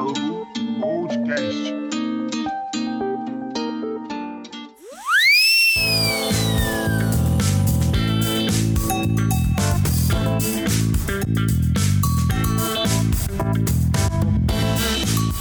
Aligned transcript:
Diálogo 0.00 0.46
Podcast. 0.80 1.74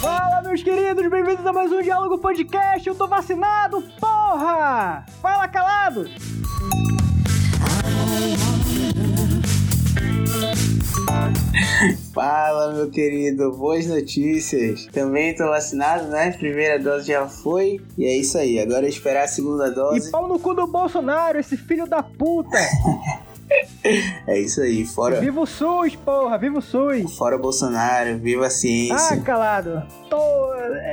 Fala, 0.02 0.42
meus 0.42 0.62
queridos, 0.62 1.10
bem-vindos 1.10 1.46
a 1.46 1.54
mais 1.54 1.71
um 1.71 1.82
Diálogo 1.82 2.18
Podcast. 2.18 2.86
Eu 2.86 2.96
tô 2.96 3.07
vacinado, 3.07 3.82
porra! 3.98 5.05
Fala 5.21 5.48
calado! 5.48 6.29
Fala, 12.14 12.74
meu 12.74 12.89
querido, 12.89 13.52
boas 13.52 13.86
notícias. 13.88 14.86
Também 14.92 15.36
tô 15.36 15.46
vacinado, 15.47 16.07
né? 16.07 16.32
Primeira 16.32 16.79
dose 16.79 17.07
já 17.07 17.28
foi. 17.28 17.79
E 17.97 18.06
é 18.06 18.15
isso 18.18 18.38
aí, 18.38 18.60
agora 18.60 18.86
é 18.86 18.89
esperar 18.89 19.24
a 19.25 19.28
segunda 19.28 19.68
E 19.68 19.74
dose. 19.75 20.11
pau 20.11 20.28
no 20.28 20.39
cu 20.39 20.54
do 20.54 20.68
Bolsonaro, 20.68 21.39
esse 21.39 21.56
filho 21.57 21.87
da 21.87 22.01
puta! 22.04 22.57
É 24.28 24.39
isso 24.39 24.61
aí, 24.61 24.86
fora, 24.86 25.19
Viva 25.19 25.39
o 25.42 25.46
SUS, 25.46 25.96
porra! 25.96 26.37
Viva 26.37 26.60
o 26.60 26.61
SUS! 26.61 27.15
fora 27.18 27.37
Bolsonaro, 27.37 28.18
viva 28.20 28.43
a 28.43 28.47
Ah, 28.47 28.50
ciência. 28.50 29.21
calado! 29.21 29.82
Tô 30.10 30.20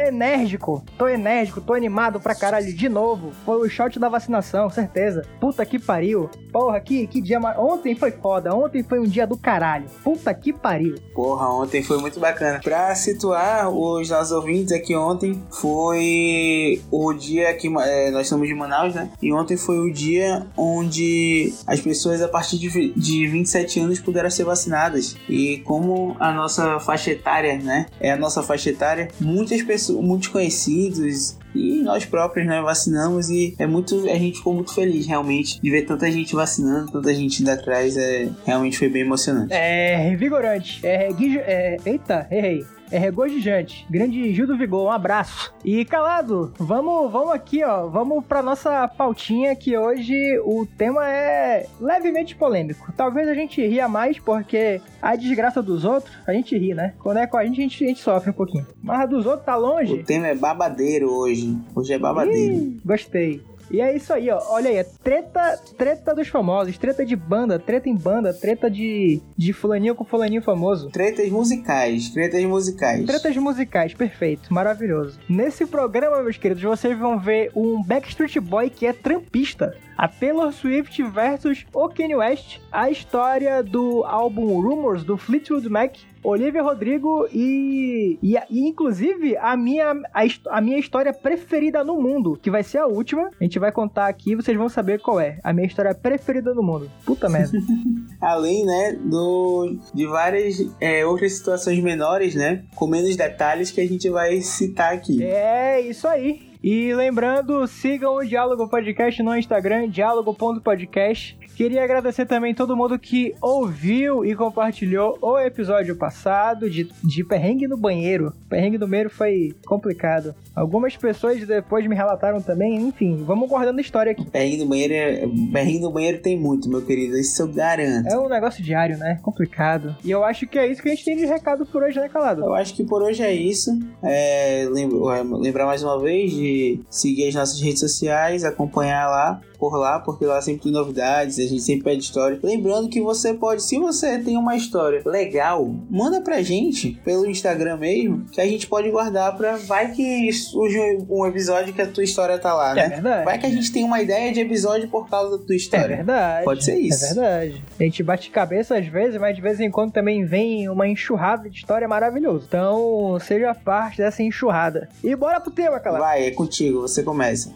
enérgico, 0.06 0.84
tô 0.96 1.08
enérgico, 1.08 1.60
tô 1.60 1.74
animado 1.74 2.20
pra 2.20 2.34
caralho 2.34 2.72
de 2.72 2.88
novo. 2.88 3.32
Foi 3.44 3.66
o 3.66 3.68
shot 3.68 3.98
da 3.98 4.08
vacinação, 4.08 4.68
certeza. 4.70 5.22
Puta 5.41 5.64
que 5.66 5.78
pariu. 5.78 6.28
Porra, 6.52 6.80
que, 6.80 7.06
que 7.06 7.20
dia. 7.20 7.38
Ontem 7.58 7.94
foi 7.96 8.10
foda, 8.12 8.54
ontem 8.54 8.82
foi 8.82 9.00
um 9.00 9.05
dia 9.06 9.27
do 9.27 9.36
caralho. 9.36 9.86
Puta 10.05 10.32
que 10.34 10.52
pariu. 10.52 10.94
Porra, 11.14 11.48
ontem 11.48 11.82
foi 11.82 11.98
muito 11.98 12.20
bacana. 12.20 12.60
Pra 12.62 12.94
situar 12.94 13.68
os 13.70 14.08
nossos 14.11 14.33
ouvintes 14.33 14.72
aqui, 14.72 14.94
ontem 14.94 15.42
foi 15.50 16.80
o 16.91 17.12
dia 17.12 17.52
que 17.55 17.68
é, 17.80 18.11
nós 18.11 18.28
somos 18.28 18.46
de 18.46 18.55
Manaus, 18.55 18.94
né? 18.94 19.11
E 19.20 19.33
ontem 19.33 19.56
foi 19.56 19.78
o 19.78 19.92
dia 19.92 20.46
onde 20.56 21.52
as 21.66 21.80
pessoas 21.80 22.22
a 22.22 22.28
partir 22.28 22.58
de, 22.58 22.68
de 22.96 23.27
27 23.27 23.80
anos 23.80 24.00
puderam 24.00 24.30
ser 24.30 24.44
vacinadas. 24.44 25.16
E 25.28 25.58
como 25.58 26.16
a 26.20 26.32
nossa 26.32 26.78
faixa 26.80 27.10
etária, 27.10 27.58
né? 27.58 27.86
É 28.00 28.12
a 28.12 28.16
nossa 28.16 28.42
faixa 28.42 28.70
etária, 28.70 29.08
muitas 29.20 29.62
pessoas, 29.62 30.05
muitos 30.05 30.28
conhecidos 30.28 31.36
e 31.55 31.83
nós 31.83 32.05
próprios, 32.05 32.46
né, 32.46 32.60
vacinamos 32.60 33.30
e 33.30 33.55
é 33.58 33.66
muito, 33.66 34.05
a 34.10 34.18
gente 34.18 34.38
ficou 34.38 34.52
muito 34.52 34.74
feliz 34.74 35.06
realmente 35.06 35.60
de 35.60 35.70
ver 35.70 35.83
tanta 35.83 36.10
gente 36.10 36.34
vacinando, 36.34 36.92
tanta 36.92 37.14
gente 37.14 37.41
indo 37.41 37.50
atrás, 37.50 37.96
é, 37.96 38.28
realmente 38.44 38.78
foi 38.78 38.88
bem 38.88 39.02
emocionante. 39.02 39.52
É 39.55 39.96
revigorante. 39.96 40.86
É, 40.86 41.08
é 41.11 41.77
Eita, 41.86 42.27
errei. 42.30 42.64
É 42.91 42.98
regozijante. 42.98 43.87
Grande 43.91 44.33
Gil 44.33 44.47
do 44.47 44.56
Vigor, 44.56 44.87
um 44.87 44.91
abraço. 44.91 45.55
E 45.65 45.84
calado, 45.84 46.53
vamos, 46.59 47.11
vamos 47.11 47.33
aqui, 47.33 47.62
ó. 47.65 47.87
Vamos 47.89 48.25
pra 48.25 48.42
nossa 48.42 48.87
pautinha 48.89 49.55
que 49.56 49.77
hoje 49.77 50.15
o 50.45 50.67
tema 50.67 51.09
é 51.09 51.67
levemente 51.81 52.37
polêmico. 52.37 52.92
Talvez 52.97 53.29
a 53.29 53.34
gente 53.34 53.64
ria 53.67 53.89
mais 53.89 54.19
porque 54.19 54.81
a 55.03 55.17
desgraça 55.17 55.62
dos 55.62 55.84
outros, 55.84 56.14
a 56.27 56.33
gente 56.33 56.57
ri, 56.57 56.75
né? 56.75 56.95
Quando 56.98 57.19
é 57.19 57.27
com 57.27 57.37
a 57.37 57.45
gente, 57.45 57.59
a 57.59 57.62
gente, 57.62 57.84
a 57.84 57.89
gente 57.89 58.01
sofre 58.01 58.31
um 58.31 58.34
pouquinho. 58.34 58.67
Mas 58.83 59.01
a 59.01 59.07
dos 59.07 59.27
outros 59.27 59.45
tá 59.45 59.57
longe. 59.57 59.95
O 59.95 60.05
tema 60.05 60.29
é 60.29 60.34
babadeiro 60.34 61.11
hoje. 61.11 61.57
Hoje 61.75 61.92
é 61.92 61.98
babadeiro. 61.98 62.55
Ih, 62.55 62.81
gostei. 62.84 63.42
E 63.70 63.81
é 63.81 63.95
isso 63.95 64.12
aí, 64.12 64.31
ó. 64.31 64.41
Olha 64.50 64.70
aí, 64.70 64.77
é 64.77 64.84
treta, 64.84 65.59
treta 65.77 66.14
dos 66.14 66.28
famosos, 66.28 66.78
treta 66.78 67.05
de 67.05 67.17
banda, 67.17 67.59
treta 67.59 67.89
em 67.89 67.97
banda, 67.97 68.33
treta 68.33 68.70
de, 68.70 69.20
de 69.36 69.53
fulaninho 69.53 69.95
com 69.95 70.05
fulaninho 70.05 70.42
famoso. 70.42 70.91
Tretas 70.91 71.28
musicais, 71.31 72.11
tretas 72.11 72.45
musicais. 72.45 73.05
Tretas 73.05 73.36
musicais, 73.36 73.95
perfeito, 73.95 74.53
maravilhoso. 74.53 75.19
Nesse 75.28 75.67
programa, 75.67 76.23
meus 76.23 76.36
queridos, 76.36 76.62
vocês 76.62 76.96
vão 76.98 77.18
ver 77.18 77.51
um 77.55 77.83
Backstreet 77.83 78.39
Boy 78.40 78.70
que 78.70 78.86
é 78.86 78.92
trampista. 78.92 79.77
A 79.96 80.07
Taylor 80.08 80.52
Swift 80.52 81.02
versus 81.05 81.64
o 81.73 81.89
Kanye 81.89 82.17
West. 82.17 82.61
A 82.70 82.90
história 82.90 83.62
do 83.62 84.05
álbum 84.05 84.61
Rumors 84.61 85.05
do 85.05 85.17
Fleetwood 85.17 85.68
Mac. 85.68 85.96
Olivia 86.23 86.61
Rodrigo 86.61 87.29
e, 87.33 88.18
e, 88.20 88.34
e, 88.51 88.67
inclusive 88.67 89.36
a 89.36 89.57
minha, 89.57 89.92
a, 90.12 90.23
a 90.57 90.61
minha 90.61 90.77
história 90.77 91.12
preferida 91.12 91.84
no 91.84 92.01
mundo, 92.01 92.36
que 92.42 92.51
vai 92.51 92.64
ser 92.64 92.79
a 92.79 92.86
última. 92.86 93.30
A 93.40 93.45
gente 93.45 93.61
vai 93.61 93.70
contar 93.70 94.08
aqui 94.08 94.33
e 94.33 94.34
vocês 94.34 94.57
vão 94.57 94.68
saber 94.68 95.01
qual 95.01 95.20
é. 95.20 95.39
A 95.45 95.52
minha 95.52 95.68
história 95.68 95.95
preferida 95.95 96.52
no 96.52 96.64
mundo. 96.64 96.90
Puta 97.05 97.28
merda. 97.28 97.57
Além, 98.20 98.67
né, 98.67 98.98
do, 99.05 99.78
de 99.95 100.05
várias 100.07 100.57
é, 100.80 101.07
outras 101.07 101.34
situações 101.34 101.78
menores, 101.80 102.34
né? 102.34 102.64
Com 102.74 102.89
menos 102.89 103.14
detalhes 103.14 103.70
que 103.70 103.80
a 103.80 103.86
gente 103.86 104.11
vai 104.11 104.40
citar 104.40 104.95
aqui. 104.95 105.23
É 105.23 105.80
isso 105.80 106.08
aí. 106.08 106.45
E 106.68 106.92
lembrando, 106.92 107.64
sigam 107.68 108.16
o 108.16 108.24
Diálogo 108.24 108.66
Podcast 108.66 109.22
no 109.22 109.38
Instagram, 109.38 109.88
diálogo.podcast. 109.88 111.38
Queria 111.56 111.83
agradecer 111.83 112.27
também 112.27 112.55
todo 112.55 112.77
mundo 112.77 112.98
que 112.98 113.34
ouviu 113.40 114.27
e 114.27 114.36
compartilhou 114.36 115.17
o 115.22 115.39
episódio 115.39 115.96
passado 115.96 116.68
de, 116.68 116.86
de 117.02 117.24
Perrengue 117.24 117.67
no 117.67 117.78
Banheiro. 117.78 118.30
Perrengue 118.46 118.77
no 118.77 118.86
Banheiro 118.86 119.08
foi 119.08 119.55
complicado. 119.66 120.34
Algumas 120.55 120.95
pessoas 120.98 121.46
depois 121.46 121.86
me 121.86 121.95
relataram 121.95 122.42
também, 122.42 122.77
enfim, 122.77 123.24
vamos 123.24 123.48
guardando 123.48 123.78
a 123.78 123.80
história 123.80 124.12
aqui. 124.12 124.27
Perrengue 124.30 124.58
no 124.58 124.66
banheiro, 124.66 124.92
é- 124.92 125.27
perrengue 125.50 125.80
no 125.80 125.90
banheiro 125.90 126.18
tem 126.20 126.39
muito, 126.39 126.68
meu 126.68 126.84
querido. 126.84 127.16
Isso 127.16 127.40
eu 127.40 127.48
garanto. 127.48 128.06
É 128.06 128.19
um 128.19 128.28
negócio 128.28 128.62
diário, 128.62 128.99
né? 128.99 129.19
Complicado. 129.22 129.96
E 130.05 130.11
eu 130.11 130.25
acho 130.25 130.46
que 130.46 130.58
é 130.58 130.70
isso 130.70 130.82
que 130.82 130.88
a 130.90 130.94
gente 130.94 131.06
tem 131.06 131.16
de 131.16 131.25
recado 131.25 131.64
por 131.64 131.82
hoje, 131.82 131.99
né, 131.99 132.11
Calado? 132.11 132.43
Eu 132.43 132.55
acho 132.55 132.75
que 132.75 132.84
por 132.84 133.02
hoje 133.02 133.22
é 133.22 133.32
isso. 133.32 133.70
É, 134.02 134.64
é, 134.64 134.69
lembrar 134.69 135.64
mais 135.64 135.82
uma 135.82 135.99
vez 135.99 136.32
de 136.32 136.81
seguir 136.90 137.28
as 137.28 137.34
nossas 137.34 137.62
redes 137.62 137.81
sociais, 137.81 138.44
acompanhar 138.44 139.08
lá 139.08 139.40
por 139.56 139.76
lá, 139.76 139.99
porque 140.00 140.25
lá 140.25 140.40
sempre 140.40 140.62
tem 140.64 140.72
novidades, 140.72 141.38
a 141.38 141.43
gente 141.43 141.61
sempre 141.62 141.84
pede 141.84 142.02
história. 142.05 142.38
Lembrando 142.43 142.88
que 142.88 143.00
você 143.00 143.34
pode, 143.34 143.62
se 143.62 143.78
você 143.78 144.19
tem 144.19 144.37
uma 144.37 144.56
história 144.56 145.02
legal, 145.05 145.69
manda 145.90 146.20
pra 146.20 146.43
gente 146.43 147.00
pelo 147.05 147.26
Instagram 147.26 147.76
mesmo, 147.78 148.25
que 148.32 148.40
a 148.40 148.46
gente 148.46 148.66
pode 148.66 148.90
guardar 148.90 149.37
pra. 149.37 149.56
Vai 149.56 149.93
que 149.93 150.32
surge 150.32 150.78
um 151.08 151.26
episódio 151.26 151.72
que 151.75 151.82
a 151.82 151.87
tua 151.87 152.05
história 152.05 152.38
tá 152.38 152.55
lá, 152.55 152.72
É 152.72 152.75
né? 152.75 152.88
verdade. 152.88 153.25
Vai 153.25 153.38
que 153.38 153.46
a 153.46 153.50
gente 153.50 153.72
tem 153.72 153.84
uma 153.84 154.00
ideia 154.00 154.32
de 154.32 154.40
episódio 154.40 154.88
por 154.88 155.08
causa 155.08 155.37
da 155.38 155.44
tua 155.44 155.55
É 155.55 155.56
história. 155.56 155.96
verdade. 155.96 156.44
Pode 156.44 156.64
ser 156.64 156.76
isso. 156.78 157.05
É 157.05 157.08
verdade. 157.14 157.62
A 157.78 157.82
gente 157.82 158.02
bate 158.02 158.31
cabeça 158.31 158.76
às 158.78 158.87
vezes, 158.87 159.19
mas 159.20 159.34
de 159.34 159.43
vez 159.43 159.61
em 159.61 159.70
quando 159.70 159.93
também 159.93 160.25
vem 160.25 160.69
uma 160.69 160.87
enxurrada 160.87 161.49
de 161.49 161.56
história 161.56 161.87
maravilhosa. 161.88 162.44
Então, 162.46 163.19
seja 163.20 163.55
parte 163.55 163.99
dessa 163.99 164.22
enxurrada. 164.22 164.88
E 165.02 165.14
bora 165.16 165.40
pro 165.40 165.50
tema, 165.50 165.78
Calado. 165.81 166.02
Vai, 166.05 166.26
é 166.26 166.31
contigo, 166.31 166.81
você 166.82 167.02
começa. 167.02 167.50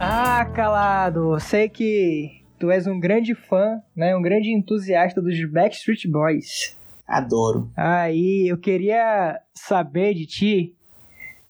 Ah, 0.00 0.44
Calado, 0.54 1.40
sei 1.40 1.68
que 1.68 2.42
tu 2.58 2.70
és 2.70 2.86
um 2.86 3.00
grande 3.00 3.34
fã, 3.34 3.80
né? 3.96 4.14
Um 4.14 4.20
grande 4.20 4.50
entusiasta 4.50 5.22
dos 5.22 5.42
Backstreet 5.50 6.06
Boys. 6.08 6.78
Adoro. 7.06 7.70
Aí, 7.76 8.48
eu 8.48 8.58
queria 8.58 9.40
saber 9.54 10.14
de 10.14 10.26
ti 10.26 10.76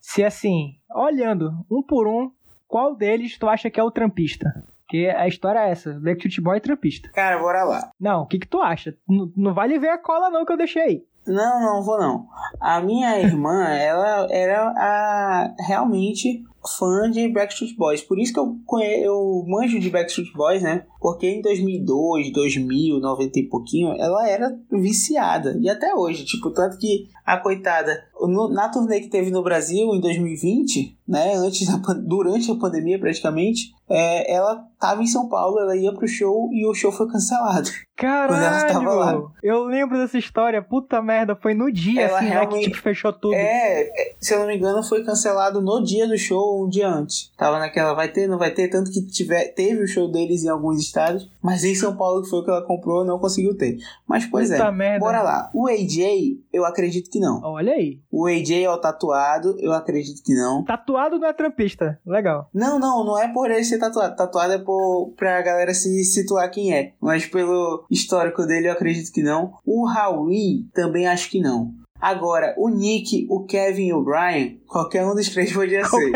se 0.00 0.22
assim, 0.22 0.76
olhando 0.94 1.52
um 1.70 1.82
por 1.82 2.06
um, 2.06 2.30
qual 2.68 2.94
deles 2.94 3.38
tu 3.38 3.48
acha 3.48 3.70
que 3.70 3.80
é 3.80 3.82
o 3.82 3.90
trampista? 3.90 4.64
Porque 4.92 5.06
a 5.06 5.26
história 5.26 5.58
é 5.58 5.70
essa, 5.70 5.94
Backstreet 5.94 6.38
Boy 6.42 6.58
é 6.58 6.60
trampista. 6.60 7.08
Cara, 7.14 7.38
bora 7.38 7.64
lá. 7.64 7.90
Não, 7.98 8.24
o 8.24 8.26
que 8.26 8.38
que 8.38 8.46
tu 8.46 8.60
acha? 8.60 8.94
N- 9.08 9.32
não 9.34 9.54
vale 9.54 9.78
ver 9.78 9.88
a 9.88 9.96
cola 9.96 10.28
não 10.28 10.44
que 10.44 10.52
eu 10.52 10.56
deixei. 10.58 11.06
Não, 11.26 11.60
não 11.62 11.82
vou 11.82 11.98
não. 11.98 12.26
A 12.60 12.78
minha 12.82 13.16
irmã, 13.24 13.68
ela 13.68 14.26
era 14.30 14.68
a 14.76 15.54
realmente 15.66 16.44
fã 16.78 17.10
de 17.10 17.26
Backstreet 17.28 17.74
Boys. 17.76 18.02
Por 18.02 18.18
isso 18.18 18.34
que 18.34 18.38
eu, 18.38 18.54
conhe... 18.66 19.02
eu 19.02 19.42
manjo 19.48 19.80
de 19.80 19.88
Backstreet 19.88 20.30
Boys, 20.34 20.62
né? 20.62 20.84
Porque 21.00 21.26
em 21.26 21.40
2002, 21.40 22.30
2000, 22.30 23.00
90 23.00 23.38
e 23.40 23.48
pouquinho, 23.48 23.94
ela 23.98 24.28
era 24.28 24.54
viciada. 24.70 25.56
E 25.60 25.70
até 25.70 25.94
hoje, 25.94 26.24
tipo, 26.26 26.50
tanto 26.50 26.76
que 26.78 27.08
a 27.24 27.36
coitada, 27.38 28.04
no- 28.20 28.48
na 28.52 28.68
turnê 28.68 29.00
que 29.00 29.08
teve 29.08 29.30
no 29.30 29.42
Brasil 29.42 29.92
em 29.94 30.00
2020, 30.00 30.98
né? 31.12 31.34
Antes 31.34 31.68
da, 31.68 31.92
durante 31.92 32.50
a 32.50 32.54
pandemia 32.54 32.98
praticamente, 32.98 33.74
é, 33.86 34.32
ela 34.34 34.66
tava 34.80 35.02
em 35.02 35.06
São 35.06 35.28
Paulo, 35.28 35.58
ela 35.60 35.76
ia 35.76 35.92
pro 35.92 36.08
show 36.08 36.48
e 36.50 36.66
o 36.66 36.72
show 36.72 36.90
foi 36.90 37.06
cancelado. 37.06 37.68
ela 38.02 38.66
tava 38.66 38.94
lá. 38.94 39.04
Caralho! 39.06 39.30
Eu 39.42 39.64
lembro 39.64 39.98
dessa 39.98 40.16
história, 40.16 40.62
puta 40.62 41.02
merda, 41.02 41.36
foi 41.36 41.52
no 41.52 41.70
dia 41.70 42.02
Ela 42.02 42.16
assim, 42.16 42.28
né, 42.28 42.32
realmente- 42.32 42.64
que 42.64 42.70
tipo, 42.70 42.82
fechou 42.82 43.12
tudo. 43.12 43.34
É, 43.34 43.82
é, 43.82 44.14
se 44.18 44.34
eu 44.34 44.40
não 44.40 44.46
me 44.46 44.56
engano, 44.56 44.82
foi 44.82 45.04
cancelado 45.04 45.60
no 45.60 45.84
dia 45.84 46.08
do 46.08 46.16
show, 46.16 46.64
um 46.64 46.68
dia 46.68 46.88
antes. 46.88 47.30
Tava 47.36 47.58
naquela, 47.58 47.92
vai 47.92 48.08
ter, 48.08 48.26
não 48.26 48.38
vai 48.38 48.50
ter, 48.50 48.68
tanto 48.68 48.90
que 48.90 49.02
tiver, 49.06 49.52
teve 49.54 49.82
o 49.82 49.86
show 49.86 50.10
deles 50.10 50.42
em 50.42 50.48
alguns 50.48 50.80
estados, 50.80 51.30
mas 51.42 51.62
em 51.62 51.74
São 51.74 51.94
Paulo, 51.94 52.22
que 52.22 52.30
foi 52.30 52.40
o 52.40 52.44
que 52.44 52.50
ela 52.50 52.66
comprou, 52.66 53.04
não 53.04 53.18
conseguiu 53.18 53.56
ter. 53.56 53.76
Mas, 54.08 54.24
pois 54.26 54.50
Puta 54.50 54.64
é, 54.64 54.72
merda. 54.72 54.98
bora 54.98 55.22
lá. 55.22 55.50
O 55.54 55.68
AJ, 55.68 56.38
eu 56.52 56.64
acredito 56.64 57.10
que 57.10 57.20
não. 57.20 57.40
Olha 57.44 57.74
aí. 57.74 58.00
O 58.10 58.26
AJ 58.26 58.64
é 58.64 58.70
o 58.70 58.78
tatuado, 58.78 59.54
eu 59.58 59.72
acredito 59.72 60.22
que 60.24 60.34
não. 60.34 60.64
Tatuado 60.64 61.01
não 61.10 61.26
é 61.26 61.32
trampista. 61.32 61.98
Legal. 62.06 62.48
Não, 62.52 62.78
não, 62.78 63.04
não 63.04 63.18
é 63.18 63.32
por 63.32 63.50
ele 63.50 63.64
ser 63.64 63.78
tatuado. 63.78 64.16
Tatuado 64.16 64.52
é 64.52 64.58
por, 64.58 65.12
pra 65.16 65.42
galera 65.42 65.74
se 65.74 66.04
situar 66.04 66.50
quem 66.50 66.74
é. 66.74 66.92
Mas 67.00 67.26
pelo 67.26 67.84
histórico 67.90 68.46
dele, 68.46 68.68
eu 68.68 68.72
acredito 68.72 69.12
que 69.12 69.22
não. 69.22 69.54
O 69.64 69.88
Howie, 69.88 70.68
também 70.72 71.06
acho 71.06 71.30
que 71.30 71.40
não. 71.40 71.74
Agora, 72.02 72.52
o 72.58 72.68
Nick, 72.68 73.28
o 73.30 73.46
Kevin 73.46 73.86
e 73.86 73.92
o 73.92 74.02
Brian, 74.02 74.56
qualquer 74.66 75.06
um 75.06 75.14
dos 75.14 75.28
três 75.28 75.52
podia 75.52 75.84
ser. 75.84 76.10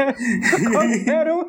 Qualquer 0.72 1.32
um. 1.32 1.48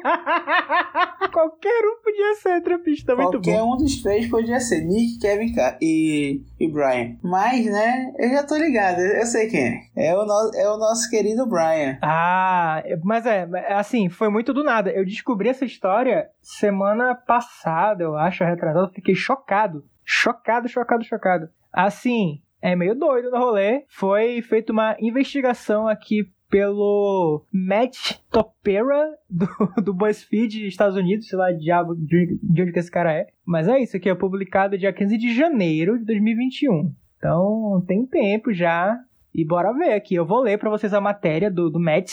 Qualquer 1.31 1.83
um 1.83 1.97
podia 2.05 2.35
ser 2.35 2.61
trampista. 2.61 3.15
Muito 3.15 3.31
Qualquer 3.31 3.59
bom. 3.59 3.73
um 3.73 3.77
dos 3.77 3.99
três 4.03 4.29
podia 4.29 4.59
ser. 4.59 4.81
Nick, 4.81 5.17
Kevin 5.19 5.55
e, 5.81 6.43
e 6.59 6.71
Brian. 6.71 7.17
Mas, 7.23 7.65
né, 7.65 8.13
eu 8.19 8.29
já 8.29 8.43
tô 8.43 8.55
ligado. 8.57 8.99
Eu 8.99 9.25
sei 9.25 9.47
quem 9.47 9.89
é. 9.95 10.09
É 10.11 10.15
o, 10.15 10.23
no, 10.23 10.51
é 10.53 10.69
o 10.69 10.77
nosso 10.77 11.09
querido 11.09 11.47
Brian. 11.47 11.97
Ah, 12.03 12.83
mas 13.03 13.25
é, 13.25 13.47
assim, 13.73 14.07
foi 14.07 14.29
muito 14.29 14.53
do 14.53 14.63
nada. 14.63 14.91
Eu 14.91 15.03
descobri 15.03 15.49
essa 15.49 15.65
história 15.65 16.29
semana 16.43 17.15
passada, 17.15 18.03
eu 18.03 18.15
acho, 18.15 18.43
retrasada. 18.43 18.85
Eu 18.85 18.93
Fiquei 18.93 19.15
chocado. 19.15 19.83
Chocado, 20.05 20.69
chocado, 20.69 21.03
chocado. 21.03 21.49
Assim, 21.73 22.41
é 22.61 22.75
meio 22.75 22.95
doido 22.95 23.29
no 23.29 23.37
rolê. 23.37 23.83
Foi 23.87 24.41
feita 24.41 24.71
uma 24.71 24.95
investigação 24.99 25.87
aqui 25.87 26.27
pelo 26.49 27.43
Matt 27.51 28.13
Topera 28.31 29.13
do, 29.29 29.47
do 29.83 29.93
BuzzFeed 29.93 30.67
Estados 30.67 30.95
Unidos, 30.95 31.27
sei 31.27 31.37
lá, 31.37 31.51
diabo 31.51 31.95
de, 31.95 32.39
de 32.41 32.61
onde 32.61 32.71
que 32.71 32.79
esse 32.79 32.91
cara 32.91 33.13
é. 33.13 33.27
Mas 33.45 33.67
é 33.67 33.79
isso 33.79 33.97
aqui, 33.97 34.09
é 34.09 34.15
publicado 34.15 34.77
dia 34.77 34.93
15 34.93 35.17
de 35.17 35.35
janeiro 35.35 35.97
de 35.99 36.05
2021. 36.05 36.93
Então, 37.17 37.83
tem 37.87 38.05
tempo 38.05 38.53
já. 38.53 38.97
E 39.33 39.45
bora 39.45 39.73
ver 39.73 39.93
aqui. 39.93 40.15
Eu 40.15 40.25
vou 40.25 40.41
ler 40.41 40.57
pra 40.57 40.69
vocês 40.69 40.93
a 40.93 41.01
matéria 41.01 41.51
do, 41.51 41.69
do 41.69 41.79
Matt. 41.79 42.11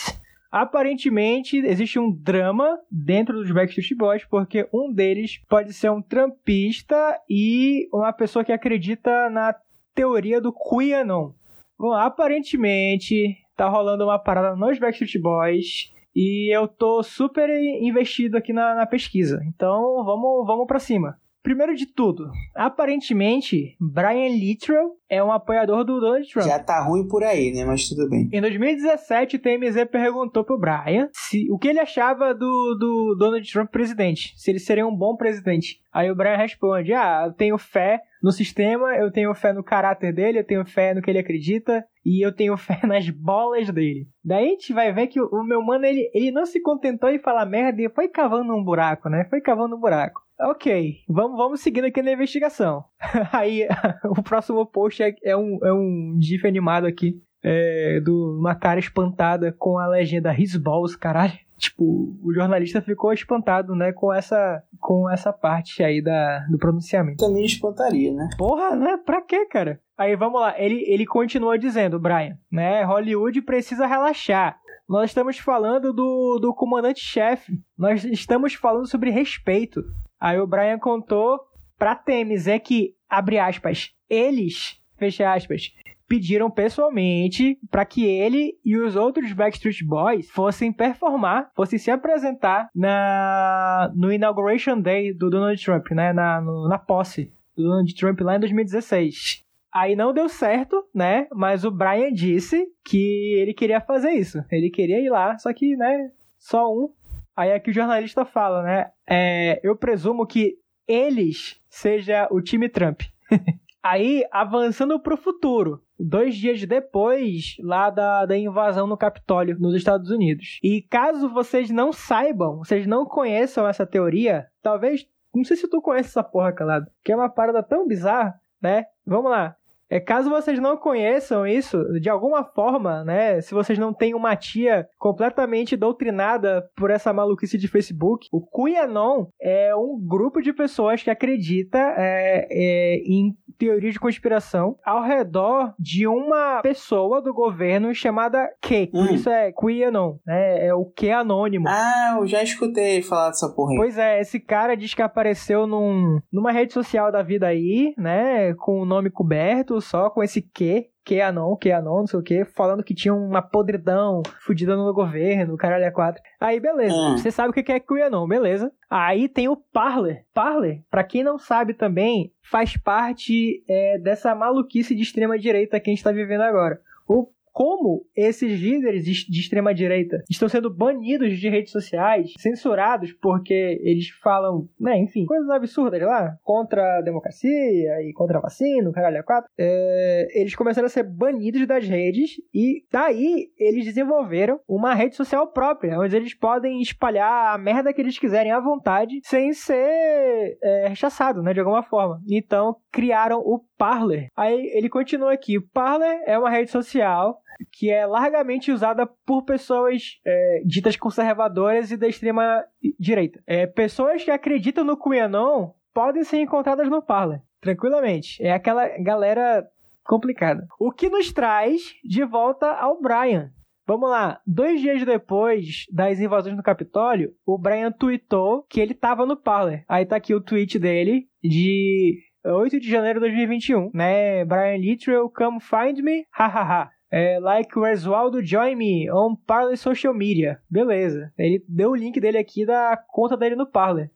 Aparentemente, 0.51 1.57
existe 1.57 1.99
um 1.99 2.13
drama 2.13 2.79
dentro 2.91 3.35
dos 3.35 3.51
Backstreet 3.51 3.97
Boys, 3.97 4.25
porque 4.25 4.69
um 4.73 4.93
deles 4.93 5.41
pode 5.49 5.73
ser 5.73 5.91
um 5.91 6.01
trampista 6.01 7.19
e 7.29 7.89
uma 7.93 8.13
pessoa 8.13 8.45
que 8.45 8.53
acredita 8.53 9.29
na 9.31 9.55
teoria 9.95 10.41
do 10.41 10.53
QAnon. 10.53 11.33
Bom, 11.79 11.93
aparentemente, 11.93 13.37
tá 13.57 13.69
rolando 13.69 14.05
uma 14.05 14.19
parada 14.19 14.57
nos 14.57 14.79
Backstreet 14.79 15.21
Boys 15.21 15.93
e 16.15 16.55
eu 16.55 16.69
tô 16.69 17.03
super 17.03 17.51
investido 17.51 18.37
aqui 18.37 18.53
na, 18.53 18.75
na 18.75 18.87
pesquisa. 18.87 19.43
Então, 19.49 20.05
vamos, 20.05 20.47
vamos 20.47 20.67
pra 20.67 20.79
cima. 20.79 21.19
Primeiro 21.45 21.75
de 21.75 21.85
tudo, 21.85 22.31
aparentemente, 22.55 23.77
Brian 23.79 24.31
Littrell 24.31 24.93
é 25.11 25.23
um 25.23 25.31
apoiador 25.31 25.85
do 25.85 26.01
Donald 26.01 26.27
Trump. 26.27 26.47
Já 26.47 26.59
tá 26.59 26.83
ruim 26.83 27.07
por 27.07 27.23
aí, 27.23 27.53
né? 27.53 27.67
Mas 27.67 27.87
tudo 27.87 28.09
bem. 28.09 28.31
Em 28.33 28.41
2017, 28.41 29.37
o 29.37 29.39
TMZ 29.39 29.85
perguntou 29.93 30.43
pro 30.43 30.59
Brian 30.59 31.11
se, 31.13 31.47
o 31.51 31.59
que 31.59 31.69
ele 31.69 31.81
achava 31.81 32.33
do, 32.33 32.75
do 32.77 33.15
Donald 33.19 33.53
Trump 33.53 33.71
presidente, 33.71 34.33
se 34.39 34.51
ele 34.51 34.59
seria 34.59 34.87
um 34.87 34.97
bom 34.97 35.17
presidente. 35.17 35.83
Aí 35.93 36.11
o 36.11 36.17
Brian 36.17 36.39
responde: 36.39 36.95
Ah, 36.95 37.25
eu 37.27 37.35
tenho 37.35 37.59
fé 37.59 38.01
no 38.25 38.33
sistema, 38.33 38.97
eu 38.97 39.13
tenho 39.13 39.35
fé 39.35 39.53
no 39.53 39.63
caráter 39.63 40.11
dele, 40.11 40.39
eu 40.39 40.47
tenho 40.47 40.65
fé 40.65 40.95
no 40.95 41.03
que 41.03 41.11
ele 41.11 41.19
acredita 41.19 41.85
e 42.03 42.25
eu 42.25 42.35
tenho 42.35 42.57
fé 42.57 42.81
nas 42.87 43.11
bolas 43.11 43.69
dele. 43.71 44.09
Daí 44.25 44.47
a 44.47 44.49
gente 44.49 44.73
vai 44.73 44.91
ver 44.95 45.09
que 45.09 45.21
o, 45.21 45.43
meu 45.45 45.63
mano, 45.63 45.85
ele, 45.85 46.11
ele 46.15 46.31
não 46.31 46.47
se 46.47 46.59
contentou 46.63 47.11
em 47.11 47.19
falar 47.19 47.45
merda 47.45 47.83
e 47.83 47.91
foi 47.91 48.09
cavando 48.09 48.55
um 48.55 48.65
buraco, 48.65 49.11
né? 49.11 49.27
Foi 49.29 49.43
cavando 49.43 49.77
um 49.77 49.79
buraco. 49.79 50.23
Ok, 50.41 51.01
vamos, 51.07 51.37
vamos 51.37 51.61
seguindo 51.61 51.85
aqui 51.85 52.01
na 52.01 52.13
investigação. 52.13 52.85
Aí 53.31 53.69
o 54.17 54.23
próximo 54.23 54.65
post 54.65 55.03
é, 55.03 55.15
é 55.23 55.37
um, 55.37 55.59
é 55.63 55.75
um 55.75 56.19
GIF 56.19 56.47
animado 56.47 56.87
aqui. 56.87 57.21
É, 57.47 58.01
do 58.01 58.39
uma 58.39 58.55
cara 58.55 58.81
espantada 58.81 59.53
com 59.53 59.79
a 59.79 59.87
legenda 59.87 60.35
His 60.35 60.57
Balls, 60.57 60.97
caralho. 60.97 61.39
Tipo, 61.59 62.17
o 62.23 62.33
jornalista 62.33 62.81
ficou 62.81 63.13
espantado, 63.13 63.77
né, 63.77 63.93
com 63.93 64.13
essa, 64.13 64.63
com 64.81 65.09
essa 65.09 65.33
parte 65.33 65.85
aí 65.85 66.03
da, 66.03 66.41
do 66.51 66.59
pronunciamento. 66.59 67.25
Também 67.25 67.45
espantaria, 67.45 68.13
né? 68.13 68.29
Porra, 68.37 68.75
né? 68.75 68.97
Pra 69.05 69.23
quê, 69.23 69.47
cara? 69.47 69.81
Aí 69.97 70.17
vamos 70.17 70.41
lá, 70.41 70.59
ele, 70.59 70.85
ele 70.89 71.07
continua 71.07 71.59
dizendo, 71.59 72.01
Brian, 72.01 72.37
né? 72.51 72.83
Hollywood 72.83 73.41
precisa 73.43 73.87
relaxar. 73.87 74.59
Nós 74.89 75.11
estamos 75.11 75.39
falando 75.39 75.93
do, 75.93 76.39
do 76.41 76.53
comandante-chefe. 76.53 77.53
Nós 77.79 78.05
estamos 78.05 78.55
falando 78.55 78.87
sobre 78.87 79.11
respeito. 79.11 79.83
Aí 80.21 80.39
o 80.39 80.47
Brian 80.47 80.79
contou 80.79 81.39
pra 81.79 81.95
Temes 81.95 82.47
é 82.47 82.59
que, 82.59 82.95
abre 83.09 83.39
aspas, 83.39 83.91
eles, 84.09 84.81
fecha 84.97 85.33
aspas, 85.33 85.73
pediram 86.09 86.51
pessoalmente 86.51 87.59
para 87.71 87.85
que 87.85 88.05
ele 88.05 88.55
e 88.65 88.77
os 88.77 88.97
outros 88.97 89.33
Backstreet 89.33 89.85
Boys 89.85 90.31
fossem 90.31 90.73
performar, 90.73 91.51
fossem 91.55 91.79
se 91.79 91.91
apresentar 91.91 92.69
na 92.75 93.91
no 93.95 94.13
Inauguration 94.13 94.81
Day 94.81 95.13
do 95.13 95.31
Donald 95.31 95.63
Trump, 95.65 95.91
né, 95.91 96.13
na, 96.13 96.41
no- 96.41 96.69
na 96.69 96.79
posse 96.79 97.33
do 97.57 97.63
Donald 97.65 97.95
Trump 97.95 98.21
lá 98.21 98.37
em 98.37 98.41
2016. 98.41 99.43
Aí 99.73 99.97
não 99.97 100.13
deu 100.13 100.29
certo, 100.29 100.85
né? 100.95 101.27
Mas 101.33 101.65
o 101.65 101.71
Brian 101.71 102.13
disse 102.13 102.65
que 102.85 103.35
ele 103.41 103.53
queria 103.53 103.81
fazer 103.81 104.11
isso. 104.13 104.39
Ele 104.51 104.71
queria 104.71 105.01
ir 105.01 105.11
lá, 105.11 105.37
só 105.39 105.53
que, 105.53 105.77
né? 105.77 106.11
Só 106.39 106.73
um. 106.73 106.91
Aí 107.37 107.53
aqui 107.53 107.71
o 107.71 107.75
jornalista 107.75 108.25
fala, 108.25 108.63
né? 108.63 108.91
É, 109.09 109.61
eu 109.65 109.75
presumo 109.77 110.27
que 110.27 110.55
eles 110.87 111.61
seja 111.69 112.29
o 112.31 112.41
time 112.41 112.69
Trump. 112.69 113.01
Aí, 113.83 114.25
avançando 114.33 114.99
pro 115.01 115.17
futuro, 115.17 115.83
dois 115.99 116.37
dias 116.37 116.65
depois 116.65 117.57
lá 117.61 117.91
da, 117.91 118.27
da 118.27 118.37
invasão 118.37 118.87
no 118.87 118.97
Capitólio, 118.97 119.59
nos 119.59 119.75
Estados 119.75 120.11
Unidos. 120.11 120.59
E 120.63 120.83
caso 120.83 121.29
vocês 121.29 121.71
não 121.71 121.93
saibam, 121.93 122.59
vocês 122.59 122.87
não 122.87 123.05
conheçam 123.07 123.67
essa 123.67 123.87
teoria, 123.87 124.47
talvez, 124.63 125.07
não 125.35 125.45
sei 125.45 125.57
se 125.57 125.69
tu 125.69 125.81
conhece 125.81 126.09
essa 126.11 126.23
porra, 126.23 126.53
calado, 126.53 126.87
que 127.05 127.13
é 127.13 127.17
uma 127.17 127.29
parada 127.29 127.63
tão 127.63 127.87
bizarra, 127.87 128.35
né? 128.61 128.85
Vamos 129.07 129.31
lá. 129.31 129.57
É, 129.95 130.01
caso 130.01 130.29
vocês 130.29 130.59
não 130.59 130.77
conheçam 130.77 131.47
isso, 131.47 131.81
de 132.01 132.11
alguma 132.11 132.43
forma, 132.43 133.05
né? 133.05 133.41
Se 133.41 133.55
vocês 133.55 133.79
não 133.79 133.95
têm 133.95 134.13
uma 134.13 134.35
tia 134.35 134.89
completamente 134.99 135.77
doutrinada 135.77 136.69
por 136.77 136.91
essa 136.91 137.13
maluquice 137.13 137.57
de 137.57 137.69
Facebook, 137.69 138.27
o 138.33 138.41
QAnon 138.45 139.27
é 139.41 139.73
um 139.77 139.97
grupo 140.05 140.43
de 140.43 140.53
pessoas 140.53 141.01
que 141.01 141.11
acredita 141.11 141.79
é, 141.79 142.49
é, 142.51 142.97
em 143.07 143.37
teoria 143.57 143.93
de 143.93 144.01
conspiração 144.01 144.77
ao 144.85 145.03
redor 145.03 145.73
de 145.79 146.09
uma 146.09 146.61
pessoa 146.61 147.23
do 147.23 147.33
governo 147.33 147.95
chamada 147.95 148.49
Q. 148.61 148.91
Hum. 148.93 149.15
isso 149.15 149.31
é 149.31 149.53
QAnon, 149.53 150.17
né? 150.27 150.67
É 150.67 150.75
o 150.75 150.87
Q 150.87 151.11
anônimo. 151.11 151.69
Ah, 151.69 152.17
eu 152.19 152.27
já 152.27 152.43
escutei 152.43 153.01
falar 153.01 153.29
dessa 153.29 153.49
porra 153.49 153.71
aí. 153.71 153.77
Pois 153.77 153.97
é, 153.97 154.21
esse 154.21 154.41
cara 154.41 154.77
diz 154.77 154.93
que 154.93 155.03
apareceu 155.03 155.69
num, 155.69 156.21
numa 156.33 156.51
rede 156.51 156.73
social 156.73 157.13
da 157.13 157.23
vida 157.23 157.47
aí, 157.47 157.95
né? 157.97 158.55
Com 158.55 158.81
o 158.81 158.85
nome 158.85 159.09
coberto, 159.09 159.81
só 159.85 160.11
com 160.11 160.23
esse 160.23 160.43
Q. 160.43 160.91
QAnon, 161.05 161.55
QAnon, 161.57 161.99
não 161.99 162.07
sei 162.07 162.19
o 162.19 162.23
que, 162.23 162.45
falando 162.47 162.83
que 162.83 162.95
tinha 162.95 163.13
uma 163.13 163.43
podridão 163.43 164.23
fudida 164.41 164.75
no 164.75 164.91
governo, 164.95 165.55
caralho, 165.55 165.85
é 165.85 165.91
quatro. 165.91 166.23
Aí, 166.41 166.59
beleza. 166.59 166.95
Hum. 166.95 167.19
Você 167.19 167.31
sabe 167.31 167.51
o 167.51 167.53
que 167.53 167.71
é 167.71 167.79
QAnon, 167.79 168.27
beleza. 168.27 168.73
Aí 168.89 169.29
tem 169.29 169.47
o 169.47 169.57
Parler. 169.57 170.25
Parler, 170.33 170.83
pra 170.91 171.05
quem 171.05 171.23
não 171.23 171.39
sabe 171.39 171.75
também, 171.75 172.33
faz 172.43 172.77
parte 172.79 173.63
é, 173.69 173.99
dessa 173.99 174.35
maluquice 174.35 174.95
de 174.95 175.03
extrema 175.03 175.39
direita 175.39 175.79
que 175.79 175.91
a 175.91 175.95
gente 175.95 176.03
tá 176.03 176.11
vivendo 176.11 176.41
agora. 176.41 176.81
O 177.07 177.29
como 177.55 178.05
esses 178.17 178.61
líderes 178.61 179.05
de 179.05 179.41
extrema 179.41 179.73
direita 179.73 180.25
estão 180.29 180.49
sendo 180.49 180.75
banidos 180.75 181.39
de 181.39 181.49
redes 181.49 181.71
sociais, 181.71 182.33
censurados 182.37 183.13
porque 183.13 183.81
eles 183.81 184.09
falam, 184.21 184.69
né, 184.79 184.99
enfim, 184.99 185.25
coisas 185.25 185.49
absurdas 185.49 186.03
lá, 186.03 186.37
contra 186.43 186.99
a 186.99 187.01
democracia 187.01 188.03
e 188.03 188.13
contra 188.13 188.39
a 188.39 188.43
vacina, 188.43 188.91
o 188.91 188.93
caralho, 188.93 189.21
a 189.21 189.23
quatro. 189.23 189.49
É, 189.57 190.27
eles 190.35 190.57
começaram 190.57 190.87
a 190.87 190.91
ser 190.91 191.05
banidos 191.05 191.65
das 191.65 191.87
redes 191.87 192.33
e 192.53 192.83
daí 192.91 193.47
eles 193.57 193.85
desenvolveram 193.85 194.59
uma 194.69 194.93
rede 194.93 195.15
social 195.15 195.47
própria, 195.53 196.01
onde 196.01 196.17
eles 196.17 196.35
podem 196.35 196.83
espalhar 196.83 197.55
a 197.55 197.59
merda 197.59 197.93
que 197.93 198.01
eles 198.01 198.19
quiserem 198.19 198.51
à 198.51 198.59
vontade, 198.59 199.21
sem 199.23 199.53
ser 199.53 200.59
é, 200.61 200.89
rechaçado, 200.89 201.41
né, 201.41 201.55
de 201.55 201.61
alguma 201.61 201.85
forma. 201.85 202.21
Então 202.29 202.75
criaram 202.91 203.39
o 203.39 203.61
Parler. 203.79 204.29
Aí 204.37 204.71
ele 204.75 204.89
continua 204.89 205.33
aqui: 205.33 205.61
Parler 205.73 206.21
é 206.27 206.37
uma 206.37 206.51
rede 206.51 206.71
social 206.71 207.39
que 207.73 207.91
é 207.91 208.07
largamente 208.07 208.71
usada 208.71 209.07
por 209.07 209.45
pessoas 209.45 210.19
é, 210.25 210.63
ditas 210.65 210.97
conservadoras 210.97 211.91
e 211.91 211.97
da 211.97 212.09
extrema 212.09 212.65
direita. 212.99 213.43
É, 213.47 213.67
pessoas 213.67 214.25
que 214.25 214.31
acreditam 214.31 214.85
no 214.85 214.97
QAnon 214.97 215.73
podem 215.93 216.25
ser 216.25 216.41
encontradas 216.41 216.89
no 216.89 217.03
Parler, 217.03 217.41
tranquilamente. 217.61 218.43
É 218.43 218.53
aquela 218.53 218.89
galera 218.99 219.67
complicada. 220.05 220.67
O 220.79 220.93
que 220.93 221.09
nos 221.09 221.33
traz 221.33 221.95
de 222.05 222.25
volta 222.25 222.71
ao 222.73 223.01
Brian. 223.01 223.51
Vamos 223.87 224.09
lá. 224.09 224.41
Dois 224.47 224.81
dias 224.81 225.05
depois 225.05 225.85
das 225.93 226.19
invasões 226.19 226.57
no 226.57 226.63
Capitólio, 226.63 227.35
o 227.45 227.59
Brian 227.59 227.93
tweetou 227.93 228.63
que 228.63 228.81
ele 228.81 228.95
tava 228.95 229.27
no 229.27 229.37
Parler. 229.37 229.85
Aí 229.87 230.07
tá 230.07 230.17
aqui 230.17 230.35
o 230.35 230.41
tweet 230.41 230.79
dele 230.79 231.29
de 231.43 232.19
8 232.45 232.81
de 232.81 232.91
janeiro 232.91 233.21
de 233.21 233.27
2021, 233.27 233.91
né? 233.93 234.45
Brian 234.45 234.77
Littrell, 234.79 235.31
come 235.31 235.61
find 235.61 236.03
me, 236.03 236.27
hahaha. 236.31 236.91
É, 237.11 237.39
like 237.39 237.79
Reswaldo 237.79 238.43
join 238.43 238.75
me 238.77 239.11
on 239.11 239.37
Parler 239.47 239.77
Social 239.77 240.13
Media. 240.13 240.61
Beleza. 240.69 241.33
Ele 241.39 241.65
deu 241.69 241.91
o 241.91 241.97
link 241.97 242.19
dele 242.21 242.39
aqui 242.39 242.67
da 242.67 242.97
conta 242.97 243.37
dele 243.37 243.55
no 243.55 243.67
Parler. 243.67 244.11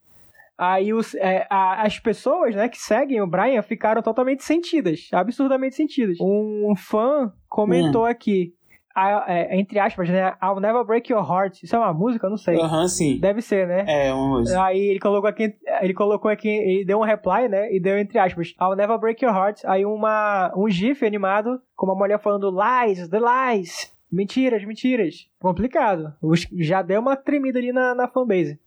Aí 0.59 0.93
os, 0.93 1.15
é, 1.15 1.47
a, 1.49 1.83
as 1.87 2.01
pessoas 2.01 2.57
né, 2.57 2.69
que 2.69 2.79
seguem 2.79 3.21
o 3.21 3.27
Brian 3.29 3.63
ficaram 3.63 4.03
totalmente 4.03 4.43
sentidas, 4.43 5.09
absurdamente 5.13 5.77
sentidas. 5.77 6.19
Um 6.21 6.75
fã 6.77 7.33
comentou 7.49 8.03
hum. 8.03 8.07
aqui, 8.07 8.53
a, 8.95 9.25
é, 9.29 9.59
entre 9.59 9.79
aspas, 9.79 10.09
né? 10.09 10.35
I'll 10.43 10.61
never 10.61 10.85
break 10.85 11.13
your 11.13 11.23
heart. 11.23 11.63
Isso 11.63 11.75
é 11.77 11.79
uma 11.79 11.93
música? 11.93 12.29
Não 12.29 12.37
sei. 12.37 12.57
Aham, 12.57 12.83
uhum, 12.83 12.89
sim. 12.89 13.19
Deve 13.21 13.41
ser, 13.41 13.67
né? 13.67 13.85
É, 13.87 14.13
uma 14.13 14.39
música. 14.39 14.63
Aí 14.63 14.79
ele 14.79 14.99
colocou 14.99 15.29
aqui, 15.29 15.55
ele 15.81 15.95
colocou 15.95 16.31
aqui, 16.31 16.49
ele 16.49 16.85
deu 16.85 16.99
um 16.99 17.05
reply, 17.05 17.49
né? 17.49 17.73
E 17.73 17.81
deu 17.81 17.99
entre 17.99 18.19
aspas, 18.19 18.55
I'll 18.61 18.77
never 18.77 18.99
break 18.99 19.25
your 19.25 19.35
heart. 19.35 19.61
Aí 19.65 19.85
uma, 19.85 20.53
um 20.57 20.69
gif 20.69 21.05
animado 21.07 21.61
com 21.77 21.87
uma 21.87 21.95
mulher 21.95 22.19
falando 22.19 22.51
lies, 22.51 23.09
the 23.09 23.19
lies. 23.19 23.93
Mentiras, 24.11 24.65
mentiras. 24.65 25.29
Complicado. 25.39 26.15
Já 26.59 26.83
deu 26.83 27.01
uma 27.01 27.15
tremida 27.17 27.59
ali 27.59 27.73
na, 27.73 27.95
na 27.95 28.09
fanbase. 28.09 28.59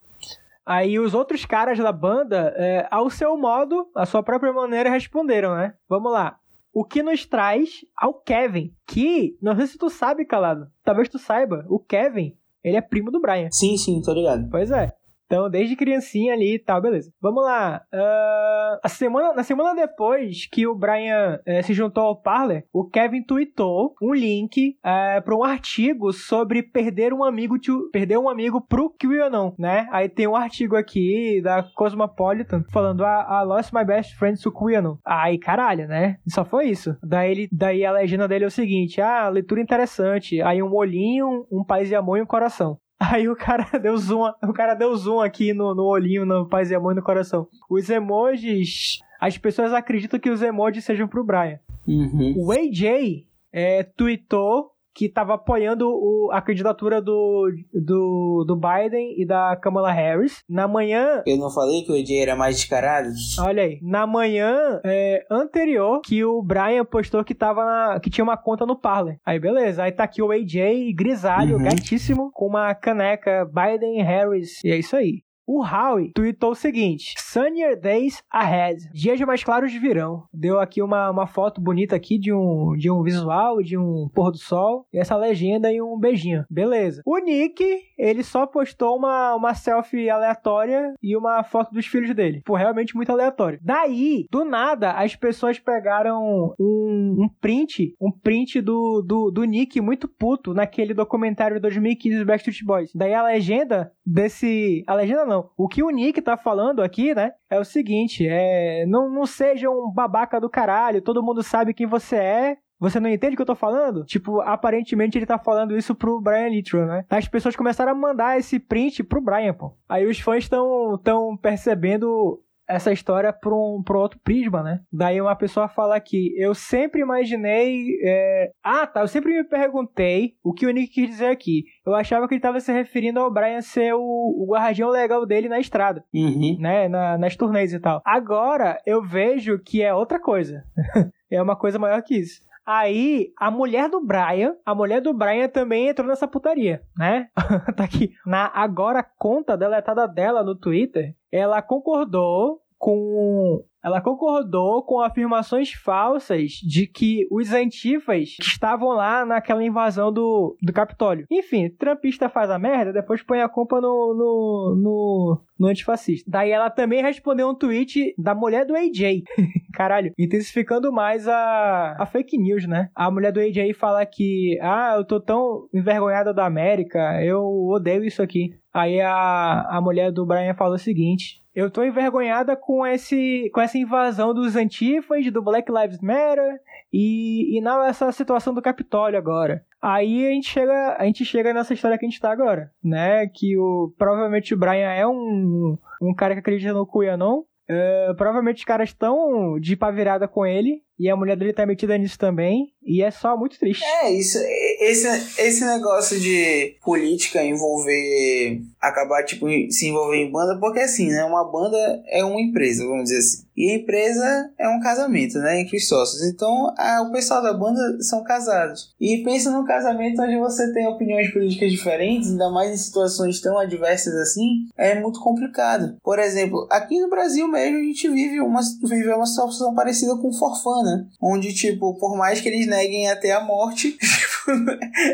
Aí 0.65 0.99
os 0.99 1.13
outros 1.13 1.43
caras 1.45 1.79
da 1.79 1.91
banda, 1.91 2.53
é, 2.55 2.87
ao 2.91 3.09
seu 3.09 3.35
modo, 3.35 3.87
a 3.95 4.05
sua 4.05 4.21
própria 4.21 4.53
maneira, 4.53 4.89
responderam, 4.89 5.55
né? 5.55 5.73
Vamos 5.89 6.11
lá. 6.11 6.37
O 6.73 6.85
que 6.85 7.03
nos 7.03 7.25
traz 7.25 7.85
ao 7.97 8.13
Kevin, 8.13 8.73
que, 8.87 9.37
não 9.41 9.55
sei 9.55 9.67
se 9.67 9.77
tu 9.77 9.89
sabe, 9.89 10.25
calado, 10.25 10.67
talvez 10.83 11.09
tu 11.09 11.19
saiba, 11.19 11.65
o 11.69 11.79
Kevin, 11.79 12.33
ele 12.63 12.77
é 12.77 12.81
primo 12.81 13.11
do 13.11 13.19
Brian. 13.19 13.49
Sim, 13.51 13.75
sim, 13.77 14.01
tô 14.01 14.13
ligado. 14.13 14.47
Pois 14.49 14.71
é. 14.71 14.93
Então, 15.31 15.49
desde 15.49 15.77
criancinha 15.77 16.33
ali 16.33 16.55
e 16.55 16.59
tal, 16.59 16.81
beleza. 16.81 17.09
Vamos 17.21 17.41
lá. 17.41 17.81
Uh, 17.93 18.79
a 18.83 18.89
semana, 18.89 19.33
na 19.33 19.43
semana 19.43 19.73
depois 19.73 20.45
que 20.45 20.67
o 20.67 20.75
Brian 20.75 21.39
uh, 21.47 21.63
se 21.63 21.73
juntou 21.73 22.03
ao 22.03 22.21
Parler, 22.21 22.65
o 22.73 22.89
Kevin 22.89 23.23
tweetou 23.23 23.95
um 24.01 24.13
link 24.13 24.71
uh, 24.83 24.89
eh, 24.89 25.21
para 25.21 25.33
um 25.33 25.41
artigo 25.41 26.11
sobre 26.11 26.61
perder 26.61 27.13
um 27.13 27.23
amigo 27.23 27.57
to, 27.57 27.89
perder 27.93 28.17
um 28.17 28.27
amigo 28.27 28.59
pro 28.59 28.93
QAnon, 28.99 29.53
né? 29.57 29.87
Aí 29.89 30.09
tem 30.09 30.27
um 30.27 30.35
artigo 30.35 30.75
aqui 30.75 31.39
da 31.41 31.63
Cosmopolitan 31.63 32.65
falando 32.69 33.05
a 33.05 33.39
ah, 33.39 33.41
I 33.41 33.45
lost 33.45 33.71
my 33.71 33.85
best 33.85 34.17
friend 34.17 34.37
to 34.41 34.51
QAnon. 34.51 34.97
Aí, 35.05 35.37
caralho, 35.37 35.87
né? 35.87 36.17
Só 36.27 36.43
foi 36.43 36.65
isso. 36.65 36.97
Daí, 37.01 37.31
ele, 37.31 37.49
daí 37.53 37.85
a 37.85 37.93
legenda 37.93 38.27
dele 38.27 38.43
é 38.43 38.47
o 38.47 38.51
seguinte: 38.51 38.99
ah, 38.99 39.29
leitura 39.29 39.61
interessante. 39.61 40.41
Aí 40.41 40.61
um 40.61 40.73
olhinho, 40.73 41.47
um 41.49 41.63
paz 41.63 41.89
e 41.89 41.95
amor 41.95 42.17
e 42.17 42.21
um 42.21 42.25
coração. 42.25 42.77
Aí 43.01 43.27
o 43.27 43.35
cara 43.35 43.65
deu 43.79 43.97
zoom, 43.97 44.31
o 44.43 44.53
cara 44.53 44.75
deu 44.75 44.95
zoom 44.95 45.21
aqui 45.21 45.53
no, 45.53 45.73
no 45.73 45.85
olhinho, 45.85 46.23
no 46.23 46.47
paz 46.47 46.69
e 46.69 46.75
amor 46.75 46.91
e 46.91 46.95
no 46.95 47.01
coração. 47.01 47.47
Os 47.67 47.89
emojis, 47.89 48.99
as 49.19 49.39
pessoas 49.39 49.73
acreditam 49.73 50.19
que 50.19 50.29
os 50.29 50.43
emojis 50.43 50.85
sejam 50.85 51.07
pro 51.07 51.23
Brian. 51.23 51.59
Uhum. 51.87 52.35
O 52.37 52.51
AJ 52.51 53.25
é, 53.51 53.81
tweetou 53.81 54.70
que 54.93 55.05
estava 55.05 55.35
apoiando 55.35 55.89
o, 55.89 56.29
a 56.31 56.41
candidatura 56.41 57.01
do, 57.01 57.51
do, 57.73 58.45
do 58.45 58.55
Biden 58.55 59.19
e 59.19 59.25
da 59.25 59.55
Kamala 59.55 59.91
Harris. 59.91 60.43
Na 60.49 60.67
manhã. 60.67 61.23
Eu 61.25 61.37
não 61.37 61.49
falei 61.49 61.83
que 61.83 61.91
o 61.91 61.95
AJ 61.95 62.11
era 62.21 62.35
mais 62.35 62.57
descarado? 62.57 63.09
Olha 63.39 63.63
aí. 63.63 63.79
Na 63.81 64.05
manhã 64.05 64.79
é, 64.83 65.25
anterior, 65.29 66.01
que 66.01 66.23
o 66.23 66.41
Brian 66.41 66.85
postou 66.85 67.23
que, 67.23 67.33
tava 67.35 67.63
na, 67.63 67.99
que 67.99 68.09
tinha 68.09 68.23
uma 68.23 68.37
conta 68.37 68.65
no 68.65 68.75
Parler. 68.75 69.17
Aí 69.25 69.39
beleza. 69.39 69.83
Aí 69.83 69.91
tá 69.91 70.03
aqui 70.03 70.21
o 70.21 70.31
AJ 70.31 70.93
grisalho, 70.95 71.57
uhum. 71.57 71.63
gatíssimo, 71.63 72.31
com 72.33 72.47
uma 72.47 72.73
caneca 72.75 73.45
Biden 73.45 74.01
Harris. 74.03 74.63
E 74.63 74.71
é 74.71 74.77
isso 74.77 74.95
aí. 74.95 75.23
O 75.53 75.65
Howie 75.65 76.13
tweetou 76.13 76.51
o 76.51 76.55
seguinte: 76.55 77.13
Sunnier 77.17 77.77
days 77.77 78.23
ahead. 78.31 78.89
Dias 78.93 79.19
mais 79.19 79.43
claros 79.43 79.73
virão. 79.73 80.23
Deu 80.33 80.61
aqui 80.61 80.81
uma, 80.81 81.09
uma 81.09 81.27
foto 81.27 81.59
bonita 81.59 81.93
aqui 81.93 82.17
de 82.17 82.31
um, 82.31 82.73
de 82.77 82.89
um 82.89 83.03
visual, 83.03 83.61
de 83.61 83.77
um 83.77 84.07
pôr 84.13 84.31
do 84.31 84.37
sol, 84.37 84.87
e 84.93 84.97
essa 84.97 85.17
legenda 85.17 85.69
e 85.69 85.81
um 85.81 85.99
beijinho. 85.99 86.45
Beleza. 86.49 87.01
O 87.05 87.17
Nick, 87.17 87.61
ele 87.97 88.23
só 88.23 88.47
postou 88.47 88.95
uma, 88.95 89.35
uma 89.35 89.53
selfie 89.53 90.09
aleatória 90.09 90.93
e 91.03 91.17
uma 91.17 91.43
foto 91.43 91.73
dos 91.73 91.85
filhos 91.85 92.15
dele. 92.15 92.41
Pô, 92.45 92.55
realmente 92.55 92.95
muito 92.95 93.11
aleatório. 93.11 93.59
Daí, 93.61 94.27
do 94.31 94.45
nada, 94.45 94.93
as 94.93 95.17
pessoas 95.17 95.59
pegaram 95.59 96.55
um, 96.57 97.23
um 97.23 97.29
print, 97.41 97.93
um 97.99 98.09
print 98.09 98.61
do, 98.61 99.01
do, 99.01 99.29
do 99.29 99.43
Nick 99.43 99.81
muito 99.81 100.07
puto 100.07 100.53
naquele 100.53 100.93
documentário 100.93 101.57
de 101.57 101.61
2015 101.61 102.19
do 102.19 102.25
Backstreet 102.25 102.63
Boys. 102.63 102.91
Daí 102.95 103.13
a 103.13 103.23
legenda 103.23 103.91
desse. 104.05 104.81
A 104.87 104.93
legenda 104.93 105.25
não. 105.25 105.40
O 105.57 105.67
que 105.67 105.83
o 105.83 105.89
Nick 105.89 106.21
tá 106.21 106.37
falando 106.37 106.81
aqui, 106.81 107.13
né? 107.13 107.31
É 107.49 107.59
o 107.59 107.65
seguinte: 107.65 108.27
é. 108.27 108.85
Não, 108.85 109.09
não 109.09 109.25
seja 109.25 109.69
um 109.69 109.91
babaca 109.91 110.39
do 110.39 110.49
caralho, 110.49 111.01
todo 111.01 111.23
mundo 111.23 111.41
sabe 111.43 111.73
quem 111.73 111.87
você 111.87 112.15
é. 112.15 112.57
Você 112.79 112.99
não 112.99 113.11
entende 113.11 113.33
o 113.33 113.35
que 113.35 113.43
eu 113.43 113.45
tô 113.45 113.55
falando? 113.55 114.03
Tipo, 114.03 114.41
aparentemente 114.41 115.15
ele 115.15 115.25
tá 115.27 115.37
falando 115.37 115.77
isso 115.77 115.93
pro 115.93 116.19
Brian 116.19 116.49
Littrell, 116.49 116.87
né? 116.87 117.05
As 117.11 117.27
pessoas 117.27 117.55
começaram 117.55 117.91
a 117.91 117.95
mandar 117.95 118.39
esse 118.39 118.59
print 118.59 119.03
pro 119.03 119.21
Brian, 119.21 119.53
pô. 119.53 119.71
Aí 119.87 120.07
os 120.07 120.19
fãs 120.19 120.45
estão 120.45 120.97
tão 121.03 121.37
percebendo 121.37 122.41
essa 122.67 122.91
história 122.91 123.33
para 123.33 123.53
um, 123.53 123.81
um 123.87 123.97
outro 123.97 124.19
prisma, 124.23 124.63
né? 124.63 124.79
Daí 124.91 125.19
uma 125.19 125.35
pessoa 125.35 125.67
fala 125.67 125.95
aqui, 125.95 126.33
eu 126.37 126.53
sempre 126.53 127.01
imaginei... 127.01 127.99
É... 128.03 128.51
Ah, 128.63 128.87
tá, 128.87 129.01
eu 129.01 129.07
sempre 129.07 129.33
me 129.33 129.43
perguntei 129.43 130.35
o 130.43 130.53
que 130.53 130.65
o 130.65 130.71
Nick 130.71 130.93
quis 130.93 131.09
dizer 131.09 131.27
aqui. 131.27 131.65
Eu 131.85 131.93
achava 131.93 132.27
que 132.27 132.33
ele 132.33 132.39
estava 132.39 132.59
se 132.59 132.71
referindo 132.71 133.19
ao 133.19 133.31
Brian 133.31 133.61
ser 133.61 133.93
o, 133.93 133.99
o 133.99 134.47
guardião 134.49 134.89
legal 134.89 135.25
dele 135.25 135.49
na 135.49 135.59
estrada, 135.59 136.03
uhum. 136.13 136.57
né? 136.59 136.87
Na, 136.87 137.17
nas 137.17 137.35
turnês 137.35 137.73
e 137.73 137.79
tal. 137.79 138.01
Agora, 138.05 138.79
eu 138.85 139.01
vejo 139.03 139.59
que 139.59 139.81
é 139.81 139.93
outra 139.93 140.19
coisa. 140.19 140.63
é 141.29 141.41
uma 141.41 141.55
coisa 141.55 141.79
maior 141.79 142.01
que 142.01 142.15
isso. 142.15 142.41
Aí, 142.65 143.33
a 143.37 143.49
mulher 143.49 143.89
do 143.89 143.99
Brian, 143.99 144.55
a 144.65 144.75
mulher 144.75 145.01
do 145.01 145.13
Brian 145.13 145.49
também 145.49 145.89
entrou 145.89 146.07
nessa 146.07 146.27
putaria, 146.27 146.81
né? 146.95 147.27
tá 147.75 147.83
aqui. 147.83 148.11
Na 148.25 148.51
agora 148.53 149.03
conta 149.03 149.57
deletada 149.57 150.07
dela 150.07 150.43
no 150.43 150.55
Twitter, 150.55 151.15
ela 151.31 151.61
concordou 151.61 152.61
com 152.77 153.63
ela 153.83 154.01
concordou 154.01 154.83
com 154.83 154.99
afirmações 154.99 155.71
falsas 155.73 156.51
de 156.63 156.85
que 156.85 157.27
os 157.31 157.51
antifas 157.51 158.35
estavam 158.39 158.89
lá 158.89 159.25
naquela 159.25 159.63
invasão 159.63 160.11
do, 160.11 160.55
do 160.61 160.71
Capitólio. 160.71 161.25
Enfim, 161.29 161.69
Trumpista 161.69 162.29
faz 162.29 162.49
a 162.49 162.59
merda, 162.59 162.93
depois 162.93 163.23
põe 163.23 163.41
a 163.41 163.49
culpa 163.49 163.81
no, 163.81 164.13
no, 164.13 164.75
no, 164.75 165.41
no 165.59 165.67
antifascista. 165.67 166.29
Daí 166.29 166.51
ela 166.51 166.69
também 166.69 167.01
respondeu 167.01 167.49
um 167.49 167.55
tweet 167.55 168.13
da 168.17 168.35
mulher 168.35 168.65
do 168.65 168.75
AJ. 168.75 169.23
Caralho, 169.73 170.13
intensificando 170.17 170.91
mais 170.91 171.27
a, 171.27 171.95
a 171.97 172.05
fake 172.05 172.37
news, 172.37 172.67
né? 172.67 172.89
A 172.95 173.09
mulher 173.09 173.31
do 173.31 173.39
AJ 173.39 173.73
fala 173.73 174.05
que, 174.05 174.59
ah, 174.61 174.95
eu 174.97 175.05
tô 175.05 175.19
tão 175.19 175.67
envergonhada 175.73 176.33
da 176.33 176.45
América, 176.45 177.23
eu 177.23 177.41
odeio 177.69 178.03
isso 178.03 178.21
aqui. 178.21 178.51
Aí 178.73 179.01
a, 179.01 179.67
a 179.69 179.81
mulher 179.81 180.11
do 180.11 180.25
Brian 180.25 180.53
fala 180.53 180.75
o 180.75 180.79
seguinte: 180.79 181.40
eu 181.53 181.69
tô 181.69 181.83
envergonhada 181.83 182.55
com, 182.55 182.85
esse, 182.85 183.49
com 183.53 183.61
essa 183.61 183.77
invasão 183.77 184.33
dos 184.33 184.55
antifas, 184.55 185.29
do 185.31 185.41
Black 185.41 185.71
Lives 185.71 185.99
Matter 186.01 186.59
e, 186.91 187.57
e 187.57 187.61
não 187.61 187.83
essa 187.83 188.11
situação 188.11 188.53
do 188.53 188.61
Capitólio 188.61 189.17
agora. 189.17 189.65
Aí 189.81 190.27
a 190.27 190.29
gente 190.29 190.47
chega, 190.47 190.95
a 190.97 191.05
gente 191.05 191.25
chega 191.25 191.53
nessa 191.53 191.73
história 191.73 191.97
que 191.97 192.05
a 192.05 192.09
gente 192.09 192.21
tá 192.21 192.31
agora, 192.31 192.71
né? 192.83 193.27
Que 193.27 193.57
o 193.57 193.93
provavelmente 193.97 194.53
o 194.53 194.57
Brian 194.57 194.91
é 194.91 195.05
um, 195.05 195.77
um 196.01 196.13
cara 196.13 196.33
que 196.33 196.39
acredita 196.39 196.73
no 196.73 196.85
QAnon. 196.85 197.39
Uh, 197.69 198.13
provavelmente 198.15 198.57
os 198.57 198.65
caras 198.65 198.89
estão 198.89 199.57
de 199.59 199.77
pá 199.77 199.89
virada 199.91 200.27
com 200.27 200.45
ele 200.45 200.83
e 201.01 201.09
a 201.09 201.15
mulher 201.15 201.35
dele 201.35 201.51
tá 201.51 201.65
metida 201.65 201.97
nisso 201.97 202.15
também. 202.15 202.71
E 202.83 203.01
é 203.01 203.09
só 203.09 203.35
muito 203.35 203.57
triste. 203.57 203.83
É, 203.83 204.11
isso. 204.11 204.37
Esse, 204.79 205.07
esse 205.41 205.65
negócio 205.65 206.19
de 206.19 206.75
política 206.83 207.43
envolver. 207.43 208.61
acabar, 208.79 209.23
tipo, 209.23 209.47
se 209.71 209.87
envolver 209.87 210.17
em 210.17 210.31
banda, 210.31 210.59
porque 210.59 210.79
assim, 210.79 211.09
né? 211.09 211.23
Uma 211.23 211.51
banda 211.51 211.77
é 212.07 212.23
uma 212.23 212.39
empresa, 212.39 212.85
vamos 212.85 213.05
dizer 213.05 213.17
assim. 213.17 213.45
E 213.57 213.71
a 213.71 213.75
empresa 213.75 214.51
é 214.59 214.69
um 214.69 214.79
casamento, 214.79 215.37
né? 215.39 215.61
Entre 215.61 215.77
os 215.77 215.87
sócios. 215.87 216.23
Então, 216.23 216.73
a, 216.77 217.01
o 217.01 217.11
pessoal 217.11 217.41
da 217.41 217.53
banda 217.53 217.81
são 218.01 218.23
casados. 218.23 218.93
E 218.99 219.23
pensa 219.23 219.51
num 219.51 219.65
casamento 219.65 220.21
onde 220.21 220.37
você 220.37 220.71
tem 220.71 220.87
opiniões 220.87 221.31
políticas 221.31 221.71
diferentes, 221.71 222.29
ainda 222.29 222.49
mais 222.49 222.71
em 222.71 222.77
situações 222.77 223.41
tão 223.41 223.57
adversas 223.57 224.13
assim, 224.15 224.67
é 224.77 224.99
muito 224.99 225.19
complicado. 225.19 225.97
Por 226.03 226.19
exemplo, 226.19 226.67
aqui 226.71 226.99
no 226.99 227.09
Brasil 227.09 227.47
mesmo, 227.47 227.77
a 227.77 227.83
gente 227.83 228.09
vive 228.09 228.39
uma, 228.39 228.61
vive 228.83 229.13
uma 229.13 229.25
situação 229.25 229.73
parecida 229.75 230.15
com 230.17 230.31
Forfana 230.33 230.90
né? 230.95 231.05
Onde, 231.21 231.53
tipo, 231.53 231.93
por 231.95 232.17
mais 232.17 232.41
que 232.41 232.49
eles 232.49 232.67
neguem 232.67 233.09
até 233.09 233.31
a 233.31 233.41
morte, 233.41 233.91
tipo, 233.97 234.51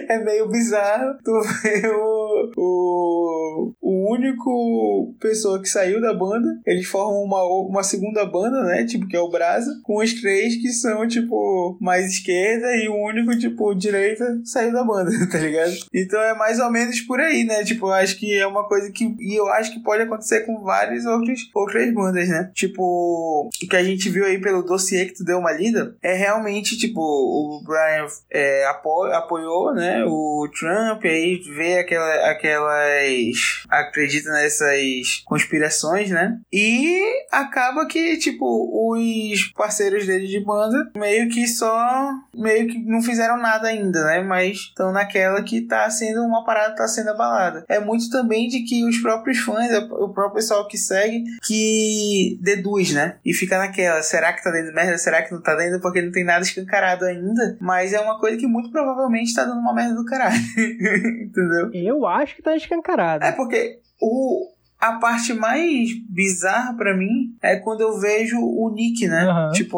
é 0.09 0.17
meio 0.23 0.47
bizarro 0.49 1.17
tu 1.23 1.31
ver 1.61 1.89
o, 1.89 2.36
o, 2.55 3.73
o 3.81 4.13
único 4.13 5.15
pessoa 5.19 5.61
que 5.61 5.69
saiu 5.69 6.01
da 6.01 6.13
banda. 6.13 6.47
Eles 6.65 6.87
formam 6.87 7.21
uma, 7.23 7.43
uma 7.43 7.83
segunda 7.83 8.25
banda, 8.25 8.63
né? 8.63 8.85
Tipo, 8.85 9.07
que 9.07 9.15
é 9.15 9.19
o 9.19 9.29
Brasa, 9.29 9.71
com 9.83 9.97
os 9.97 10.13
três 10.13 10.55
que 10.55 10.69
são, 10.69 11.07
tipo, 11.07 11.77
mais 11.81 12.07
esquerda 12.07 12.75
e 12.75 12.87
o 12.87 12.95
único, 12.95 13.37
tipo, 13.37 13.73
direita 13.73 14.39
saiu 14.43 14.71
da 14.71 14.83
banda, 14.83 15.11
tá 15.31 15.37
ligado? 15.37 15.73
Então 15.93 16.19
é 16.21 16.33
mais 16.35 16.59
ou 16.59 16.71
menos 16.71 17.01
por 17.01 17.19
aí, 17.19 17.43
né? 17.43 17.63
Tipo, 17.63 17.87
eu 17.87 17.93
acho 17.93 18.17
que 18.17 18.33
é 18.33 18.45
uma 18.45 18.67
coisa 18.67 18.91
que. 18.91 19.15
E 19.19 19.39
eu 19.39 19.47
acho 19.47 19.73
que 19.73 19.79
pode 19.79 20.03
acontecer 20.03 20.41
com 20.41 20.61
várias 20.63 21.05
outras, 21.05 21.39
outras 21.53 21.93
bandas, 21.93 22.27
né? 22.29 22.51
Tipo, 22.53 23.49
o 23.63 23.67
que 23.67 23.75
a 23.75 23.83
gente 23.83 24.09
viu 24.09 24.25
aí 24.25 24.39
pelo 24.39 24.63
dossiê 24.63 25.05
que 25.05 25.15
tu 25.15 25.23
deu 25.23 25.39
uma 25.39 25.51
lida 25.51 25.95
é 26.01 26.13
realmente, 26.13 26.77
tipo, 26.77 27.01
o 27.01 27.61
Brian 27.65 28.07
é, 28.31 28.65
apo 28.67 29.03
apoiou, 29.05 29.73
né? 29.73 30.03
O 30.05 30.47
Trump 30.57 31.03
aí 31.05 31.41
vê 31.55 31.79
aquela, 31.79 32.31
aquelas. 32.37 33.63
acredita 33.69 34.29
nessas 34.31 35.23
conspirações, 35.25 36.09
né? 36.09 36.39
E 36.51 37.25
acaba 37.31 37.85
que, 37.87 38.17
tipo, 38.17 38.91
os 38.91 39.43
parceiros 39.55 40.05
dele 40.05 40.27
de 40.27 40.39
banda 40.43 40.89
meio 40.95 41.29
que 41.29 41.47
só. 41.47 42.11
meio 42.33 42.67
que 42.67 42.79
não 42.79 43.01
fizeram 43.01 43.37
nada 43.37 43.67
ainda, 43.67 44.03
né? 44.05 44.21
Mas 44.21 44.57
estão 44.57 44.91
naquela 44.91 45.41
que 45.43 45.61
tá 45.61 45.89
sendo 45.89 46.21
uma 46.23 46.45
parada, 46.45 46.75
tá 46.75 46.87
sendo 46.87 47.09
abalada. 47.09 47.65
É 47.67 47.79
muito 47.79 48.09
também 48.09 48.47
de 48.47 48.61
que 48.61 48.85
os 48.85 48.97
próprios 48.99 49.39
fãs, 49.39 49.71
o 49.73 50.09
próprio 50.09 50.35
pessoal 50.35 50.67
que 50.67 50.77
segue, 50.77 51.23
que 51.43 52.37
deduz, 52.41 52.93
né? 52.93 53.17
E 53.25 53.33
fica 53.33 53.57
naquela, 53.57 54.01
será 54.01 54.33
que 54.33 54.43
tá 54.43 54.51
dando 54.51 54.73
merda? 54.73 54.97
Será 54.97 55.21
que 55.21 55.33
não 55.33 55.41
tá 55.41 55.55
dando? 55.55 55.81
Porque 55.81 56.01
não 56.01 56.11
tem 56.11 56.23
nada 56.23 56.43
escancarado 56.43 57.05
ainda. 57.05 57.57
Mas 57.59 57.93
é 57.93 57.99
uma 57.99 58.19
coisa 58.19 58.37
que 58.37 58.47
muito 58.47 58.71
provavelmente 58.71 59.33
tá 59.33 59.43
dando 59.43 59.59
uma 59.59 59.73
merda 59.73 59.95
do 59.95 60.05
caralho. 60.05 60.35
Entendeu? 60.57 61.71
Eu 61.73 62.05
acho 62.05 62.26
que 62.33 62.41
tá 62.41 62.55
escancarado. 62.55 63.23
É 63.23 63.31
porque 63.31 63.79
o, 64.01 64.51
a 64.79 64.93
parte 64.93 65.33
mais 65.33 65.89
bizarra 66.09 66.73
para 66.75 66.95
mim 66.95 67.35
é 67.41 67.55
quando 67.55 67.81
eu 67.81 67.99
vejo 67.99 68.37
o 68.39 68.69
Nick, 68.73 69.07
né? 69.07 69.27
Uhum. 69.27 69.51
Tipo, 69.51 69.77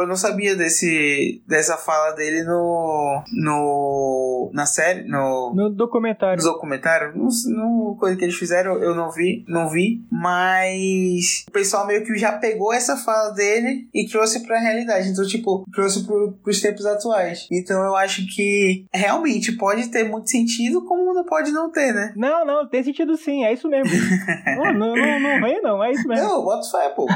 eu 0.00 0.06
não 0.06 0.16
sabia 0.16 0.56
desse 0.56 1.42
dessa 1.46 1.76
fala 1.76 2.12
dele 2.12 2.44
no 2.44 3.22
no 3.32 4.50
na 4.54 4.66
série, 4.66 5.02
no 5.04 5.52
no 5.54 5.70
documentário. 5.70 6.42
No 6.42 6.52
documentário, 6.52 7.16
no, 7.16 7.28
no 7.46 7.96
coisa 7.96 8.16
que 8.16 8.24
eles 8.24 8.36
fizeram, 8.36 8.82
eu 8.82 8.94
não 8.94 9.10
vi, 9.10 9.44
não 9.46 9.68
vi, 9.68 10.02
mas 10.10 11.44
o 11.48 11.52
pessoal 11.52 11.86
meio 11.86 12.04
que 12.04 12.16
já 12.16 12.32
pegou 12.32 12.72
essa 12.72 12.96
fala 12.96 13.30
dele 13.30 13.88
e 13.92 14.06
trouxe 14.06 14.46
para 14.46 14.56
a 14.56 14.60
realidade. 14.60 15.08
Então, 15.08 15.26
tipo, 15.26 15.64
trouxe 15.72 16.04
pro, 16.04 16.32
pros 16.42 16.60
tempos 16.60 16.86
atuais. 16.86 17.46
Então, 17.50 17.82
eu 17.82 17.96
acho 17.96 18.26
que 18.34 18.86
realmente 18.92 19.52
pode 19.52 19.88
ter 19.88 20.04
muito 20.04 20.30
sentido, 20.30 20.84
como 20.84 21.12
não 21.12 21.24
pode 21.24 21.50
não 21.50 21.70
ter, 21.70 21.92
né? 21.92 22.12
Não, 22.16 22.44
não, 22.44 22.68
tem 22.68 22.82
sentido 22.82 23.16
sim, 23.16 23.44
é 23.44 23.52
isso 23.52 23.68
mesmo. 23.68 23.90
não, 24.46 24.72
não, 24.72 24.96
não, 24.96 25.20
não 25.20 25.40
vem 25.40 25.62
não, 25.62 25.84
é 25.84 25.92
isso 25.92 26.06
mesmo. 26.06 26.26
Não, 26.26 26.44
bota 26.44 26.68
fé, 26.70 26.88
pô. 26.90 27.06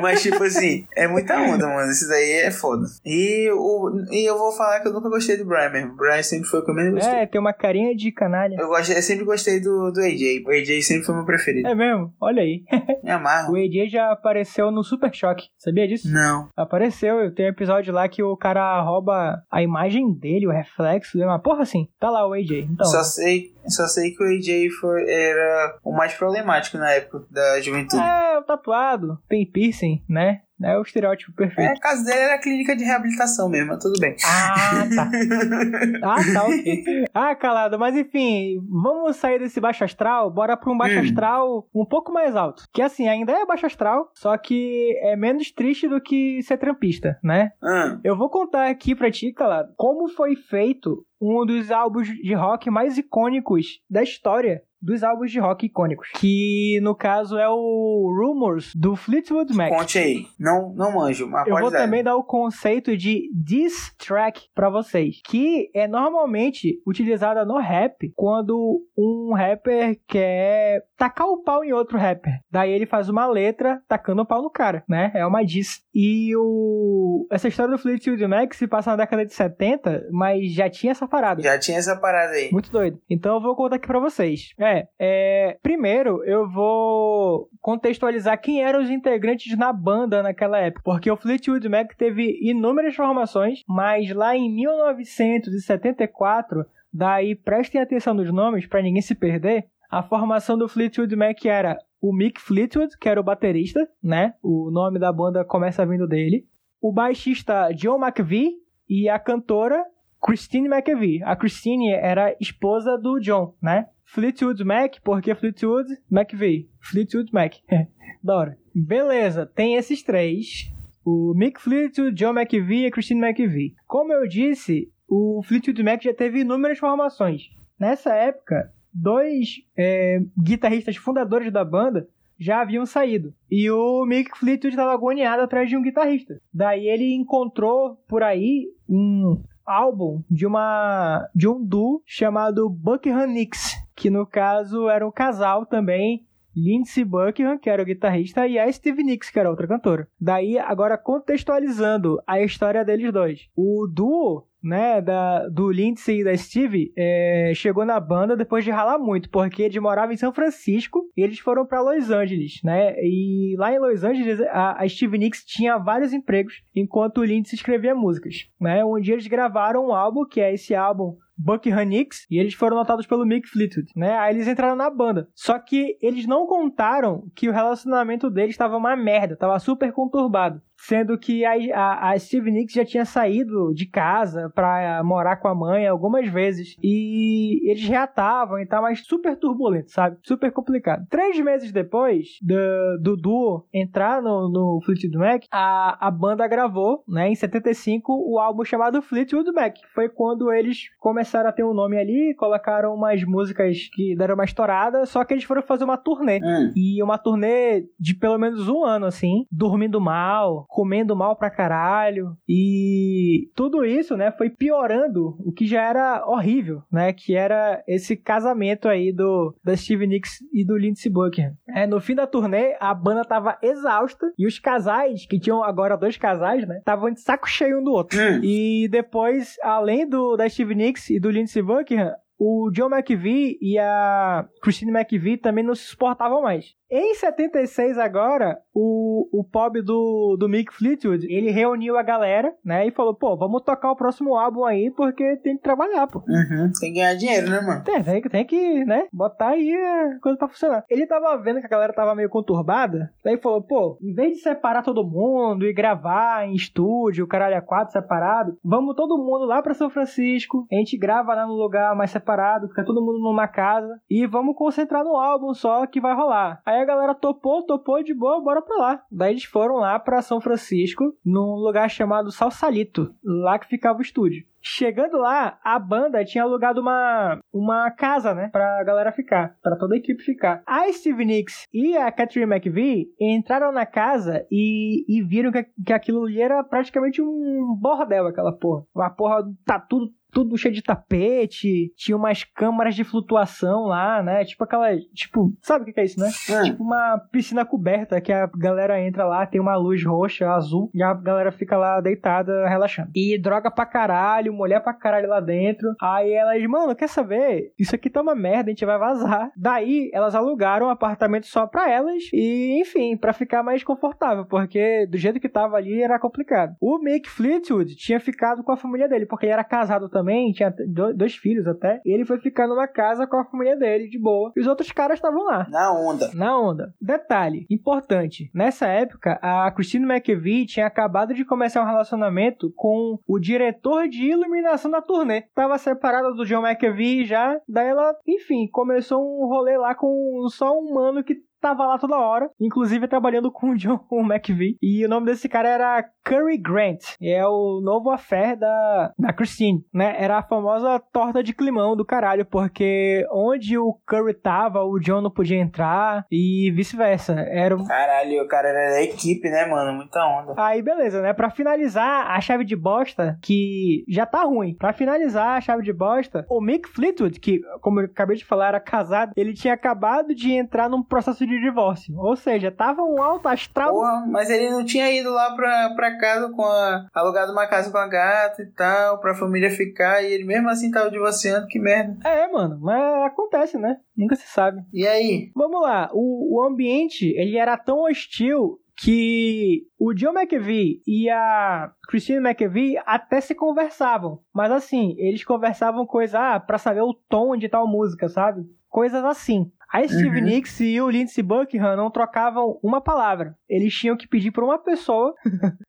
Mas, 0.00 0.22
tipo 0.22 0.42
assim, 0.42 0.84
é 0.96 1.06
muita 1.06 1.38
onda, 1.40 1.66
mano. 1.66 1.90
Isso 1.90 2.08
daí 2.08 2.32
é 2.32 2.50
foda. 2.50 2.86
E, 3.04 3.50
o, 3.52 4.04
e 4.10 4.28
eu 4.28 4.36
vou 4.36 4.52
falar 4.52 4.80
que 4.80 4.88
eu 4.88 4.92
nunca 4.92 5.08
gostei 5.08 5.36
do 5.36 5.44
Brian 5.44 5.70
mesmo. 5.70 5.92
O 5.92 5.96
Brian 5.96 6.22
sempre 6.22 6.48
foi 6.48 6.60
o 6.60 6.64
que 6.64 6.70
eu 6.70 6.74
menos 6.74 6.94
gostei. 6.94 7.14
É, 7.14 7.26
tem 7.26 7.40
uma 7.40 7.52
carinha 7.52 7.94
de 7.94 8.10
canalha. 8.12 8.56
Eu, 8.58 8.68
gostei, 8.68 8.96
eu 8.96 9.02
sempre 9.02 9.24
gostei 9.24 9.60
do, 9.60 9.90
do 9.90 10.00
AJ. 10.00 10.44
O 10.46 10.50
AJ 10.50 10.84
sempre 10.84 11.04
foi 11.04 11.14
meu 11.14 11.24
preferido. 11.24 11.68
É 11.68 11.74
mesmo? 11.74 12.12
Olha 12.20 12.42
aí. 12.42 12.64
Me 13.02 13.10
amarro. 13.10 13.52
O 13.52 13.56
AJ 13.56 13.90
já 13.90 14.10
apareceu 14.10 14.70
no 14.70 14.82
Super 14.82 15.14
Choque, 15.14 15.46
sabia 15.56 15.86
disso? 15.86 16.10
Não. 16.10 16.48
Apareceu, 16.56 17.32
tem 17.34 17.46
um 17.46 17.50
episódio 17.50 17.92
lá 17.92 18.08
que 18.08 18.22
o 18.22 18.36
cara 18.36 18.80
rouba 18.82 19.42
a 19.50 19.62
imagem 19.62 20.12
dele, 20.12 20.46
o 20.46 20.52
reflexo, 20.52 21.18
uma 21.18 21.38
porra 21.38 21.62
assim. 21.62 21.88
Tá 21.98 22.10
lá 22.10 22.26
o 22.26 22.32
AJ. 22.32 22.66
Então, 22.70 22.86
Só 22.86 23.02
sei, 23.02 23.54
só 23.68 23.86
sei 23.86 24.12
que 24.12 24.22
o 24.22 24.26
AJ 24.26 24.70
foi, 24.80 25.10
era 25.10 25.78
o 25.84 25.92
mais 25.92 26.14
problemático 26.14 26.78
na 26.78 26.90
época 26.90 27.24
da 27.30 27.60
juventude. 27.60 28.02
é, 28.02 28.38
o 28.38 28.42
tatuado, 28.42 29.18
tem 29.28 29.44
piercing, 29.44 30.02
né? 30.08 30.42
É 30.62 30.78
o 30.78 30.82
estereótipo 30.82 31.32
É, 31.32 31.36
perfeito. 31.46 31.76
a 31.76 31.80
casa 31.80 32.04
dele 32.04 32.18
era 32.18 32.38
clínica 32.38 32.74
de 32.74 32.82
reabilitação 32.82 33.48
mesmo, 33.48 33.68
mas 33.68 33.82
tudo 33.82 34.00
bem. 34.00 34.16
Ah, 34.24 34.88
tá. 34.94 35.10
Ah, 36.02 36.16
tá, 36.32 36.44
ok. 36.48 36.82
Ah, 37.12 37.34
calado, 37.34 37.78
mas 37.78 37.96
enfim, 37.96 38.58
vamos 38.68 39.16
sair 39.16 39.38
desse 39.38 39.60
baixo 39.60 39.84
astral, 39.84 40.30
bora 40.30 40.56
pra 40.56 40.70
um 40.72 40.76
baixo 40.78 40.98
Hum. 40.98 41.02
astral 41.02 41.68
um 41.74 41.84
pouco 41.84 42.12
mais 42.12 42.34
alto. 42.36 42.64
Que 42.72 42.80
assim, 42.82 43.06
ainda 43.08 43.32
é 43.32 43.44
baixo 43.46 43.66
astral, 43.66 44.10
só 44.14 44.36
que 44.38 44.96
é 45.02 45.14
menos 45.16 45.50
triste 45.52 45.88
do 45.88 46.00
que 46.00 46.42
ser 46.42 46.56
trampista, 46.58 47.18
né? 47.22 47.50
Ah, 47.62 47.98
Eu 48.04 48.16
vou 48.16 48.30
contar 48.30 48.68
aqui 48.70 48.94
pra 48.94 49.10
ti, 49.10 49.32
calado, 49.32 49.72
como 49.76 50.08
foi 50.08 50.36
feito 50.36 51.04
um 51.20 51.44
dos 51.46 51.70
álbuns 51.70 52.08
de 52.08 52.34
rock 52.34 52.70
mais 52.70 52.96
icônicos 52.98 53.80
da 53.90 54.02
história 54.02 54.62
dos 54.86 55.02
álbuns 55.02 55.30
de 55.30 55.38
rock 55.40 55.66
icônicos. 55.66 56.08
Que 56.14 56.78
no 56.82 56.94
caso 56.94 57.36
é 57.38 57.48
o 57.48 58.12
Rumors 58.18 58.72
do 58.74 58.94
Fleetwood 58.96 59.52
Mac. 59.54 59.68
conte 59.70 59.98
aí. 59.98 60.26
Não, 60.38 60.72
não 60.74 60.94
manjo, 60.94 61.26
mas 61.28 61.46
Eu 61.46 61.56
vou 61.58 61.70
dar. 61.70 61.78
também 61.78 62.02
dar 62.02 62.16
o 62.16 62.24
conceito 62.24 62.96
de 62.96 63.28
diss 63.34 63.92
track 63.98 64.42
pra 64.54 64.70
vocês, 64.70 65.20
que 65.26 65.70
é 65.74 65.86
normalmente 65.88 66.80
utilizada 66.86 67.44
no 67.44 67.58
rap 67.58 68.10
quando 68.14 68.82
um 68.96 69.32
rapper 69.34 69.98
quer 70.06 70.82
tacar 70.96 71.26
o 71.26 71.42
pau 71.42 71.64
em 71.64 71.72
outro 71.72 71.98
rapper. 71.98 72.40
Daí 72.50 72.70
ele 72.72 72.86
faz 72.86 73.08
uma 73.08 73.26
letra 73.26 73.80
tacando 73.88 74.22
o 74.22 74.26
pau 74.26 74.42
no 74.42 74.50
cara, 74.50 74.84
né? 74.88 75.10
É 75.14 75.26
uma 75.26 75.44
diss. 75.44 75.82
E 75.94 76.34
o 76.36 77.26
essa 77.30 77.48
história 77.48 77.72
do 77.72 77.78
Fleetwood 77.78 78.24
Mac 78.26 78.52
se 78.54 78.66
passa 78.66 78.90
na 78.90 78.96
década 78.98 79.24
de 79.24 79.32
70, 79.34 80.08
mas 80.12 80.52
já 80.52 80.68
tinha 80.70 80.92
essa 80.92 81.08
parada. 81.08 81.42
Já 81.42 81.58
tinha 81.58 81.78
essa 81.78 81.96
parada 81.96 82.32
aí. 82.34 82.50
Muito 82.52 82.70
doido. 82.70 82.98
Então 83.08 83.34
eu 83.36 83.40
vou 83.40 83.56
contar 83.56 83.76
aqui 83.76 83.86
pra 83.86 83.98
vocês. 83.98 84.50
É, 84.58 84.75
é, 84.98 85.56
primeiro 85.62 86.22
eu 86.24 86.48
vou 86.48 87.48
contextualizar 87.60 88.40
quem 88.40 88.62
eram 88.62 88.80
os 88.80 88.90
integrantes 88.90 89.56
na 89.56 89.72
banda 89.72 90.22
naquela 90.22 90.58
época, 90.58 90.82
porque 90.84 91.10
o 91.10 91.16
Fleetwood 91.16 91.68
Mac 91.68 91.94
teve 91.96 92.38
inúmeras 92.42 92.94
formações, 92.94 93.62
mas 93.68 94.12
lá 94.12 94.36
em 94.36 94.54
1974, 94.54 96.64
daí 96.92 97.34
prestem 97.34 97.80
atenção 97.80 98.14
nos 98.14 98.32
nomes 98.32 98.66
pra 98.66 98.82
ninguém 98.82 99.02
se 99.02 99.14
perder. 99.14 99.66
A 99.90 100.02
formação 100.02 100.58
do 100.58 100.68
Fleetwood 100.68 101.14
Mac 101.14 101.44
era 101.44 101.78
o 102.00 102.12
Mick 102.12 102.40
Fleetwood, 102.40 102.98
que 102.98 103.08
era 103.08 103.20
o 103.20 103.24
baterista, 103.24 103.88
né? 104.02 104.34
O 104.42 104.70
nome 104.70 104.98
da 104.98 105.12
banda 105.12 105.44
começa 105.44 105.86
vindo 105.86 106.06
dele. 106.06 106.46
O 106.80 106.92
baixista 106.92 107.70
John 107.72 108.04
McVie 108.04 108.54
e 108.88 109.08
a 109.08 109.18
cantora 109.18 109.84
Christine 110.26 110.68
McVie. 110.68 111.22
A 111.22 111.36
Christine 111.36 111.92
era 111.92 112.36
esposa 112.40 112.98
do 112.98 113.20
John, 113.20 113.54
né? 113.62 113.86
Fleetwood 114.04 114.64
Mac, 114.64 114.96
porque 115.04 115.34
Fleetwood 115.34 115.88
McVie. 116.10 116.68
Fleetwood 116.80 117.32
Mac. 117.32 117.54
da 118.22 118.36
hora. 118.36 118.58
Beleza, 118.74 119.46
tem 119.46 119.76
esses 119.76 120.02
três. 120.02 120.72
O 121.04 121.32
Mick 121.36 121.60
Fleetwood, 121.60 122.16
John 122.16 122.36
McVie 122.36 122.86
e 122.86 122.90
Christine 122.90 123.24
McVie. 123.24 123.74
Como 123.86 124.12
eu 124.12 124.26
disse, 124.26 124.90
o 125.08 125.40
Fleetwood 125.44 125.82
Mac 125.84 126.02
já 126.02 126.12
teve 126.12 126.40
inúmeras 126.40 126.78
formações. 126.78 127.42
Nessa 127.78 128.12
época, 128.12 128.72
dois 128.92 129.62
é, 129.78 130.18
guitarristas 130.36 130.96
fundadores 130.96 131.52
da 131.52 131.64
banda 131.64 132.08
já 132.38 132.60
haviam 132.60 132.84
saído. 132.84 133.32
E 133.48 133.70
o 133.70 134.04
Mick 134.04 134.36
Fleetwood 134.36 134.74
estava 134.74 134.92
agoniado 134.92 135.42
atrás 135.42 135.68
de 135.68 135.76
um 135.76 135.82
guitarrista. 135.82 136.40
Daí 136.52 136.88
ele 136.88 137.14
encontrou 137.14 137.96
por 138.08 138.22
aí 138.22 138.66
um 138.88 139.40
álbum 139.66 140.22
de 140.30 140.46
uma 140.46 141.28
de 141.34 141.48
um 141.48 141.62
duo 141.62 142.02
chamado 142.06 142.68
Buckingham 142.70 143.26
Nicks, 143.26 143.74
que 143.94 144.08
no 144.08 144.26
caso 144.26 144.88
era 144.88 145.06
um 145.06 145.10
casal 145.10 145.66
também, 145.66 146.26
Lindsey 146.56 147.04
Buckingham, 147.04 147.58
que 147.58 147.68
era 147.68 147.82
o 147.82 147.84
guitarrista, 147.84 148.46
e 148.46 148.58
a 148.58 148.72
Stevie 148.72 149.04
Nicks, 149.04 149.28
que 149.28 149.38
era 149.38 149.50
outra 149.50 149.68
cantora. 149.68 150.08
Daí, 150.18 150.58
agora 150.58 150.96
contextualizando 150.96 152.18
a 152.26 152.40
história 152.40 152.82
deles 152.82 153.12
dois. 153.12 153.48
O 153.54 153.86
duo 153.86 154.46
né, 154.66 155.00
da, 155.00 155.48
do 155.48 155.70
Lindsay 155.70 156.20
e 156.20 156.24
da 156.24 156.36
Steve, 156.36 156.92
é, 156.96 157.52
chegou 157.54 157.84
na 157.84 158.00
banda 158.00 158.36
depois 158.36 158.64
de 158.64 158.70
ralar 158.72 158.98
muito, 158.98 159.30
porque 159.30 159.62
eles 159.62 159.80
moravam 159.80 160.12
em 160.12 160.16
São 160.16 160.32
Francisco 160.32 161.08
e 161.16 161.22
eles 161.22 161.38
foram 161.38 161.64
para 161.64 161.80
Los 161.80 162.10
Angeles, 162.10 162.60
né? 162.64 162.96
E 163.00 163.54
lá 163.58 163.72
em 163.72 163.78
Los 163.78 164.02
Angeles, 164.02 164.40
a, 164.40 164.82
a 164.82 164.88
Steve 164.88 165.18
Nicks 165.18 165.44
tinha 165.44 165.78
vários 165.78 166.12
empregos, 166.12 166.64
enquanto 166.74 167.18
o 167.18 167.24
Lindsay 167.24 167.54
escrevia 167.54 167.94
músicas, 167.94 168.48
né? 168.60 168.84
Um 168.84 169.00
dia 169.00 169.14
eles 169.14 169.28
gravaram 169.28 169.86
um 169.86 169.94
álbum, 169.94 170.26
que 170.26 170.40
é 170.40 170.52
esse 170.52 170.74
álbum 170.74 171.16
Buckingham 171.38 171.84
Nicks, 171.84 172.26
e 172.30 172.38
eles 172.38 172.54
foram 172.54 172.76
notados 172.76 173.06
pelo 173.06 173.26
Mick 173.26 173.46
Fleetwood, 173.48 173.92
né? 173.94 174.16
Aí 174.16 174.34
eles 174.34 174.48
entraram 174.48 174.74
na 174.74 174.88
banda. 174.88 175.28
Só 175.34 175.58
que 175.58 175.98
eles 176.00 176.26
não 176.26 176.46
contaram 176.46 177.28
que 177.34 177.48
o 177.48 177.52
relacionamento 177.52 178.30
deles 178.30 178.52
estava 178.52 178.76
uma 178.76 178.96
merda, 178.96 179.34
estava 179.34 179.58
super 179.58 179.92
conturbado. 179.92 180.62
Sendo 180.76 181.18
que 181.18 181.44
a, 181.44 181.52
a, 181.74 182.10
a 182.10 182.18
Steve 182.18 182.50
Nicks 182.50 182.74
já 182.74 182.84
tinha 182.84 183.04
saído 183.04 183.72
de 183.74 183.86
casa 183.86 184.50
pra 184.54 185.02
morar 185.04 185.36
com 185.36 185.48
a 185.48 185.54
mãe 185.54 185.86
algumas 185.86 186.28
vezes. 186.28 186.76
E 186.82 187.70
eles 187.70 187.88
reatavam 187.88 188.60
e 188.60 188.66
tal, 188.66 188.82
mas 188.82 189.04
super 189.04 189.36
turbulento, 189.36 189.90
sabe? 189.90 190.18
Super 190.22 190.52
complicado. 190.52 191.06
Três 191.08 191.38
meses 191.40 191.72
depois 191.72 192.38
do, 192.42 193.02
do 193.02 193.16
duo 193.16 193.66
entrar 193.72 194.22
no, 194.22 194.48
no 194.48 194.80
Fleetwood 194.84 195.16
Mac, 195.16 195.44
a, 195.50 196.06
a 196.06 196.10
banda 196.10 196.46
gravou, 196.46 197.02
né, 197.08 197.28
em 197.28 197.34
75, 197.34 198.12
o 198.12 198.38
álbum 198.38 198.64
chamado 198.64 199.02
Fleetwood 199.02 199.50
Mac. 199.52 199.76
Foi 199.94 200.08
quando 200.08 200.52
eles 200.52 200.88
começaram 200.98 201.48
a 201.48 201.52
ter 201.52 201.64
um 201.64 201.74
nome 201.74 201.98
ali, 201.98 202.34
colocaram 202.34 202.94
umas 202.94 203.24
músicas 203.24 203.88
que 203.92 204.14
deram 204.16 204.34
uma 204.34 204.44
estourada, 204.44 205.06
só 205.06 205.24
que 205.24 205.34
eles 205.34 205.44
foram 205.44 205.62
fazer 205.62 205.84
uma 205.84 205.96
turnê. 205.96 206.38
Hum. 206.42 206.72
E 206.76 207.02
uma 207.02 207.18
turnê 207.18 207.84
de 207.98 208.14
pelo 208.14 208.38
menos 208.38 208.68
um 208.68 208.84
ano, 208.84 209.06
assim, 209.06 209.46
dormindo 209.50 210.00
mal, 210.00 210.65
comendo 210.66 211.16
mal 211.16 211.36
pra 211.36 211.50
caralho. 211.50 212.36
E 212.48 213.50
tudo 213.54 213.84
isso, 213.84 214.16
né, 214.16 214.30
foi 214.30 214.50
piorando 214.50 215.36
o 215.40 215.52
que 215.52 215.66
já 215.66 215.82
era 215.82 216.24
horrível, 216.26 216.82
né, 216.90 217.12
que 217.12 217.34
era 217.34 217.82
esse 217.86 218.16
casamento 218.16 218.88
aí 218.88 219.12
do 219.12 219.54
da 219.64 219.76
Steve 219.76 220.06
Nicks 220.06 220.38
e 220.52 220.64
do 220.64 220.76
Lindsey 220.76 221.10
Buckingham. 221.10 221.54
É, 221.68 221.86
no 221.86 222.00
fim 222.00 222.14
da 222.14 222.26
turnê, 222.26 222.76
a 222.80 222.92
banda 222.94 223.24
tava 223.24 223.58
exausta 223.62 224.32
e 224.38 224.46
os 224.46 224.58
casais, 224.58 225.26
que 225.26 225.38
tinham 225.38 225.62
agora 225.62 225.96
dois 225.96 226.16
casais, 226.16 226.66
né, 226.66 226.78
estavam 226.78 227.10
de 227.10 227.20
saco 227.20 227.48
cheio 227.48 227.80
um 227.80 227.84
do 227.84 227.92
outro. 227.92 228.18
Hum. 228.18 228.40
E 228.42 228.88
depois, 228.88 229.56
além 229.62 230.08
do 230.08 230.36
da 230.36 230.48
Steve 230.48 230.74
Nicks 230.74 231.10
e 231.10 231.20
do 231.20 231.30
Lindsey 231.30 231.62
Buckingham, 231.62 232.12
o 232.38 232.70
John 232.70 232.90
McVie 232.90 233.58
e 233.60 233.78
a 233.78 234.46
Christine 234.62 234.92
McVie 234.92 235.38
também 235.38 235.64
não 235.64 235.74
se 235.74 235.84
suportavam 235.84 236.42
mais. 236.42 236.74
Em 236.90 237.14
76 237.14 237.98
agora, 237.98 238.58
o, 238.74 239.28
o 239.32 239.44
pobre 239.44 239.82
do, 239.82 240.36
do 240.38 240.48
Mick 240.48 240.72
Fleetwood, 240.72 241.26
ele 241.28 241.50
reuniu 241.50 241.96
a 241.98 242.02
galera, 242.02 242.54
né, 242.64 242.86
e 242.86 242.90
falou, 242.92 243.14
pô, 243.14 243.36
vamos 243.36 243.62
tocar 243.62 243.90
o 243.90 243.96
próximo 243.96 244.36
álbum 244.36 244.64
aí, 244.64 244.90
porque 244.96 245.36
tem 245.38 245.56
que 245.56 245.62
trabalhar, 245.62 246.06
pô. 246.06 246.20
Uhum. 246.20 246.70
Tem 246.80 246.92
que 246.92 247.00
ganhar 247.00 247.14
dinheiro, 247.14 247.50
né, 247.50 247.60
mano? 247.60 247.82
Tem, 247.84 248.02
tem, 248.02 248.22
que- 248.22 248.28
tem 248.28 248.44
que, 248.46 248.84
né, 248.84 249.06
botar 249.12 249.48
aí 249.50 249.74
a 249.74 250.18
coisa 250.20 250.38
pra 250.38 250.48
funcionar. 250.48 250.84
Ele 250.88 251.06
tava 251.06 251.36
vendo 251.42 251.60
que 251.60 251.66
a 251.66 251.70
galera 251.70 251.92
tava 251.92 252.14
meio 252.14 252.28
conturbada, 252.28 253.10
daí 253.24 253.36
falou, 253.38 253.62
pô, 253.62 253.98
em 254.00 254.14
vez 254.14 254.34
de 254.34 254.38
separar 254.42 254.82
todo 254.82 255.06
mundo 255.06 255.66
e 255.66 255.72
gravar 255.72 256.46
em 256.46 256.54
estúdio, 256.54 257.24
o 257.24 257.28
caralho 257.28 257.56
a 257.56 257.62
quatro 257.62 257.92
separado, 257.92 258.56
vamos 258.64 258.94
todo 258.94 259.18
mundo 259.18 259.44
lá 259.44 259.60
pra 259.60 259.74
São 259.74 259.90
Francisco, 259.90 260.66
a 260.70 260.76
gente 260.76 260.96
grava 260.96 261.34
lá 261.34 261.46
no 261.46 261.54
lugar 261.54 261.96
mais 261.96 262.10
separado, 262.10 262.68
fica 262.68 262.84
todo 262.84 263.04
mundo 263.04 263.18
numa 263.18 263.48
casa, 263.48 264.00
e 264.08 264.26
vamos 264.26 264.54
concentrar 264.56 265.02
no 265.04 265.16
álbum 265.16 265.52
só 265.52 265.84
que 265.86 266.00
vai 266.00 266.14
rolar. 266.14 266.60
Aí 266.64 266.75
a 266.80 266.84
galera 266.84 267.14
topou, 267.14 267.64
topou 267.64 268.02
de 268.02 268.14
boa, 268.14 268.42
bora 268.42 268.62
pra 268.62 268.76
lá. 268.76 269.02
Daí 269.10 269.32
eles 269.32 269.44
foram 269.44 269.76
lá 269.76 269.98
pra 269.98 270.22
São 270.22 270.40
Francisco, 270.40 271.04
num 271.24 271.54
lugar 271.54 271.88
chamado 271.88 272.30
Salsalito, 272.30 273.14
lá 273.24 273.58
que 273.58 273.68
ficava 273.68 273.98
o 273.98 274.02
estúdio. 274.02 274.44
Chegando 274.68 275.18
lá, 275.18 275.60
a 275.62 275.78
banda 275.78 276.24
tinha 276.24 276.42
alugado 276.42 276.80
uma, 276.80 277.38
uma 277.52 277.88
casa, 277.92 278.34
né? 278.34 278.48
Pra 278.50 278.82
galera 278.82 279.12
ficar, 279.12 279.56
pra 279.62 279.76
toda 279.76 279.94
a 279.94 279.98
equipe 279.98 280.20
ficar. 280.24 280.60
A 280.66 280.92
Steve 280.92 281.24
Nicks 281.24 281.66
e 281.72 281.96
a 281.96 282.10
Catherine 282.10 282.52
McVie 282.52 283.06
entraram 283.20 283.70
na 283.70 283.86
casa 283.86 284.44
e, 284.50 285.04
e 285.08 285.22
viram 285.22 285.52
que, 285.52 285.64
que 285.86 285.92
aquilo 285.92 286.24
ali 286.24 286.40
era 286.40 286.64
praticamente 286.64 287.22
um 287.22 287.76
bordel, 287.80 288.26
aquela 288.26 288.52
porra. 288.52 288.84
Uma 288.92 289.08
porra, 289.08 289.44
tá 289.64 289.78
tudo 289.78 290.10
tudo 290.32 290.56
cheio 290.56 290.74
de 290.74 290.82
tapete, 290.82 291.92
tinha 291.96 292.16
umas 292.16 292.44
câmaras 292.44 292.94
de 292.94 293.04
flutuação 293.04 293.86
lá, 293.86 294.22
né? 294.22 294.44
Tipo 294.44 294.64
aquela. 294.64 294.96
Tipo, 295.14 295.52
sabe 295.60 295.90
o 295.90 295.92
que 295.94 296.00
é 296.00 296.04
isso, 296.04 296.20
né? 296.20 296.28
Hum. 296.50 296.62
Tipo 296.64 296.82
uma 296.82 297.18
piscina 297.30 297.64
coberta 297.64 298.20
que 298.20 298.32
a 298.32 298.46
galera 298.46 299.00
entra 299.00 299.24
lá, 299.24 299.46
tem 299.46 299.60
uma 299.60 299.76
luz 299.76 300.04
roxa, 300.04 300.50
azul, 300.50 300.90
e 300.94 301.02
a 301.02 301.14
galera 301.14 301.50
fica 301.52 301.76
lá 301.76 302.00
deitada, 302.00 302.68
relaxando. 302.68 303.10
E 303.14 303.38
droga 303.38 303.70
pra 303.70 303.86
caralho, 303.86 304.52
mulher 304.52 304.80
pra 304.80 304.92
caralho 304.92 305.28
lá 305.28 305.40
dentro. 305.40 305.94
Aí 306.00 306.32
elas, 306.32 306.62
mano, 306.66 306.94
quer 306.94 307.08
saber? 307.08 307.72
Isso 307.78 307.94
aqui 307.94 308.10
tá 308.10 308.20
uma 308.20 308.34
merda, 308.34 308.70
a 308.70 308.72
gente 308.72 308.84
vai 308.84 308.98
vazar. 308.98 309.50
Daí 309.56 310.10
elas 310.12 310.34
alugaram 310.34 310.86
um 310.86 310.90
apartamento 310.90 311.46
só 311.46 311.66
pra 311.66 311.90
elas 311.90 312.24
e, 312.32 312.80
enfim, 312.80 313.16
pra 313.16 313.32
ficar 313.32 313.62
mais 313.62 313.82
confortável, 313.82 314.44
porque 314.44 315.06
do 315.06 315.16
jeito 315.16 315.40
que 315.40 315.48
tava 315.48 315.76
ali 315.76 316.02
era 316.02 316.18
complicado. 316.18 316.74
O 316.80 316.98
Mick 316.98 317.28
Fleetwood 317.28 317.96
tinha 317.96 318.20
ficado 318.20 318.62
com 318.62 318.72
a 318.72 318.76
família 318.76 319.08
dele, 319.08 319.26
porque 319.26 319.46
ele 319.46 319.52
era 319.52 319.64
casado 319.64 320.08
também, 320.08 320.15
tinha 320.52 320.70
do- 320.70 321.14
dois 321.14 321.34
filhos 321.34 321.66
até, 321.66 322.00
e 322.04 322.12
ele 322.12 322.24
foi 322.24 322.38
ficar 322.38 322.66
numa 322.66 322.86
casa 322.86 323.26
com 323.26 323.36
a 323.36 323.44
família 323.44 323.76
dele, 323.76 324.08
de 324.08 324.18
boa. 324.18 324.52
E 324.56 324.60
os 324.60 324.66
outros 324.66 324.90
caras 324.92 325.18
estavam 325.18 325.44
lá. 325.44 325.66
Na 325.70 325.92
onda. 325.92 326.30
Na 326.34 326.58
onda. 326.58 326.94
Detalhe 327.00 327.66
importante: 327.70 328.50
nessa 328.54 328.86
época, 328.86 329.38
a 329.42 329.70
Christine 329.70 330.04
McVie 330.06 330.66
tinha 330.66 330.86
acabado 330.86 331.34
de 331.34 331.44
começar 331.44 331.82
um 331.82 331.86
relacionamento 331.86 332.72
com 332.74 333.18
o 333.26 333.38
diretor 333.38 334.08
de 334.08 334.24
iluminação 334.24 334.90
da 334.90 335.00
turnê. 335.02 335.42
Tava 335.54 335.78
separada 335.78 336.32
do 336.32 336.44
John 336.44 336.66
McVie 336.66 337.24
já. 337.24 337.60
Daí 337.68 337.88
ela, 337.88 338.14
enfim, 338.26 338.68
começou 338.70 339.20
um 339.22 339.46
rolê 339.46 339.76
lá 339.76 339.94
com 339.94 340.46
só 340.50 340.78
um 340.78 340.92
mano 340.94 341.22
que 341.24 341.36
tava 341.60 341.86
lá 341.86 341.98
toda 341.98 342.18
hora, 342.18 342.50
inclusive 342.60 343.08
trabalhando 343.08 343.50
com 343.50 343.70
o 343.70 343.76
John 343.76 344.00
McVie. 344.12 344.76
E 344.82 345.04
o 345.04 345.08
nome 345.08 345.26
desse 345.26 345.48
cara 345.48 345.68
era 345.68 346.04
Curry 346.24 346.58
Grant. 346.58 347.14
E 347.20 347.30
é 347.30 347.46
o 347.46 347.80
novo 347.80 348.10
affair 348.10 348.56
da, 348.56 349.12
da 349.18 349.32
Christine, 349.32 349.84
né? 349.92 350.16
Era 350.18 350.38
a 350.38 350.42
famosa 350.42 351.00
torta 351.12 351.42
de 351.42 351.54
climão 351.54 351.96
do 351.96 352.04
caralho, 352.04 352.44
porque 352.44 353.26
onde 353.30 353.78
o 353.78 353.98
Curry 354.06 354.34
tava, 354.34 354.82
o 354.82 354.98
John 354.98 355.20
não 355.20 355.30
podia 355.30 355.58
entrar 355.58 356.24
e 356.30 356.70
vice-versa. 356.72 357.34
Era 357.34 357.76
Caralho, 357.86 358.42
o 358.42 358.48
cara 358.48 358.68
era 358.68 358.94
da 358.94 359.02
equipe, 359.02 359.48
né, 359.48 359.66
mano? 359.66 359.92
Muita 359.92 360.24
onda. 360.26 360.54
Aí, 360.56 360.82
beleza, 360.82 361.22
né? 361.22 361.32
Pra 361.32 361.50
finalizar 361.50 362.30
a 362.30 362.40
chave 362.40 362.64
de 362.64 362.74
bosta, 362.76 363.38
que 363.42 364.04
já 364.08 364.26
tá 364.26 364.42
ruim. 364.42 364.74
Pra 364.74 364.92
finalizar 364.92 365.56
a 365.56 365.60
chave 365.60 365.82
de 365.82 365.92
bosta, 365.92 366.44
o 366.50 366.60
Mick 366.60 366.88
Fleetwood, 366.88 367.38
que, 367.38 367.60
como 367.80 368.00
eu 368.00 368.06
acabei 368.06 368.36
de 368.36 368.44
falar, 368.44 368.68
era 368.68 368.80
casado, 368.80 369.32
ele 369.36 369.54
tinha 369.54 369.74
acabado 369.74 370.34
de 370.34 370.52
entrar 370.52 370.88
num 370.88 371.02
processo 371.02 371.45
de 371.46 371.60
divórcio. 371.60 372.16
Ou 372.18 372.36
seja, 372.36 372.70
tava 372.70 373.02
um 373.02 373.22
alto 373.22 373.48
astral. 373.48 373.92
Porra, 373.92 374.26
mas 374.26 374.50
ele 374.50 374.70
não 374.70 374.84
tinha 374.84 375.10
ido 375.10 375.30
lá 375.30 375.54
pra, 375.54 375.90
pra 375.94 376.18
casa 376.18 376.52
com 376.52 376.64
a. 376.64 377.06
alugado 377.14 377.52
uma 377.52 377.66
casa 377.66 377.90
com 377.90 377.98
a 377.98 378.08
gata 378.08 378.62
e 378.62 378.66
tal, 378.72 379.20
pra 379.20 379.34
família 379.34 379.70
ficar, 379.70 380.22
e 380.22 380.32
ele 380.32 380.44
mesmo 380.44 380.68
assim 380.68 380.90
tava 380.90 381.10
divorciando, 381.10 381.66
que 381.66 381.78
merda. 381.78 382.16
É, 382.28 382.48
mano, 382.48 382.78
mas 382.80 383.26
acontece, 383.26 383.78
né? 383.78 383.96
Nunca 384.16 384.36
se 384.36 384.46
sabe. 384.46 384.82
E 384.92 385.06
aí? 385.06 385.50
Vamos 385.54 385.80
lá, 385.80 386.10
o, 386.12 386.58
o 386.58 386.66
ambiente, 386.66 387.26
ele 387.36 387.56
era 387.56 387.76
tão 387.76 388.02
hostil 388.02 388.78
que 388.98 389.82
o 389.98 390.14
John 390.14 390.32
McVie 390.32 391.02
e 391.06 391.28
a 391.28 391.90
Christine 392.08 392.38
McVie 392.38 392.96
até 393.04 393.40
se 393.40 393.54
conversavam. 393.54 394.40
Mas 394.54 394.72
assim, 394.72 395.14
eles 395.18 395.44
conversavam 395.44 396.06
coisa, 396.06 396.54
ah, 396.54 396.60
pra 396.60 396.78
saber 396.78 397.02
o 397.02 397.14
tom 397.28 397.56
de 397.56 397.68
tal 397.68 397.86
música, 397.86 398.28
sabe? 398.28 398.62
Coisas 398.96 399.22
assim. 399.26 399.70
A 399.92 400.02
Steve 400.08 400.38
Uhum. 400.40 400.44
Nicks 400.44 400.80
e 400.80 400.98
o 401.00 401.08
Lindsey 401.08 401.42
Buckingham 401.42 401.96
não 401.96 402.10
trocavam 402.10 402.78
uma 402.82 403.00
palavra. 403.00 403.54
Eles 403.68 403.94
tinham 403.94 404.16
que 404.16 404.26
pedir 404.26 404.50
pra 404.50 404.64
uma 404.64 404.78
pessoa 404.78 405.34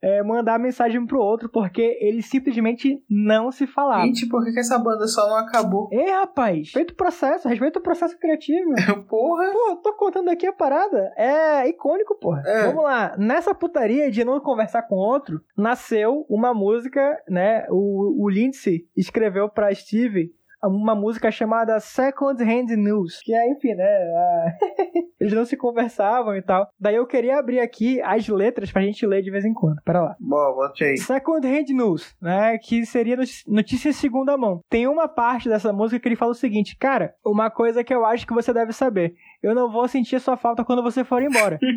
eh, 0.02 0.22
mandar 0.22 0.58
mensagem 0.58 1.04
pro 1.06 1.18
outro, 1.18 1.48
porque 1.48 1.96
eles 2.00 2.26
simplesmente 2.26 3.02
não 3.08 3.50
se 3.50 3.66
falavam. 3.66 4.06
Gente, 4.06 4.28
por 4.28 4.44
que, 4.44 4.52
que 4.52 4.60
essa 4.60 4.78
banda 4.78 5.06
só 5.06 5.26
não 5.26 5.36
acabou? 5.36 5.88
Ei, 5.90 6.10
rapaz, 6.10 6.58
respeita 6.58 6.92
o 6.92 6.96
processo, 6.96 7.48
respeita 7.48 7.78
o 7.78 7.82
processo 7.82 8.18
criativo. 8.18 8.70
Porra! 9.08 9.50
Pô, 9.52 9.70
eu 9.70 9.76
tô 9.76 9.94
contando 9.94 10.28
aqui 10.28 10.46
a 10.46 10.52
parada. 10.52 11.12
É 11.16 11.66
icônico, 11.66 12.14
porra. 12.14 12.42
É. 12.46 12.66
Vamos 12.66 12.84
lá. 12.84 13.16
Nessa 13.18 13.54
putaria 13.54 14.10
de 14.10 14.22
não 14.22 14.38
conversar 14.38 14.82
com 14.82 14.96
outro, 14.96 15.40
nasceu 15.56 16.26
uma 16.28 16.52
música, 16.52 17.00
né? 17.28 17.66
O, 17.70 18.24
o 18.24 18.28
Lindsay 18.28 18.86
escreveu 18.94 19.48
pra 19.48 19.74
Steve 19.74 20.30
uma 20.64 20.94
música 20.94 21.30
chamada 21.30 21.78
Second 21.80 22.42
Hand 22.42 22.76
News. 22.76 23.20
Que 23.22 23.34
é, 23.34 23.50
enfim, 23.50 23.74
né? 23.74 24.56
Eles 25.20 25.32
não 25.32 25.44
se 25.44 25.56
conversavam 25.56 26.36
e 26.36 26.42
tal. 26.42 26.68
Daí 26.78 26.94
eu 26.96 27.06
queria 27.06 27.38
abrir 27.38 27.60
aqui 27.60 28.00
as 28.02 28.26
letras 28.28 28.70
pra 28.70 28.82
gente 28.82 29.06
ler 29.06 29.22
de 29.22 29.30
vez 29.30 29.44
em 29.44 29.52
quando. 29.52 29.80
Pera 29.84 30.00
lá. 30.00 30.16
Bom, 30.20 30.54
bote 30.54 30.84
aí. 30.84 30.96
Second 30.96 31.46
Hand 31.46 31.68
News, 31.70 32.14
né? 32.20 32.56
Que 32.58 32.84
seria 32.86 33.16
notícia- 33.46 33.88
em 33.90 33.92
segunda 33.92 34.36
mão. 34.36 34.60
Tem 34.68 34.86
uma 34.86 35.08
parte 35.08 35.48
dessa 35.48 35.72
música 35.72 36.00
que 36.00 36.08
ele 36.08 36.16
fala 36.16 36.32
o 36.32 36.34
seguinte, 36.34 36.76
cara, 36.76 37.14
uma 37.24 37.50
coisa 37.50 37.82
que 37.84 37.92
eu 37.94 38.04
acho 38.04 38.26
que 38.26 38.34
você 38.34 38.52
deve 38.52 38.72
saber. 38.72 39.14
Eu 39.42 39.54
não 39.54 39.70
vou 39.70 39.86
sentir 39.88 40.20
sua 40.20 40.36
falta 40.36 40.64
quando 40.64 40.82
você 40.82 41.04
for 41.04 41.22
embora. 41.22 41.58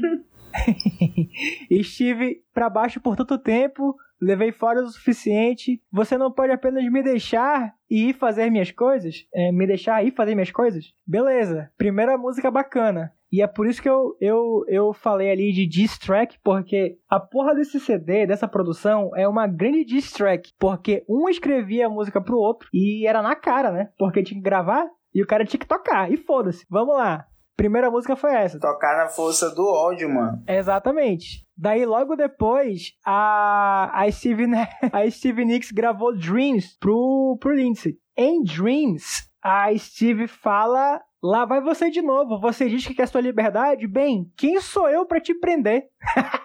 Estive 1.69 2.41
pra 2.53 2.69
baixo 2.69 2.99
por 2.99 3.15
tanto 3.15 3.37
tempo, 3.37 3.95
levei 4.21 4.51
fora 4.51 4.81
o 4.81 4.87
suficiente. 4.87 5.81
Você 5.91 6.17
não 6.17 6.31
pode 6.31 6.51
apenas 6.51 6.83
me 6.91 7.01
deixar 7.01 7.73
e 7.89 8.09
ir 8.09 8.13
fazer 8.13 8.49
minhas 8.49 8.71
coisas? 8.71 9.25
É, 9.33 9.51
me 9.51 9.65
deixar 9.65 10.05
ir 10.05 10.11
fazer 10.11 10.35
minhas 10.35 10.51
coisas? 10.51 10.93
Beleza, 11.05 11.71
primeira 11.77 12.17
música 12.17 12.51
bacana. 12.51 13.11
E 13.31 13.41
é 13.41 13.47
por 13.47 13.65
isso 13.65 13.81
que 13.81 13.89
eu, 13.89 14.17
eu, 14.19 14.65
eu 14.67 14.93
falei 14.93 15.31
ali 15.31 15.53
de 15.53 15.65
diss 15.65 15.97
track, 15.97 16.37
porque 16.43 16.97
a 17.09 17.17
porra 17.17 17.55
desse 17.55 17.79
CD, 17.79 18.27
dessa 18.27 18.47
produção, 18.47 19.11
é 19.15 19.25
uma 19.25 19.47
grande 19.47 19.85
diss 19.85 20.11
track. 20.11 20.51
Porque 20.59 21.05
um 21.07 21.29
escrevia 21.29 21.87
a 21.87 21.89
música 21.89 22.19
pro 22.21 22.37
outro 22.37 22.67
e 22.73 23.07
era 23.07 23.21
na 23.21 23.35
cara, 23.35 23.71
né? 23.71 23.89
Porque 23.97 24.21
tinha 24.21 24.37
que 24.37 24.43
gravar 24.43 24.85
e 25.15 25.23
o 25.23 25.27
cara 25.27 25.45
tinha 25.45 25.59
que 25.59 25.67
tocar. 25.67 26.11
E 26.11 26.17
foda-se. 26.17 26.65
Vamos 26.69 26.95
lá. 26.95 27.25
Primeira 27.55 27.91
música 27.91 28.15
foi 28.15 28.33
essa. 28.33 28.59
Tocar 28.59 28.97
na 28.97 29.07
força 29.07 29.53
do 29.53 29.65
ódio, 29.67 30.09
mano. 30.09 30.41
Exatamente. 30.47 31.45
Daí, 31.55 31.85
logo 31.85 32.15
depois, 32.15 32.93
a, 33.05 33.91
a, 33.93 34.11
Steve, 34.11 34.45
a 34.91 35.09
Steve 35.09 35.45
Nicks 35.45 35.71
gravou 35.71 36.15
Dreams 36.15 36.77
pro, 36.79 37.37
pro 37.39 37.53
Lindsay. 37.53 37.97
Em 38.17 38.43
Dreams, 38.43 39.29
a 39.43 39.75
Steve 39.77 40.27
fala 40.27 41.01
Lá 41.23 41.45
vai 41.45 41.61
você 41.61 41.91
de 41.91 42.01
novo. 42.01 42.39
Você 42.39 42.67
diz 42.67 42.85
que 42.85 42.95
quer 42.95 43.07
sua 43.07 43.21
liberdade? 43.21 43.85
Bem, 43.85 44.31
quem 44.35 44.59
sou 44.59 44.89
eu 44.89 45.05
para 45.05 45.21
te 45.21 45.35
prender? 45.35 45.87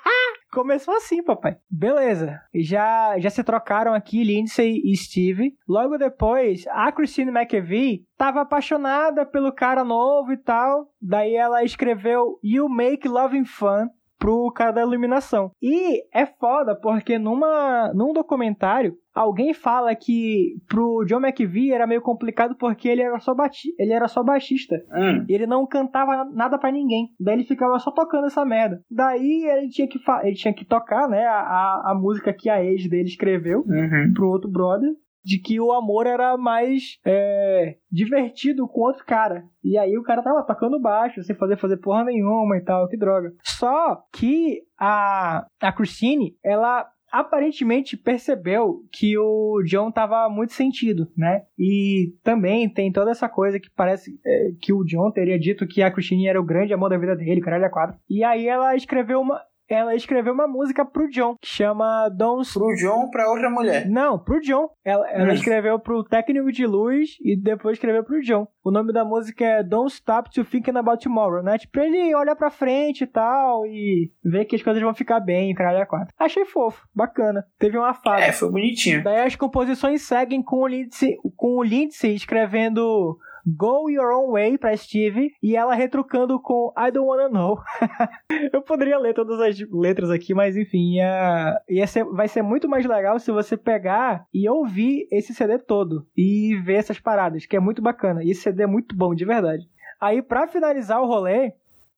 Começou 0.56 0.94
assim, 0.94 1.22
papai. 1.22 1.58
Beleza. 1.70 2.40
Já, 2.54 3.18
já 3.18 3.28
se 3.28 3.44
trocaram 3.44 3.92
aqui 3.92 4.24
Lindsay 4.24 4.80
e 4.86 4.96
Steve. 4.96 5.54
Logo 5.68 5.98
depois, 5.98 6.64
a 6.68 6.90
Christine 6.90 7.30
McAvee 7.30 8.06
tava 8.16 8.40
apaixonada 8.40 9.26
pelo 9.26 9.52
cara 9.52 9.84
novo 9.84 10.32
e 10.32 10.38
tal. 10.38 10.88
Daí 10.98 11.34
ela 11.34 11.62
escreveu 11.62 12.38
You 12.42 12.70
Make 12.70 13.06
Loving 13.06 13.44
Fun 13.44 13.88
pro 14.18 14.50
cara 14.50 14.70
da 14.70 14.80
iluminação. 14.80 15.50
E 15.60 16.02
é 16.10 16.24
foda, 16.24 16.74
porque 16.74 17.18
numa, 17.18 17.92
num 17.94 18.14
documentário, 18.14 18.96
alguém 19.16 19.54
fala 19.54 19.94
que 19.94 20.56
pro 20.68 21.04
John 21.06 21.20
McVie 21.20 21.72
era 21.72 21.86
meio 21.86 22.02
complicado 22.02 22.54
porque 22.54 22.86
ele 22.86 23.02
era 23.02 23.18
só, 23.18 23.34
bati 23.34 23.74
ele 23.78 23.92
era 23.92 24.06
só 24.06 24.22
baixista. 24.22 24.76
Hum. 24.92 25.24
Ele 25.28 25.46
não 25.46 25.66
cantava 25.66 26.24
nada 26.26 26.58
para 26.58 26.70
ninguém. 26.70 27.08
Daí 27.18 27.36
ele 27.36 27.44
ficava 27.44 27.78
só 27.78 27.90
tocando 27.90 28.26
essa 28.26 28.44
merda. 28.44 28.80
Daí 28.90 29.44
ele 29.46 29.68
tinha 29.68 29.88
que, 29.88 29.98
ele 30.22 30.36
tinha 30.36 30.52
que 30.52 30.64
tocar, 30.64 31.08
né, 31.08 31.24
a, 31.24 31.92
a 31.92 31.94
música 31.98 32.32
que 32.32 32.50
a 32.50 32.62
ex 32.62 32.88
dele 32.88 33.08
escreveu 33.08 33.60
uhum. 33.60 34.12
pro 34.14 34.28
outro 34.28 34.50
brother 34.50 34.90
de 35.26 35.40
que 35.40 35.58
o 35.60 35.72
amor 35.72 36.06
era 36.06 36.36
mais 36.36 37.00
é, 37.04 37.74
divertido 37.90 38.68
com 38.68 38.82
outro 38.82 39.04
cara. 39.04 39.42
E 39.64 39.76
aí 39.76 39.98
o 39.98 40.02
cara 40.04 40.22
tava 40.22 40.46
tocando 40.46 40.80
baixo, 40.80 41.20
sem 41.24 41.34
fazer 41.34 41.56
fazer 41.56 41.78
porra 41.78 42.04
nenhuma 42.04 42.56
e 42.56 42.60
tal, 42.60 42.86
que 42.86 42.96
droga. 42.96 43.32
Só 43.42 44.02
que 44.12 44.60
a, 44.78 45.44
a 45.60 45.72
Christine, 45.72 46.36
ela 46.44 46.86
aparentemente 47.20 47.96
percebeu 47.96 48.82
que 48.92 49.16
o 49.16 49.62
John 49.64 49.90
tava 49.90 50.28
muito 50.28 50.52
sentido, 50.52 51.10
né? 51.16 51.42
E 51.58 52.14
também 52.22 52.68
tem 52.68 52.92
toda 52.92 53.10
essa 53.10 53.28
coisa 53.28 53.58
que 53.58 53.70
parece 53.70 54.18
é, 54.24 54.50
que 54.60 54.72
o 54.72 54.84
John 54.84 55.10
teria 55.10 55.38
dito 55.38 55.66
que 55.66 55.82
a 55.82 55.90
Christine 55.90 56.28
era 56.28 56.40
o 56.40 56.44
grande 56.44 56.74
amor 56.74 56.90
da 56.90 56.98
vida 56.98 57.16
dele, 57.16 57.40
caralho, 57.40 57.64
a 57.64 57.70
quatro. 57.70 57.98
E 58.08 58.22
aí 58.22 58.46
ela 58.46 58.76
escreveu 58.76 59.20
uma 59.20 59.40
ela 59.68 59.94
escreveu 59.94 60.32
uma 60.32 60.46
música 60.46 60.84
pro 60.84 61.08
John, 61.08 61.36
que 61.40 61.48
chama 61.48 62.08
Don't... 62.08 62.52
Pro 62.52 62.74
John 62.76 63.10
pra 63.10 63.30
outra 63.30 63.50
mulher? 63.50 63.88
Não, 63.88 64.18
pro 64.18 64.40
John. 64.40 64.68
Ela, 64.84 65.08
ela 65.10 65.34
escreveu 65.34 65.78
pro 65.78 66.04
técnico 66.04 66.52
de 66.52 66.66
luz 66.66 67.16
e 67.22 67.36
depois 67.36 67.74
escreveu 67.74 68.04
pro 68.04 68.20
John. 68.22 68.46
O 68.64 68.70
nome 68.70 68.92
da 68.92 69.04
música 69.04 69.44
é 69.44 69.62
Don't 69.62 69.92
Stop 69.92 70.30
to 70.30 70.44
Thinking 70.44 70.76
About 70.76 71.02
Tomorrow, 71.02 71.42
né? 71.42 71.58
Tipo, 71.58 71.72
pra 71.72 71.86
ele 71.86 72.14
olhar 72.14 72.36
pra 72.36 72.50
frente 72.50 73.04
e 73.04 73.06
tal 73.06 73.66
e 73.66 74.10
ver 74.24 74.44
que 74.44 74.56
as 74.56 74.62
coisas 74.62 74.82
vão 74.82 74.94
ficar 74.94 75.20
bem, 75.20 75.54
caralho, 75.54 75.82
a 75.82 75.86
quatro. 75.86 76.14
Achei 76.18 76.44
fofo, 76.44 76.86
bacana. 76.94 77.44
Teve 77.58 77.78
uma 77.78 77.94
fada. 77.94 78.22
É, 78.22 78.32
foi 78.32 78.50
bonitinho. 78.50 79.02
Daí 79.02 79.26
as 79.26 79.36
composições 79.36 80.02
seguem 80.02 80.42
com 80.42 80.62
o 80.62 80.66
Lindsay, 80.66 81.16
com 81.36 81.56
o 81.56 81.62
Lindsay 81.62 82.14
escrevendo 82.14 83.18
Go 83.46 83.88
Your 83.88 84.12
Own 84.12 84.32
Way 84.32 84.58
pra 84.58 84.76
Steve 84.76 85.30
e 85.40 85.54
ela 85.54 85.74
retrucando 85.74 86.40
com 86.40 86.72
I 86.76 86.90
Don't 86.90 87.08
Wanna 87.08 87.28
Know. 87.28 87.58
eu 88.52 88.60
poderia 88.62 88.98
ler 88.98 89.14
todas 89.14 89.40
as 89.40 89.56
letras 89.70 90.10
aqui, 90.10 90.34
mas 90.34 90.56
enfim, 90.56 90.94
ia, 90.96 91.60
ia 91.68 91.86
ser, 91.86 92.04
vai 92.04 92.26
ser 92.26 92.42
muito 92.42 92.68
mais 92.68 92.84
legal 92.84 93.18
se 93.20 93.30
você 93.30 93.56
pegar 93.56 94.26
e 94.34 94.48
ouvir 94.48 95.06
esse 95.12 95.32
CD 95.32 95.58
todo 95.58 96.06
e 96.16 96.56
ver 96.64 96.74
essas 96.74 96.98
paradas, 96.98 97.46
que 97.46 97.56
é 97.56 97.60
muito 97.60 97.80
bacana. 97.80 98.24
E 98.24 98.30
esse 98.30 98.42
CD 98.42 98.64
é 98.64 98.66
muito 98.66 98.96
bom, 98.96 99.14
de 99.14 99.24
verdade. 99.24 99.64
Aí, 100.00 100.20
para 100.20 100.46
finalizar 100.48 101.00
o 101.00 101.06
rolê, 101.06 101.52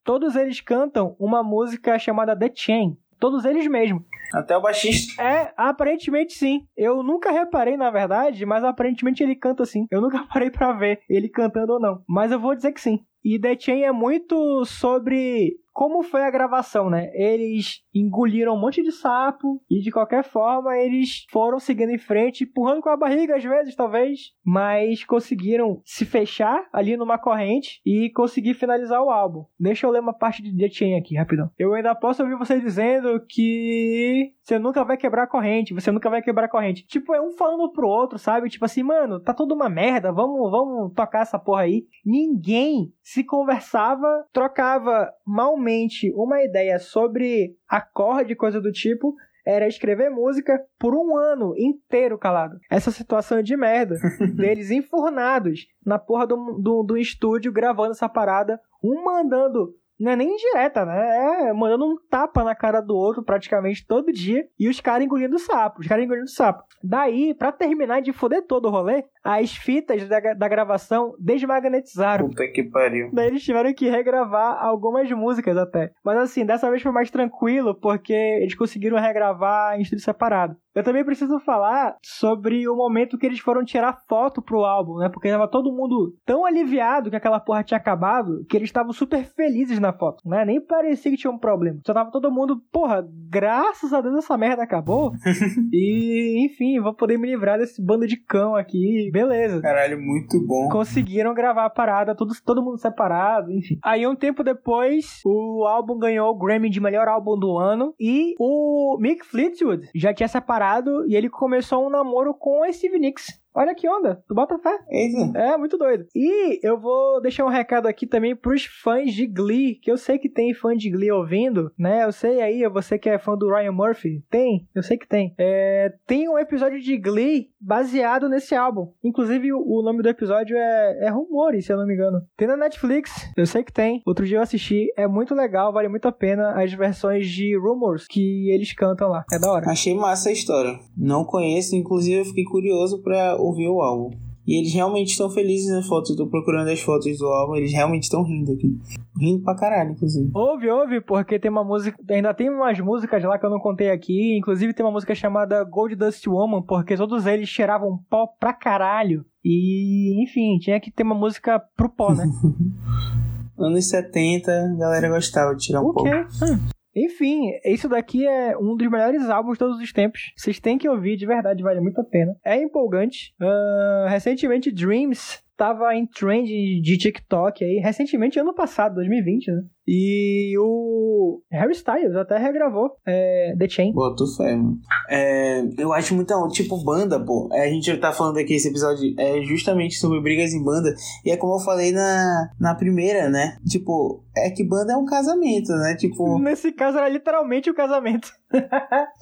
todos 0.05 0.37
eles 0.37 0.61
cantam 0.61 1.17
uma 1.19 1.43
música 1.43 1.99
chamada 1.99 2.39
The 2.39 2.51
Chain. 2.55 2.97
Todos 3.19 3.45
eles 3.45 3.67
mesmo. 3.67 4.05
Até 4.33 4.57
o 4.57 4.61
baixista. 4.61 5.23
É, 5.23 5.53
aparentemente 5.57 6.35
sim. 6.35 6.67
Eu 6.77 7.03
nunca 7.03 7.31
reparei, 7.31 7.77
na 7.77 7.91
verdade, 7.91 8.45
mas 8.45 8.63
aparentemente 8.63 9.23
ele 9.23 9.35
canta 9.35 9.63
assim. 9.63 9.87
Eu 9.91 10.01
nunca 10.01 10.25
parei 10.33 10.51
para 10.51 10.73
ver 10.73 11.01
ele 11.09 11.29
cantando 11.29 11.75
ou 11.75 11.81
não. 11.81 12.03
Mas 12.09 12.31
eu 12.31 12.39
vou 12.39 12.55
dizer 12.55 12.73
que 12.73 12.81
sim. 12.81 13.01
E 13.25 13.39
The 13.39 13.59
Chain 13.59 13.83
é 13.83 13.93
muito 13.93 14.65
sobre 14.65 15.57
como 15.79 16.03
foi 16.03 16.23
a 16.23 16.31
gravação, 16.31 16.91
né? 16.91 17.09
Eles 17.15 17.85
engoliram 17.95 18.57
um 18.57 18.61
monte 18.61 18.83
de 18.83 18.91
sapo 18.91 19.63
e 19.71 19.81
de 19.81 19.93
qualquer 19.93 20.25
forma 20.25 20.77
eles 20.77 21.25
foram 21.31 21.61
seguindo 21.61 21.93
em 21.93 21.99
frente, 21.99 22.43
empurrando 22.43 22.83
com 22.83 22.89
a 22.89 22.97
barriga 22.97 23.37
às 23.37 23.45
vezes, 23.45 23.77
talvez, 23.77 24.33
mas 24.45 25.05
conseguiram 25.05 25.81
se 25.85 26.05
fechar 26.05 26.67
ali 26.73 26.97
numa 26.97 27.17
corrente 27.17 27.81
e 27.87 28.11
conseguir 28.11 28.55
finalizar 28.55 29.01
o 29.01 29.09
álbum. 29.09 29.45
Deixa 29.57 29.87
eu 29.87 29.93
ler 29.93 30.01
uma 30.01 30.13
parte 30.13 30.43
de 30.43 30.53
The 30.53 30.69
Chain 30.69 30.99
aqui, 30.99 31.17
rapidão. 31.17 31.49
Eu 31.57 31.73
ainda 31.73 31.95
posso 31.95 32.25
ouvir 32.25 32.37
você 32.37 32.59
dizendo 32.59 33.25
que 33.29 34.33
você 34.43 34.59
nunca 34.59 34.83
vai 34.83 34.97
quebrar 34.97 35.23
a 35.25 35.29
corrente, 35.29 35.75
você 35.75 35.93
nunca 35.93 36.11
vai 36.11 36.21
quebrar 36.21 36.47
a 36.47 36.51
corrente. 36.51 36.89
Tipo, 36.89 37.15
é 37.15 37.21
um 37.21 37.31
falando 37.31 37.71
pro 37.71 37.87
outro, 37.87 38.19
sabe? 38.19 38.49
Tipo 38.49 38.65
assim, 38.65 38.83
mano, 38.83 39.21
tá 39.21 39.33
tudo 39.33 39.55
uma 39.55 39.69
merda, 39.69 40.11
vamos, 40.11 40.51
vamos 40.51 40.93
tocar 40.93 41.21
essa 41.21 41.39
porra 41.39 41.63
aí. 41.63 41.87
Ninguém 42.05 42.93
se 43.01 43.23
conversava, 43.23 44.27
trocava 44.33 45.09
malmente 45.25 45.68
uma 46.15 46.43
ideia 46.43 46.79
sobre 46.79 47.57
acorde, 47.69 48.35
coisa 48.35 48.61
do 48.61 48.73
tipo, 48.73 49.15
era 49.49 49.67
escrever 49.67 50.11
música 50.11 50.61
por 50.79 50.95
um 50.95 51.17
ano 51.17 51.55
inteiro 51.57 52.19
calado. 52.19 52.59
Essa 52.71 52.91
situação 52.91 53.43
de 53.43 53.57
merda 53.57 53.97
deles 54.37 54.71
enfurnados 54.71 55.67
na 55.85 55.99
porra 55.99 56.27
do, 56.27 56.59
do, 56.61 56.83
do 56.83 56.99
estúdio 56.99 57.51
gravando 57.51 57.93
essa 57.93 58.09
parada, 58.09 58.61
um 58.85 59.03
mandando 59.03 59.75
não 59.99 60.13
é 60.13 60.17
nem 60.17 60.33
indireta, 60.33 60.85
né? 60.85 61.49
É 61.49 61.53
mandando 61.53 61.87
um 61.87 61.97
tapa 62.09 62.45
na 62.45 62.55
cara 62.55 62.81
do 62.81 62.95
outro 62.95 63.23
praticamente 63.23 63.87
todo 63.87 64.13
dia 64.13 64.47
e 64.59 64.69
os 64.69 64.81
caras 64.81 65.05
engolindo 65.05 65.39
sapo, 65.39 65.81
os 65.81 65.87
caras 65.87 66.05
engolindo 66.05 66.29
sapo. 66.29 66.63
Daí, 66.83 67.35
para 67.35 67.53
terminar 67.53 68.01
de 68.01 68.13
foder 68.13 68.47
todo 68.47 68.67
o 68.67 68.71
rolê, 68.71 69.05
as 69.25 69.55
fitas 69.55 70.09
da, 70.09 70.21
da 70.35 70.49
gravação 70.49 71.15
desmagnetizaram. 71.19 72.29
Puta 72.29 72.47
que 72.49 72.63
pariu. 72.65 73.11
Daí 73.13 73.27
eles 73.27 73.43
tiveram 73.43 73.75
que 73.75 73.89
regravar 73.89 74.65
algumas 74.65 75.11
músicas 75.11 75.57
até. 75.57 75.91
Mas 76.05 76.17
assim, 76.19 76.47
dessa 76.47 76.71
vez 76.71 76.83
foi 76.83 76.93
mais 76.93 77.11
tranquilo 77.11 77.75
porque 77.75 78.13
eles 78.13 78.55
conseguiram 78.55 78.99
regravar 78.99 79.77
em 79.77 79.83
estúdio 79.83 80.05
separado. 80.05 80.57
Eu 80.75 80.85
também 80.85 81.05
preciso 81.05 81.41
falar 81.41 81.97
sobre 82.05 82.69
o 82.69 82.77
momento 82.77 83.19
que 83.19 83.27
eles 83.27 83.41
foram 83.41 83.65
tirar 83.65 83.99
foto 84.09 84.41
pro 84.41 84.65
álbum, 84.65 84.99
né? 84.99 85.09
Porque 85.09 85.29
tava 85.29 85.49
todo 85.49 85.73
mundo 85.73 86.15
tão 86.25 86.47
aliviado 86.47 87.11
que 87.11 87.17
aquela 87.17 87.41
porra 87.41 87.65
tinha 87.65 87.79
acabado 87.79 88.45
que 88.49 88.57
eles 88.57 88.69
estavam 88.69 88.93
super 88.93 89.25
felizes 89.25 89.81
na 89.81 89.88
foto, 89.93 90.29
né? 90.29 90.45
Nem 90.45 90.61
parecia 90.61 91.11
que 91.11 91.17
tinha 91.17 91.31
um 91.31 91.39
problema. 91.39 91.81
Só 91.87 91.93
tava 91.93 92.11
todo 92.11 92.31
mundo, 92.31 92.61
porra, 92.73 93.07
graças 93.29 93.93
a 93.93 94.01
Deus 94.01 94.19
essa 94.19 94.37
merda 94.37 94.63
acabou. 94.63 95.13
e, 95.73 96.45
enfim, 96.45 96.81
vou 96.81 96.95
poder 96.95 97.19
me 97.19 97.29
livrar 97.29 97.59
desse 97.59 97.85
bando 97.85 98.07
de 98.07 98.17
cão 98.17 98.55
aqui. 98.55 99.11
Beleza. 99.13 99.61
Caralho, 99.61 100.01
muito 100.01 100.45
bom. 100.47 100.69
Conseguiram 100.69 101.35
gravar 101.35 101.67
a 101.67 101.71
parada, 101.71 102.15
todo, 102.15 102.33
todo 102.45 102.63
mundo 102.63 102.79
separado, 102.79 103.53
enfim. 103.53 103.79
Aí, 103.83 104.07
um 104.07 104.17
tempo 104.17 104.43
depois, 104.43 105.21
o 105.25 105.65
álbum 105.67 105.99
ganhou 105.99 106.31
o 106.31 106.39
Grammy 106.39 106.71
de 106.71 106.81
melhor 106.81 107.09
álbum 107.09 107.39
do 107.39 107.59
ano 107.59 107.95
e 107.99 108.35
o 108.39 108.97
Mick 109.01 109.25
Fleetwood 109.25 109.89
já 109.95 110.13
tinha 110.13 110.29
separado 110.29 111.07
e 111.07 111.17
ele 111.17 111.29
começou 111.29 111.87
um 111.87 111.91
namoro 111.91 112.35
com 112.35 112.63
a 112.63 112.73
Steve 112.73 112.99
Nicks. 112.99 113.39
Olha 113.55 113.75
que 113.75 113.89
onda, 113.89 114.23
tu 114.29 114.35
bota 114.35 114.59
fé. 114.59 114.79
Eita. 114.91 115.39
É, 115.39 115.57
muito 115.57 115.77
doido. 115.77 116.07
E 116.15 116.61
eu 116.63 116.79
vou 116.79 117.21
deixar 117.21 117.45
um 117.45 117.51
recado 117.51 117.87
aqui 117.87 118.07
também 118.07 118.37
pros 118.37 118.65
fãs 118.65 119.13
de 119.13 119.27
Glee, 119.27 119.75
que 119.75 119.91
eu 119.91 119.97
sei 119.97 120.19
que 120.19 120.29
tem 120.29 120.55
fã 120.55 120.77
de 120.77 120.91
Glee 120.91 121.11
ouvindo, 121.11 121.73
né? 121.79 122.05
Eu 122.05 122.13
sei 122.13 122.41
aí, 122.41 122.69
você 122.69 122.99
que 122.99 123.09
é 123.09 123.19
fã 123.19 123.37
do 123.37 123.49
Ryan 123.49 123.73
Murphy. 123.73 124.23
Tem, 124.31 124.69
eu 124.75 124.83
sei 124.83 124.97
que 124.97 125.09
tem. 125.09 125.35
É, 125.39 125.93
tem 126.07 126.29
um 126.29 126.39
episódio 126.39 126.81
de 126.81 126.97
Glee 126.97 127.51
baseado 127.61 128.29
nesse 128.29 128.55
álbum. 128.55 128.93
Inclusive, 129.03 129.53
o 129.53 129.83
nome 129.83 130.03
do 130.03 130.09
episódio 130.09 130.57
é, 130.57 131.07
é 131.07 131.11
Rumores, 131.11 131.67
se 131.67 131.73
eu 131.73 131.77
não 131.77 131.87
me 131.87 131.95
engano. 131.95 132.23
Tem 132.37 132.47
na 132.47 132.57
Netflix, 132.57 133.11
eu 133.37 133.47
sei 133.47 133.65
que 133.65 133.73
tem. 133.73 134.03
Outro 134.07 134.27
dia 134.27 134.39
eu 134.39 134.43
assisti, 134.43 134.93
é 134.97 135.07
muito 135.07 135.35
legal, 135.35 135.73
vale 135.73 135.89
muito 135.89 136.07
a 136.07 136.13
pena 136.13 136.53
as 136.63 136.73
versões 136.73 137.29
de 137.29 137.57
Rumors 137.57 138.07
que 138.07 138.51
eles 138.51 138.73
cantam 138.73 139.09
lá. 139.09 139.25
É 139.33 139.39
da 139.39 139.51
hora. 139.51 139.71
Achei 139.71 139.95
massa 139.95 140.29
a 140.29 140.33
história. 140.33 140.79
Não 140.97 141.25
conheço, 141.25 141.75
inclusive 141.75 142.21
eu 142.21 142.25
fiquei 142.25 142.45
curioso 142.45 143.03
pra 143.03 143.37
ouvir 143.39 143.69
o 143.69 143.81
álbum. 143.81 144.11
E 144.49 144.59
eles 144.59 144.73
realmente 144.73 145.09
estão 145.11 145.29
felizes 145.29 145.71
nas 145.71 145.87
fotos. 145.87 146.11
Eu 146.11 146.17
tô 146.17 146.27
procurando 146.27 146.71
as 146.71 146.81
fotos 146.81 147.19
do 147.19 147.27
álbum, 147.27 147.55
eles 147.57 147.71
realmente 147.71 148.05
estão 148.05 148.23
rindo 148.23 148.51
aqui. 148.51 148.79
Rindo 149.21 149.43
pra 149.43 149.55
caralho, 149.55 149.91
inclusive. 149.91 150.31
Ouve, 150.33 150.71
ouve, 150.71 151.01
porque 151.03 151.39
tem 151.39 151.51
uma 151.51 151.63
música. 151.63 151.99
Ainda 152.11 152.33
tem 152.33 152.49
umas 152.49 152.81
músicas 152.81 153.23
lá 153.23 153.39
que 153.39 153.45
eu 153.45 153.51
não 153.51 153.59
contei 153.59 153.91
aqui. 153.91 154.39
Inclusive 154.39 154.73
tem 154.73 154.87
uma 154.87 154.93
música 154.93 155.15
chamada 155.15 155.63
Gold 155.65 155.95
Dust 155.97 156.27
Woman, 156.27 156.63
porque 156.63 156.97
todos 156.97 157.27
eles 157.27 157.47
cheiravam 157.47 158.01
pó 158.09 158.27
pra 158.27 158.55
caralho. 158.55 159.23
E, 159.45 160.23
enfim, 160.23 160.57
tinha 160.59 160.81
que 160.81 160.91
ter 160.91 161.03
uma 161.03 161.15
música 161.15 161.63
pro 161.77 161.91
pó, 161.91 162.15
né? 162.15 162.25
Anos 163.59 163.87
70, 163.91 164.51
a 164.51 164.77
galera 164.79 165.11
gostava 165.11 165.55
de 165.55 165.67
tirar 165.67 165.81
um 165.83 165.93
pouco. 165.93 166.09
Hum. 166.09 166.59
Enfim, 166.95 167.53
isso 167.65 167.89
daqui 167.89 168.27
é 168.27 168.57
um 168.57 168.77
dos 168.77 168.91
melhores 168.91 169.29
álbuns 169.29 169.55
de 169.55 169.59
todos 169.59 169.81
os 169.81 169.93
tempos. 169.93 170.33
Vocês 170.37 170.59
têm 170.59 170.79
que 170.79 170.89
ouvir, 170.89 171.17
de 171.17 171.27
verdade, 171.27 171.63
vale 171.63 171.81
muito 171.81 172.01
a 172.01 172.05
pena. 172.05 172.35
É 172.45 172.57
empolgante. 172.57 173.35
Uh, 173.41 174.09
recentemente, 174.09 174.73
Dreams 174.73 175.43
tava 175.57 175.95
em 175.95 176.07
trend 176.07 176.47
de 176.81 176.97
TikTok 176.97 177.65
aí, 177.65 177.79
recentemente, 177.79 178.39
ano 178.39 178.55
passado, 178.55 178.95
2020, 178.95 179.51
né? 179.51 179.63
E 179.91 180.53
o 180.59 181.41
Harry 181.51 181.73
Styles 181.73 182.15
até 182.15 182.37
regravou 182.37 182.91
é, 183.07 183.55
The 183.59 183.67
Chain. 183.67 183.95
Boto 183.95 184.27
fé, 184.37 184.55
mano. 184.55 184.79
É, 185.09 185.63
eu 185.79 185.95
acho 185.95 186.15
muito. 186.15 186.29
Tipo, 186.49 186.85
banda, 186.85 187.19
pô. 187.19 187.49
A 187.51 187.67
gente 187.69 187.97
tá 187.97 188.13
falando 188.13 188.37
aqui 188.37 188.53
esse 188.53 188.69
episódio 188.69 189.15
é 189.19 189.41
justamente 189.41 189.95
sobre 189.95 190.21
brigas 190.21 190.53
em 190.53 190.63
banda. 190.63 190.95
E 191.25 191.31
é 191.31 191.39
como 191.39 191.55
eu 191.55 191.65
falei 191.65 191.91
na, 191.91 192.51
na 192.61 192.75
primeira, 192.75 193.31
né? 193.31 193.57
Tipo, 193.67 194.23
é 194.37 194.51
que 194.51 194.63
banda 194.63 194.93
é 194.93 194.97
um 194.97 195.07
casamento, 195.07 195.73
né? 195.73 195.97
Tipo. 195.97 196.39
Nesse 196.39 196.71
caso 196.71 196.99
era 196.99 197.09
literalmente 197.09 197.71
o 197.71 197.73
um 197.73 197.77
casamento. 197.77 198.31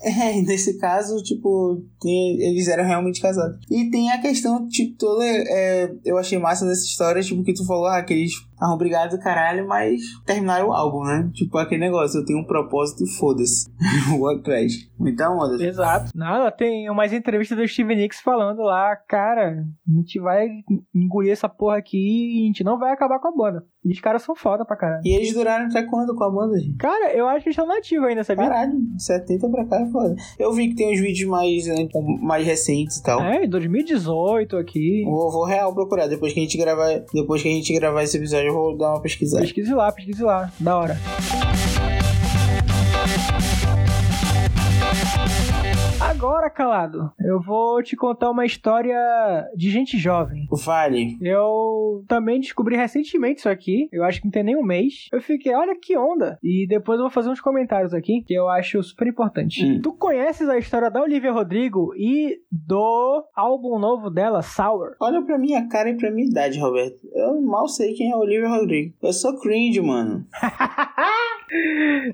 é, 0.02 0.42
nesse 0.42 0.78
caso, 0.78 1.22
tipo, 1.22 1.80
tem, 2.00 2.40
eles 2.42 2.66
eram 2.66 2.84
realmente 2.84 3.20
casados. 3.20 3.56
E 3.70 3.88
tem 3.88 4.10
a 4.10 4.20
questão, 4.20 4.66
tipo, 4.66 4.96
toda. 4.98 5.24
É, 5.24 5.94
eu 6.04 6.18
achei 6.18 6.38
massa 6.38 6.66
dessa 6.66 6.84
história, 6.84 7.22
tipo, 7.22 7.44
que 7.44 7.54
tu 7.54 7.64
falou, 7.64 7.86
ah, 7.86 8.02
que 8.02 8.12
eles 8.12 8.32
estavam 8.56 8.78
brigados 8.78 9.16
do 9.16 9.22
caralho, 9.22 9.68
mas 9.68 10.00
terminaram 10.24 10.68
o 10.68 10.72
álbum, 10.72 11.04
né? 11.04 11.30
Tipo, 11.34 11.58
aquele 11.58 11.82
negócio, 11.82 12.18
eu 12.18 12.24
tenho 12.24 12.38
um 12.38 12.46
propósito 12.46 13.04
e 13.04 13.18
foda-se. 13.18 13.70
Vou 14.08 14.30
atrás. 14.30 14.72
Então, 14.98 15.38
onda. 15.38 15.62
Exato. 15.62 16.10
Nada, 16.14 16.50
tem 16.50 16.90
umas 16.90 17.12
entrevistas 17.12 17.56
do 17.56 17.68
Steve 17.68 17.94
Nicks 17.94 18.20
falando 18.20 18.62
lá, 18.62 18.96
cara, 18.96 19.62
a 19.86 19.90
gente 19.92 20.18
vai 20.18 20.48
engolir 20.94 21.32
essa 21.32 21.48
porra 21.48 21.76
aqui 21.76 22.38
e 22.38 22.44
a 22.44 22.46
gente 22.46 22.64
não 22.64 22.78
vai 22.78 22.92
acabar 22.92 23.18
com 23.18 23.28
a 23.28 23.36
banda. 23.36 23.64
E 23.86 23.92
os 23.92 24.00
caras 24.00 24.22
são 24.22 24.34
foda 24.34 24.64
pra 24.64 24.74
caralho. 24.74 25.00
E 25.04 25.14
eles 25.14 25.32
duraram 25.32 25.66
até 25.66 25.80
quando 25.84 26.12
com 26.16 26.24
a 26.24 26.30
banda, 26.30 26.58
gente? 26.58 26.76
Cara, 26.76 27.12
eu 27.14 27.28
acho 27.28 27.44
que 27.44 27.50
eles 27.50 27.56
estão 27.56 27.68
nativos 27.68 28.08
ainda, 28.08 28.24
sabia? 28.24 28.48
Caralho, 28.48 28.72
70 28.98 29.48
pra 29.48 29.64
cá 29.64 29.80
é 29.80 29.86
foda. 29.86 30.16
Eu 30.36 30.52
vi 30.52 30.68
que 30.68 30.74
tem 30.74 30.92
uns 30.92 30.98
vídeos 30.98 31.30
mais, 31.30 31.66
né, 31.66 31.88
mais 32.20 32.44
recentes 32.44 32.96
e 32.96 33.02
tal. 33.04 33.22
É, 33.22 33.46
2018 33.46 34.56
aqui. 34.56 35.04
Vou, 35.04 35.30
vou 35.30 35.44
real 35.44 35.72
procurar. 35.72 36.08
Depois 36.08 36.32
que 36.32 36.40
a 36.40 36.42
gente 36.42 36.58
gravar, 36.58 37.00
depois 37.14 37.40
que 37.40 37.48
a 37.48 37.52
gente 37.52 37.72
gravar 37.72 38.02
esse 38.02 38.16
episódio, 38.16 38.48
eu 38.48 38.54
vou 38.54 38.76
dar 38.76 38.90
uma 38.90 39.00
pesquisada. 39.00 39.42
Pesquise 39.42 39.72
lá, 39.72 39.92
pesquise 39.92 40.22
lá. 40.24 40.50
Da 40.58 40.76
hora. 40.76 40.96
Agora, 46.16 46.48
calado, 46.48 47.12
eu 47.20 47.38
vou 47.42 47.82
te 47.82 47.94
contar 47.94 48.30
uma 48.30 48.46
história 48.46 48.96
de 49.54 49.70
gente 49.70 49.98
jovem. 49.98 50.48
Vale. 50.50 51.18
Eu 51.20 52.02
também 52.08 52.40
descobri 52.40 52.74
recentemente 52.74 53.40
isso 53.40 53.50
aqui. 53.50 53.86
Eu 53.92 54.02
acho 54.02 54.20
que 54.20 54.24
não 54.24 54.32
tem 54.32 54.42
nem 54.42 54.56
um 54.56 54.64
mês. 54.64 55.08
Eu 55.12 55.20
fiquei, 55.20 55.54
olha 55.54 55.78
que 55.78 55.94
onda. 55.94 56.38
E 56.42 56.66
depois 56.66 56.98
eu 56.98 57.04
vou 57.04 57.10
fazer 57.10 57.28
uns 57.28 57.40
comentários 57.40 57.92
aqui 57.92 58.22
que 58.26 58.32
eu 58.32 58.48
acho 58.48 58.82
super 58.82 59.06
importante. 59.06 59.62
Hum. 59.62 59.80
Tu 59.82 59.92
conheces 59.92 60.48
a 60.48 60.56
história 60.56 60.90
da 60.90 61.02
Olivia 61.02 61.30
Rodrigo 61.30 61.92
e 61.94 62.38
do 62.50 63.22
álbum 63.36 63.78
novo 63.78 64.08
dela, 64.08 64.40
Sour? 64.40 64.96
Olha 64.98 65.20
pra 65.20 65.36
minha 65.38 65.68
cara 65.68 65.90
e 65.90 65.98
pra 65.98 66.10
minha 66.10 66.26
idade, 66.26 66.58
Roberto. 66.58 67.06
Eu 67.14 67.42
mal 67.42 67.68
sei 67.68 67.92
quem 67.92 68.10
é 68.10 68.14
a 68.14 68.18
Olivia 68.18 68.48
Rodrigo. 68.48 68.94
Eu 69.02 69.12
sou 69.12 69.38
cringe, 69.38 69.82
mano. 69.82 70.24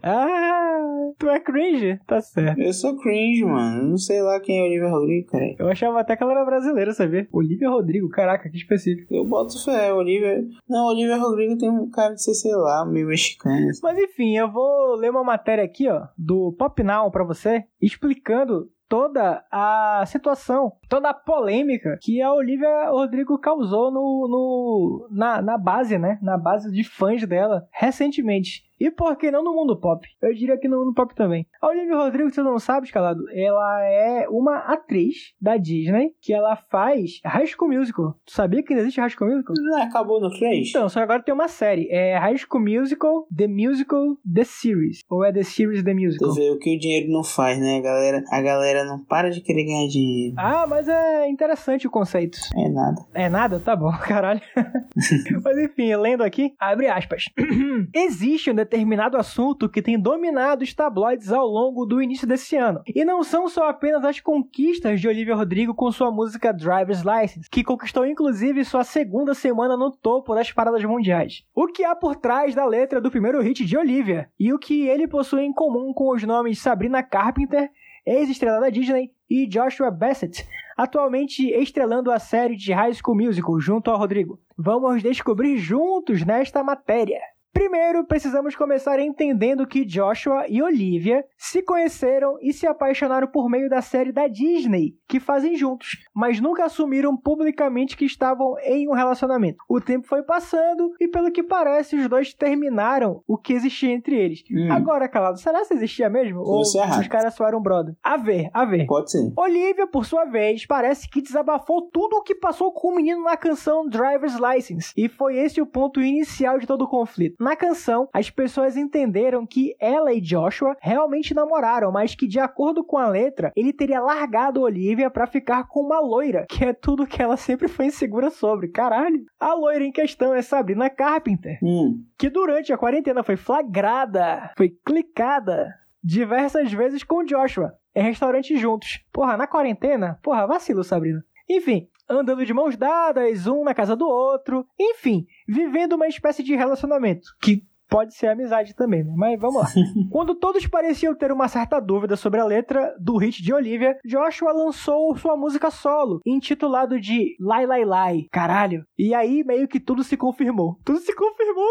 ah, 0.03 1.11
tu 1.19 1.29
é 1.29 1.41
cringe? 1.41 1.99
Tá 2.07 2.21
certo. 2.21 2.61
Eu 2.61 2.73
sou 2.73 2.97
cringe, 2.99 3.45
mano. 3.45 3.91
Não 3.91 3.99
sei 3.99 4.23
lá 4.23 4.41
quem 4.41 4.59
é 4.59 4.63
Olivia 4.63 4.89
Rodrigo, 4.89 5.31
cara. 5.31 5.55
Eu 5.59 5.69
achava 5.69 6.01
até 6.01 6.17
que 6.17 6.23
ela 6.23 6.33
era 6.33 6.45
brasileira, 6.45 6.93
sabia? 6.93 7.27
Olivia 7.33 7.69
Rodrigo, 7.69 8.09
caraca, 8.09 8.49
que 8.49 8.57
específico. 8.57 9.13
Eu 9.15 9.25
boto 9.25 9.63
fé, 9.65 9.93
Olivia. 9.93 10.45
Não, 10.69 10.87
Olivia 10.87 11.17
Rodrigo 11.17 11.57
tem 11.57 11.71
um 11.71 11.91
cara 11.91 12.15
de 12.15 12.23
ser, 12.23 12.35
sei 12.35 12.55
lá, 12.55 12.85
meio 12.85 13.07
mexicano. 13.07 13.69
Mas 13.83 13.99
enfim, 13.99 14.37
eu 14.37 14.51
vou 14.51 14.97
ler 14.97 15.11
uma 15.11 15.25
matéria 15.25 15.65
aqui, 15.65 15.89
ó, 15.89 16.07
do 16.17 16.53
Pop 16.59 16.83
Now 16.83 17.11
pra 17.11 17.25
você, 17.25 17.65
explicando 17.81 18.71
toda 18.93 19.43
a 19.51 20.05
situação, 20.07 20.73
toda 20.87 21.09
a 21.09 21.15
polêmica 21.15 21.99
que 22.03 22.21
a 22.21 22.31
Olivia 22.31 22.91
Rodrigo 22.91 23.39
causou 23.39 23.91
no, 23.91 24.29
no 24.29 25.09
na, 25.11 25.41
na 25.41 25.57
base, 25.57 25.97
né? 25.97 26.19
Na 26.21 26.37
base 26.37 26.71
de 26.71 26.85
fãs 26.85 27.27
dela 27.27 27.67
recentemente. 27.73 28.65
E 28.83 28.91
por 28.91 29.17
que 29.17 29.31
não 29.31 29.45
no 29.45 29.55
mundo 29.55 29.77
pop? 29.77 30.05
Eu 30.21 30.35
diria 30.35 30.59
que 30.59 30.67
no 30.67 30.81
mundo 30.81 30.93
pop 30.93 31.15
também. 31.15 31.47
A 31.61 31.69
Olivia 31.69 31.95
Rodrigo, 31.95 32.29
se 32.31 32.35
você 32.35 32.43
não 32.43 32.59
sabe, 32.59 32.85
escalado, 32.85 33.23
ela 33.33 33.81
é 33.85 34.27
uma 34.29 34.57
atriz 34.59 35.35
da 35.41 35.57
Disney 35.57 36.11
que 36.21 36.33
ela 36.33 36.57
faz 36.57 37.21
High 37.25 37.47
School 37.47 37.71
Musical. 37.71 38.17
Tu 38.27 38.33
sabia 38.33 38.61
que 38.61 38.75
existe 38.75 39.01
High 39.01 39.11
School 39.11 39.31
Musical? 39.31 39.55
Não, 39.57 39.83
acabou 39.85 40.21
no 40.21 40.37
3? 40.37 40.69
Então, 40.69 40.89
só 40.89 40.99
agora 40.99 41.23
tem 41.23 41.33
uma 41.33 41.47
série. 41.47 41.87
É 41.93 42.19
High 42.19 42.39
School 42.39 42.65
Musical, 42.65 43.25
The 43.33 43.47
Musical, 43.47 44.17
The 44.35 44.43
Series. 44.43 44.99
Ou 45.09 45.25
é 45.25 45.33
The 45.33 45.45
Series, 45.45 45.85
The 45.85 45.95
Musical. 45.95 46.31
Tu 46.31 46.35
vê 46.35 46.51
o 46.51 46.59
que 46.59 46.75
o 46.75 46.79
dinheiro 46.81 47.09
não 47.09 47.23
faz, 47.23 47.61
né, 47.61 47.81
galera? 47.81 48.25
A 48.33 48.43
galera 48.43 48.85
não 48.85 48.99
para 48.99 49.31
de 49.31 49.43
querer 49.43 49.63
ganhar 49.63 49.87
dinheiro. 49.87 50.35
Ah, 50.37 50.67
mas 50.69 50.89
é 50.89 51.29
interessante 51.29 51.87
o 51.87 51.91
conceito. 51.91 52.37
É 52.57 52.69
nada. 52.69 53.01
É 53.15 53.29
nada? 53.29 53.61
Tá 53.61 53.77
bom, 53.77 53.93
caralho. 54.03 54.41
mas 55.45 55.57
enfim, 55.57 55.95
lendo 55.95 56.25
aqui, 56.25 56.53
abre 56.59 56.89
aspas. 56.89 57.27
Existe 57.95 58.51
um 58.51 58.55
determinado 58.57 58.72
assunto 59.17 59.69
que 59.69 59.83
tem 59.83 59.99
dominado 59.99 60.63
os 60.63 60.73
tabloides 60.75 61.33
ao 61.33 61.47
longo 61.47 61.85
do 61.85 62.03
início 62.03 62.27
desse 62.27 62.57
ano. 62.57 62.83
E 62.87 63.05
não 63.05 63.23
são 63.23 63.49
só 63.49 63.69
apenas 63.69 64.05
as 64.05 64.21
conquistas 64.21 65.01
de 65.01 65.09
Olivia 65.09 65.35
Rodrigo 65.35 65.75
com 65.75 65.91
sua 65.91 66.11
música 66.11 66.53
Driver's 66.53 67.03
License, 67.03 67.49
que 67.51 67.65
conquistou 67.65 68.07
inclusive 68.07 68.65
sua 68.65 68.85
segunda 68.85 69.35
semana 69.35 69.77
no 69.77 69.91
topo 69.91 70.35
das 70.35 70.51
paradas 70.53 70.85
mundiais. 70.85 71.45
O 71.55 71.67
que 71.67 71.85
há 71.85 71.95
por 71.95 72.17
trás 72.17 72.55
da 72.55 72.65
letra 72.65 73.01
do 73.01 73.11
primeiro 73.11 73.41
hit 73.41 73.65
de 73.65 73.77
Olivia 73.77 74.29
e 74.39 74.53
o 74.53 74.59
que 74.59 74.87
ele 74.87 75.09
possui 75.09 75.43
em 75.43 75.53
comum 75.53 75.93
com 75.93 76.11
os 76.13 76.23
nomes 76.23 76.61
Sabrina 76.61 77.03
Carpenter, 77.03 77.71
ex-estrela 78.05 78.61
da 78.61 78.71
Disney, 78.71 79.11
e 79.31 79.47
Joshua 79.47 79.91
Bassett, 79.91 80.47
atualmente 80.77 81.49
estrelando 81.51 82.11
a 82.11 82.19
série 82.19 82.55
de 82.55 82.73
High 82.73 82.93
School 82.95 83.17
Musical 83.17 83.59
junto 83.61 83.91
ao 83.91 83.99
Rodrigo. 83.99 84.39
Vamos 84.59 85.03
descobrir 85.03 85.57
juntos 85.57 86.25
nesta 86.25 86.63
matéria. 86.63 87.21
Primeiro, 87.53 88.05
precisamos 88.05 88.57
começar 88.57 88.99
entendendo 88.99 89.67
que 89.67 89.85
Joshua 89.85 90.47
e 90.49 90.63
Olivia 90.63 91.25
se 91.37 91.63
conheceram 91.63 92.39
e 92.41 92.53
se 92.53 92.67
apaixonaram 92.67 93.27
por 93.27 93.49
meio 93.49 93.69
da 93.69 93.83
série 93.83 94.11
da 94.11 94.27
Disney, 94.27 94.95
que 95.07 95.21
fazem 95.21 95.57
juntos, 95.57 95.99
mas 96.15 96.41
nunca 96.41 96.65
assumiram 96.65 97.17
publicamente 97.17 97.97
que 97.97 98.05
estavam 98.05 98.57
em 98.65 98.89
um 98.89 98.93
relacionamento. 98.93 99.59
O 99.69 99.81
tempo 99.81 100.07
foi 100.07 100.23
passando 100.23 100.93
e, 100.99 101.07
pelo 101.09 101.31
que 101.31 101.43
parece, 101.43 101.97
os 101.97 102.09
dois 102.09 102.33
terminaram 102.33 103.23
o 103.27 103.37
que 103.37 103.53
existia 103.53 103.93
entre 103.93 104.17
eles. 104.17 104.43
Hum. 104.51 104.73
Agora, 104.73 105.09
calado, 105.09 105.39
será 105.39 105.65
que 105.65 105.75
existia 105.75 106.09
mesmo? 106.09 106.41
Ou 106.41 106.63
é 106.63 106.79
errado. 106.79 107.01
os 107.01 107.09
caras 107.09 107.35
só 107.35 107.47
eram 107.47 107.61
brother? 107.61 107.95
A 108.03 108.17
ver, 108.17 108.49
a 108.53 108.65
ver. 108.65 108.87
Pode 108.87 109.11
ser. 109.11 109.33
Olivia, 109.37 109.87
por 109.87 110.07
sua 110.07 110.25
vez, 110.25 110.67
parece 110.67 111.09
que 111.09 111.21
desabafou 111.21 111.83
tudo 111.91 112.17
o 112.17 112.23
que 112.23 112.35
passou 112.35 112.73
com 112.73 112.89
o 112.89 112.97
menino 112.97 113.23
na 113.23 113.37
canção 113.37 113.87
Driver's 113.87 114.37
License, 114.39 114.93
e 114.97 115.09
foi 115.09 115.37
esse 115.37 115.61
o 115.61 115.67
ponto 115.67 116.01
inicial 116.01 116.59
de 116.59 116.67
todo 116.67 116.83
o 116.83 116.89
conflito. 116.89 117.42
Na 117.43 117.57
canção, 117.57 118.09
as 118.13 118.31
pessoas 118.31 118.77
entenderam 118.77 119.45
que 119.45 119.75
ela 119.81 120.13
e 120.13 120.21
Joshua 120.21 120.77
realmente 120.81 121.35
namoraram, 121.35 121.91
mas 121.91 122.15
que 122.15 122.29
de 122.29 122.39
acordo 122.39 122.85
com 122.85 122.97
a 122.97 123.09
letra, 123.09 123.51
ele 123.57 123.73
teria 123.73 124.01
largado 124.01 124.61
Olivia 124.63 125.11
para 125.11 125.27
ficar 125.27 125.67
com 125.67 125.81
uma 125.81 125.99
loira, 125.99 126.47
que 126.49 126.65
é 126.65 126.73
tudo 126.73 127.05
que 127.05 127.21
ela 127.21 127.37
sempre 127.37 127.67
foi 127.67 127.87
insegura 127.87 128.31
sobre. 128.31 128.69
Caralho. 128.69 129.25
A 129.41 129.55
loira 129.55 129.85
em 129.85 129.91
questão 129.91 130.33
é 130.33 130.41
Sabrina 130.41 130.89
Carpenter, 130.89 131.59
Hum. 131.61 132.05
que 132.17 132.31
durante 132.31 132.73
a 132.73 132.79
quarentena 132.79 133.25
foi 133.25 133.35
flagrada, 133.35 134.53
foi 134.57 134.69
clicada 134.87 135.75
diversas 136.01 136.73
vezes 136.73 137.03
com 137.03 137.25
Joshua 137.25 137.75
em 137.93 138.05
restaurantes 138.05 138.59
juntos. 138.61 139.01
Porra, 139.13 139.37
na 139.37 139.49
quarentena? 139.49 140.17
Porra, 140.23 140.47
vacilo, 140.47 140.85
Sabrina. 140.85 141.25
Enfim, 141.49 141.89
andando 142.09 142.45
de 142.45 142.55
mãos 142.55 142.77
dadas, 142.77 143.47
um 143.47 143.65
na 143.65 143.75
casa 143.75 143.97
do 143.97 144.07
outro. 144.07 144.67
Enfim, 144.79 145.27
vivendo 145.47 145.95
uma 145.95 146.09
espécie 146.09 146.43
de 146.43 146.55
relacionamento. 146.55 147.29
Que 147.41 147.65
pode 147.93 148.15
ser 148.15 148.29
amizade 148.29 148.75
também, 148.75 149.05
né? 149.05 149.13
Mas 149.17 149.39
vamos 149.39 149.63
lá. 149.63 149.69
Quando 150.11 150.35
todos 150.35 150.67
pareciam 150.67 151.15
ter 151.15 151.31
uma 151.31 151.49
certa 151.49 151.79
dúvida 151.79 152.17
sobre 152.17 152.41
a 152.41 152.45
letra 152.45 152.95
do 152.99 153.17
hit 153.17 153.43
de 153.43 153.53
Olivia, 153.53 153.97
Joshua 154.05 154.53
lançou 154.53 155.17
sua 155.17 155.37
música 155.37 155.71
solo, 155.71 156.21
intitulado 156.27 156.99
de 156.99 157.37
Lai 157.39 157.67
Lai 157.67 157.85
Lai. 157.85 158.27
Caralho. 158.33 158.85
E 158.99 159.15
aí 159.15 159.45
meio 159.45 159.69
que 159.69 159.79
tudo 159.79 160.03
se 160.03 160.17
confirmou. 160.17 160.79
Tudo 160.85 160.99
se 160.99 161.15
confirmou. 161.15 161.69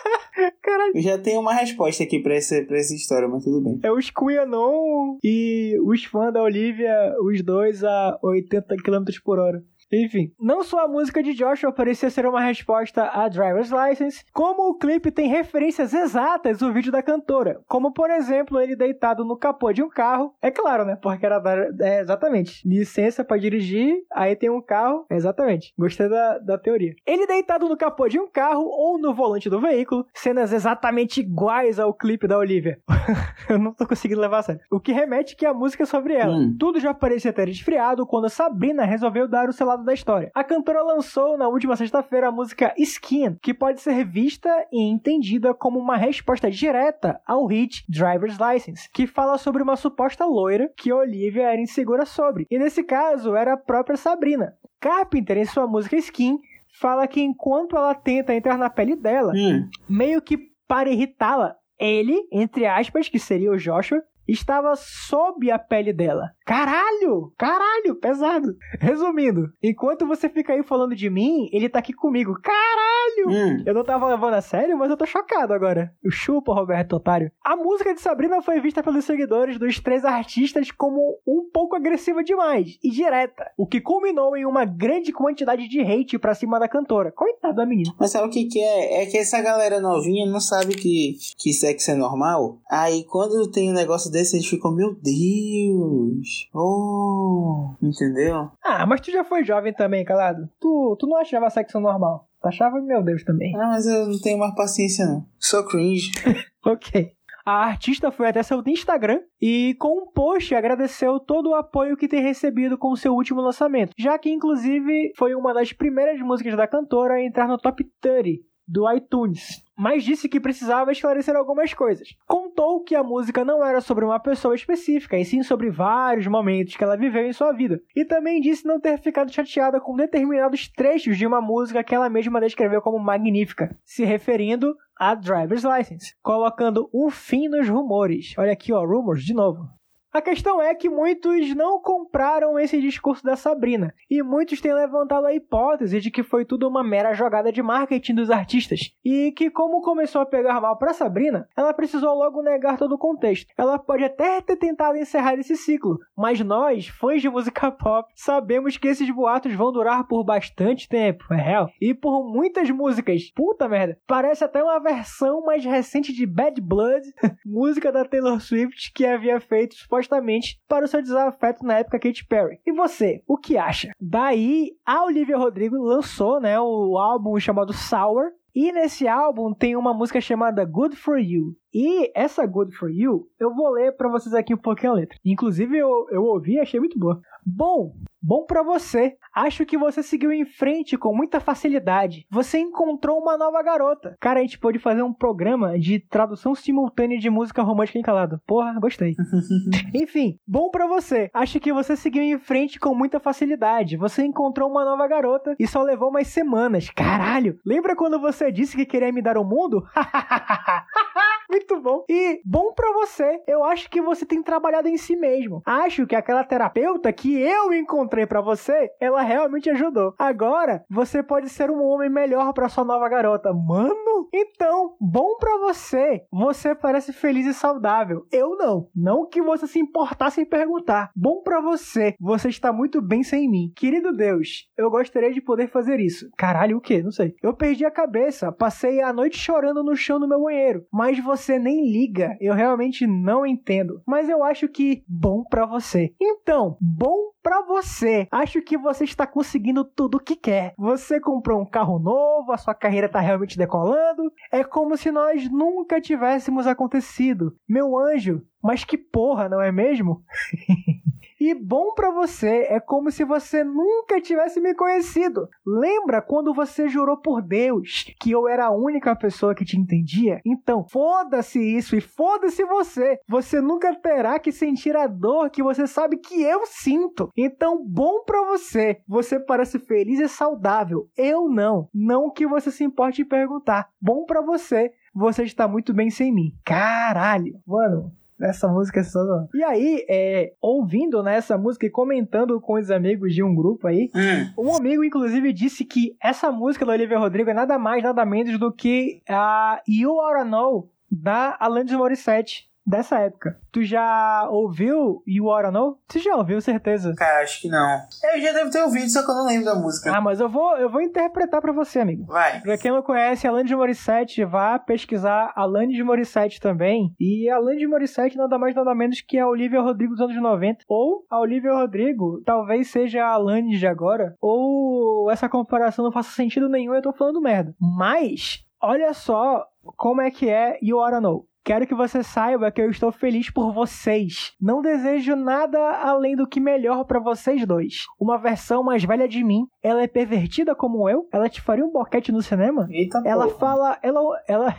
Caralho. 0.62 0.92
Eu 0.94 1.02
já 1.02 1.18
tenho 1.18 1.40
uma 1.40 1.52
resposta 1.52 2.04
aqui 2.04 2.20
pra 2.20 2.34
essa, 2.34 2.62
pra 2.66 2.78
essa 2.78 2.94
história, 2.94 3.28
mas 3.28 3.44
tudo 3.44 3.60
bem. 3.60 3.80
É 3.82 3.90
os 3.90 4.10
Queanon 4.10 5.18
e 5.22 5.76
os 5.84 6.04
fãs 6.04 6.32
da 6.32 6.42
Olivia, 6.42 7.14
os 7.20 7.42
dois 7.42 7.82
a 7.82 8.18
80 8.22 8.76
km 8.76 9.04
por 9.24 9.38
hora. 9.38 9.62
Enfim, 10.02 10.32
não 10.40 10.62
só 10.62 10.84
a 10.84 10.88
música 10.88 11.22
de 11.22 11.34
Joshua 11.34 11.72
parecia 11.72 12.10
ser 12.10 12.26
uma 12.26 12.40
resposta 12.40 13.04
a 13.12 13.28
Driver's 13.28 13.70
License, 13.70 14.24
como 14.32 14.70
o 14.70 14.78
clipe 14.78 15.10
tem 15.10 15.28
referências 15.28 15.94
exatas 15.94 16.62
ao 16.62 16.72
vídeo 16.72 16.90
da 16.90 17.02
cantora, 17.02 17.60
como 17.68 17.92
por 17.92 18.10
exemplo 18.10 18.60
ele 18.60 18.74
deitado 18.74 19.24
no 19.24 19.36
capô 19.36 19.72
de 19.72 19.82
um 19.82 19.88
carro, 19.88 20.34
é 20.42 20.50
claro, 20.50 20.84
né? 20.84 20.96
Porque 20.96 21.24
era 21.24 21.42
é, 21.80 22.00
exatamente 22.00 22.66
licença 22.66 23.24
para 23.24 23.36
dirigir, 23.36 23.94
aí 24.12 24.34
tem 24.34 24.50
um 24.50 24.60
carro, 24.60 25.06
exatamente. 25.10 25.72
Gostei 25.78 26.08
da, 26.08 26.38
da 26.38 26.58
teoria. 26.58 26.94
Ele 27.06 27.26
deitado 27.26 27.68
no 27.68 27.76
capô 27.76 28.08
de 28.08 28.18
um 28.18 28.28
carro 28.28 28.64
ou 28.64 28.98
no 28.98 29.14
volante 29.14 29.48
do 29.48 29.60
veículo, 29.60 30.06
cenas 30.14 30.52
exatamente 30.52 31.20
iguais 31.20 31.78
ao 31.78 31.94
clipe 31.94 32.26
da 32.26 32.38
Olivia. 32.38 32.78
Eu 33.48 33.58
não 33.58 33.72
tô 33.72 33.86
conseguindo 33.86 34.20
levar 34.20 34.38
a 34.38 34.42
sério. 34.42 34.60
O 34.70 34.80
que 34.80 34.92
remete 34.92 35.36
que 35.36 35.46
a 35.46 35.54
música 35.54 35.82
é 35.82 35.86
sobre 35.86 36.14
ela. 36.14 36.34
Hum. 36.34 36.56
Tudo 36.58 36.80
já 36.80 36.94
parecia 36.94 37.32
ter 37.32 37.48
esfriado 37.48 38.06
quando 38.06 38.28
Sabrina 38.28 38.84
resolveu 38.84 39.28
dar 39.28 39.48
o 39.48 39.52
seu 39.52 39.66
lado 39.66 39.83
da 39.84 39.92
história. 39.94 40.30
A 40.34 40.42
cantora 40.42 40.82
lançou 40.82 41.36
na 41.36 41.48
última 41.48 41.76
sexta-feira 41.76 42.28
a 42.28 42.32
música 42.32 42.72
Skin, 42.76 43.36
que 43.42 43.52
pode 43.54 43.80
ser 43.80 44.04
vista 44.04 44.48
e 44.72 44.82
entendida 44.82 45.54
como 45.54 45.78
uma 45.78 45.96
resposta 45.96 46.50
direta 46.50 47.20
ao 47.26 47.46
hit 47.46 47.84
Driver's 47.88 48.36
License, 48.38 48.88
que 48.92 49.06
fala 49.06 49.38
sobre 49.38 49.62
uma 49.62 49.76
suposta 49.76 50.24
loira 50.24 50.70
que 50.76 50.92
Olivia 50.92 51.44
era 51.50 51.60
insegura 51.60 52.04
sobre. 52.04 52.46
E 52.50 52.58
nesse 52.58 52.82
caso 52.82 53.34
era 53.36 53.54
a 53.54 53.56
própria 53.58 53.96
Sabrina. 53.96 54.54
Carpenter, 54.80 55.38
em 55.38 55.44
sua 55.44 55.66
música 55.66 55.96
Skin, 55.96 56.38
fala 56.80 57.06
que 57.06 57.20
enquanto 57.20 57.76
ela 57.76 57.94
tenta 57.94 58.34
entrar 58.34 58.58
na 58.58 58.68
pele 58.68 58.96
dela, 58.96 59.32
Hum. 59.34 59.68
meio 59.88 60.20
que 60.20 60.36
para 60.66 60.90
irritá-la, 60.90 61.54
ele, 61.78 62.16
entre 62.32 62.66
aspas, 62.66 63.08
que 63.08 63.18
seria 63.18 63.50
o 63.50 63.56
Joshua, 63.58 64.02
estava 64.26 64.74
sob 64.76 65.50
a 65.50 65.58
pele 65.58 65.92
dela. 65.92 66.30
Caralho! 66.44 67.32
Caralho, 67.38 67.94
pesado. 67.96 68.54
Resumindo, 68.78 69.48
enquanto 69.62 70.06
você 70.06 70.28
fica 70.28 70.52
aí 70.52 70.62
falando 70.62 70.94
de 70.94 71.08
mim, 71.08 71.48
ele 71.52 71.68
tá 71.68 71.78
aqui 71.78 71.92
comigo. 71.92 72.34
Caralho! 72.42 73.28
Hum. 73.28 73.62
Eu 73.64 73.74
não 73.74 73.84
tava 73.84 74.06
levando 74.08 74.34
a 74.34 74.40
sério, 74.40 74.76
mas 74.76 74.90
eu 74.90 74.96
tô 74.96 75.06
chocado 75.06 75.52
agora. 75.52 75.92
O 76.04 76.10
chupa, 76.10 76.52
Roberto 76.52 76.96
Otário. 76.96 77.30
A 77.42 77.56
música 77.56 77.94
de 77.94 78.00
Sabrina 78.00 78.42
foi 78.42 78.60
vista 78.60 78.82
pelos 78.82 79.04
seguidores 79.04 79.58
dos 79.58 79.80
três 79.80 80.04
artistas 80.04 80.70
como 80.70 81.18
um 81.26 81.48
pouco 81.52 81.76
agressiva 81.76 82.22
demais 82.22 82.78
e 82.82 82.90
direta, 82.90 83.50
o 83.56 83.66
que 83.66 83.80
culminou 83.80 84.36
em 84.36 84.44
uma 84.44 84.64
grande 84.64 85.12
quantidade 85.12 85.68
de 85.68 85.80
hate 85.80 86.18
pra 86.18 86.34
cima 86.34 86.58
da 86.58 86.68
cantora. 86.68 87.12
Coitado 87.12 87.54
da 87.54 87.66
menina. 87.66 87.94
Mas 87.98 88.10
sabe 88.10 88.26
o 88.26 88.30
que 88.30 88.44
que 88.44 88.60
é? 88.60 89.02
É 89.02 89.06
que 89.06 89.18
essa 89.18 89.40
galera 89.40 89.80
novinha 89.80 90.26
não 90.26 90.40
sabe 90.40 90.74
que, 90.74 91.16
que 91.38 91.52
sexo 91.52 91.90
é 91.90 91.94
normal. 91.94 92.58
Aí 92.70 93.04
quando 93.04 93.50
tem 93.50 93.70
um 93.70 93.74
negócio 93.74 94.10
desse, 94.14 94.36
eles 94.36 94.46
ficam, 94.46 94.74
meu 94.74 94.94
Deus. 94.94 96.48
Oh. 96.54 97.74
Entendeu? 97.82 98.50
Ah, 98.64 98.86
mas 98.86 99.00
tu 99.00 99.10
já 99.10 99.24
foi 99.24 99.44
jovem 99.44 99.72
também, 99.72 100.04
calado. 100.04 100.48
Tu, 100.60 100.96
tu 100.98 101.06
não 101.06 101.18
achava 101.18 101.50
sexo 101.50 101.78
normal. 101.78 102.28
Tu 102.40 102.48
achava, 102.48 102.80
meu 102.80 103.02
Deus, 103.02 103.22
também. 103.24 103.54
Ah, 103.56 103.68
mas 103.68 103.86
eu 103.86 104.06
não 104.06 104.20
tenho 104.20 104.38
mais 104.38 104.54
paciência 104.54 105.04
não. 105.06 105.26
Sou 105.38 105.64
cringe. 105.64 106.12
Ok. 106.66 107.12
A 107.44 107.66
artista 107.66 108.10
foi 108.10 108.26
até 108.26 108.42
seu 108.42 108.62
Instagram 108.66 109.20
e, 109.38 109.76
com 109.78 109.98
um 109.98 110.06
post, 110.10 110.54
agradeceu 110.54 111.20
todo 111.20 111.50
o 111.50 111.54
apoio 111.54 111.94
que 111.94 112.08
tem 112.08 112.22
recebido 112.22 112.78
com 112.78 112.96
seu 112.96 113.12
último 113.12 113.42
lançamento, 113.42 113.92
já 113.98 114.18
que, 114.18 114.30
inclusive, 114.30 115.12
foi 115.14 115.34
uma 115.34 115.52
das 115.52 115.70
primeiras 115.70 116.18
músicas 116.22 116.56
da 116.56 116.66
cantora 116.66 117.16
a 117.16 117.22
entrar 117.22 117.46
no 117.46 117.58
top 117.58 117.84
30 118.00 118.40
do 118.66 118.90
iTunes. 118.92 119.62
Mas 119.76 120.04
disse 120.04 120.28
que 120.28 120.40
precisava 120.40 120.92
esclarecer 120.92 121.34
algumas 121.34 121.74
coisas. 121.74 122.08
Contou 122.26 122.82
que 122.82 122.94
a 122.94 123.02
música 123.02 123.44
não 123.44 123.64
era 123.64 123.80
sobre 123.80 124.04
uma 124.04 124.20
pessoa 124.20 124.54
específica, 124.54 125.18
e 125.18 125.24
sim 125.24 125.42
sobre 125.42 125.70
vários 125.70 126.26
momentos 126.26 126.76
que 126.76 126.84
ela 126.84 126.96
viveu 126.96 127.26
em 127.26 127.32
sua 127.32 127.52
vida. 127.52 127.80
E 127.94 128.04
também 128.04 128.40
disse 128.40 128.66
não 128.66 128.80
ter 128.80 128.98
ficado 129.00 129.32
chateada 129.32 129.80
com 129.80 129.96
determinados 129.96 130.68
trechos 130.68 131.18
de 131.18 131.26
uma 131.26 131.40
música 131.40 131.82
que 131.82 131.94
ela 131.94 132.08
mesma 132.08 132.40
descreveu 132.40 132.80
como 132.80 132.98
magnífica, 132.98 133.76
se 133.84 134.04
referindo 134.04 134.76
a 134.96 135.14
Driver's 135.14 135.64
License, 135.64 136.14
colocando 136.22 136.88
um 136.94 137.10
fim 137.10 137.48
nos 137.48 137.68
rumores. 137.68 138.34
Olha 138.38 138.52
aqui, 138.52 138.72
ó, 138.72 138.84
rumors 138.84 139.24
de 139.24 139.34
novo. 139.34 139.68
A 140.14 140.22
questão 140.22 140.62
é 140.62 140.72
que 140.76 140.88
muitos 140.88 141.52
não 141.56 141.80
compraram 141.80 142.56
esse 142.56 142.80
discurso 142.80 143.24
da 143.24 143.34
Sabrina, 143.34 143.92
e 144.08 144.22
muitos 144.22 144.60
têm 144.60 144.72
levantado 144.72 145.26
a 145.26 145.34
hipótese 145.34 145.98
de 145.98 146.08
que 146.08 146.22
foi 146.22 146.44
tudo 146.44 146.68
uma 146.68 146.84
mera 146.84 147.12
jogada 147.14 147.50
de 147.50 147.60
marketing 147.60 148.14
dos 148.14 148.30
artistas, 148.30 148.94
e 149.04 149.32
que 149.32 149.50
como 149.50 149.82
começou 149.82 150.20
a 150.20 150.26
pegar 150.26 150.60
mal 150.60 150.78
para 150.78 150.92
Sabrina, 150.92 151.48
ela 151.56 151.74
precisou 151.74 152.14
logo 152.14 152.42
negar 152.42 152.78
todo 152.78 152.94
o 152.94 152.98
contexto. 152.98 153.52
Ela 153.58 153.76
pode 153.76 154.04
até 154.04 154.40
ter 154.40 154.54
tentado 154.54 154.96
encerrar 154.96 155.34
esse 155.34 155.56
ciclo, 155.56 155.98
mas 156.16 156.38
nós, 156.38 156.86
fãs 156.86 157.20
de 157.20 157.28
música 157.28 157.72
pop, 157.72 158.08
sabemos 158.14 158.76
que 158.76 158.86
esses 158.86 159.10
boatos 159.10 159.52
vão 159.52 159.72
durar 159.72 160.06
por 160.06 160.22
bastante 160.22 160.88
tempo, 160.88 161.24
é 161.34 161.42
real, 161.42 161.68
e 161.80 161.92
por 161.92 162.22
muitas 162.22 162.70
músicas. 162.70 163.32
Puta 163.34 163.68
merda, 163.68 163.98
parece 164.06 164.44
até 164.44 164.62
uma 164.62 164.78
versão 164.78 165.44
mais 165.44 165.64
recente 165.64 166.12
de 166.12 166.24
Bad 166.24 166.60
Blood, 166.60 167.04
música 167.44 167.90
da 167.90 168.04
Taylor 168.04 168.40
Swift 168.40 168.92
que 168.94 169.04
havia 169.04 169.40
feito 169.40 169.74
supostamente 170.04 170.60
para 170.68 170.84
o 170.84 170.88
seu 170.88 171.02
desafeto 171.02 171.64
na 171.64 171.78
época 171.78 171.98
Katy 171.98 172.26
Perry. 172.26 172.58
E 172.66 172.72
você, 172.72 173.22
o 173.26 173.36
que 173.36 173.56
acha? 173.56 173.90
Daí, 174.00 174.72
a 174.84 175.04
Olivia 175.04 175.36
Rodrigo 175.36 175.76
lançou, 175.76 176.40
né, 176.40 176.60
o 176.60 176.98
álbum 176.98 177.38
chamado 177.40 177.72
Sour, 177.72 178.30
e 178.54 178.70
nesse 178.70 179.08
álbum 179.08 179.52
tem 179.52 179.74
uma 179.74 179.92
música 179.92 180.20
chamada 180.20 180.64
Good 180.64 180.94
For 180.94 181.18
You. 181.18 181.56
E 181.72 182.12
essa 182.14 182.46
Good 182.46 182.76
For 182.76 182.88
You, 182.88 183.26
eu 183.40 183.52
vou 183.52 183.68
ler 183.70 183.96
para 183.96 184.08
vocês 184.08 184.32
aqui 184.32 184.54
um 184.54 184.58
pouquinho 184.58 184.92
a 184.92 184.94
letra. 184.94 185.18
Inclusive, 185.24 185.76
eu, 185.76 186.06
eu 186.10 186.22
ouvi 186.22 186.52
e 186.52 186.60
achei 186.60 186.78
muito 186.78 186.96
boa. 186.96 187.20
Bom, 187.46 187.94
bom 188.22 188.44
para 188.46 188.62
você. 188.62 189.16
Acho 189.34 189.66
que 189.66 189.76
você 189.76 190.02
seguiu 190.02 190.32
em 190.32 190.44
frente 190.44 190.96
com 190.96 191.14
muita 191.14 191.40
facilidade. 191.40 192.26
Você 192.30 192.58
encontrou 192.58 193.18
uma 193.18 193.36
nova 193.36 193.62
garota. 193.62 194.16
Cara, 194.20 194.40
a 194.40 194.42
gente 194.42 194.58
pode 194.58 194.78
fazer 194.78 195.02
um 195.02 195.12
programa 195.12 195.78
de 195.78 196.00
tradução 196.00 196.54
simultânea 196.54 197.18
de 197.18 197.28
música 197.28 197.62
romântica 197.62 197.98
em 197.98 198.02
calado. 198.02 198.40
Porra, 198.46 198.78
gostei. 198.80 199.14
Enfim, 199.94 200.38
bom 200.46 200.70
para 200.70 200.86
você. 200.86 201.30
Acho 201.34 201.60
que 201.60 201.72
você 201.72 201.96
seguiu 201.96 202.22
em 202.22 202.38
frente 202.38 202.80
com 202.80 202.94
muita 202.94 203.20
facilidade. 203.20 203.96
Você 203.96 204.24
encontrou 204.24 204.70
uma 204.70 204.84
nova 204.84 205.06
garota 205.06 205.54
e 205.58 205.66
só 205.66 205.82
levou 205.82 206.08
umas 206.08 206.28
semanas. 206.28 206.88
Caralho, 206.90 207.58
lembra 207.64 207.94
quando 207.94 208.18
você 208.18 208.50
disse 208.50 208.76
que 208.76 208.86
queria 208.86 209.12
me 209.12 209.20
dar 209.20 209.36
o 209.36 209.44
mundo? 209.44 209.84
Muito 211.50 211.80
bom. 211.80 212.04
E 212.08 212.40
bom 212.44 212.72
pra 212.74 212.92
você. 212.92 213.40
Eu 213.46 213.64
acho 213.64 213.90
que 213.90 214.00
você 214.00 214.24
tem 214.24 214.42
trabalhado 214.42 214.88
em 214.88 214.96
si 214.96 215.16
mesmo. 215.16 215.62
Acho 215.66 216.06
que 216.06 216.16
aquela 216.16 216.44
terapeuta 216.44 217.12
que 217.12 217.38
eu 217.38 217.72
encontrei 217.72 218.26
pra 218.26 218.40
você, 218.40 218.90
ela 219.00 219.22
realmente 219.22 219.70
ajudou. 219.70 220.14
Agora, 220.18 220.84
você 220.90 221.22
pode 221.22 221.48
ser 221.48 221.70
um 221.70 221.82
homem 221.82 222.10
melhor 222.10 222.52
pra 222.52 222.68
sua 222.68 222.84
nova 222.84 223.08
garota. 223.08 223.52
Mano, 223.52 224.28
então, 224.32 224.94
bom 225.00 225.36
pra 225.38 225.58
você. 225.58 226.22
Você 226.32 226.74
parece 226.74 227.12
feliz 227.12 227.46
e 227.46 227.54
saudável. 227.54 228.26
Eu 228.32 228.56
não. 228.56 228.88
Não 228.94 229.28
que 229.28 229.42
você 229.42 229.66
se 229.66 229.78
importasse 229.78 230.40
em 230.40 230.48
perguntar. 230.48 231.10
Bom 231.14 231.42
pra 231.42 231.60
você. 231.60 232.14
Você 232.20 232.48
está 232.48 232.72
muito 232.72 233.00
bem 233.00 233.22
sem 233.22 233.48
mim. 233.50 233.72
Querido 233.76 234.12
Deus, 234.12 234.68
eu 234.76 234.90
gostaria 234.90 235.32
de 235.32 235.40
poder 235.40 235.68
fazer 235.68 236.00
isso. 236.00 236.28
Caralho, 236.36 236.78
o 236.78 236.80
quê? 236.80 237.02
Não 237.02 237.10
sei. 237.10 237.34
Eu 237.42 237.54
perdi 237.54 237.84
a 237.84 237.90
cabeça. 237.90 238.52
Passei 238.52 239.00
a 239.00 239.12
noite 239.12 239.38
chorando 239.38 239.82
no 239.82 239.96
chão 239.96 240.18
do 240.18 240.28
meu 240.28 240.42
banheiro. 240.42 240.84
Mas 240.92 241.18
você 241.22 241.33
nem 241.58 241.90
liga. 241.90 242.36
Eu 242.40 242.54
realmente 242.54 243.06
não 243.06 243.46
entendo. 243.46 244.02
Mas 244.06 244.28
eu 244.28 244.42
acho 244.42 244.68
que 244.68 245.04
bom 245.08 245.44
pra 245.44 245.66
você. 245.66 246.14
Então, 246.20 246.76
bom 246.80 247.32
pra 247.42 247.60
você. 247.62 248.26
Acho 248.30 248.62
que 248.62 248.78
você 248.78 249.04
está 249.04 249.26
conseguindo 249.26 249.84
tudo 249.84 250.16
o 250.16 250.20
que 250.20 250.34
quer. 250.34 250.74
Você 250.78 251.20
comprou 251.20 251.60
um 251.60 251.66
carro 251.66 251.98
novo, 251.98 252.52
a 252.52 252.56
sua 252.56 252.74
carreira 252.74 253.08
tá 253.08 253.20
realmente 253.20 253.58
decolando. 253.58 254.32
É 254.50 254.64
como 254.64 254.96
se 254.96 255.10
nós 255.10 255.50
nunca 255.50 256.00
tivéssemos 256.00 256.66
acontecido. 256.66 257.54
Meu 257.68 257.98
anjo, 257.98 258.42
mas 258.62 258.84
que 258.84 258.96
porra, 258.96 259.48
não 259.48 259.60
é 259.60 259.70
mesmo? 259.70 260.22
E 261.44 261.52
bom 261.52 261.92
pra 261.92 262.10
você 262.10 262.66
é 262.70 262.80
como 262.80 263.10
se 263.10 263.22
você 263.22 263.62
nunca 263.62 264.18
tivesse 264.18 264.62
me 264.62 264.72
conhecido. 264.72 265.46
Lembra 265.66 266.22
quando 266.22 266.54
você 266.54 266.88
jurou 266.88 267.18
por 267.18 267.42
Deus 267.42 268.06
que 268.18 268.30
eu 268.30 268.48
era 268.48 268.64
a 268.64 268.74
única 268.74 269.14
pessoa 269.14 269.54
que 269.54 269.62
te 269.62 269.78
entendia? 269.78 270.40
Então, 270.42 270.88
foda-se 270.88 271.60
isso 271.60 271.94
e 271.96 272.00
foda-se 272.00 272.64
você. 272.64 273.18
Você 273.28 273.60
nunca 273.60 273.94
terá 273.94 274.38
que 274.38 274.50
sentir 274.50 274.96
a 274.96 275.06
dor 275.06 275.50
que 275.50 275.62
você 275.62 275.86
sabe 275.86 276.16
que 276.16 276.42
eu 276.42 276.64
sinto. 276.64 277.28
Então, 277.36 277.84
bom 277.86 278.24
pra 278.24 278.42
você. 278.46 279.02
Você 279.06 279.38
parece 279.38 279.78
feliz 279.78 280.20
e 280.20 280.28
saudável. 280.30 281.10
Eu 281.14 281.50
não. 281.50 281.90
Não 281.92 282.30
que 282.30 282.46
você 282.46 282.70
se 282.70 282.84
importe 282.84 283.20
em 283.20 283.28
perguntar. 283.28 283.90
Bom 284.00 284.24
pra 284.24 284.40
você. 284.40 284.94
Você 285.14 285.42
está 285.42 285.68
muito 285.68 285.92
bem 285.92 286.08
sem 286.08 286.32
mim. 286.32 286.56
Caralho. 286.64 287.60
Mano, 287.66 288.10
essa 288.44 288.68
música 288.68 289.00
é 289.00 289.02
sensacional. 289.02 289.48
E 289.54 289.62
aí, 289.62 290.04
é, 290.08 290.52
ouvindo 290.60 291.22
né, 291.22 291.36
essa 291.36 291.56
música 291.56 291.86
e 291.86 291.90
comentando 291.90 292.60
com 292.60 292.74
os 292.74 292.90
amigos 292.90 293.34
de 293.34 293.42
um 293.42 293.54
grupo 293.54 293.86
aí, 293.86 294.10
Hum. 294.14 294.64
um 294.66 294.76
amigo, 294.76 295.04
inclusive, 295.04 295.52
disse 295.52 295.84
que 295.84 296.16
essa 296.22 296.50
música 296.52 296.84
da 296.84 296.92
Olivia 296.92 297.18
Rodrigo 297.18 297.50
é 297.50 297.54
nada 297.54 297.78
mais, 297.78 298.02
nada 298.02 298.24
menos 298.24 298.58
do 298.58 298.72
que 298.72 299.20
a 299.28 299.80
You 299.88 300.12
Oughta 300.12 300.44
Know 300.44 300.90
da 301.10 301.56
Alanis 301.60 301.92
Morissette 301.92 302.68
dessa 302.86 303.18
época. 303.18 303.58
Tu 303.72 303.82
já 303.82 304.48
ouviu 304.50 305.22
You 305.26 305.46
Oughta 305.46 305.70
Know? 305.70 305.98
Tu 306.08 306.18
já 306.20 306.36
ouviu, 306.36 306.60
certeza. 306.60 307.14
Cara, 307.16 307.42
acho 307.42 307.60
que 307.60 307.68
não. 307.68 308.00
Eu 308.32 308.40
já 308.40 308.52
devo 308.52 308.70
ter 308.70 308.82
ouvido, 308.82 309.08
só 309.10 309.24
que 309.24 309.30
eu 309.30 309.34
não 309.34 309.46
lembro 309.46 309.64
da 309.64 309.74
música. 309.74 310.14
Ah, 310.14 310.20
mas 310.20 310.40
eu 310.40 310.48
vou, 310.48 310.76
eu 310.76 310.88
vou 310.90 311.00
interpretar 311.00 311.60
pra 311.60 311.72
você, 311.72 312.00
amigo. 312.00 312.24
Vai. 312.26 312.60
Pra 312.60 312.78
quem 312.78 312.90
não 312.90 313.02
conhece, 313.02 313.46
Alanis 313.46 313.72
Morissette, 313.72 314.44
vá 314.44 314.78
pesquisar 314.78 315.52
Alanis 315.56 316.04
Morissette 316.04 316.60
também. 316.60 317.14
E 317.18 317.48
Alanis 317.48 317.88
Morissette 317.88 318.36
nada 318.36 318.58
mais 318.58 318.74
nada 318.74 318.94
menos 318.94 319.20
que 319.20 319.38
a 319.38 319.48
Olivia 319.48 319.80
Rodrigo 319.80 320.12
dos 320.12 320.20
anos 320.20 320.40
90. 320.40 320.84
Ou 320.88 321.24
a 321.30 321.38
Olivia 321.40 321.72
Rodrigo 321.72 322.42
talvez 322.44 322.90
seja 322.90 323.24
a 323.24 323.32
Alanis 323.32 323.78
de 323.78 323.86
agora. 323.86 324.34
Ou 324.40 325.30
essa 325.30 325.48
comparação 325.48 326.04
não 326.04 326.12
faça 326.12 326.30
sentido 326.30 326.68
nenhum, 326.68 326.94
eu 326.94 327.02
tô 327.02 327.12
falando 327.12 327.40
merda. 327.40 327.74
Mas, 327.80 328.64
olha 328.80 329.12
só 329.12 329.66
como 329.96 330.20
é 330.20 330.30
que 330.30 330.48
é 330.48 330.78
You 330.82 330.98
Oughta 330.98 331.20
Know. 331.20 331.46
Quero 331.64 331.86
que 331.86 331.94
você 331.94 332.22
saiba 332.22 332.70
que 332.70 332.78
eu 332.78 332.90
estou 332.90 333.10
feliz 333.10 333.48
por 333.50 333.72
vocês. 333.72 334.52
Não 334.60 334.82
desejo 334.82 335.34
nada 335.34 335.78
além 336.02 336.36
do 336.36 336.46
que 336.46 336.60
melhor 336.60 337.04
para 337.04 337.18
vocês 337.18 337.66
dois. 337.66 338.04
Uma 338.20 338.36
versão 338.36 338.82
mais 338.82 339.02
velha 339.02 339.26
de 339.26 339.42
mim. 339.42 339.66
Ela 339.82 340.02
é 340.02 340.06
pervertida 340.06 340.74
como 340.74 341.08
eu? 341.08 341.26
Ela 341.32 341.48
te 341.48 341.62
faria 341.62 341.82
um 341.82 341.90
boquete 341.90 342.30
no 342.30 342.42
cinema? 342.42 342.86
Eita 342.90 343.22
Ela 343.24 343.46
porra. 343.46 343.58
fala, 343.58 343.98
ela, 344.02 344.20
ela, 344.46 344.76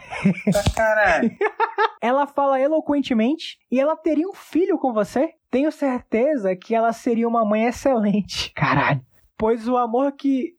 caralho. 0.76 1.32
ela 2.00 2.28
fala 2.28 2.62
eloquentemente 2.62 3.58
e 3.72 3.80
ela 3.80 3.96
teria 3.96 4.28
um 4.28 4.34
filho 4.34 4.78
com 4.78 4.94
você? 4.94 5.32
Tenho 5.50 5.72
certeza 5.72 6.56
que 6.56 6.76
ela 6.76 6.94
seria 6.94 7.28
uma 7.28 7.44
mãe 7.44 7.66
excelente. 7.66 8.54
Caralho. 8.54 9.02
Pois 9.36 9.68
o 9.68 9.76
amor 9.76 10.12
que 10.12 10.54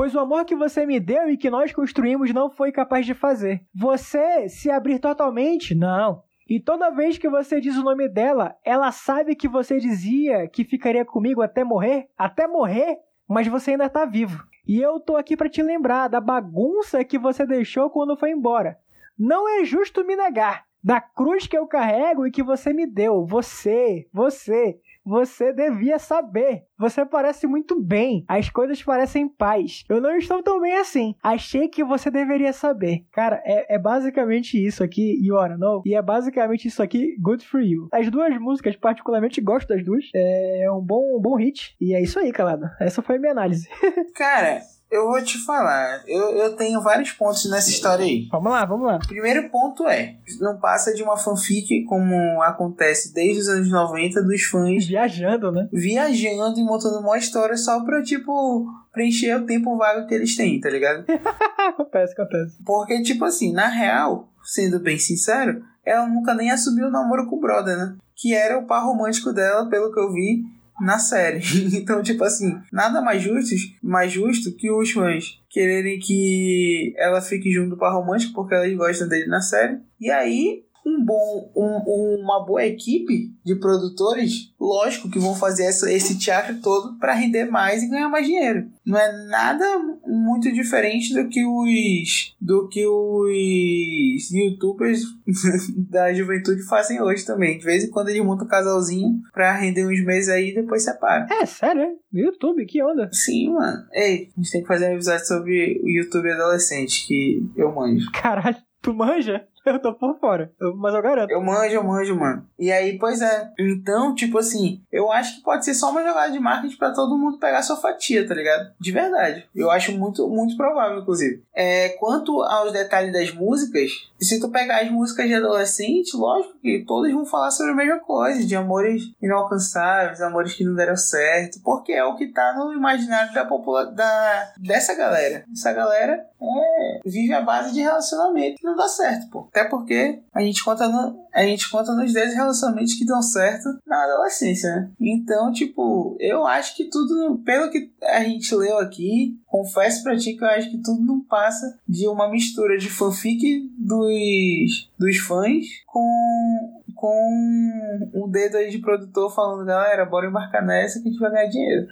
Pois 0.00 0.14
o 0.14 0.18
amor 0.18 0.46
que 0.46 0.56
você 0.56 0.86
me 0.86 0.98
deu 0.98 1.28
e 1.28 1.36
que 1.36 1.50
nós 1.50 1.74
construímos 1.74 2.32
não 2.32 2.48
foi 2.48 2.72
capaz 2.72 3.04
de 3.04 3.12
fazer. 3.12 3.66
Você 3.74 4.48
se 4.48 4.70
abrir 4.70 4.98
totalmente? 4.98 5.74
Não. 5.74 6.22
E 6.48 6.58
toda 6.58 6.88
vez 6.88 7.18
que 7.18 7.28
você 7.28 7.60
diz 7.60 7.76
o 7.76 7.82
nome 7.82 8.08
dela, 8.08 8.56
ela 8.64 8.92
sabe 8.92 9.36
que 9.36 9.46
você 9.46 9.76
dizia 9.76 10.48
que 10.48 10.64
ficaria 10.64 11.04
comigo 11.04 11.42
até 11.42 11.62
morrer? 11.62 12.08
Até 12.16 12.46
morrer? 12.46 12.96
Mas 13.28 13.46
você 13.46 13.72
ainda 13.72 13.90
tá 13.90 14.06
vivo. 14.06 14.42
E 14.66 14.80
eu 14.80 14.98
tô 15.00 15.18
aqui 15.18 15.36
para 15.36 15.50
te 15.50 15.62
lembrar 15.62 16.08
da 16.08 16.18
bagunça 16.18 17.04
que 17.04 17.18
você 17.18 17.44
deixou 17.44 17.90
quando 17.90 18.16
foi 18.16 18.30
embora. 18.30 18.78
Não 19.18 19.46
é 19.46 19.66
justo 19.66 20.02
me 20.02 20.16
negar 20.16 20.64
da 20.82 20.98
cruz 20.98 21.46
que 21.46 21.58
eu 21.58 21.66
carrego 21.66 22.26
e 22.26 22.30
que 22.30 22.42
você 22.42 22.72
me 22.72 22.86
deu. 22.86 23.26
Você, 23.26 24.08
você, 24.12 24.78
você 25.04 25.52
devia 25.52 25.98
saber. 25.98 26.64
Você 26.78 27.04
parece 27.04 27.46
muito 27.46 27.80
bem. 27.80 28.24
As 28.28 28.48
coisas 28.48 28.82
parecem 28.82 29.28
paz. 29.28 29.84
Eu 29.88 30.00
não 30.00 30.16
estou 30.16 30.42
tão 30.42 30.60
bem 30.60 30.76
assim. 30.76 31.14
Achei 31.22 31.68
que 31.68 31.84
você 31.84 32.10
deveria 32.10 32.52
saber. 32.52 33.04
Cara, 33.12 33.42
é, 33.44 33.74
é 33.74 33.78
basicamente 33.78 34.62
isso 34.62 34.82
aqui, 34.82 35.18
You 35.22 35.36
Wanna 35.36 35.56
Know? 35.56 35.82
E 35.84 35.94
é 35.94 36.02
basicamente 36.02 36.68
isso 36.68 36.82
aqui, 36.82 37.16
Good 37.20 37.46
For 37.46 37.60
You. 37.60 37.88
As 37.92 38.10
duas 38.10 38.36
músicas, 38.38 38.76
particularmente, 38.76 39.40
gosto 39.40 39.68
das 39.68 39.84
duas. 39.84 40.04
É 40.14 40.70
um 40.70 40.80
bom, 40.80 41.16
um 41.16 41.20
bom 41.20 41.36
hit. 41.36 41.76
E 41.80 41.94
é 41.94 42.02
isso 42.02 42.18
aí, 42.18 42.32
calada. 42.32 42.74
Essa 42.80 43.02
foi 43.02 43.16
a 43.16 43.18
minha 43.18 43.32
análise. 43.32 43.68
Cara, 44.14 44.60
eu 44.90 45.06
vou 45.06 45.22
te 45.22 45.38
falar. 45.44 46.02
Eu, 46.06 46.36
eu 46.36 46.56
tenho 46.56 46.82
vários 46.82 47.12
pontos 47.12 47.48
nessa 47.48 47.70
história 47.70 48.04
aí. 48.04 48.26
vamos 48.30 48.50
lá, 48.50 48.64
vamos 48.64 48.86
lá. 48.86 48.98
Primeiro 48.98 49.48
ponto 49.48 49.86
é, 49.86 50.16
não 50.40 50.58
passa 50.58 50.92
de 50.92 51.02
uma 51.02 51.16
fanfic 51.16 51.84
como 51.84 52.42
acontece 52.42 53.14
desde 53.14 53.40
os 53.42 53.48
anos 53.48 53.70
90 53.70 54.22
dos 54.22 54.42
fãs 54.42 54.86
Viajando, 54.86 55.52
né? 55.52 55.68
viajando 55.72 56.58
e 56.58 56.64
montando 56.64 56.98
uma 56.98 57.18
história 57.18 57.56
só 57.56 57.84
pra, 57.84 58.02
tipo, 58.02 58.66
preencher 58.92 59.36
o 59.36 59.46
tempo 59.46 59.76
vago 59.76 60.06
que 60.06 60.14
eles 60.14 60.36
têm, 60.36 60.60
tá 60.60 60.68
ligado? 60.68 61.04
acontece, 61.56 62.12
acontece. 62.12 62.58
Porque, 62.64 63.02
tipo 63.02 63.24
assim, 63.24 63.52
na 63.52 63.68
real, 63.68 64.28
sendo 64.42 64.80
bem 64.80 64.98
sincero, 64.98 65.62
ela 65.84 66.06
nunca 66.06 66.34
nem 66.34 66.50
assumiu 66.50 66.88
o 66.88 66.90
namoro 66.90 67.28
com 67.28 67.36
o 67.36 67.40
brother, 67.40 67.76
né? 67.76 67.96
Que 68.16 68.34
era 68.34 68.58
o 68.58 68.66
par 68.66 68.84
romântico 68.84 69.32
dela, 69.32 69.68
pelo 69.68 69.92
que 69.92 70.00
eu 70.00 70.12
vi 70.12 70.42
na 70.80 70.98
série. 70.98 71.40
Então, 71.80 72.02
tipo 72.02 72.24
assim, 72.24 72.60
nada 72.72 73.00
mais 73.00 73.22
justo, 73.22 73.54
mais 73.82 74.12
justo 74.12 74.54
que 74.56 74.70
os 74.70 74.90
fãs 74.90 75.40
quererem 75.48 75.98
que 75.98 76.94
ela 76.96 77.20
fique 77.20 77.50
junto 77.50 77.70
do 77.70 77.76
par 77.76 77.92
romântico 77.92 78.34
porque 78.34 78.54
elas 78.54 78.72
gostam 78.74 79.08
dele 79.08 79.26
na 79.26 79.40
série. 79.40 79.78
E 80.00 80.10
aí, 80.10 80.64
um 80.86 81.04
bom, 81.04 81.52
um- 81.56 82.20
uma 82.22 82.44
boa 82.44 82.64
equipe 82.64 83.30
de 83.44 83.54
produtores, 83.56 84.52
lógico 84.60 85.10
que 85.10 85.18
vão 85.18 85.34
fazer 85.34 85.64
essa, 85.64 85.90
esse 85.92 86.18
teatro 86.18 86.60
todo 86.60 86.98
para 86.98 87.14
render 87.14 87.46
mais 87.46 87.82
e 87.82 87.88
ganhar 87.88 88.08
mais 88.08 88.26
dinheiro. 88.26 88.68
Não 88.84 88.98
é 88.98 89.26
nada 89.28 89.64
muito 90.06 90.50
diferente 90.52 91.14
do 91.14 91.28
que 91.28 91.44
os 91.44 92.34
do 92.40 92.68
que 92.68 92.86
os 92.86 94.30
youtubers 94.32 95.02
da 95.90 96.12
juventude 96.12 96.62
fazem 96.66 97.00
hoje 97.00 97.24
também. 97.24 97.58
De 97.58 97.64
vez 97.64 97.84
em 97.84 97.90
quando 97.90 98.08
eles 98.08 98.24
montam 98.24 98.46
um 98.46 98.48
casalzinho 98.50 99.20
pra 99.32 99.52
render 99.56 99.86
uns 99.86 100.04
meses 100.04 100.28
aí 100.28 100.50
e 100.50 100.54
depois 100.54 100.82
separam. 100.84 101.26
É, 101.32 101.46
sério, 101.46 101.82
é? 101.82 101.90
YouTube, 102.12 102.64
que 102.66 102.82
onda? 102.82 103.08
Sim, 103.12 103.50
mano. 103.50 103.84
Ei, 103.92 104.30
a 104.36 104.40
gente 104.40 104.50
tem 104.50 104.62
que 104.62 104.68
fazer 104.68 104.86
um 104.90 104.94
episódio 104.94 105.26
sobre 105.26 105.80
o 105.82 105.88
YouTube 105.88 106.30
adolescente, 106.32 107.06
que 107.06 107.42
eu 107.56 107.72
manjo. 107.74 108.10
Caralho, 108.12 108.56
tu 108.82 108.92
manja? 108.94 109.44
Eu 109.70 109.78
tô 109.80 109.94
por 109.94 110.18
fora. 110.18 110.50
Mas 110.76 110.94
eu 110.94 111.02
garanto. 111.02 111.30
Eu 111.30 111.42
manjo, 111.42 111.74
eu 111.74 111.84
manjo, 111.84 112.16
mano. 112.16 112.46
E 112.58 112.72
aí, 112.72 112.98
pois 112.98 113.20
é. 113.20 113.50
Então, 113.58 114.14
tipo 114.14 114.38
assim, 114.38 114.82
eu 114.90 115.12
acho 115.12 115.36
que 115.36 115.42
pode 115.42 115.64
ser 115.64 115.74
só 115.74 115.90
uma 115.90 116.02
jogada 116.02 116.32
de 116.32 116.40
marketing 116.40 116.76
pra 116.76 116.92
todo 116.92 117.16
mundo 117.16 117.38
pegar 117.38 117.62
sua 117.62 117.76
fatia, 117.76 118.26
tá 118.26 118.34
ligado? 118.34 118.72
De 118.80 118.90
verdade. 118.90 119.48
Eu 119.54 119.70
acho 119.70 119.92
muito, 119.92 120.28
muito 120.28 120.56
provável, 120.56 121.00
inclusive. 121.00 121.42
É, 121.54 121.90
quanto 121.90 122.42
aos 122.42 122.72
detalhes 122.72 123.12
das 123.12 123.32
músicas, 123.32 123.90
se 124.18 124.40
tu 124.40 124.50
pegar 124.50 124.80
as 124.80 124.90
músicas 124.90 125.26
de 125.26 125.34
adolescente, 125.34 126.16
lógico 126.16 126.58
que 126.60 126.84
todas 126.86 127.12
vão 127.12 127.24
falar 127.24 127.50
sobre 127.50 127.72
a 127.72 127.76
mesma 127.76 128.00
coisa, 128.00 128.44
de 128.44 128.56
amores 128.56 129.02
inalcançáveis, 129.22 130.20
amores 130.20 130.54
que 130.54 130.64
não 130.64 130.74
deram 130.74 130.96
certo, 130.96 131.60
porque 131.62 131.92
é 131.92 132.04
o 132.04 132.16
que 132.16 132.28
tá 132.28 132.54
no 132.56 132.72
imaginário 132.72 133.32
da 133.32 133.44
população 133.44 133.94
da 133.94 134.52
dessa 134.58 134.94
galera. 134.94 135.44
Essa 135.52 135.72
galera 135.72 136.24
é, 136.40 137.00
vive 137.04 137.32
à 137.32 137.42
base 137.42 137.72
de 137.72 137.80
relacionamento 137.80 138.56
que 138.56 138.66
não 138.66 138.76
dá 138.76 138.88
certo, 138.88 139.28
pô. 139.30 139.48
Até 139.50 139.64
porque 139.64 140.20
a 140.32 140.40
gente 140.40 140.62
conta, 140.64 140.88
no, 140.88 141.26
a 141.34 141.42
gente 141.42 141.68
conta 141.68 141.92
nos 141.94 142.12
10 142.12 142.34
relacionamentos 142.34 142.94
que 142.94 143.04
dão 143.04 143.20
certo 143.20 143.68
na 143.84 144.04
adolescência, 144.04 144.70
né? 144.70 144.90
Então, 145.00 145.52
tipo, 145.52 146.16
eu 146.20 146.46
acho 146.46 146.76
que 146.76 146.84
tudo, 146.84 147.38
pelo 147.44 147.70
que 147.70 147.90
a 148.02 148.22
gente 148.22 148.54
leu 148.54 148.78
aqui, 148.78 149.36
confesso 149.46 150.02
pra 150.04 150.16
ti 150.16 150.34
que 150.34 150.44
eu 150.44 150.48
acho 150.48 150.70
que 150.70 150.78
tudo 150.78 151.04
não 151.04 151.20
passa 151.20 151.78
de 151.88 152.06
uma 152.06 152.30
mistura 152.30 152.78
de 152.78 152.88
fanfic 152.88 153.68
dos, 153.76 154.88
dos 154.96 155.16
fãs 155.18 155.66
com, 155.86 156.79
com 156.94 158.10
um 158.14 158.30
dedo 158.30 158.56
aí 158.56 158.70
de 158.70 158.80
produtor 158.80 159.34
falando, 159.34 159.66
galera, 159.66 160.04
bora 160.04 160.26
embarcar 160.26 160.64
nessa 160.64 161.00
que 161.00 161.08
a 161.08 161.10
gente 161.10 161.20
vai 161.20 161.30
ganhar 161.30 161.48
dinheiro. 161.48 161.86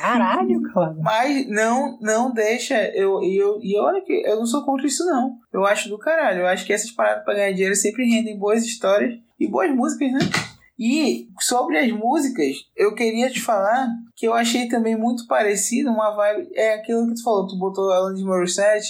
Caralho, 0.00 0.62
cara. 0.72 0.96
Mas 1.00 1.48
não, 1.48 1.98
não 2.00 2.32
deixa. 2.32 2.74
Eu, 2.94 3.22
e 3.22 3.36
eu, 3.36 3.58
e 3.62 3.78
olha 3.78 4.00
que 4.02 4.12
eu 4.26 4.36
não 4.36 4.46
sou 4.46 4.64
contra 4.64 4.86
isso, 4.86 5.04
não. 5.04 5.36
Eu 5.52 5.64
acho 5.64 5.88
do 5.88 5.98
caralho. 5.98 6.40
Eu 6.40 6.46
acho 6.46 6.64
que 6.64 6.72
essas 6.72 6.90
paradas 6.90 7.24
pra 7.24 7.34
ganhar 7.34 7.52
dinheiro 7.52 7.74
sempre 7.74 8.04
rendem 8.04 8.38
boas 8.38 8.64
histórias 8.64 9.14
e 9.38 9.48
boas 9.48 9.70
músicas, 9.74 10.12
né? 10.12 10.20
E 10.78 11.28
sobre 11.40 11.78
as 11.78 11.90
músicas, 11.90 12.54
eu 12.76 12.94
queria 12.94 13.30
te 13.30 13.40
falar 13.40 13.88
que 14.14 14.28
eu 14.28 14.34
achei 14.34 14.68
também 14.68 14.94
muito 14.94 15.26
parecido, 15.26 15.90
uma 15.90 16.14
vibe. 16.14 16.50
É 16.54 16.74
aquilo 16.74 17.06
que 17.08 17.14
tu 17.14 17.22
falou, 17.22 17.46
tu 17.46 17.58
botou 17.58 17.90
a 17.90 17.96
Alanis 17.96 18.22
Morissette, 18.22 18.86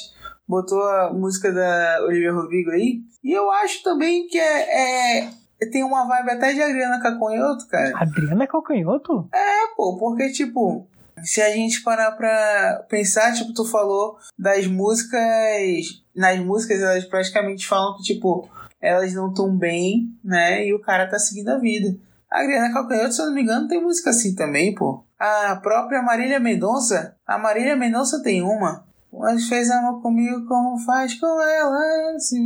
botou 0.49 0.83
a 0.83 1.13
música 1.13 1.53
da 1.53 2.05
Olivia 2.05 2.33
Rodrigo 2.33 2.71
aí. 2.71 3.01
E 3.23 3.33
eu 3.33 3.51
acho 3.51 3.83
também 3.83 4.27
que 4.27 4.39
é. 4.39 5.25
é 5.25 5.31
tem 5.71 5.83
uma 5.83 6.07
vibe 6.07 6.31
até 6.33 6.53
de 6.53 6.63
Adriana 6.63 7.01
Caconhoto, 7.01 7.67
cara. 7.69 7.93
Adriana 7.97 8.47
Calcanhoto? 8.47 9.29
É, 9.33 9.75
pô, 9.75 9.97
porque, 9.99 10.31
tipo, 10.31 10.87
se 11.25 11.41
a 11.41 11.51
gente 11.51 11.83
parar 11.83 12.13
pra 12.13 12.85
pensar, 12.89 13.33
tipo, 13.33 13.55
tu 13.55 13.65
falou 13.65 14.17
das 14.39 14.67
músicas. 14.67 15.23
Nas 16.15 16.39
músicas, 16.41 16.81
elas 16.81 17.05
praticamente 17.05 17.67
falam 17.67 17.97
que, 17.97 18.03
tipo, 18.03 18.49
elas 18.81 19.15
não 19.15 19.29
estão 19.29 19.57
bem, 19.57 20.09
né? 20.23 20.67
E 20.67 20.75
o 20.75 20.81
cara 20.81 21.09
tá 21.09 21.19
seguindo 21.19 21.49
a 21.49 21.59
vida. 21.59 21.99
A 22.31 22.41
Adriana 22.41 22.73
Calcanhoto, 22.73 23.15
se 23.15 23.23
eu 23.23 23.27
não 23.27 23.35
me 23.35 23.43
engano, 23.43 23.69
tem 23.69 23.83
música 23.83 24.11
assim 24.11 24.35
também, 24.35 24.75
pô. 24.75 25.05
A 25.19 25.57
própria 25.57 26.03
Marília 26.03 26.39
Mendonça, 26.39 27.17
a 27.27 27.39
Marília 27.39 27.77
Mendonça 27.77 28.23
tem 28.23 28.43
uma. 28.43 28.86
Mas 29.13 29.49
fez 29.49 29.71
amor 29.71 30.03
comigo 30.03 30.47
como 30.47 30.79
faz 30.85 31.19
com 31.19 31.41
ela, 31.41 32.19
se 32.19 32.39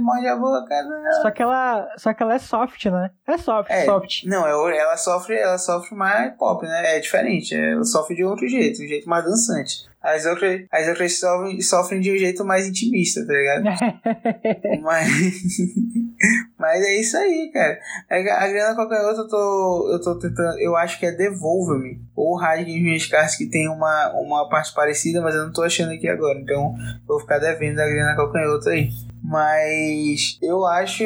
morde 0.00 0.26
a 0.26 0.36
boca 0.36 0.66
dela. 0.66 1.12
Só 1.22 1.30
que 1.30 1.42
ela. 1.42 1.88
Só 1.96 2.12
que 2.12 2.22
ela 2.22 2.34
é 2.34 2.38
soft, 2.38 2.84
né? 2.86 3.10
É 3.26 3.38
soft, 3.38 3.70
É, 3.70 3.84
soft. 3.84 4.24
Não, 4.24 4.46
é- 4.46 4.76
ela 4.76 4.96
sofre, 4.96 5.36
ela 5.36 5.56
sofre 5.58 5.94
mais 5.94 6.34
pop, 6.36 6.64
né? 6.66 6.96
É 6.96 7.00
diferente. 7.00 7.54
Ela 7.54 7.84
sofre 7.84 8.16
de 8.16 8.24
outro 8.24 8.48
jeito, 8.48 8.82
um 8.82 8.86
jeito 8.88 9.08
mais 9.08 9.24
dançante. 9.24 9.86
As 10.06 10.24
outras, 10.24 10.64
as 10.70 10.86
outras 10.86 11.18
sofrem, 11.18 11.60
sofrem 11.60 12.00
de 12.00 12.12
um 12.12 12.16
jeito 12.16 12.44
mais 12.44 12.68
intimista, 12.68 13.26
tá 13.26 13.32
ligado? 13.32 13.64
Mas, 14.82 15.08
mas 16.56 16.84
é 16.84 17.00
isso 17.00 17.16
aí, 17.16 17.50
cara. 17.52 17.78
A 18.08 18.14
a 18.14 18.44
Adriana 18.44 18.74
qualquer 18.74 19.00
outra, 19.00 19.22
eu 19.22 19.28
tô, 19.28 19.90
eu 19.92 20.00
tô 20.00 20.18
tentando. 20.18 20.58
Eu 20.60 20.76
acho 20.76 20.98
que 21.00 21.06
é 21.06 21.12
Devolva-me. 21.12 22.00
Ou 22.14 22.36
Rasgue 22.36 22.76
as 22.76 22.82
minhas 22.82 23.06
cartas, 23.06 23.36
que 23.36 23.46
tem 23.46 23.68
uma, 23.68 24.12
uma 24.12 24.48
parte 24.48 24.72
parecida, 24.74 25.20
mas 25.20 25.34
eu 25.34 25.46
não 25.46 25.52
tô 25.52 25.62
achando 25.62 25.92
aqui 25.92 26.08
agora. 26.08 26.38
Então, 26.38 26.74
vou 27.06 27.18
ficar 27.20 27.38
devendo 27.38 27.76
da 27.76 27.84
Adriana 27.84 28.14
qualquer 28.14 28.46
outra 28.46 28.72
aí. 28.72 28.90
Mas 29.28 30.38
eu 30.40 30.64
acho 30.64 31.04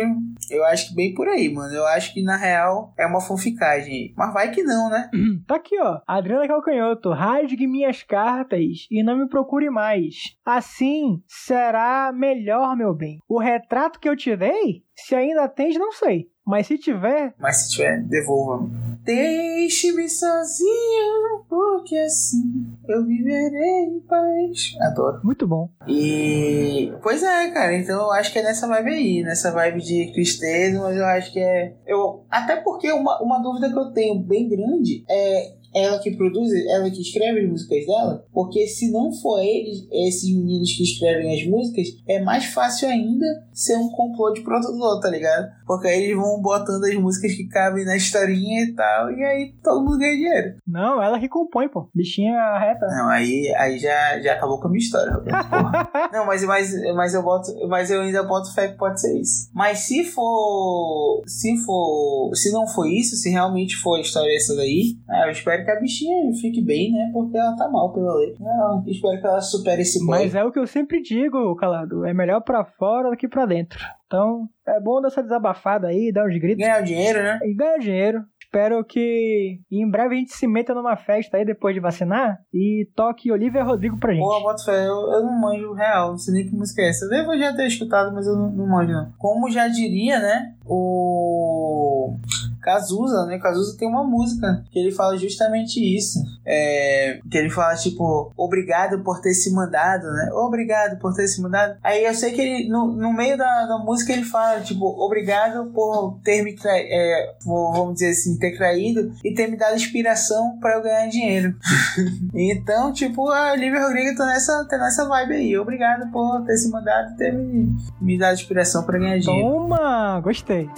Eu 0.51 0.65
acho 0.67 0.89
que 0.89 0.95
bem 0.95 1.15
por 1.15 1.29
aí, 1.29 1.53
mano. 1.53 1.73
Eu 1.75 1.87
acho 1.87 2.13
que 2.13 2.23
na 2.23 2.37
real 2.37 2.93
é 2.99 3.07
uma 3.07 3.21
fanficagem. 3.21 4.13
Mas 4.17 4.33
vai 4.33 4.51
que 4.51 4.63
não, 4.63 4.91
né? 4.91 5.09
Tá 5.47 5.57
aqui, 5.57 5.79
ó. 5.81 6.01
Adriana 6.07 6.47
Calcanhoto, 6.47 7.11
rasgue 7.11 7.67
minhas 7.67 8.03
cartas 8.03 8.87
e 8.91 9.03
não 9.03 9.17
me 9.17 9.29
procure 9.29 9.71
mais. 9.71 10.37
Assim 10.45 11.23
será 11.27 12.13
melhor, 12.13 12.77
meu 12.77 12.95
bem. 12.95 13.19
O 13.29 13.39
retrato 13.39 13.99
que 13.99 14.09
eu 14.09 14.17
te 14.17 14.37
dei, 14.37 14.83
se 15.07 15.15
ainda 15.15 15.49
tens, 15.49 15.77
não 15.77 15.93
sei. 15.93 16.29
Mas 16.47 16.67
se 16.67 16.79
tiver, 16.79 17.35
Mas 17.39 17.57
se 17.59 17.71
tiver, 17.71 18.03
devolva-me. 18.03 18.71
Deixe-me 19.05 20.09
sozinho, 20.09 21.45
porque 21.49 21.97
assim 21.97 22.77
eu 22.89 23.07
viverei 23.07 23.85
em 23.85 24.01
paz. 24.01 24.75
Adoro. 24.81 25.21
muito 25.23 25.47
bom. 25.47 25.71
E. 25.87 26.93
Pois 27.03 27.23
é, 27.23 27.51
cara. 27.51 27.77
Então 27.77 28.01
eu 28.01 28.11
acho 28.13 28.33
que 28.33 28.39
é 28.39 28.43
nessa 28.43 28.67
vibe 28.67 28.91
aí, 28.91 29.23
nessa 29.23 29.53
vibe 29.53 29.81
de 29.81 30.13
tristeza, 30.13 30.81
mas 30.81 30.97
eu 30.97 31.05
acho 31.05 31.33
que 31.33 31.39
é. 31.39 31.75
Eu... 31.87 32.25
Até 32.31 32.57
porque 32.57 32.91
uma, 32.93 33.23
uma 33.23 33.41
dúvida 33.41 33.71
que 33.71 33.79
eu 33.79 33.93
tenho 33.93 34.19
bem 34.21 34.49
grande 34.49 35.05
é. 35.09 35.60
Ela 35.75 35.99
que 35.99 36.17
produz, 36.17 36.53
ela 36.67 36.91
que 36.91 37.01
escreve 37.01 37.41
as 37.41 37.49
músicas 37.49 37.87
dela, 37.87 38.25
porque 38.33 38.67
se 38.67 38.91
não 38.91 39.13
for 39.13 39.41
eles, 39.41 39.87
esses 39.93 40.29
meninos 40.35 40.73
que 40.73 40.83
escrevem 40.83 41.35
as 41.35 41.47
músicas, 41.47 41.89
é 42.09 42.21
mais 42.21 42.47
fácil 42.47 42.89
ainda 42.89 43.27
ser 43.53 43.77
um 43.77 43.91
complô 43.91 44.33
de 44.33 44.43
produtor, 44.43 45.01
tá 45.01 45.09
ligado? 45.09 45.49
Porque 45.67 45.89
aí 45.89 46.05
eles 46.05 46.17
vão 46.17 46.41
botando 46.41 46.85
as 46.85 46.95
músicas 46.95 47.35
que 47.35 47.47
cabem 47.49 47.85
na 47.85 47.97
historinha 47.97 48.65
e 48.65 48.73
tal, 48.73 49.13
e 49.13 49.23
aí 49.23 49.55
todo 49.63 49.85
mundo 49.85 49.99
ganha 49.99 50.17
dinheiro. 50.17 50.55
Não, 50.67 51.03
ela 51.03 51.19
que 51.19 51.29
compõe, 51.29 51.69
pô. 51.69 51.89
Bichinha 51.95 52.59
reta. 52.59 52.87
Não, 52.87 53.09
aí, 53.09 53.53
aí 53.57 53.79
já, 53.79 54.21
já 54.21 54.35
acabou 54.35 54.61
com 54.61 54.69
a 54.69 54.71
minha 54.71 54.83
história, 54.83 55.13
Roberto. 55.13 55.49
Não, 56.13 56.27
mas, 56.27 56.45
mas, 56.45 56.95
mas 56.95 57.15
eu 57.15 57.23
boto. 57.23 57.51
Mas 57.69 57.91
eu 57.91 58.01
ainda 58.01 58.23
boto 58.23 58.53
fé 58.55 58.69
que 58.69 58.79
pode 58.79 59.01
ser 59.01 59.19
isso. 59.19 59.51
Mas 59.55 59.81
se 59.81 60.05
for. 60.05 61.23
Se 61.27 61.57
for. 61.65 62.31
Se 62.35 62.53
não 62.53 62.67
for 62.67 62.87
isso, 62.87 63.17
se 63.17 63.31
realmente 63.31 63.77
for 63.77 63.97
a 63.97 64.01
história 64.01 64.35
essa 64.35 64.55
daí, 64.55 64.97
ah, 65.09 65.27
eu 65.27 65.33
espero 65.33 65.60
que 65.65 65.71
a 65.71 65.81
bichinha 65.81 66.33
fique 66.41 66.63
bem, 66.63 66.93
né? 66.93 67.11
Porque 67.13 67.37
ela 67.37 67.57
tá 67.57 67.69
mal 67.69 67.93
pelo 67.93 68.17
leite. 68.17 68.41
Não, 68.41 68.83
eu 68.85 68.91
espero 68.91 69.21
que 69.21 69.27
ela 69.27 69.41
supere 69.41 69.83
esse 69.83 69.99
boy. 70.05 70.19
Mas 70.19 70.35
é 70.35 70.45
o 70.45 70.53
que 70.53 70.59
eu 70.59 70.67
sempre 70.67 71.01
digo, 71.03 71.55
Calado. 71.57 72.05
É 72.05 72.13
melhor 72.15 72.41
pra 72.41 72.65
fora 72.65 73.11
do 73.11 73.17
que 73.17 73.29
pra 73.29 73.47
dentro. 73.47 73.79
Então, 74.07 74.49
é 74.67 74.81
bom 74.81 75.01
dar 75.01 75.09
essa 75.09 75.23
desabafada 75.23 75.89
aí, 75.89 76.11
dar 76.13 76.27
uns 76.27 76.37
gritos 76.39 76.59
Ganhar 76.59 76.83
o 76.83 76.85
dinheiro, 76.85 77.23
né? 77.23 77.39
e 77.45 77.55
ganhar 77.55 77.79
dinheiro. 77.79 78.25
Espero 78.41 78.85
que 78.85 79.61
em 79.71 79.89
breve 79.89 80.17
a 80.17 80.19
gente 80.19 80.33
se 80.33 80.45
meta 80.45 80.75
numa 80.75 80.97
festa 80.97 81.37
aí 81.37 81.45
depois 81.45 81.73
de 81.73 81.81
vacinar 81.81 82.41
e 82.53 82.89
toque 82.97 83.31
Olivia 83.31 83.63
Rodrigo 83.63 83.97
pra 83.97 84.13
gente. 84.13 84.25
Pô, 84.25 84.37
eu 84.37 84.43
boto 84.43 84.65
fé, 84.65 84.89
eu, 84.89 85.13
eu 85.13 85.23
não 85.23 85.41
manjo 85.41 85.73
real, 85.73 86.11
não 86.11 86.19
sei 86.19 86.35
nem 86.35 86.49
que 86.49 86.57
música 86.57 86.83
é 86.83 86.89
essa. 86.89 87.05
Eu 87.05 87.11
devo 87.11 87.39
já 87.39 87.55
ter 87.55 87.69
escutado, 87.69 88.13
mas 88.13 88.27
eu 88.27 88.35
não, 88.35 88.51
não 88.51 88.67
manjo, 88.67 88.93
não. 88.93 89.13
Como 89.19 89.49
já 89.49 89.69
diria, 89.69 90.19
né? 90.19 90.53
O. 90.67 92.17
Cazuza, 92.61 93.27
né? 93.27 93.39
Cazuza 93.39 93.77
tem 93.79 93.89
uma 93.89 94.05
música 94.05 94.65
que 94.71 94.79
ele 94.79 94.93
fala 94.93 95.17
justamente 95.17 95.79
isso. 95.79 96.19
É, 96.47 97.21
que 97.31 97.39
ele 97.39 97.51
fala, 97.51 97.75
tipo, 97.77 98.33
obrigado 98.37 99.03
por 99.03 99.21
ter 99.21 99.35
se 99.35 99.53
mandado, 99.53 100.05
né? 100.05 100.31
Obrigado 100.33 100.99
por 100.99 101.15
ter 101.15 101.27
se 101.29 101.41
mandado. 101.41 101.77
Aí 101.83 102.05
eu 102.05 102.15
sei 102.15 102.33
que 102.33 102.41
ele, 102.41 102.69
no, 102.69 102.93
no 102.93 103.13
meio 103.13 103.37
da, 103.37 103.67
da 103.67 103.79
música, 103.79 104.13
ele 104.13 104.25
fala, 104.25 104.61
tipo, 104.61 104.85
obrigado 104.85 105.71
por 105.73 106.19
ter 106.25 106.43
me 106.43 106.55
traído, 106.55 106.89
é, 106.91 107.35
por, 107.45 107.73
vamos 107.73 107.95
dizer 107.95 108.11
assim, 108.11 108.39
ter 108.39 108.57
traído 108.57 109.13
e 109.25 109.35
ter 109.35 109.49
me 109.49 109.57
dado 109.57 109.77
inspiração 109.77 110.59
pra 110.61 110.77
eu 110.77 110.83
ganhar 110.83 111.09
dinheiro. 111.09 111.55
então, 112.35 112.93
tipo, 112.93 113.29
a 113.31 113.53
Olivia 113.53 113.83
Rodrigo 113.83 114.17
tá 114.17 114.27
nessa, 114.27 114.65
tá 114.65 114.79
nessa 114.79 115.09
vibe 115.09 115.35
aí. 115.35 115.59
Obrigado 115.59 116.11
por 116.11 116.45
ter 116.45 116.57
se 116.57 116.71
mandado 116.71 117.13
e 117.13 117.17
ter 117.17 117.33
me, 117.33 117.75
me 118.01 118.19
dado 118.19 118.35
inspiração 118.35 118.85
pra 118.85 118.99
ganhar 118.99 119.19
dinheiro. 119.19 119.49
Toma! 119.49 120.21
Gostei. 120.21 120.69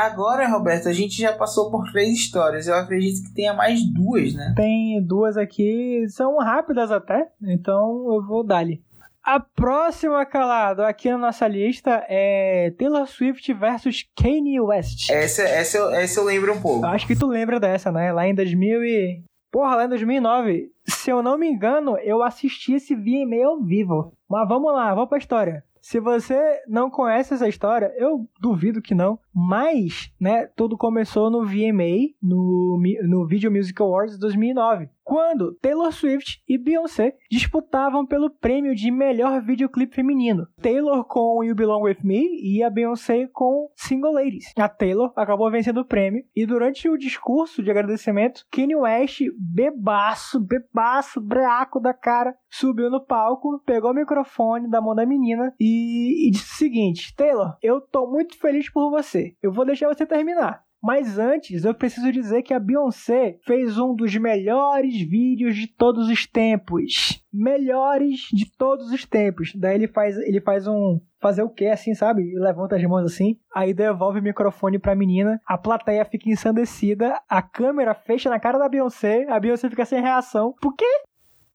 Agora, 0.00 0.48
Roberto, 0.48 0.88
a 0.88 0.94
gente 0.94 1.20
já 1.20 1.30
passou 1.30 1.70
por 1.70 1.84
três 1.92 2.14
histórias. 2.14 2.66
Eu 2.66 2.74
acredito 2.74 3.22
que 3.22 3.34
tenha 3.34 3.52
mais 3.52 3.84
duas, 3.84 4.32
né? 4.32 4.54
Tem 4.56 5.02
duas 5.04 5.36
aqui, 5.36 6.06
são 6.08 6.38
rápidas 6.38 6.90
até, 6.90 7.28
então 7.42 8.06
eu 8.14 8.24
vou 8.26 8.42
dar-lhe. 8.42 8.82
A 9.22 9.38
próxima, 9.38 10.24
calado, 10.24 10.82
aqui 10.82 11.10
na 11.10 11.18
nossa 11.18 11.46
lista 11.46 12.02
é 12.08 12.72
Taylor 12.78 13.06
Swift 13.06 13.52
versus 13.52 14.06
Kanye 14.16 14.58
West. 14.58 15.10
Essa, 15.10 15.42
essa, 15.42 15.76
eu, 15.76 15.90
essa 15.90 16.18
eu 16.18 16.24
lembro 16.24 16.54
um 16.54 16.60
pouco. 16.62 16.86
Acho 16.86 17.06
que 17.06 17.14
tu 17.14 17.26
lembra 17.26 17.60
dessa, 17.60 17.92
né? 17.92 18.10
Lá 18.10 18.26
em 18.26 18.34
2000 18.34 18.82
e... 18.82 19.22
Porra, 19.52 19.76
lá 19.76 19.84
em 19.84 19.88
2009, 19.90 20.70
se 20.88 21.10
eu 21.10 21.22
não 21.22 21.36
me 21.36 21.46
engano, 21.46 21.98
eu 21.98 22.22
assisti 22.22 22.72
esse 22.72 22.94
VMA 22.94 23.44
ao 23.44 23.62
vivo. 23.62 24.14
Mas 24.26 24.48
vamos 24.48 24.72
lá, 24.72 24.94
vamos 24.94 25.10
pra 25.10 25.18
história. 25.18 25.62
Se 25.80 25.98
você 25.98 26.62
não 26.68 26.90
conhece 26.90 27.34
essa 27.34 27.48
história, 27.48 27.92
eu 27.96 28.28
duvido 28.40 28.82
que 28.82 28.94
não. 28.94 29.18
Mas, 29.34 30.12
né, 30.20 30.46
tudo 30.56 30.76
começou 30.76 31.30
no 31.30 31.44
VMA, 31.44 32.14
no, 32.22 32.80
no 33.02 33.26
Video 33.26 33.50
Music 33.50 33.80
Awards 33.80 34.18
2009. 34.18 34.88
Quando 35.10 35.56
Taylor 35.60 35.90
Swift 35.90 36.40
e 36.48 36.56
Beyoncé 36.56 37.16
disputavam 37.28 38.06
pelo 38.06 38.30
prêmio 38.30 38.76
de 38.76 38.92
melhor 38.92 39.42
videoclipe 39.42 39.96
feminino. 39.96 40.46
Taylor 40.62 41.04
com 41.04 41.42
You 41.42 41.54
Belong 41.54 41.82
With 41.82 41.98
Me 42.04 42.22
e 42.40 42.62
a 42.62 42.70
Beyoncé 42.70 43.26
com 43.32 43.68
Single 43.74 44.12
Ladies. 44.12 44.52
A 44.56 44.68
Taylor 44.68 45.12
acabou 45.16 45.50
vencendo 45.50 45.80
o 45.80 45.84
prêmio 45.84 46.22
e 46.34 46.46
durante 46.46 46.88
o 46.88 46.96
discurso 46.96 47.60
de 47.60 47.72
agradecimento, 47.72 48.46
Kanye 48.52 48.76
West, 48.76 49.22
bebaço, 49.36 50.38
bebaço, 50.38 51.20
breaco 51.20 51.80
da 51.80 51.92
cara, 51.92 52.32
subiu 52.48 52.88
no 52.88 53.04
palco, 53.04 53.60
pegou 53.66 53.90
o 53.90 53.94
microfone 53.94 54.70
da 54.70 54.80
mão 54.80 54.94
da 54.94 55.04
menina 55.04 55.52
e, 55.58 56.28
e 56.28 56.30
disse 56.30 56.52
o 56.52 56.58
seguinte: 56.58 57.16
Taylor, 57.16 57.56
eu 57.60 57.80
tô 57.80 58.06
muito 58.06 58.38
feliz 58.38 58.70
por 58.70 58.90
você. 58.90 59.19
Eu 59.42 59.52
vou 59.52 59.64
deixar 59.64 59.88
você 59.88 60.06
terminar. 60.06 60.64
Mas 60.82 61.18
antes, 61.18 61.64
eu 61.64 61.74
preciso 61.74 62.10
dizer 62.10 62.42
que 62.42 62.54
a 62.54 62.58
Beyoncé 62.58 63.38
fez 63.44 63.76
um 63.76 63.94
dos 63.94 64.16
melhores 64.16 64.98
vídeos 65.02 65.54
de 65.54 65.66
todos 65.66 66.08
os 66.08 66.26
tempos. 66.26 67.22
Melhores 67.32 68.20
de 68.32 68.50
todos 68.56 68.90
os 68.90 69.04
tempos. 69.04 69.52
Daí 69.54 69.74
ele 69.74 69.88
faz, 69.88 70.16
ele 70.16 70.40
faz 70.40 70.66
um 70.66 70.98
fazer 71.20 71.42
o 71.42 71.50
quê 71.50 71.66
assim, 71.66 71.94
sabe? 71.94 72.32
Levanta 72.34 72.76
as 72.76 72.82
mãos 72.84 73.04
assim, 73.04 73.38
aí 73.54 73.74
devolve 73.74 74.20
o 74.20 74.22
microfone 74.22 74.78
pra 74.78 74.94
menina, 74.94 75.38
a 75.46 75.58
plateia 75.58 76.02
fica 76.06 76.30
ensandecida, 76.30 77.20
a 77.28 77.42
câmera 77.42 77.92
fecha 77.92 78.30
na 78.30 78.40
cara 78.40 78.58
da 78.58 78.70
Beyoncé, 78.70 79.26
a 79.28 79.38
Beyoncé 79.38 79.68
fica 79.68 79.84
sem 79.84 80.00
reação. 80.00 80.54
Por 80.62 80.74
quê? 80.74 80.86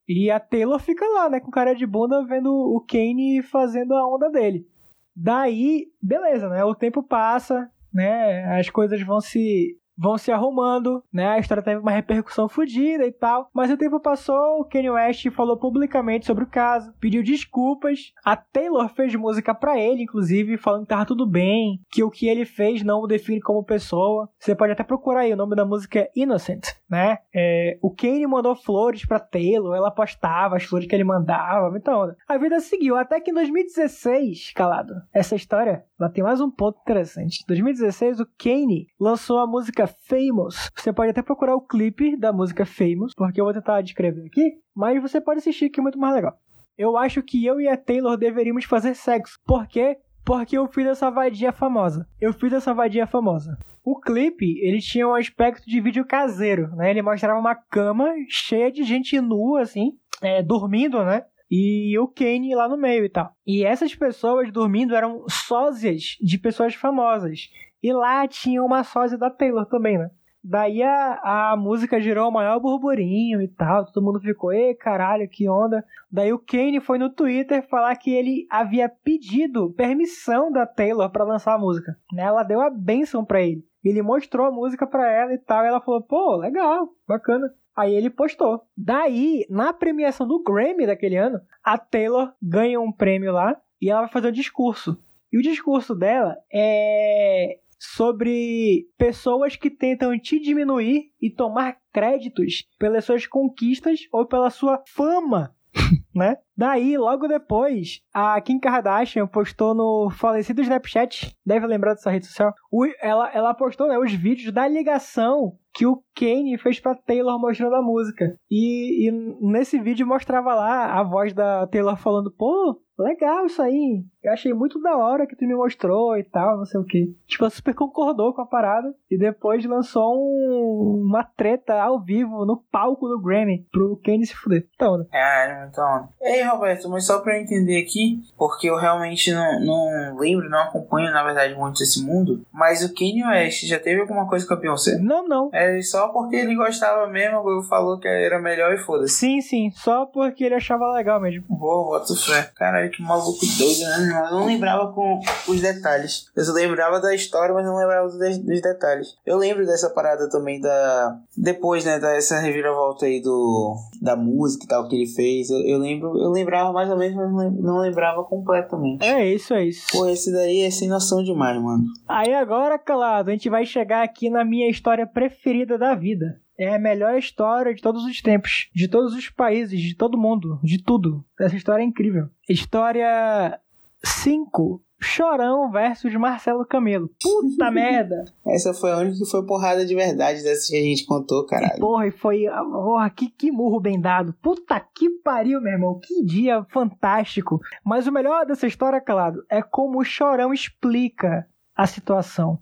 E 0.07 0.29
a 0.29 0.39
Taylor 0.39 0.79
fica 0.79 1.03
lá, 1.03 1.27
né, 1.31 1.39
com 1.39 1.49
cara 1.49 1.73
de 1.73 1.85
bunda 1.87 2.23
vendo 2.27 2.53
o 2.53 2.79
Kane 2.79 3.41
fazendo 3.41 3.95
a 3.95 4.07
onda 4.07 4.29
dele. 4.29 4.67
Daí, 5.15 5.87
beleza, 6.01 6.49
né? 6.49 6.63
O 6.63 6.75
tempo 6.75 7.01
passa, 7.01 7.69
né? 7.93 8.59
As 8.59 8.69
coisas 8.69 9.01
vão 9.01 9.21
se 9.21 9.77
vão 9.97 10.17
se 10.17 10.31
arrumando, 10.31 11.03
né? 11.11 11.27
A 11.29 11.39
história 11.39 11.63
teve 11.63 11.79
uma 11.79 11.91
repercussão 11.91 12.47
fodida 12.47 13.05
e 13.05 13.11
tal. 13.11 13.49
Mas 13.53 13.71
o 13.71 13.77
tempo 13.77 13.99
passou, 13.99 14.59
o 14.59 14.65
Kanye 14.65 14.89
West 14.89 15.29
falou 15.31 15.57
publicamente 15.57 16.25
sobre 16.25 16.43
o 16.43 16.49
caso, 16.49 16.93
pediu 16.99 17.23
desculpas. 17.23 18.11
A 18.23 18.35
Taylor 18.35 18.87
fez 18.89 19.15
música 19.15 19.53
pra 19.53 19.79
ele, 19.79 20.03
inclusive, 20.03 20.57
falando 20.57 20.83
que 20.83 20.89
tava 20.89 21.05
tudo 21.05 21.25
bem, 21.25 21.81
que 21.91 22.03
o 22.03 22.11
que 22.11 22.27
ele 22.27 22.45
fez 22.45 22.83
não 22.83 23.01
o 23.01 23.07
define 23.07 23.41
como 23.41 23.63
pessoa. 23.63 24.29
Você 24.39 24.55
pode 24.55 24.73
até 24.73 24.83
procurar 24.83 25.21
aí, 25.21 25.33
o 25.33 25.37
nome 25.37 25.55
da 25.55 25.65
música 25.65 25.99
é 25.99 26.11
Innocent, 26.15 26.67
né? 26.89 27.19
É, 27.33 27.77
o 27.81 27.93
Kanye 27.93 28.27
mandou 28.27 28.55
flores 28.55 29.05
pra 29.05 29.19
Taylor, 29.19 29.75
ela 29.75 29.91
postava 29.91 30.57
as 30.57 30.63
flores 30.63 30.87
que 30.87 30.95
ele 30.95 31.03
mandava, 31.03 31.75
então 31.77 32.13
a 32.27 32.37
vida 32.37 32.59
seguiu, 32.59 32.95
até 32.95 33.19
que 33.19 33.31
em 33.31 33.33
2016, 33.33 34.53
calado, 34.53 34.93
essa 35.13 35.35
história, 35.35 35.85
ela 35.99 36.09
tem 36.09 36.23
mais 36.23 36.41
um 36.41 36.51
ponto 36.51 36.79
interessante. 36.81 37.41
Em 37.43 37.47
2016, 37.47 38.19
o 38.19 38.27
Kanye 38.37 38.87
lançou 38.99 39.39
a 39.39 39.47
música 39.47 39.84
Famous. 39.87 40.69
Você 40.75 40.93
pode 40.93 41.11
até 41.11 41.21
procurar 41.21 41.55
o 41.55 41.61
clipe 41.61 42.17
da 42.17 42.33
música 42.33 42.65
Famous, 42.65 43.13
porque 43.15 43.39
eu 43.39 43.45
vou 43.45 43.53
tentar 43.53 43.81
descrever 43.81 44.25
aqui, 44.25 44.53
mas 44.75 45.01
você 45.01 45.19
pode 45.21 45.39
assistir 45.39 45.69
que 45.69 45.79
é 45.79 45.83
muito 45.83 45.99
mais 45.99 46.15
legal. 46.15 46.33
Eu 46.77 46.97
acho 46.97 47.23
que 47.23 47.45
eu 47.45 47.61
e 47.61 47.67
a 47.67 47.77
Taylor 47.77 48.17
deveríamos 48.17 48.65
fazer 48.65 48.95
sexo. 48.95 49.39
Por 49.45 49.65
quê? 49.67 49.97
Porque 50.25 50.57
eu 50.57 50.67
fiz 50.67 50.87
essa 50.87 51.09
vadia 51.09 51.51
famosa. 51.51 52.07
Eu 52.19 52.33
fiz 52.33 52.51
essa 52.51 52.73
vadia 52.73 53.05
famosa. 53.05 53.57
O 53.83 53.99
clipe, 53.99 54.59
ele 54.59 54.79
tinha 54.79 55.07
um 55.07 55.13
aspecto 55.13 55.69
de 55.69 55.79
vídeo 55.79 56.03
caseiro, 56.03 56.75
né? 56.75 56.89
Ele 56.89 57.01
mostrava 57.01 57.39
uma 57.39 57.55
cama 57.55 58.11
cheia 58.27 58.71
de 58.71 58.83
gente 58.83 59.21
nua, 59.21 59.61
assim, 59.61 59.91
é, 60.21 60.41
dormindo, 60.41 61.03
né? 61.05 61.23
E 61.49 61.97
o 61.99 62.07
Kane 62.07 62.55
lá 62.55 62.67
no 62.67 62.77
meio 62.77 63.05
e 63.05 63.09
tal. 63.09 63.31
E 63.45 63.63
essas 63.63 63.93
pessoas 63.93 64.51
dormindo 64.51 64.95
eram 64.95 65.23
sósias 65.29 66.17
de 66.19 66.39
pessoas 66.39 66.73
famosas. 66.73 67.47
E 67.85 67.93
lá 67.93 68.27
tinha 68.27 68.63
uma 68.63 68.83
sósia 68.83 69.15
da 69.15 69.29
Taylor 69.29 69.63
também, 69.67 69.95
né? 69.95 70.09
Daí 70.43 70.81
a, 70.81 71.51
a 71.51 71.55
música 71.55 72.01
gerou 72.01 72.29
o 72.29 72.33
maior 72.33 72.59
burburinho 72.59 73.39
e 73.39 73.47
tal. 73.47 73.85
Todo 73.85 74.03
mundo 74.03 74.19
ficou, 74.19 74.51
ei, 74.51 74.73
caralho, 74.73 75.29
que 75.29 75.47
onda. 75.47 75.85
Daí 76.11 76.33
o 76.33 76.39
Kane 76.39 76.79
foi 76.79 76.97
no 76.97 77.11
Twitter 77.11 77.61
falar 77.69 77.95
que 77.95 78.11
ele 78.11 78.47
havia 78.49 78.89
pedido 78.89 79.71
permissão 79.73 80.51
da 80.51 80.65
Taylor 80.65 81.11
para 81.11 81.25
lançar 81.25 81.53
a 81.53 81.59
música. 81.59 81.95
Né? 82.11 82.23
Ela 82.23 82.41
deu 82.41 82.59
a 82.59 82.71
benção 82.71 83.23
pra 83.23 83.43
ele. 83.43 83.63
Ele 83.83 84.01
mostrou 84.01 84.47
a 84.47 84.51
música 84.51 84.87
pra 84.87 85.07
ela 85.07 85.35
e 85.35 85.37
tal. 85.37 85.63
E 85.63 85.67
ela 85.67 85.79
falou, 85.79 86.01
pô, 86.01 86.37
legal, 86.37 86.89
bacana. 87.07 87.53
Aí 87.75 87.93
ele 87.93 88.09
postou. 88.09 88.63
Daí, 88.75 89.45
na 89.47 89.71
premiação 89.73 90.27
do 90.27 90.41
Grammy 90.41 90.87
daquele 90.87 91.17
ano, 91.17 91.39
a 91.63 91.77
Taylor 91.77 92.33
ganha 92.41 92.81
um 92.81 92.91
prêmio 92.91 93.31
lá 93.31 93.55
e 93.79 93.91
ela 93.91 94.01
vai 94.01 94.09
fazer 94.09 94.29
um 94.29 94.31
discurso. 94.31 94.99
E 95.31 95.37
o 95.37 95.41
discurso 95.41 95.93
dela 95.93 96.37
é 96.51 97.59
sobre 97.79 98.87
pessoas 98.97 99.55
que 99.55 99.69
tentam 99.69 100.17
te 100.19 100.39
diminuir 100.39 101.11
e 101.21 101.29
tomar 101.29 101.77
créditos 101.93 102.65
pelas 102.77 103.05
suas 103.05 103.25
conquistas 103.25 104.01
ou 104.11 104.25
pela 104.25 104.49
sua 104.49 104.81
fama, 104.87 105.55
né? 106.13 106.37
Daí, 106.55 106.97
logo 106.97 107.27
depois, 107.27 108.01
a 108.13 108.39
Kim 108.41 108.59
Kardashian 108.59 109.27
postou 109.27 109.73
no 109.73 110.09
falecido 110.09 110.61
Snapchat, 110.61 111.35
deve 111.45 111.67
lembrar 111.67 111.93
dessa 111.93 112.09
rede 112.09 112.27
social, 112.27 112.53
ela, 113.01 113.31
ela 113.33 113.53
postou 113.53 113.87
né, 113.87 113.97
os 113.97 114.13
vídeos 114.13 114.53
da 114.53 114.67
ligação 114.67 115.57
que 115.75 115.85
o 115.85 116.01
Kanye 116.17 116.57
fez 116.57 116.79
pra 116.79 116.95
Taylor 116.95 117.37
mostrando 117.37 117.75
a 117.75 117.81
música. 117.81 118.39
E, 118.49 119.09
e, 119.09 119.11
nesse 119.41 119.77
vídeo 119.77 120.07
mostrava 120.07 120.55
lá 120.55 120.97
a 120.97 121.03
voz 121.03 121.33
da 121.33 121.67
Taylor 121.67 121.97
falando, 121.97 122.31
pô, 122.31 122.79
legal 122.97 123.45
isso 123.45 123.61
aí. 123.61 124.03
Eu 124.23 124.31
achei 124.31 124.53
muito 124.53 124.81
da 124.81 124.97
hora 124.97 125.27
que 125.27 125.35
tu 125.35 125.45
me 125.45 125.53
mostrou 125.53 126.17
e 126.17 126.23
tal, 126.23 126.57
não 126.57 126.65
sei 126.65 126.79
o 126.79 126.85
que. 126.85 127.15
Tipo, 127.27 127.43
ela 127.43 127.51
super 127.51 127.75
concordou 127.75 128.33
com 128.33 128.41
a 128.41 128.45
parada. 128.45 128.91
E 129.11 129.17
depois 129.17 129.63
lançou 129.65 130.15
um, 130.15 131.03
uma 131.05 131.23
treta 131.23 131.79
ao 131.79 132.01
vivo 132.01 132.45
no 132.45 132.57
palco 132.71 133.07
do 133.07 133.21
Grammy 133.21 133.67
pro 133.71 133.99
Kanye 134.03 134.25
se 134.25 134.35
fuder. 134.35 134.67
Então, 134.73 134.97
né? 134.97 135.05
É, 135.13 135.67
onda. 135.79 136.09
Ei, 136.21 136.43
Roberto, 136.43 136.89
mas 136.89 137.05
só 137.05 137.19
pra 137.19 137.37
eu 137.37 137.43
entender 137.43 137.79
aqui, 137.79 138.21
porque 138.37 138.67
eu 138.67 138.77
realmente 138.77 139.31
não, 139.31 139.59
não 139.59 140.17
lembro, 140.17 140.49
não 140.49 140.59
acompanho, 140.59 141.11
na 141.11 141.23
verdade, 141.23 141.53
muito 141.53 141.83
esse 141.83 142.03
mundo. 142.03 142.43
Mas 142.51 142.83
o 142.83 142.93
Kanye 142.95 143.23
West 143.25 143.65
já 143.65 143.79
teve 143.79 144.01
alguma 144.01 144.27
coisa 144.27 144.47
com 144.47 144.53
a 144.53 144.57
Beyoncé? 144.57 144.97
Não, 144.97 145.27
não. 145.27 145.49
É 145.53 145.64
é 145.65 145.81
só 145.81 146.09
porque 146.09 146.35
ele 146.35 146.55
gostava 146.55 147.07
mesmo, 147.07 147.63
falou 147.63 147.99
que 147.99 148.07
era 148.07 148.39
melhor 148.39 148.73
e 148.73 148.77
foda-se. 148.77 149.15
Sim, 149.15 149.41
sim, 149.41 149.71
só 149.71 150.05
porque 150.05 150.43
ele 150.43 150.55
achava 150.55 150.91
legal 150.93 151.19
mesmo. 151.19 151.43
Boa, 151.49 151.99
boto 151.99 152.15
fé. 152.15 152.49
Caralho, 152.55 152.91
que 152.91 153.01
maluco 153.01 153.39
doido, 153.57 153.81
né? 153.81 154.27
Eu 154.29 154.39
não 154.39 154.45
lembrava 154.45 154.91
com 154.93 155.19
os 155.47 155.61
detalhes. 155.61 156.29
Eu 156.35 156.43
só 156.43 156.53
lembrava 156.53 156.99
da 156.99 157.13
história, 157.13 157.53
mas 157.53 157.65
não 157.65 157.77
lembrava 157.77 158.07
dos, 158.07 158.37
dos 158.37 158.61
detalhes. 158.61 159.15
Eu 159.25 159.37
lembro 159.37 159.65
dessa 159.65 159.89
parada 159.89 160.29
também 160.29 160.59
da. 160.59 161.17
Depois, 161.35 161.85
né, 161.85 161.99
dessa 161.99 162.39
reviravolta 162.39 163.05
aí 163.05 163.21
do. 163.21 163.75
da 164.01 164.15
música 164.15 164.65
e 164.65 164.67
tal 164.67 164.87
que 164.87 164.95
ele 164.95 165.07
fez. 165.07 165.49
Eu, 165.49 165.59
eu 165.61 165.77
lembro, 165.77 166.17
eu 166.17 166.31
lembrava 166.31 166.71
mais 166.71 166.89
ou 166.89 166.97
menos, 166.97 167.15
mas 167.31 167.53
não 167.53 167.79
lembrava 167.79 168.23
completamente. 168.23 169.05
É 169.05 169.25
isso, 169.25 169.53
é 169.53 169.65
isso. 169.65 169.87
Pô, 169.91 170.07
esse 170.07 170.31
daí 170.31 170.61
é 170.61 170.71
sem 170.71 170.87
noção 170.87 171.23
demais, 171.23 171.61
mano. 171.61 171.83
Aí 172.07 172.33
agora, 172.33 172.77
calado, 172.77 173.29
a 173.29 173.33
gente 173.33 173.49
vai 173.49 173.65
chegar 173.65 174.03
aqui 174.03 174.29
na 174.29 174.43
minha 174.43 174.69
história 174.69 175.07
preferida 175.07 175.54
preferida 175.55 175.77
da 175.77 175.95
vida. 175.95 176.41
É 176.57 176.75
a 176.75 176.79
melhor 176.79 177.17
história 177.17 177.73
de 177.73 177.81
todos 177.81 178.03
os 178.05 178.21
tempos, 178.21 178.69
de 178.73 178.87
todos 178.87 179.13
os 179.13 179.29
países, 179.29 179.79
de 179.79 179.95
todo 179.95 180.17
mundo, 180.17 180.59
de 180.63 180.81
tudo. 180.81 181.23
Essa 181.39 181.55
história 181.55 181.83
é 181.83 181.85
incrível. 181.85 182.29
História 182.47 183.59
5. 184.03 184.81
Chorão 185.01 185.69
versus 185.69 186.15
Marcelo 186.15 186.65
Camelo. 186.65 187.09
Puta 187.21 187.69
merda! 187.71 188.23
Essa 188.47 188.73
foi 188.73 188.91
a 188.91 188.97
única 188.97 189.17
que 189.17 189.29
foi 189.29 189.45
porrada 189.45 189.85
de 189.85 189.93
verdade 189.93 190.41
dessas 190.41 190.69
que 190.69 190.77
a 190.77 190.81
gente 190.81 191.05
contou, 191.05 191.45
caralho. 191.45 191.79
Porra, 191.79 192.07
e 192.07 192.11
foi. 192.11 192.45
Porra, 192.47 193.09
que, 193.09 193.29
que 193.29 193.51
murro 193.51 193.81
bem 193.81 193.99
dado. 193.99 194.33
Puta 194.41 194.79
que 194.79 195.09
pariu, 195.09 195.59
meu 195.61 195.73
irmão. 195.73 195.99
Que 196.01 196.23
dia 196.23 196.65
fantástico. 196.69 197.59
Mas 197.83 198.07
o 198.07 198.11
melhor 198.11 198.45
dessa 198.45 198.65
história, 198.65 199.01
Calado, 199.01 199.43
é 199.49 199.61
como 199.61 199.99
o 199.99 200.05
Chorão 200.05 200.53
explica 200.53 201.45
a 201.75 201.85
situação. 201.85 202.57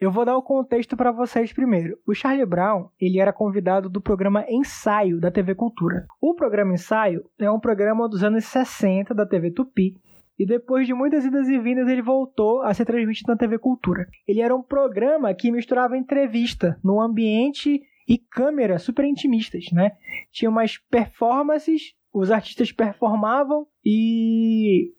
Eu 0.00 0.12
vou 0.12 0.24
dar 0.24 0.36
o 0.36 0.42
contexto 0.42 0.96
para 0.96 1.10
vocês 1.10 1.52
primeiro. 1.52 1.98
O 2.06 2.14
Charlie 2.14 2.46
Brown, 2.46 2.88
ele 3.00 3.18
era 3.18 3.32
convidado 3.32 3.88
do 3.88 4.00
programa 4.00 4.44
Ensaio 4.48 5.18
da 5.18 5.28
TV 5.28 5.56
Cultura. 5.56 6.06
O 6.20 6.36
programa 6.36 6.74
Ensaio 6.74 7.24
é 7.36 7.50
um 7.50 7.58
programa 7.58 8.08
dos 8.08 8.22
anos 8.22 8.44
60 8.44 9.12
da 9.12 9.26
TV 9.26 9.50
Tupi, 9.50 9.96
e 10.38 10.46
depois 10.46 10.86
de 10.86 10.94
muitas 10.94 11.24
idas 11.24 11.48
e 11.48 11.58
vindas 11.58 11.88
ele 11.88 12.00
voltou 12.00 12.62
a 12.62 12.72
ser 12.72 12.84
transmitido 12.84 13.32
na 13.32 13.36
TV 13.36 13.58
Cultura. 13.58 14.06
Ele 14.26 14.40
era 14.40 14.54
um 14.54 14.62
programa 14.62 15.34
que 15.34 15.50
misturava 15.50 15.96
entrevista 15.96 16.78
num 16.84 17.00
ambiente 17.00 17.82
e 18.08 18.18
câmera 18.18 18.78
super 18.78 19.04
intimistas, 19.04 19.64
né? 19.72 19.90
Tinha 20.30 20.48
umas 20.48 20.78
performances, 20.78 21.92
os 22.14 22.30
artistas 22.30 22.70
performavam 22.70 23.66
e 23.84 24.92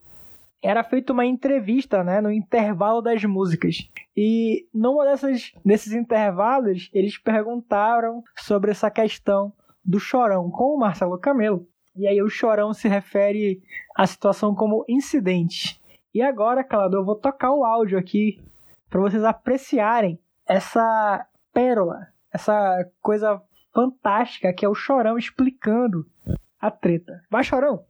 era 0.61 0.83
feita 0.83 1.13
uma 1.13 1.25
entrevista, 1.25 2.03
né, 2.03 2.21
no 2.21 2.31
intervalo 2.31 3.01
das 3.01 3.23
músicas. 3.23 3.89
E 4.15 4.67
numa 4.73 5.05
dessas 5.05 5.53
desses 5.63 5.93
intervalos, 5.93 6.89
eles 6.93 7.17
perguntaram 7.17 8.23
sobre 8.37 8.71
essa 8.71 8.91
questão 8.91 9.53
do 9.83 9.99
chorão 9.99 10.49
com 10.51 10.75
o 10.75 10.79
Marcelo 10.79 11.17
Camelo. 11.17 11.67
E 11.95 12.07
aí 12.07 12.21
o 12.21 12.29
chorão 12.29 12.73
se 12.73 12.87
refere 12.87 13.61
à 13.95 14.05
situação 14.05 14.53
como 14.53 14.85
incidente. 14.87 15.81
E 16.13 16.21
agora, 16.21 16.63
Calado, 16.63 16.97
eu 16.97 17.05
vou 17.05 17.15
tocar 17.15 17.51
o 17.51 17.63
áudio 17.63 17.97
aqui 17.97 18.41
para 18.89 19.01
vocês 19.01 19.23
apreciarem 19.23 20.19
essa 20.47 21.25
pérola, 21.53 22.07
essa 22.33 22.85
coisa 23.01 23.41
fantástica 23.73 24.53
que 24.53 24.65
é 24.65 24.69
o 24.69 24.73
chorão 24.73 25.17
explicando 25.17 26.05
a 26.59 26.71
treta. 26.71 27.21
Vai, 27.29 27.43
chorão! 27.43 27.85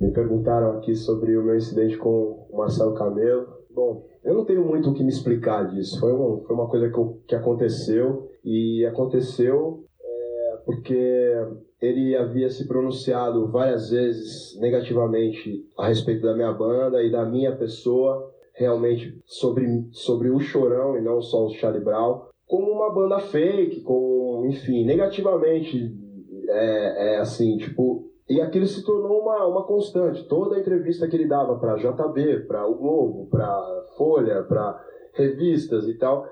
Me 0.00 0.10
perguntaram 0.10 0.76
aqui 0.76 0.94
sobre 0.94 1.36
o 1.36 1.42
meu 1.42 1.56
incidente 1.56 1.96
com 1.96 2.46
o 2.50 2.56
Marcelo 2.58 2.94
Camelo. 2.94 3.46
Bom, 3.70 4.06
eu 4.22 4.34
não 4.34 4.44
tenho 4.44 4.64
muito 4.64 4.90
o 4.90 4.94
que 4.94 5.02
me 5.02 5.08
explicar 5.08 5.68
disso. 5.68 5.98
Foi, 5.98 6.12
um, 6.12 6.42
foi 6.46 6.54
uma 6.54 6.68
coisa 6.68 6.90
que, 6.90 6.98
eu, 6.98 7.20
que 7.26 7.34
aconteceu 7.34 8.30
e 8.44 8.84
aconteceu 8.84 9.84
é, 10.02 10.58
porque 10.64 11.34
ele 11.80 12.16
havia 12.16 12.50
se 12.50 12.66
pronunciado 12.66 13.50
várias 13.50 13.90
vezes 13.90 14.58
negativamente 14.60 15.64
a 15.78 15.88
respeito 15.88 16.22
da 16.22 16.34
minha 16.34 16.52
banda 16.52 17.02
e 17.02 17.10
da 17.10 17.24
minha 17.24 17.56
pessoa, 17.56 18.32
realmente 18.54 19.18
sobre, 19.24 19.66
sobre 19.92 20.30
o 20.30 20.40
Chorão 20.40 20.96
e 20.96 21.02
não 21.02 21.20
só 21.20 21.44
o 21.44 21.50
Charlie 21.50 21.84
Brown, 21.84 22.22
como 22.46 22.70
uma 22.70 22.92
banda 22.92 23.18
fake, 23.18 23.82
com, 23.82 24.46
enfim, 24.48 24.84
negativamente, 24.84 25.92
é, 26.48 27.14
é 27.14 27.18
assim, 27.18 27.56
tipo, 27.58 28.05
e 28.28 28.40
aquilo 28.40 28.66
se 28.66 28.84
tornou 28.84 29.20
uma, 29.20 29.46
uma 29.46 29.64
constante. 29.64 30.26
Toda 30.26 30.56
a 30.56 30.58
entrevista 30.58 31.06
que 31.06 31.16
ele 31.16 31.28
dava 31.28 31.58
para 31.58 31.76
JB, 31.76 32.46
para 32.46 32.66
o 32.66 32.74
Globo, 32.74 33.28
para 33.30 33.84
Folha, 33.96 34.42
para 34.42 34.84
revistas 35.12 35.86
e 35.86 35.94
tal, 35.96 36.26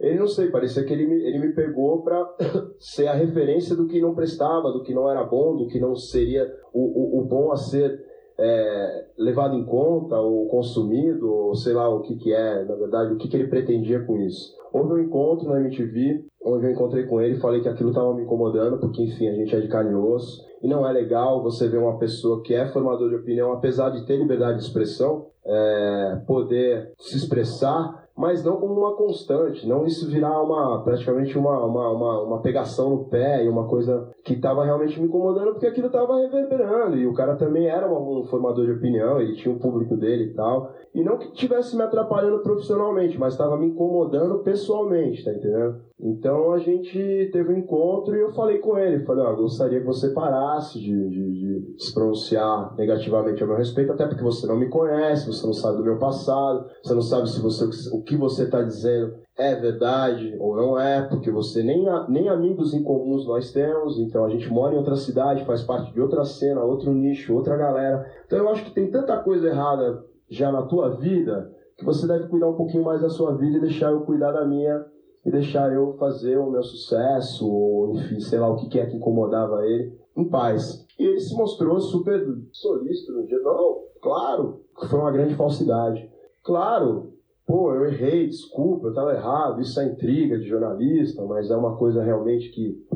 ele 0.00 0.18
não 0.18 0.26
sei, 0.26 0.50
parecia 0.50 0.84
que 0.84 0.92
ele 0.92 1.06
me, 1.06 1.22
ele 1.22 1.38
me 1.38 1.52
pegou 1.52 2.02
para 2.02 2.34
ser 2.78 3.06
a 3.06 3.14
referência 3.14 3.76
do 3.76 3.86
que 3.86 4.00
não 4.00 4.14
prestava, 4.14 4.72
do 4.72 4.82
que 4.82 4.94
não 4.94 5.08
era 5.08 5.22
bom, 5.22 5.56
do 5.56 5.66
que 5.66 5.78
não 5.78 5.94
seria 5.94 6.50
o, 6.72 6.80
o, 6.80 7.20
o 7.20 7.24
bom 7.24 7.52
a 7.52 7.56
ser 7.56 8.02
é, 8.38 9.04
levado 9.18 9.54
em 9.54 9.64
conta 9.64 10.16
ou 10.18 10.48
consumido, 10.48 11.32
ou 11.32 11.54
sei 11.54 11.72
lá 11.72 11.88
o 11.88 12.00
que, 12.00 12.16
que 12.16 12.32
é, 12.32 12.64
na 12.64 12.74
verdade, 12.74 13.12
o 13.12 13.16
que, 13.16 13.28
que 13.28 13.36
ele 13.36 13.48
pretendia 13.48 14.00
com 14.04 14.16
isso. 14.18 14.52
Houve 14.72 14.94
um 14.94 14.98
encontro 14.98 15.48
na 15.48 15.60
MTV, 15.60 16.24
onde 16.44 16.66
eu 16.66 16.72
encontrei 16.72 17.04
com 17.04 17.20
ele 17.20 17.36
e 17.36 17.40
falei 17.40 17.60
que 17.60 17.68
aquilo 17.68 17.90
estava 17.90 18.12
me 18.14 18.22
incomodando, 18.22 18.78
porque, 18.78 19.02
enfim, 19.02 19.28
a 19.28 19.34
gente 19.34 19.54
é 19.54 19.60
de 19.60 19.68
carne 19.68 19.92
e 19.92 19.94
osso, 19.94 20.44
e 20.62 20.68
não 20.68 20.86
é 20.86 20.92
legal 20.92 21.42
você 21.42 21.68
ver 21.68 21.78
uma 21.78 21.98
pessoa 21.98 22.42
que 22.42 22.54
é 22.54 22.66
formador 22.66 23.08
de 23.08 23.16
opinião, 23.16 23.52
apesar 23.52 23.90
de 23.90 24.04
ter 24.04 24.16
liberdade 24.16 24.58
de 24.58 24.64
expressão, 24.64 25.26
é, 25.46 26.22
poder 26.26 26.92
se 26.98 27.16
expressar 27.16 28.03
mas 28.16 28.44
não 28.44 28.56
como 28.56 28.74
uma 28.74 28.96
constante, 28.96 29.66
não 29.66 29.84
isso 29.84 30.10
virar 30.10 30.40
uma 30.40 30.82
praticamente 30.82 31.36
uma, 31.36 31.64
uma, 31.64 31.90
uma, 31.90 32.22
uma 32.22 32.40
pegação 32.40 32.90
no 32.90 33.04
pé 33.06 33.44
e 33.44 33.48
uma 33.48 33.66
coisa 33.66 34.08
que 34.24 34.34
estava 34.34 34.64
realmente 34.64 35.00
me 35.00 35.08
incomodando 35.08 35.52
porque 35.52 35.66
aquilo 35.66 35.88
estava 35.88 36.16
reverberando 36.18 36.96
e 36.96 37.06
o 37.06 37.12
cara 37.12 37.36
também 37.36 37.66
era 37.66 37.90
um, 37.92 38.20
um 38.20 38.24
formador 38.24 38.64
de 38.64 38.72
opinião, 38.72 39.20
ele 39.20 39.34
tinha 39.34 39.52
o 39.52 39.56
um 39.56 39.60
público 39.60 39.96
dele 39.96 40.24
e 40.24 40.34
tal. 40.34 40.72
E 40.94 41.02
não 41.02 41.18
que 41.18 41.32
tivesse 41.32 41.76
me 41.76 41.82
atrapalhando 41.82 42.40
profissionalmente, 42.40 43.18
mas 43.18 43.34
estava 43.34 43.58
me 43.58 43.66
incomodando 43.66 44.38
pessoalmente, 44.44 45.24
tá 45.24 45.32
entendendo? 45.32 45.82
Então 46.00 46.52
a 46.52 46.58
gente 46.58 47.30
teve 47.32 47.52
um 47.52 47.58
encontro 47.58 48.14
e 48.14 48.20
eu 48.20 48.32
falei 48.32 48.58
com 48.58 48.78
ele, 48.78 49.04
falei, 49.04 49.24
ó, 49.24 49.32
oh, 49.32 49.36
gostaria 49.36 49.80
que 49.80 49.86
você 49.86 50.10
parasse 50.10 50.78
de, 50.78 51.08
de, 51.08 51.32
de, 51.32 51.74
se 51.78 51.94
pronunciar 51.94 52.74
negativamente 52.76 53.42
a 53.42 53.46
meu 53.46 53.56
respeito, 53.56 53.92
até 53.92 54.06
porque 54.06 54.22
você 54.22 54.46
não 54.46 54.56
me 54.56 54.68
conhece, 54.68 55.26
você 55.26 55.46
não 55.46 55.52
sabe 55.52 55.78
do 55.78 55.84
meu 55.84 55.98
passado, 55.98 56.66
você 56.82 56.94
não 56.94 57.02
sabe 57.02 57.30
se 57.30 57.40
você, 57.40 57.64
o 57.92 58.02
que 58.04 58.16
você 58.16 58.44
está 58.44 58.62
dizendo 58.62 59.14
é 59.36 59.54
verdade 59.56 60.36
ou 60.38 60.54
não 60.56 60.78
é, 60.78 61.02
porque 61.02 61.30
você 61.30 61.62
nem, 61.62 61.84
nem 62.08 62.28
amigos 62.28 62.72
em 62.72 62.82
comuns 62.82 63.26
nós 63.26 63.50
temos, 63.50 63.98
então 63.98 64.24
a 64.24 64.28
gente 64.28 64.48
mora 64.48 64.74
em 64.74 64.78
outra 64.78 64.96
cidade, 64.96 65.44
faz 65.44 65.62
parte 65.62 65.92
de 65.92 66.00
outra 66.00 66.24
cena, 66.24 66.62
outro 66.62 66.92
nicho, 66.92 67.34
outra 67.34 67.56
galera. 67.56 68.06
Então 68.26 68.38
eu 68.38 68.48
acho 68.48 68.64
que 68.64 68.74
tem 68.74 68.90
tanta 68.90 69.16
coisa 69.18 69.48
errada 69.48 70.04
já 70.28 70.52
na 70.52 70.62
tua 70.62 70.90
vida, 70.96 71.50
que 71.76 71.84
você 71.84 72.06
deve 72.06 72.28
cuidar 72.28 72.48
um 72.48 72.56
pouquinho 72.56 72.84
mais 72.84 73.00
da 73.00 73.08
sua 73.08 73.34
vida 73.36 73.58
e 73.58 73.60
deixar 73.60 73.90
eu 73.90 74.02
cuidar 74.02 74.32
da 74.32 74.44
minha 74.44 74.84
e 75.24 75.30
deixar 75.30 75.72
eu 75.72 75.94
fazer 75.94 76.36
o 76.36 76.50
meu 76.50 76.62
sucesso, 76.62 77.48
ou 77.48 77.94
enfim, 77.94 78.20
sei 78.20 78.38
lá 78.38 78.48
o 78.48 78.56
que 78.56 78.78
é 78.78 78.86
que 78.86 78.96
incomodava 78.96 79.66
ele, 79.66 79.98
em 80.16 80.28
paz. 80.28 80.86
E 80.98 81.04
ele 81.04 81.18
se 81.18 81.34
mostrou 81.34 81.80
super 81.80 82.24
solícito 82.52 83.12
no 83.12 83.26
dia. 83.26 83.38
Não, 83.40 83.78
claro, 84.02 84.60
foi 84.88 84.98
uma 84.98 85.10
grande 85.10 85.34
falsidade. 85.34 86.08
Claro, 86.44 87.13
pô, 87.46 87.74
eu 87.74 87.86
errei, 87.86 88.26
desculpa, 88.26 88.86
eu 88.86 88.90
estava 88.90 89.12
errado, 89.12 89.60
isso 89.60 89.78
é 89.80 89.86
intriga 89.86 90.38
de 90.38 90.48
jornalista, 90.48 91.22
mas 91.24 91.50
é 91.50 91.56
uma 91.56 91.76
coisa 91.76 92.02
realmente 92.02 92.50
que, 92.50 92.86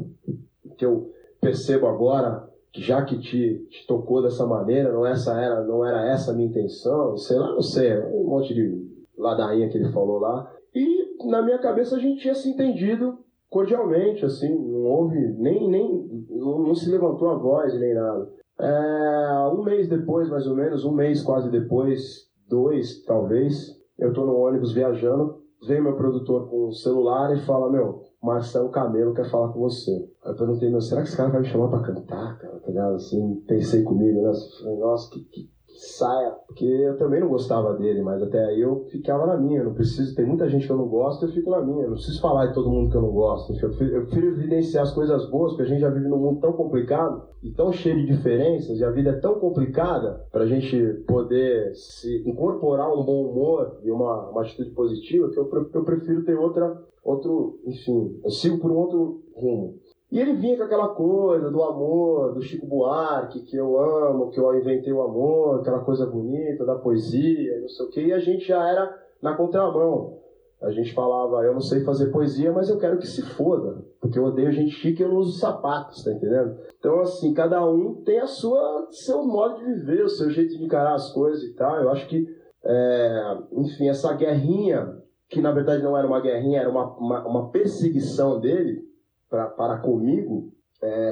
que 0.76 0.84
eu 0.84 1.10
percebo 1.40 1.86
agora 1.86 2.48
já 2.74 3.02
que 3.02 3.18
te, 3.18 3.66
te 3.70 3.86
tocou 3.86 4.22
dessa 4.22 4.46
maneira, 4.46 4.92
não, 4.92 5.04
essa 5.06 5.38
era, 5.40 5.62
não 5.64 5.84
era 5.84 6.06
essa 6.10 6.30
a 6.30 6.34
minha 6.34 6.48
intenção, 6.48 7.16
sei 7.16 7.36
lá, 7.36 7.52
não 7.52 7.62
sei, 7.62 7.98
um 7.98 8.24
monte 8.24 8.54
de 8.54 8.86
ladainha 9.16 9.68
que 9.68 9.78
ele 9.78 9.92
falou 9.92 10.18
lá. 10.18 10.50
E 10.74 11.28
na 11.28 11.42
minha 11.42 11.58
cabeça 11.58 11.96
a 11.96 11.98
gente 11.98 12.20
tinha 12.20 12.34
se 12.34 12.48
entendido 12.48 13.18
cordialmente, 13.50 14.24
assim, 14.24 14.54
não 14.54 14.84
houve, 14.84 15.18
nem, 15.38 15.68
nem, 15.68 16.26
não, 16.30 16.58
não 16.60 16.74
se 16.74 16.90
levantou 16.90 17.30
a 17.30 17.34
voz 17.34 17.74
nem 17.78 17.94
nada. 17.94 18.28
É, 18.60 19.54
um 19.54 19.62
mês 19.62 19.88
depois, 19.88 20.28
mais 20.28 20.46
ou 20.46 20.54
menos, 20.54 20.84
um 20.84 20.92
mês 20.92 21.22
quase 21.22 21.50
depois, 21.50 22.28
dois 22.48 23.02
talvez, 23.04 23.77
eu 23.98 24.12
tô 24.12 24.24
no 24.24 24.36
ônibus 24.36 24.72
viajando, 24.72 25.42
vem 25.66 25.82
meu 25.82 25.96
produtor 25.96 26.48
com 26.48 26.68
o 26.68 26.72
celular 26.72 27.34
e 27.34 27.40
fala, 27.40 27.70
meu, 27.70 28.02
Marcelo 28.22 28.70
Camelo 28.70 29.14
quer 29.14 29.28
falar 29.28 29.52
com 29.52 29.60
você. 29.60 29.92
Aí 30.24 30.32
eu 30.32 30.36
perguntei, 30.36 30.70
meu, 30.70 30.80
será 30.80 31.02
que 31.02 31.08
esse 31.08 31.16
cara 31.16 31.30
vai 31.30 31.40
me 31.40 31.46
chamar 31.46 31.68
pra 31.68 31.82
cantar, 31.82 32.38
cara? 32.38 32.58
Tá 32.60 32.68
ligado? 32.68 32.94
Assim, 32.94 33.42
pensei 33.46 33.82
comigo, 33.82 34.22
né? 34.22 34.32
Falei, 34.60 34.78
nossa, 34.78 35.10
que, 35.10 35.20
que, 35.24 35.50
saia. 35.78 36.32
Porque 36.46 36.64
eu 36.64 36.96
também 36.96 37.20
não 37.20 37.28
gostava 37.28 37.74
dele, 37.74 38.02
mas 38.02 38.22
até 38.22 38.44
aí 38.44 38.60
eu 38.60 38.84
ficava 38.90 39.26
na 39.26 39.36
minha. 39.36 39.62
Não 39.62 39.74
preciso, 39.74 40.14
tem 40.14 40.26
muita 40.26 40.48
gente 40.48 40.66
que 40.66 40.72
eu 40.72 40.76
não 40.76 40.88
gosto, 40.88 41.24
eu 41.24 41.32
fico 41.32 41.50
na 41.50 41.60
minha. 41.60 41.84
Eu 41.84 41.90
não 41.90 41.96
preciso 41.96 42.20
falar 42.20 42.46
de 42.46 42.54
todo 42.54 42.70
mundo 42.70 42.90
que 42.90 42.96
eu 42.96 43.02
não 43.02 43.12
gosto. 43.12 43.52
Eu 43.54 44.06
prefiro 44.06 44.28
evidenciar 44.28 44.82
as 44.82 44.92
coisas 44.92 45.30
boas, 45.30 45.52
porque 45.52 45.62
a 45.62 45.66
gente 45.66 45.80
já 45.80 45.90
vive 45.90 46.08
num 46.08 46.18
mundo 46.18 46.40
tão 46.40 46.52
complicado 46.52 47.28
e 47.42 47.52
tão 47.52 47.72
cheio 47.72 47.96
de 47.96 48.06
diferenças, 48.06 48.78
e 48.78 48.84
a 48.84 48.90
vida 48.90 49.10
é 49.10 49.20
tão 49.20 49.38
complicada 49.38 50.24
pra 50.32 50.46
gente 50.46 50.76
poder 51.06 51.72
se 51.74 52.22
incorporar 52.26 52.92
um 52.92 53.04
bom 53.04 53.30
humor 53.30 53.78
e 53.82 53.90
uma, 53.90 54.30
uma 54.30 54.42
atitude 54.42 54.70
positiva, 54.70 55.30
que 55.30 55.38
eu, 55.38 55.48
eu 55.74 55.84
prefiro 55.84 56.24
ter 56.24 56.34
outra, 56.34 56.82
outro, 57.02 57.60
enfim, 57.64 58.18
eu 58.24 58.30
sigo 58.30 58.58
por 58.58 58.70
um 58.70 58.76
outro 58.76 59.22
rumo. 59.34 59.78
E 60.10 60.18
ele 60.18 60.34
vinha 60.34 60.56
com 60.56 60.62
aquela 60.62 60.88
coisa 60.88 61.50
do 61.50 61.62
amor, 61.62 62.32
do 62.32 62.40
Chico 62.40 62.66
Buarque, 62.66 63.42
que 63.42 63.56
eu 63.56 63.78
amo, 63.78 64.30
que 64.30 64.40
eu 64.40 64.54
inventei 64.58 64.92
o 64.92 65.02
amor, 65.02 65.60
aquela 65.60 65.80
coisa 65.80 66.06
bonita 66.06 66.64
da 66.64 66.76
poesia, 66.76 67.60
não 67.60 67.68
sei 67.68 67.86
o 67.86 67.90
quê, 67.90 68.06
e 68.06 68.12
a 68.12 68.18
gente 68.18 68.46
já 68.46 68.66
era 68.66 68.90
na 69.22 69.36
contramão. 69.36 70.18
A 70.62 70.72
gente 70.72 70.92
falava, 70.92 71.44
eu 71.44 71.52
não 71.52 71.60
sei 71.60 71.84
fazer 71.84 72.10
poesia, 72.10 72.50
mas 72.50 72.68
eu 72.68 72.78
quero 72.78 72.98
que 72.98 73.06
se 73.06 73.22
foda, 73.22 73.84
porque 74.00 74.18
eu 74.18 74.24
odeio 74.24 74.50
gente 74.50 74.72
chique 74.72 75.02
e 75.02 75.04
eu 75.04 75.10
não 75.10 75.18
uso 75.18 75.38
sapatos, 75.38 76.02
tá 76.02 76.10
entendendo? 76.10 76.56
Então, 76.78 77.00
assim, 77.00 77.32
cada 77.32 77.64
um 77.64 78.02
tem 78.02 78.18
a 78.18 78.26
sua 78.26 78.88
seu 78.90 79.24
modo 79.24 79.58
de 79.58 79.64
viver, 79.66 80.02
o 80.02 80.08
seu 80.08 80.30
jeito 80.30 80.56
de 80.56 80.64
encarar 80.64 80.94
as 80.94 81.12
coisas 81.12 81.42
e 81.44 81.54
tal. 81.54 81.76
Eu 81.76 81.90
acho 81.90 82.08
que, 82.08 82.26
é, 82.64 83.38
enfim, 83.52 83.88
essa 83.88 84.12
guerrinha, 84.14 84.96
que 85.28 85.40
na 85.40 85.52
verdade 85.52 85.82
não 85.82 85.96
era 85.96 86.06
uma 86.06 86.20
guerrinha, 86.20 86.60
era 86.60 86.70
uma, 86.70 86.96
uma, 86.96 87.28
uma 87.28 87.50
perseguição 87.50 88.40
dele, 88.40 88.87
pra, 89.28 89.46
para 89.46 89.78
comigo 89.78 90.52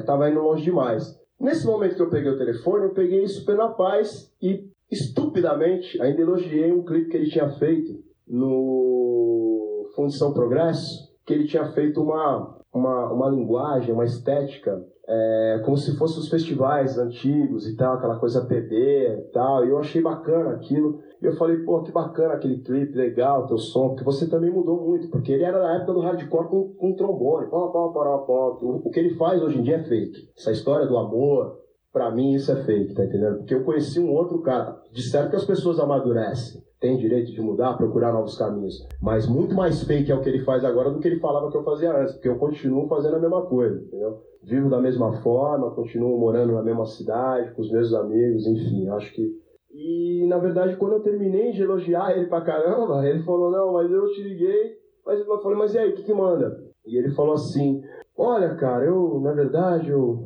estava 0.00 0.28
é, 0.28 0.30
indo 0.30 0.40
longe 0.40 0.64
demais. 0.64 1.18
Nesse 1.38 1.66
momento 1.66 1.96
que 1.96 2.02
eu 2.02 2.10
peguei 2.10 2.30
o 2.30 2.38
telefone, 2.38 2.86
eu 2.86 2.94
peguei 2.94 3.26
super 3.26 3.56
na 3.56 3.68
paz 3.68 4.32
e 4.40 4.70
estupidamente 4.90 6.00
ainda 6.00 6.22
elogiei 6.22 6.72
um 6.72 6.84
clipe 6.84 7.10
que 7.10 7.16
ele 7.16 7.30
tinha 7.30 7.48
feito 7.50 8.02
no 8.26 9.90
Fundição 9.94 10.32
Progresso, 10.32 11.14
que 11.26 11.34
ele 11.34 11.46
tinha 11.46 11.66
feito 11.72 12.00
uma, 12.00 12.56
uma, 12.72 13.12
uma 13.12 13.28
linguagem, 13.28 13.92
uma 13.92 14.04
estética, 14.04 14.82
é, 15.08 15.62
como 15.64 15.76
se 15.76 15.96
fossem 15.96 16.20
os 16.20 16.28
festivais 16.28 16.98
antigos 16.98 17.66
e 17.66 17.76
tal, 17.76 17.94
aquela 17.94 18.18
coisa 18.18 18.44
PD 18.44 18.74
e 18.74 19.30
tal, 19.32 19.64
e 19.64 19.70
eu 19.70 19.78
achei 19.78 20.02
bacana 20.02 20.52
aquilo. 20.52 21.00
E 21.20 21.26
eu 21.26 21.36
falei, 21.36 21.56
pô, 21.58 21.82
que 21.82 21.92
bacana 21.92 22.34
aquele 22.34 22.58
clipe, 22.58 22.96
legal, 22.96 23.46
teu 23.46 23.58
som, 23.58 23.88
porque 23.88 24.04
você 24.04 24.28
também 24.28 24.50
mudou 24.50 24.86
muito, 24.86 25.08
porque 25.08 25.32
ele 25.32 25.44
era 25.44 25.58
da 25.58 25.74
época 25.74 25.94
do 25.94 26.00
hardcore 26.00 26.48
com, 26.48 26.74
com 26.74 26.94
trombone, 26.94 27.48
pó, 27.48 27.68
pó, 27.68 27.88
pó, 27.88 28.18
pó. 28.18 28.58
O, 28.60 28.88
o 28.88 28.90
que 28.90 29.00
ele 29.00 29.14
faz 29.16 29.42
hoje 29.42 29.58
em 29.58 29.62
dia 29.62 29.76
é 29.76 29.84
fake. 29.84 30.28
Essa 30.36 30.52
história 30.52 30.86
do 30.86 30.96
amor, 30.96 31.56
pra 31.96 32.10
mim 32.10 32.34
isso 32.34 32.52
é 32.52 32.56
fake, 32.56 32.92
tá 32.92 33.04
entendendo? 33.04 33.38
Porque 33.38 33.54
eu 33.54 33.64
conheci 33.64 33.98
um 33.98 34.12
outro 34.12 34.42
cara, 34.42 34.78
disseram 34.92 35.30
que 35.30 35.36
as 35.36 35.46
pessoas 35.46 35.80
amadurecem, 35.80 36.62
têm 36.78 36.98
direito 36.98 37.32
de 37.32 37.40
mudar, 37.40 37.78
procurar 37.78 38.12
novos 38.12 38.36
caminhos, 38.36 38.86
mas 39.00 39.26
muito 39.26 39.54
mais 39.54 39.82
fake 39.82 40.12
é 40.12 40.14
o 40.14 40.20
que 40.20 40.28
ele 40.28 40.44
faz 40.44 40.62
agora 40.62 40.90
do 40.90 41.00
que 41.00 41.08
ele 41.08 41.18
falava 41.18 41.50
que 41.50 41.56
eu 41.56 41.64
fazia 41.64 41.96
antes, 41.96 42.12
porque 42.12 42.28
eu 42.28 42.36
continuo 42.36 42.86
fazendo 42.86 43.16
a 43.16 43.20
mesma 43.20 43.46
coisa, 43.46 43.80
entendeu? 43.80 44.20
Vivo 44.42 44.68
da 44.68 44.78
mesma 44.78 45.10
forma, 45.22 45.70
continuo 45.70 46.20
morando 46.20 46.52
na 46.52 46.62
mesma 46.62 46.84
cidade, 46.84 47.54
com 47.54 47.62
os 47.62 47.72
meus 47.72 47.94
amigos, 47.94 48.46
enfim, 48.46 48.88
acho 48.90 49.14
que 49.14 49.45
e 49.76 50.26
na 50.26 50.38
verdade, 50.38 50.76
quando 50.76 50.94
eu 50.94 51.02
terminei 51.02 51.52
de 51.52 51.62
elogiar 51.62 52.16
ele 52.16 52.28
pra 52.28 52.40
caramba, 52.40 53.06
ele 53.06 53.22
falou: 53.22 53.50
Não, 53.50 53.74
mas 53.74 53.90
eu 53.90 54.06
te 54.06 54.22
liguei. 54.22 54.74
Mas 55.04 55.20
eu 55.20 55.42
falei: 55.42 55.58
Mas 55.58 55.74
e 55.74 55.78
aí, 55.78 55.90
o 55.90 55.94
que, 55.94 56.02
que 56.02 56.14
manda? 56.14 56.56
E 56.86 56.96
ele 56.96 57.10
falou 57.14 57.34
assim: 57.34 57.82
Olha, 58.16 58.54
cara, 58.54 58.86
eu, 58.86 59.20
na 59.20 59.32
verdade, 59.32 59.90
eu, 59.90 60.18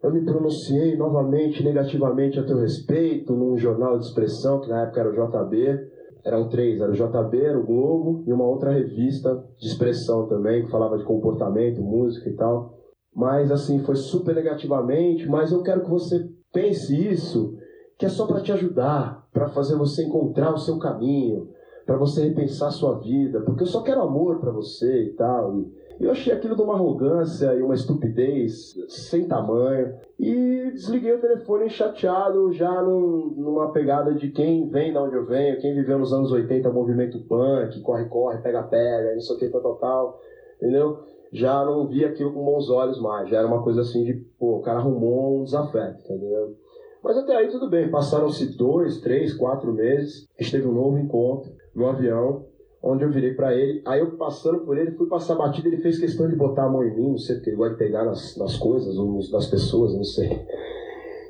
eu 0.00 0.12
me 0.12 0.24
pronunciei 0.24 0.96
novamente 0.96 1.64
negativamente 1.64 2.38
a 2.38 2.46
teu 2.46 2.58
respeito 2.58 3.32
num 3.34 3.58
jornal 3.58 3.98
de 3.98 4.04
expressão, 4.04 4.60
que 4.60 4.68
na 4.68 4.82
época 4.82 5.00
era 5.00 5.10
o 5.10 5.12
JB. 5.12 5.90
Eram 6.24 6.48
três: 6.48 6.80
era 6.80 6.92
o 6.92 6.94
JB, 6.94 7.44
era 7.44 7.58
o 7.58 7.66
Globo 7.66 8.22
e 8.24 8.32
uma 8.32 8.46
outra 8.46 8.70
revista 8.70 9.34
de 9.58 9.66
expressão 9.66 10.28
também, 10.28 10.64
que 10.64 10.70
falava 10.70 10.96
de 10.96 11.04
comportamento, 11.04 11.82
música 11.82 12.30
e 12.30 12.36
tal. 12.36 12.78
Mas 13.12 13.50
assim, 13.50 13.80
foi 13.80 13.96
super 13.96 14.32
negativamente. 14.32 15.26
Mas 15.28 15.50
eu 15.50 15.60
quero 15.64 15.82
que 15.82 15.90
você 15.90 16.24
pense 16.52 16.94
isso 17.10 17.60
que 18.02 18.06
é 18.06 18.08
só 18.08 18.26
para 18.26 18.40
te 18.40 18.50
ajudar, 18.50 19.28
para 19.32 19.48
fazer 19.50 19.76
você 19.76 20.02
encontrar 20.02 20.52
o 20.52 20.58
seu 20.58 20.76
caminho, 20.76 21.48
para 21.86 21.96
você 21.96 22.24
repensar 22.24 22.66
a 22.66 22.72
sua 22.72 22.98
vida, 22.98 23.42
porque 23.42 23.62
eu 23.62 23.66
só 23.68 23.80
quero 23.80 24.02
amor 24.02 24.40
para 24.40 24.50
você 24.50 25.04
e 25.04 25.10
tal. 25.10 25.60
E 26.00 26.04
eu 26.04 26.10
achei 26.10 26.32
aquilo 26.32 26.56
de 26.56 26.62
uma 26.62 26.74
arrogância 26.74 27.54
e 27.54 27.62
uma 27.62 27.76
estupidez 27.76 28.74
sem 28.88 29.28
tamanho. 29.28 29.94
E 30.18 30.72
desliguei 30.72 31.12
o 31.12 31.20
telefone 31.20 31.70
chateado, 31.70 32.52
já 32.52 32.82
num, 32.82 33.34
numa 33.36 33.70
pegada 33.70 34.12
de 34.12 34.30
quem 34.30 34.68
vem 34.68 34.92
da 34.92 35.00
onde 35.00 35.14
eu 35.14 35.24
venho, 35.24 35.60
quem 35.60 35.72
viveu 35.72 36.00
nos 36.00 36.12
anos 36.12 36.32
80 36.32 36.72
movimento 36.72 37.20
punk, 37.28 37.80
corre, 37.82 38.06
corre, 38.06 38.38
pega, 38.38 38.64
pega, 38.64 39.14
não 39.14 39.20
sei 39.20 39.36
o 39.36 39.38
que, 39.38 39.48
tal, 39.48 39.60
tal, 39.60 39.76
tal. 39.76 40.20
Entendeu? 40.56 40.98
Já 41.32 41.64
não 41.64 41.86
vi 41.86 42.04
aquilo 42.04 42.32
com 42.32 42.44
bons 42.44 42.68
olhos 42.68 43.00
mais. 43.00 43.30
Já 43.30 43.38
era 43.38 43.46
uma 43.46 43.62
coisa 43.62 43.82
assim 43.82 44.02
de, 44.02 44.14
pô, 44.40 44.56
o 44.56 44.60
cara 44.60 44.80
arrumou 44.80 45.38
um 45.38 45.44
desafeto, 45.44 46.00
entendeu? 46.00 46.56
Mas 47.02 47.16
até 47.16 47.36
aí 47.36 47.48
tudo 47.48 47.68
bem. 47.68 47.90
Passaram-se 47.90 48.56
dois, 48.56 49.00
três, 49.00 49.34
quatro 49.34 49.72
meses. 49.72 50.26
A 50.38 50.42
gente 50.42 50.52
teve 50.52 50.68
um 50.68 50.72
novo 50.72 50.98
encontro 50.98 51.50
no 51.74 51.86
avião, 51.86 52.46
onde 52.82 53.04
eu 53.04 53.10
virei 53.10 53.34
para 53.34 53.54
ele. 53.54 53.82
Aí 53.84 54.00
eu 54.00 54.12
passando 54.16 54.60
por 54.60 54.78
ele, 54.78 54.92
fui 54.92 55.08
passar 55.08 55.34
batida. 55.34 55.68
Ele 55.68 55.82
fez 55.82 55.98
questão 55.98 56.28
de 56.28 56.36
botar 56.36 56.64
a 56.64 56.68
mão 56.68 56.84
em 56.84 56.94
mim. 56.94 57.10
Não 57.10 57.18
sei 57.18 57.36
porque 57.36 57.50
ele 57.50 57.56
gosta 57.56 57.74
de 57.74 57.78
pegar 57.78 58.04
nas, 58.04 58.36
nas 58.36 58.56
coisas 58.56 58.96
ou 58.96 59.18
nas 59.32 59.46
pessoas, 59.46 59.94
não 59.94 60.04
sei. 60.04 60.46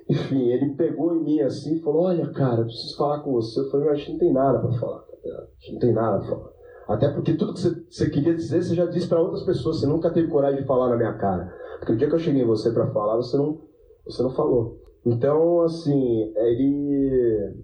Enfim, 0.08 0.48
ele 0.48 0.74
pegou 0.74 1.14
em 1.14 1.22
mim 1.22 1.40
assim 1.40 1.76
e 1.76 1.80
falou: 1.80 2.02
Olha, 2.02 2.30
cara, 2.32 2.60
eu 2.60 2.66
preciso 2.66 2.96
falar 2.96 3.20
com 3.20 3.32
você. 3.32 3.60
Eu 3.60 3.70
falei: 3.70 3.88
Mas 3.88 4.08
não 4.08 4.18
tem 4.18 4.32
nada 4.32 4.58
para 4.58 4.72
falar. 4.72 5.04
Não 5.70 5.78
tem 5.78 5.92
nada 5.92 6.18
para 6.18 6.28
falar. 6.28 6.52
Até 6.88 7.08
porque 7.08 7.34
tudo 7.34 7.54
que 7.54 7.60
você, 7.60 7.82
você 7.88 8.10
queria 8.10 8.34
dizer, 8.34 8.62
você 8.62 8.74
já 8.74 8.84
disse 8.84 9.08
para 9.08 9.22
outras 9.22 9.44
pessoas. 9.44 9.80
Você 9.80 9.86
nunca 9.86 10.10
teve 10.10 10.28
coragem 10.28 10.60
de 10.60 10.66
falar 10.66 10.90
na 10.90 10.96
minha 10.96 11.14
cara. 11.14 11.50
Porque 11.78 11.92
o 11.92 11.96
dia 11.96 12.08
que 12.08 12.14
eu 12.14 12.18
cheguei 12.18 12.42
em 12.42 12.46
você 12.46 12.70
para 12.70 12.90
falar, 12.90 13.16
você 13.16 13.36
não, 13.36 13.60
você 14.04 14.22
não 14.22 14.30
falou. 14.30 14.81
Então, 15.04 15.62
assim, 15.62 16.32
ele. 16.36 17.54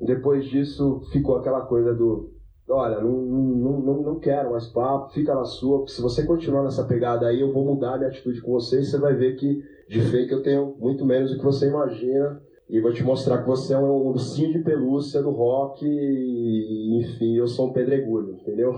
Depois 0.00 0.44
disso 0.46 1.00
ficou 1.12 1.36
aquela 1.36 1.62
coisa 1.62 1.94
do. 1.94 2.30
Olha, 2.68 3.00
não, 3.00 3.10
não, 3.10 3.80
não, 3.80 4.02
não 4.02 4.18
quero 4.18 4.50
mais 4.50 4.66
papo, 4.66 5.12
fica 5.12 5.34
na 5.34 5.44
sua. 5.44 5.86
Se 5.88 6.00
você 6.00 6.24
continuar 6.24 6.62
nessa 6.62 6.84
pegada 6.84 7.26
aí, 7.26 7.40
eu 7.40 7.52
vou 7.52 7.64
mudar 7.64 7.98
minha 7.98 8.08
atitude 8.08 8.40
com 8.40 8.52
você 8.52 8.80
e 8.80 8.84
você 8.84 8.98
vai 8.98 9.14
ver 9.14 9.36
que 9.36 9.62
de 9.88 10.00
fake 10.00 10.32
eu 10.32 10.42
tenho 10.42 10.74
muito 10.78 11.04
menos 11.04 11.30
do 11.30 11.38
que 11.38 11.44
você 11.44 11.68
imagina. 11.68 12.40
E 12.68 12.80
vou 12.80 12.92
te 12.92 13.02
mostrar 13.02 13.42
que 13.42 13.48
você 13.48 13.74
é 13.74 13.78
um 13.78 14.06
ursinho 14.06 14.52
de 14.52 14.60
pelúcia 14.60 15.20
do 15.20 15.30
rock 15.30 15.84
e, 15.84 17.00
enfim, 17.00 17.36
eu 17.36 17.46
sou 17.46 17.68
um 17.68 17.72
pedregulho, 17.72 18.32
entendeu? 18.32 18.72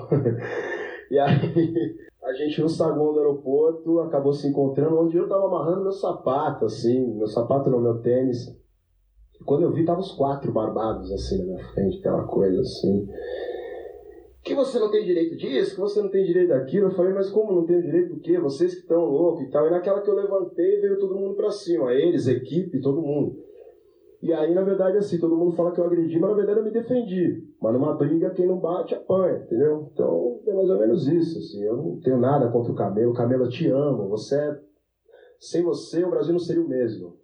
e 1.11 1.19
aí 1.19 1.95
a 2.25 2.33
gente 2.33 2.61
no 2.61 2.69
saguão 2.69 3.13
do 3.13 3.19
aeroporto 3.19 4.01
acabou 4.01 4.33
se 4.33 4.49
encontrando 4.49 4.99
onde 4.99 5.17
eu 5.17 5.29
tava 5.29 5.47
amarrando 5.47 5.83
meu 5.83 5.93
sapato, 5.93 6.65
assim, 6.65 7.15
meu 7.17 7.27
sapato 7.27 7.69
no 7.69 7.81
meu 7.81 8.01
tênis. 8.01 8.57
Quando 9.45 9.65
eu 9.65 9.73
vi, 9.73 9.85
tava 9.85 10.01
os 10.01 10.13
quatro 10.13 10.51
barbados 10.51 11.13
assim 11.13 11.39
na 11.39 11.45
minha 11.45 11.65
frente, 11.73 11.99
aquela 11.99 12.25
coisa 12.25 12.61
assim. 12.61 13.07
Que 14.43 14.55
você 14.55 14.79
não 14.79 14.91
tem 14.91 15.05
direito 15.05 15.37
disso, 15.37 15.75
que 15.75 15.81
você 15.81 16.01
não 16.01 16.09
tem 16.11 16.25
direito 16.25 16.49
daquilo. 16.49 16.89
Eu 16.89 16.95
falei, 16.95 17.13
mas 17.13 17.31
como 17.31 17.53
não 17.53 17.67
tenho 17.67 17.83
direito 17.83 18.15
do 18.15 18.21
quê? 18.21 18.39
Vocês 18.39 18.75
que 18.75 18.81
estão 18.81 19.05
loucos 19.05 19.43
e 19.43 19.51
tal. 19.51 19.67
E 19.67 19.71
naquela 19.71 20.01
que 20.01 20.09
eu 20.09 20.15
levantei, 20.15 20.81
veio 20.81 20.99
todo 20.99 21.15
mundo 21.15 21.35
pra 21.35 21.51
cima. 21.51 21.93
Eles, 21.93 22.27
equipe, 22.27 22.81
todo 22.81 23.01
mundo. 23.01 23.37
E 24.25 24.33
aí, 24.33 24.55
na 24.55 24.63
verdade, 24.63 24.97
assim, 24.97 25.19
todo 25.19 25.37
mundo 25.37 25.55
fala 25.55 25.71
que 25.71 25.79
eu 25.79 25.85
agredi, 25.85 26.19
mas 26.19 26.31
na 26.31 26.37
verdade 26.37 26.59
eu 26.59 26.65
me 26.65 26.71
defendi. 26.71 27.47
Mas 27.61 27.75
numa 27.75 27.93
briga, 27.93 28.31
quem 28.31 28.47
não 28.47 28.59
bate, 28.59 28.95
apanha, 28.95 29.37
entendeu? 29.37 29.91
Então, 29.93 30.41
é 30.47 30.55
mais 30.55 30.71
ou 30.71 30.79
menos 30.79 31.07
isso, 31.07 31.39
assim. 31.39 31.63
Eu 31.63 31.77
não 31.77 32.01
tenho 32.01 32.17
nada 32.17 32.49
contra 32.49 32.73
o 32.73 32.75
Camelo. 32.75 33.13
Camelo, 33.13 33.45
eu 33.45 33.51
te 33.51 33.69
amo. 33.69 34.09
Você 34.09 34.35
é... 34.35 34.59
Sem 35.39 35.63
você, 35.63 36.03
o 36.03 36.09
Brasil 36.09 36.33
não 36.33 36.39
seria 36.39 36.63
o 36.63 36.67
mesmo. 36.67 37.19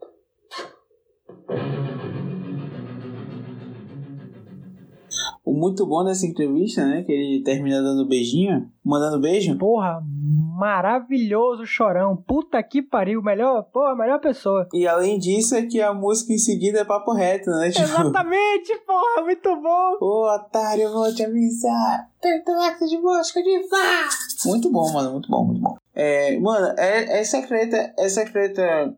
O 5.45 5.53
muito 5.53 5.87
bom 5.87 6.05
dessa 6.05 6.27
entrevista, 6.27 6.85
né? 6.85 7.03
Que 7.03 7.13
ele 7.13 7.43
termina 7.43 7.83
dando 7.83 8.07
beijinho, 8.07 8.71
mandando 8.85 9.21
beijo. 9.21 9.57
Porra, 9.57 10.03
maravilhoso 10.59 11.67
chorão. 11.67 12.17
Puta 12.17 12.63
que 12.63 12.83
pariu, 12.83 13.23
melhor, 13.23 13.63
porra, 13.65 13.97
melhor 13.97 14.21
pessoa. 14.21 14.69
E 14.73 14.87
além 14.87 15.19
disso, 15.19 15.55
é 15.55 15.63
que 15.63 15.81
a 15.81 15.95
música 15.95 16.33
em 16.33 16.39
seguida 16.39 16.81
é 16.81 16.85
papo 16.85 17.13
reto, 17.13 17.51
né? 17.51 17.71
Tipo, 17.71 17.85
Exatamente, 17.85 18.77
porra, 18.87 19.23
muito 19.25 19.57
bom. 19.57 19.97
Ô, 20.01 20.35
otário, 20.35 20.85
eu 20.85 20.93
vou 20.93 21.13
te 21.15 21.25
avisar. 21.25 22.09
Tentaco 22.21 22.87
de 22.87 22.99
mosca 22.99 23.43
de 23.43 23.69
vá. 23.69 24.09
Muito 24.45 24.71
bom, 24.71 24.93
mano, 24.93 25.13
muito 25.13 25.31
bom, 25.31 25.45
muito 25.45 25.61
bom. 25.61 25.77
É, 25.95 26.39
mano, 26.39 26.75
é, 26.79 27.21
é 27.21 27.25
secreta, 27.25 27.95
é 27.99 28.09
secreta. 28.09 28.95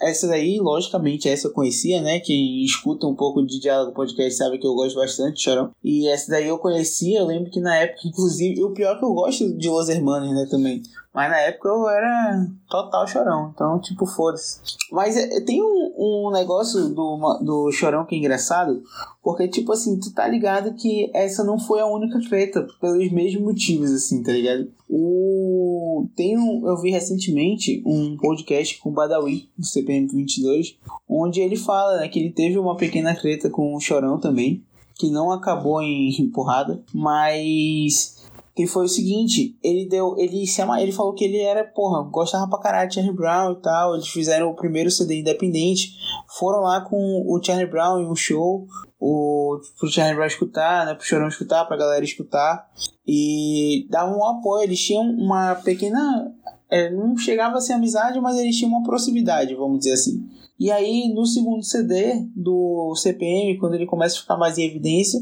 Essa 0.00 0.28
daí, 0.28 0.58
logicamente, 0.58 1.28
essa 1.28 1.48
eu 1.48 1.52
conhecia, 1.52 2.00
né? 2.02 2.20
Quem 2.20 2.62
escuta 2.64 3.06
um 3.06 3.14
pouco 3.14 3.44
de 3.44 3.58
Diálogo 3.58 3.92
Podcast 3.92 4.36
sabe 4.36 4.58
que 4.58 4.66
eu 4.66 4.74
gosto 4.74 4.96
bastante 4.96 5.42
Chorão. 5.42 5.70
E 5.82 6.06
essa 6.08 6.30
daí 6.30 6.48
eu 6.48 6.58
conhecia, 6.58 7.20
eu 7.20 7.26
lembro 7.26 7.50
que 7.50 7.60
na 7.60 7.76
época, 7.76 8.06
inclusive, 8.06 8.60
e 8.60 8.64
o 8.64 8.72
pior 8.72 8.96
é 8.96 8.98
que 8.98 9.04
eu 9.04 9.14
gosto 9.14 9.56
de 9.56 9.68
Los 9.68 9.88
Hermanos, 9.88 10.34
né, 10.34 10.46
também. 10.50 10.82
Mas 11.16 11.30
na 11.30 11.38
época 11.38 11.70
eu 11.70 11.88
era 11.88 12.46
total 12.68 13.06
chorão, 13.06 13.50
então, 13.54 13.80
tipo, 13.80 14.04
foda-se. 14.04 14.60
Mas 14.92 15.16
é, 15.16 15.40
tem 15.40 15.62
um, 15.62 15.94
um 15.96 16.30
negócio 16.30 16.90
do, 16.90 17.38
do 17.42 17.72
chorão 17.72 18.04
que 18.04 18.14
é 18.14 18.18
engraçado, 18.18 18.82
porque, 19.22 19.48
tipo 19.48 19.72
assim, 19.72 19.98
tu 19.98 20.12
tá 20.12 20.28
ligado 20.28 20.74
que 20.74 21.10
essa 21.14 21.42
não 21.42 21.58
foi 21.58 21.80
a 21.80 21.86
única 21.86 22.20
treta, 22.28 22.66
pelos 22.78 23.10
mesmos 23.10 23.42
motivos, 23.42 23.92
assim, 23.92 24.22
tá 24.22 24.30
ligado? 24.30 24.70
O... 24.90 25.65
Tem 26.04 26.36
um, 26.36 26.66
eu 26.66 26.76
vi 26.80 26.90
recentemente 26.90 27.82
um 27.86 28.16
podcast 28.16 28.78
com 28.78 28.90
o 28.90 28.92
Badawi, 28.92 29.48
do 29.56 29.64
CPM 29.64 30.06
22, 30.08 30.76
onde 31.08 31.40
ele 31.40 31.56
fala 31.56 31.98
né, 31.98 32.08
que 32.08 32.18
ele 32.18 32.30
teve 32.30 32.58
uma 32.58 32.76
pequena 32.76 33.14
treta 33.14 33.48
com 33.48 33.74
o 33.74 33.80
chorão 33.80 34.18
também, 34.18 34.62
que 34.94 35.10
não 35.10 35.30
acabou 35.30 35.80
em 35.82 36.30
porrada, 36.30 36.82
mas 36.92 38.16
que 38.56 38.66
foi 38.66 38.86
o 38.86 38.88
seguinte, 38.88 39.54
ele 39.62 39.84
deu, 39.84 40.16
ele 40.16 40.46
se 40.46 40.62
ama, 40.62 40.80
ele 40.80 40.90
falou 40.90 41.12
que 41.12 41.22
ele 41.22 41.36
era, 41.36 41.62
porra, 41.62 42.02
gostava 42.04 42.48
pra 42.48 42.58
caralho 42.58 42.88
de 42.88 42.94
Charlie 42.94 43.14
Brown 43.14 43.52
e 43.52 43.56
tal, 43.56 43.94
eles 43.94 44.08
fizeram 44.08 44.48
o 44.48 44.56
primeiro 44.56 44.90
CD 44.90 45.20
independente, 45.20 45.94
foram 46.38 46.60
lá 46.60 46.80
com 46.80 47.24
o 47.26 47.42
Charlie 47.42 47.70
Brown 47.70 48.00
em 48.00 48.06
um 48.06 48.14
show, 48.14 48.66
o, 49.00 49.58
pro 49.78 49.90
Charlie 49.90 50.14
Brown 50.14 50.26
escutar, 50.26 50.86
né, 50.86 50.94
pro 50.94 51.06
Chorão 51.06 51.28
escutar, 51.28 51.64
pra 51.64 51.76
galera 51.76 52.04
escutar, 52.04 52.70
e 53.06 53.86
davam 53.90 54.18
um 54.18 54.24
apoio, 54.24 54.64
eles 54.64 54.80
tinham 54.80 55.02
uma 55.02 55.54
pequena, 55.54 56.32
é, 56.70 56.90
não 56.90 57.16
chegava 57.16 57.56
a 57.56 57.60
ser 57.60 57.74
amizade, 57.74 58.20
mas 58.20 58.36
eles 58.38 58.56
tinham 58.56 58.70
uma 58.70 58.82
proximidade, 58.82 59.54
vamos 59.54 59.78
dizer 59.78 59.92
assim. 59.92 60.28
E 60.58 60.70
aí, 60.70 61.12
no 61.12 61.26
segundo 61.26 61.62
CD 61.62 62.26
do 62.34 62.94
CPM, 62.96 63.58
quando 63.58 63.74
ele 63.74 63.86
começa 63.86 64.16
a 64.16 64.20
ficar 64.20 64.36
mais 64.36 64.58
em 64.58 64.64
evidência, 64.64 65.20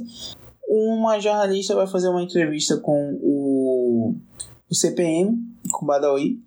uma 0.69 1.19
jornalista 1.19 1.75
vai 1.75 1.87
fazer 1.87 2.09
uma 2.09 2.23
entrevista 2.23 2.79
com 2.79 3.19
o, 3.21 4.15
o 4.71 4.75
CPM, 4.75 5.37
com 5.71 5.85
o 5.85 5.89
Badawi, 5.89 6.41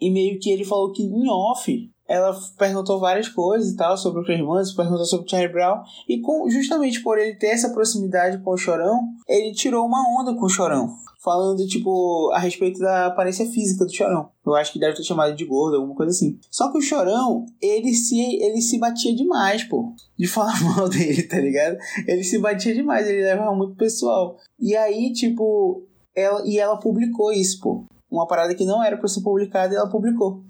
e 0.00 0.10
meio 0.10 0.38
que 0.38 0.50
ele 0.50 0.64
falou 0.64 0.92
que 0.92 1.02
em 1.02 1.28
off 1.28 1.90
ela 2.08 2.36
perguntou 2.58 3.00
várias 3.00 3.28
coisas 3.28 3.70
e 3.70 3.76
tal 3.76 3.96
sobre 3.96 4.20
o 4.20 4.46
Manson, 4.46 4.76
perguntou 4.76 5.04
sobre 5.04 5.26
o 5.26 5.28
Charlie 5.28 5.52
Brown, 5.52 5.82
e 6.08 6.20
com, 6.20 6.48
justamente 6.50 7.02
por 7.02 7.18
ele 7.18 7.34
ter 7.36 7.48
essa 7.48 7.70
proximidade 7.70 8.38
com 8.38 8.50
o 8.50 8.56
Chorão, 8.56 9.08
ele 9.28 9.52
tirou 9.52 9.86
uma 9.86 10.20
onda 10.20 10.34
com 10.34 10.46
o 10.46 10.50
Chorão 10.50 11.04
falando, 11.24 11.66
tipo, 11.66 12.30
a 12.34 12.38
respeito 12.38 12.78
da 12.78 13.06
aparência 13.06 13.46
física 13.50 13.86
do 13.86 13.92
Chorão. 13.92 14.28
Eu 14.46 14.54
acho 14.54 14.70
que 14.70 14.78
deve 14.78 14.94
ter 14.94 15.02
chamado 15.02 15.34
de 15.34 15.46
gordo, 15.46 15.76
alguma 15.76 15.94
coisa 15.94 16.10
assim. 16.10 16.38
Só 16.50 16.70
que 16.70 16.76
o 16.76 16.82
Chorão, 16.82 17.46
ele 17.62 17.94
se, 17.94 18.20
ele 18.20 18.60
se 18.60 18.78
batia 18.78 19.16
demais, 19.16 19.64
pô. 19.64 19.94
De 20.18 20.26
falar 20.28 20.60
mal 20.62 20.86
dele, 20.86 21.22
tá 21.22 21.38
ligado? 21.38 21.78
Ele 22.06 22.22
se 22.22 22.38
batia 22.38 22.74
demais, 22.74 23.08
ele 23.08 23.24
levava 23.24 23.56
muito 23.56 23.74
pessoal. 23.74 24.36
E 24.60 24.76
aí, 24.76 25.14
tipo, 25.14 25.86
ela, 26.14 26.46
e 26.46 26.58
ela 26.58 26.76
publicou 26.76 27.32
isso, 27.32 27.58
pô. 27.58 27.86
Uma 28.10 28.26
parada 28.26 28.54
que 28.54 28.66
não 28.66 28.84
era 28.84 28.98
pra 28.98 29.08
ser 29.08 29.22
publicada 29.22 29.72
e 29.72 29.76
ela 29.78 29.88
publicou. 29.88 30.44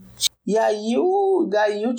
E 0.47 0.59
aí 0.59 0.97
o, 0.99 1.47
daí 1.51 1.85
o, 1.87 1.95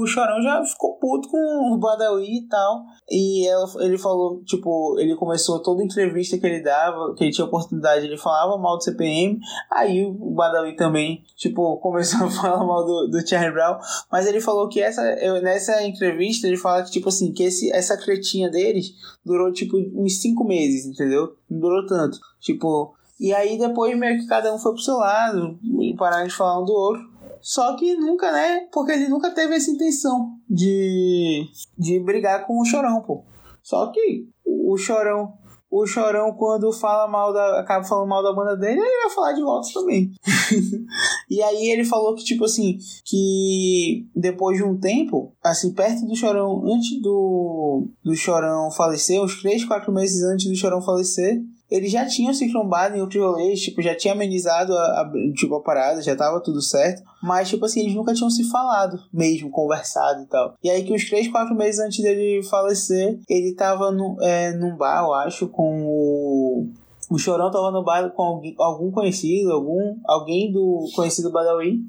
o 0.00 0.06
Chorão 0.06 0.40
já 0.40 0.64
ficou 0.64 0.94
puto 0.98 1.28
com 1.28 1.74
o 1.74 1.78
Badawi 1.78 2.38
e 2.38 2.48
tal. 2.48 2.84
E 3.10 3.46
ela, 3.48 3.66
ele 3.80 3.98
falou, 3.98 4.42
tipo, 4.44 4.96
ele 4.98 5.16
começou 5.16 5.60
toda 5.60 5.82
entrevista 5.82 6.38
que 6.38 6.46
ele 6.46 6.62
dava, 6.62 7.14
que 7.14 7.24
ele 7.24 7.32
tinha 7.32 7.44
oportunidade, 7.44 8.06
ele 8.06 8.16
falava 8.16 8.56
mal 8.56 8.76
do 8.76 8.84
CPM. 8.84 9.38
Aí 9.70 10.04
o 10.04 10.30
Badawi 10.30 10.76
também, 10.76 11.24
tipo, 11.36 11.78
começou 11.82 12.26
a 12.26 12.30
falar 12.30 12.64
mal 12.64 12.84
do, 12.84 13.08
do 13.08 13.28
Charlie 13.28 13.52
Brown. 13.52 13.78
Mas 14.10 14.26
ele 14.26 14.40
falou 14.40 14.68
que 14.68 14.80
essa, 14.80 15.02
eu, 15.14 15.42
nessa 15.42 15.82
entrevista, 15.82 16.46
ele 16.46 16.56
fala 16.56 16.84
que, 16.84 16.92
tipo 16.92 17.08
assim, 17.08 17.32
que 17.32 17.42
esse, 17.42 17.72
essa 17.72 17.96
cretinha 17.96 18.48
deles 18.48 18.92
durou, 19.24 19.52
tipo, 19.52 19.76
uns 19.76 20.20
cinco 20.20 20.44
meses, 20.44 20.86
entendeu? 20.86 21.34
Não 21.50 21.58
durou 21.58 21.84
tanto. 21.86 22.18
Tipo, 22.40 22.94
e 23.20 23.34
aí 23.34 23.58
depois 23.58 23.96
meio 23.98 24.18
que 24.18 24.26
cada 24.26 24.52
um 24.54 24.58
foi 24.58 24.72
pro 24.72 24.80
seu 24.80 24.96
lado 24.96 25.58
e 25.80 25.94
pararam 25.94 26.26
de 26.26 26.34
falar 26.34 26.58
um 26.58 26.64
do 26.64 26.72
outro. 26.72 27.09
Só 27.40 27.76
que 27.76 27.94
nunca, 27.96 28.30
né? 28.32 28.68
Porque 28.72 28.92
ele 28.92 29.08
nunca 29.08 29.30
teve 29.30 29.54
essa 29.54 29.70
intenção 29.70 30.36
de, 30.48 31.46
de 31.78 31.98
brigar 32.00 32.46
com 32.46 32.60
o 32.60 32.64
Chorão, 32.64 33.02
pô. 33.02 33.24
Só 33.62 33.86
que 33.92 34.28
o 34.44 34.76
Chorão, 34.76 35.34
o 35.70 35.86
Chorão 35.86 36.32
quando 36.32 36.72
fala 36.72 37.08
mal 37.08 37.32
da, 37.32 37.60
acaba 37.60 37.84
falando 37.84 38.08
mal 38.08 38.22
da 38.22 38.32
banda 38.32 38.56
dele, 38.56 38.80
ele 38.80 39.02
vai 39.02 39.10
falar 39.10 39.32
de 39.32 39.42
volta 39.42 39.68
também. 39.72 40.12
e 41.30 41.42
aí 41.42 41.70
ele 41.70 41.84
falou 41.84 42.14
que 42.14 42.24
tipo 42.24 42.44
assim, 42.44 42.78
que 43.04 44.08
depois 44.14 44.56
de 44.56 44.64
um 44.64 44.78
tempo, 44.78 45.34
assim, 45.42 45.72
perto 45.72 46.06
do 46.06 46.16
Chorão, 46.16 46.62
antes 46.66 47.00
do 47.00 47.88
do 48.02 48.14
Chorão 48.14 48.70
falecer, 48.70 49.22
uns 49.22 49.40
3, 49.40 49.64
4 49.64 49.92
meses 49.92 50.22
antes 50.24 50.48
do 50.48 50.56
Chorão 50.56 50.82
falecer, 50.82 51.42
eles 51.70 51.92
já 51.92 52.04
tinham 52.04 52.34
se 52.34 52.50
trombado 52.50 52.96
em 52.96 53.00
outros 53.00 53.22
rolês, 53.22 53.60
tipo, 53.60 53.80
já 53.80 53.94
tinha 53.94 54.12
amenizado 54.12 54.76
a, 54.76 55.02
a, 55.02 55.12
tipo, 55.34 55.54
a 55.54 55.62
parada, 55.62 56.02
já 56.02 56.16
tava 56.16 56.42
tudo 56.42 56.60
certo. 56.60 57.02
Mas, 57.22 57.48
tipo 57.48 57.64
assim, 57.64 57.80
eles 57.80 57.94
nunca 57.94 58.12
tinham 58.12 58.28
se 58.28 58.42
falado 58.50 58.98
mesmo, 59.12 59.50
conversado 59.50 60.22
e 60.22 60.26
tal. 60.26 60.54
E 60.62 60.68
aí 60.68 60.82
que 60.82 60.92
uns 60.92 61.08
3, 61.08 61.28
4 61.28 61.54
meses 61.54 61.80
antes 61.80 62.02
dele 62.02 62.42
falecer, 62.42 63.20
ele 63.28 63.54
tava 63.54 63.92
no, 63.92 64.16
é, 64.20 64.52
num 64.52 64.76
bar, 64.76 65.04
eu 65.04 65.14
acho, 65.14 65.48
com 65.48 65.84
o. 65.86 66.68
O 67.08 67.18
Chorão 67.18 67.50
tava 67.50 67.72
no 67.72 67.84
bar 67.84 68.08
com 68.12 68.22
alguém, 68.22 68.54
algum 68.56 68.92
conhecido, 68.92 69.50
algum, 69.50 69.96
alguém 70.06 70.52
do 70.52 70.88
conhecido 70.94 71.32
Badawi. 71.32 71.80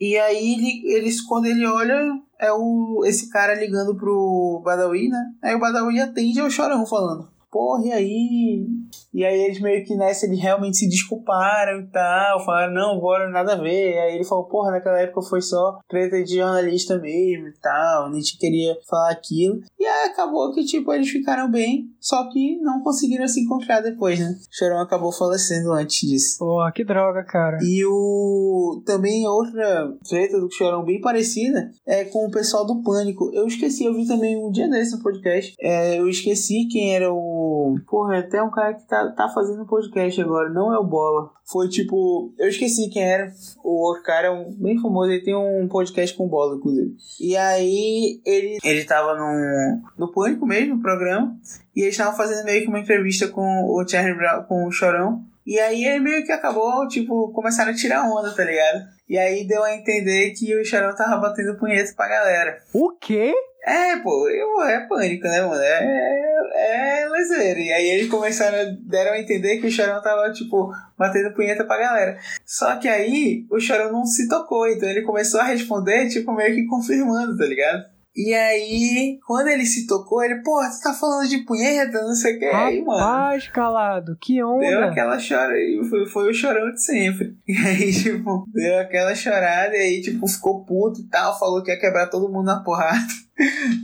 E 0.00 0.16
aí 0.18 0.54
ele, 0.54 0.96
eles, 0.96 1.20
quando 1.20 1.46
ele 1.46 1.64
olha, 1.64 1.96
é 2.40 2.52
o, 2.52 3.04
esse 3.06 3.30
cara 3.30 3.54
ligando 3.54 3.94
pro 3.94 4.60
Badawi, 4.64 5.08
né? 5.08 5.26
Aí 5.44 5.54
o 5.54 5.60
Badawi 5.60 6.00
atende 6.00 6.40
ao 6.40 6.50
Chorão 6.50 6.84
falando 6.84 7.33
porra, 7.54 7.86
e 7.86 7.92
aí? 7.92 8.66
E 9.14 9.24
aí 9.24 9.44
eles 9.44 9.60
meio 9.60 9.84
que 9.84 9.94
nessa 9.94 10.26
eles 10.26 10.40
realmente 10.40 10.76
se 10.76 10.88
desculparam 10.88 11.82
e 11.82 11.86
tal, 11.86 12.44
falaram, 12.44 12.74
não, 12.74 12.96
agora 12.96 13.30
nada 13.30 13.52
a 13.52 13.56
ver. 13.56 13.94
E 13.94 13.98
aí 13.98 14.14
ele 14.16 14.24
falou, 14.24 14.46
porra, 14.46 14.72
naquela 14.72 14.98
época 14.98 15.22
foi 15.22 15.40
só 15.40 15.78
treta 15.88 16.20
de 16.24 16.34
jornalista 16.34 16.98
mesmo 16.98 17.46
e 17.46 17.54
tal, 17.62 18.06
a 18.06 18.12
gente 18.12 18.36
queria 18.38 18.76
falar 18.90 19.12
aquilo. 19.12 19.60
E 19.78 19.86
aí 19.86 20.08
acabou 20.10 20.52
que, 20.52 20.64
tipo, 20.64 20.92
eles 20.92 21.08
ficaram 21.08 21.48
bem, 21.48 21.88
só 22.00 22.28
que 22.28 22.58
não 22.58 22.82
conseguiram 22.82 23.28
se 23.28 23.40
encontrar 23.40 23.80
depois, 23.80 24.18
né? 24.18 24.26
O 24.26 24.56
Chorão 24.58 24.80
acabou 24.80 25.12
falecendo 25.12 25.70
antes 25.72 26.08
disso. 26.08 26.38
Porra, 26.40 26.72
que 26.72 26.84
droga, 26.84 27.22
cara. 27.22 27.58
E 27.62 27.84
o. 27.84 28.82
Também 28.84 29.28
outra 29.28 29.94
treta 30.08 30.40
do 30.40 30.50
Chorão 30.50 30.84
bem 30.84 31.00
parecida 31.00 31.70
é 31.86 32.04
com 32.04 32.26
o 32.26 32.30
pessoal 32.32 32.66
do 32.66 32.82
Pânico. 32.82 33.30
Eu 33.32 33.46
esqueci, 33.46 33.84
eu 33.84 33.94
vi 33.94 34.08
também 34.08 34.36
um 34.36 34.50
dia 34.50 34.68
desse 34.68 34.96
no 34.96 35.02
podcast. 35.02 35.54
É, 35.60 36.00
eu 36.00 36.08
esqueci 36.08 36.66
quem 36.68 36.94
era 36.94 37.12
o 37.12 37.43
Porra, 37.88 38.16
é 38.16 38.18
até 38.20 38.42
um 38.42 38.50
cara 38.50 38.74
que 38.74 38.86
tá, 38.86 39.10
tá 39.12 39.28
fazendo 39.28 39.66
podcast 39.66 40.20
agora, 40.20 40.50
não 40.50 40.72
é 40.72 40.78
o 40.78 40.84
Bola. 40.84 41.30
Foi 41.44 41.68
tipo. 41.68 42.32
Eu 42.38 42.48
esqueci 42.48 42.88
quem 42.88 43.02
era. 43.02 43.32
O 43.62 43.86
outro 43.86 44.02
cara 44.02 44.28
é 44.28 44.30
um, 44.30 44.52
bem 44.52 44.80
famoso, 44.80 45.10
ele 45.10 45.24
tem 45.24 45.34
um 45.34 45.68
podcast 45.68 46.16
com 46.16 46.28
bola, 46.28 46.56
inclusive. 46.56 46.96
E 47.20 47.36
aí 47.36 48.20
ele, 48.24 48.58
ele 48.64 48.84
tava 48.84 49.14
no, 49.14 49.82
no 49.98 50.12
Pânico 50.12 50.46
mesmo, 50.46 50.76
no 50.76 50.82
programa. 50.82 51.36
E 51.76 51.82
eles 51.82 51.94
estavam 51.94 52.16
fazendo 52.16 52.44
meio 52.44 52.62
que 52.62 52.68
uma 52.68 52.80
entrevista 52.80 53.28
com 53.28 53.42
o 53.42 53.86
Charlie 53.86 54.16
Brown, 54.16 54.44
com 54.44 54.66
o 54.66 54.72
Chorão. 54.72 55.22
E 55.46 55.58
aí 55.58 55.84
ele 55.84 56.00
meio 56.00 56.24
que 56.24 56.32
acabou, 56.32 56.88
tipo, 56.88 57.30
começaram 57.32 57.70
a 57.70 57.74
tirar 57.74 58.08
onda, 58.10 58.34
tá 58.34 58.44
ligado? 58.44 58.94
E 59.06 59.18
aí 59.18 59.46
deu 59.46 59.62
a 59.62 59.74
entender 59.74 60.32
que 60.32 60.56
o 60.56 60.64
Chorão 60.64 60.94
tava 60.94 61.20
batendo 61.20 61.58
punheta 61.58 61.92
pra 61.94 62.08
galera. 62.08 62.58
O 62.72 62.92
quê? 62.92 63.34
É, 63.66 63.96
pô, 63.96 64.28
é 64.62 64.86
pânico, 64.86 65.24
né, 65.24 65.40
mano? 65.40 65.62
É, 65.62 66.34
é, 66.54 67.02
é 67.02 67.08
lezeiro. 67.08 67.60
E 67.60 67.72
aí 67.72 67.88
eles 67.90 68.10
começaram, 68.10 68.76
deram 68.82 69.12
a 69.12 69.20
entender 69.20 69.58
que 69.58 69.66
o 69.66 69.70
Chorão 69.70 70.02
tava, 70.02 70.30
tipo, 70.32 70.70
batendo 70.98 71.34
punheta 71.34 71.64
pra 71.64 71.78
galera. 71.78 72.18
Só 72.44 72.76
que 72.76 72.88
aí 72.88 73.46
o 73.50 73.58
Chorão 73.58 73.90
não 73.90 74.04
se 74.04 74.28
tocou, 74.28 74.68
então 74.68 74.88
ele 74.88 75.02
começou 75.02 75.40
a 75.40 75.44
responder, 75.44 76.08
tipo, 76.08 76.32
meio 76.32 76.54
que 76.54 76.66
confirmando, 76.66 77.36
tá 77.36 77.46
ligado? 77.46 77.94
E 78.16 78.32
aí, 78.32 79.18
quando 79.26 79.48
ele 79.48 79.66
se 79.66 79.88
tocou, 79.88 80.22
ele, 80.22 80.36
pô, 80.36 80.60
tu 80.60 80.80
tá 80.84 80.94
falando 80.94 81.28
de 81.28 81.38
punheta, 81.38 82.00
não 82.00 82.14
sei 82.14 82.36
o 82.36 82.38
que. 82.38 82.44
Aí, 82.44 82.80
mano. 82.80 83.00
Rapaz, 83.00 83.48
calado, 83.48 84.16
que 84.20 84.40
onda. 84.40 84.64
Deu 84.64 84.84
aquela 84.84 85.16
chora 85.16 85.52
foi, 85.90 86.06
foi 86.06 86.30
o 86.30 86.34
chorão 86.34 86.70
de 86.70 86.80
sempre. 86.80 87.36
E 87.48 87.56
aí, 87.56 87.92
tipo, 87.92 88.46
deu 88.52 88.78
aquela 88.78 89.14
chorada 89.16 89.74
e 89.76 89.80
aí, 89.80 90.00
tipo, 90.00 90.28
ficou 90.28 90.64
puto 90.64 91.00
e 91.00 91.08
tal, 91.08 91.36
falou 91.36 91.60
que 91.64 91.72
ia 91.72 91.80
quebrar 91.80 92.06
todo 92.06 92.32
mundo 92.32 92.46
na 92.46 92.62
porrada. 92.62 93.23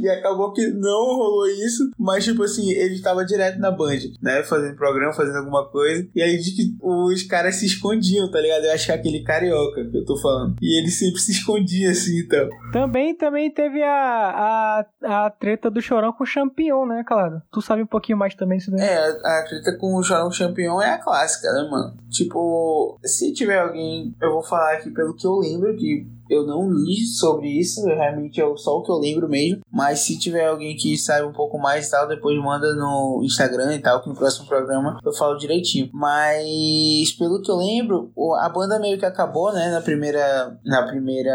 E 0.01 0.09
acabou 0.09 0.53
que 0.53 0.67
não 0.69 1.17
rolou 1.17 1.47
isso, 1.49 1.91
mas 1.99 2.25
tipo 2.25 2.43
assim, 2.43 2.71
ele 2.71 2.95
estava 2.95 3.25
direto 3.25 3.59
na 3.59 3.71
Band, 3.71 3.99
né? 4.23 4.43
Fazendo 4.43 4.77
programa, 4.77 5.13
fazendo 5.13 5.39
alguma 5.39 5.69
coisa. 5.69 6.09
E 6.15 6.23
aí 6.23 6.39
de 6.39 6.53
que 6.53 6.77
os 6.81 7.23
caras 7.25 7.57
se 7.57 7.67
escondiam, 7.67 8.31
tá 8.31 8.41
ligado? 8.41 8.65
Eu 8.65 8.73
acho 8.73 8.87
que 8.87 8.93
é 8.93 8.95
aquele 8.95 9.23
carioca 9.23 9.85
que 9.85 9.97
eu 9.97 10.05
tô 10.05 10.17
falando. 10.17 10.57
E 10.61 10.79
ele 10.79 10.91
sempre 10.91 11.21
se 11.21 11.33
escondia 11.33 11.91
assim, 11.91 12.21
então. 12.21 12.49
Também, 12.73 13.15
também 13.15 13.51
teve 13.51 13.83
a, 13.83 14.85
a, 15.03 15.27
a 15.27 15.31
treta 15.31 15.71
do 15.71 15.83
Chorão 15.83 16.13
com 16.13 16.25
o 16.25 16.27
Champion, 16.27 16.87
né, 16.87 17.05
claro? 17.07 17.43
Tu 17.53 17.61
sabe 17.61 17.83
um 17.83 17.87
pouquinho 17.87 18.19
mais 18.19 18.35
também 18.35 18.59
disso 18.59 18.71
daí. 18.71 18.81
É, 18.81 19.09
a 19.09 19.45
treta 19.49 19.77
com 19.77 19.97
o 19.97 20.03
Chorão 20.03 20.31
Champion 20.31 20.81
é 20.81 20.91
a 20.91 20.99
clássica, 20.99 21.53
né, 21.53 21.69
mano? 21.71 21.97
Tipo, 22.11 22.99
se 23.05 23.33
tiver 23.33 23.59
alguém, 23.59 24.15
eu 24.21 24.33
vou 24.33 24.43
falar 24.43 24.75
aqui 24.75 24.91
pelo 24.91 25.15
que 25.15 25.27
eu 25.27 25.37
lembro, 25.39 25.77
que 25.77 26.07
eu 26.31 26.47
não 26.47 26.71
li 26.71 27.05
sobre 27.07 27.49
isso, 27.49 27.85
realmente 27.85 28.41
é 28.41 28.57
só 28.57 28.79
o 28.79 28.83
que 28.83 28.91
eu 28.91 28.97
lembro 28.97 29.29
mesmo. 29.29 29.61
Mas 29.71 30.01
se 30.01 30.19
tiver 30.19 30.47
alguém 30.47 30.77
que 30.77 30.97
saiba 30.97 31.27
um 31.27 31.33
pouco 31.33 31.59
mais 31.59 31.89
e 31.89 31.91
tal, 31.91 32.07
depois 32.07 32.39
manda 32.39 32.75
no 32.75 33.21
Instagram 33.25 33.75
e 33.75 33.79
tal, 33.81 34.01
que 34.03 34.09
no 34.09 34.15
próximo 34.15 34.47
programa 34.47 34.99
eu 35.05 35.13
falo 35.13 35.37
direitinho. 35.37 35.91
Mas 35.93 37.13
pelo 37.19 37.43
que 37.43 37.51
eu 37.51 37.57
lembro, 37.57 38.13
a 38.41 38.49
banda 38.49 38.79
meio 38.79 38.99
que 38.99 39.05
acabou, 39.05 39.53
né, 39.53 39.71
na 39.71 39.81
primeira 39.81 40.57
na 40.65 40.83
primeira 40.85 41.33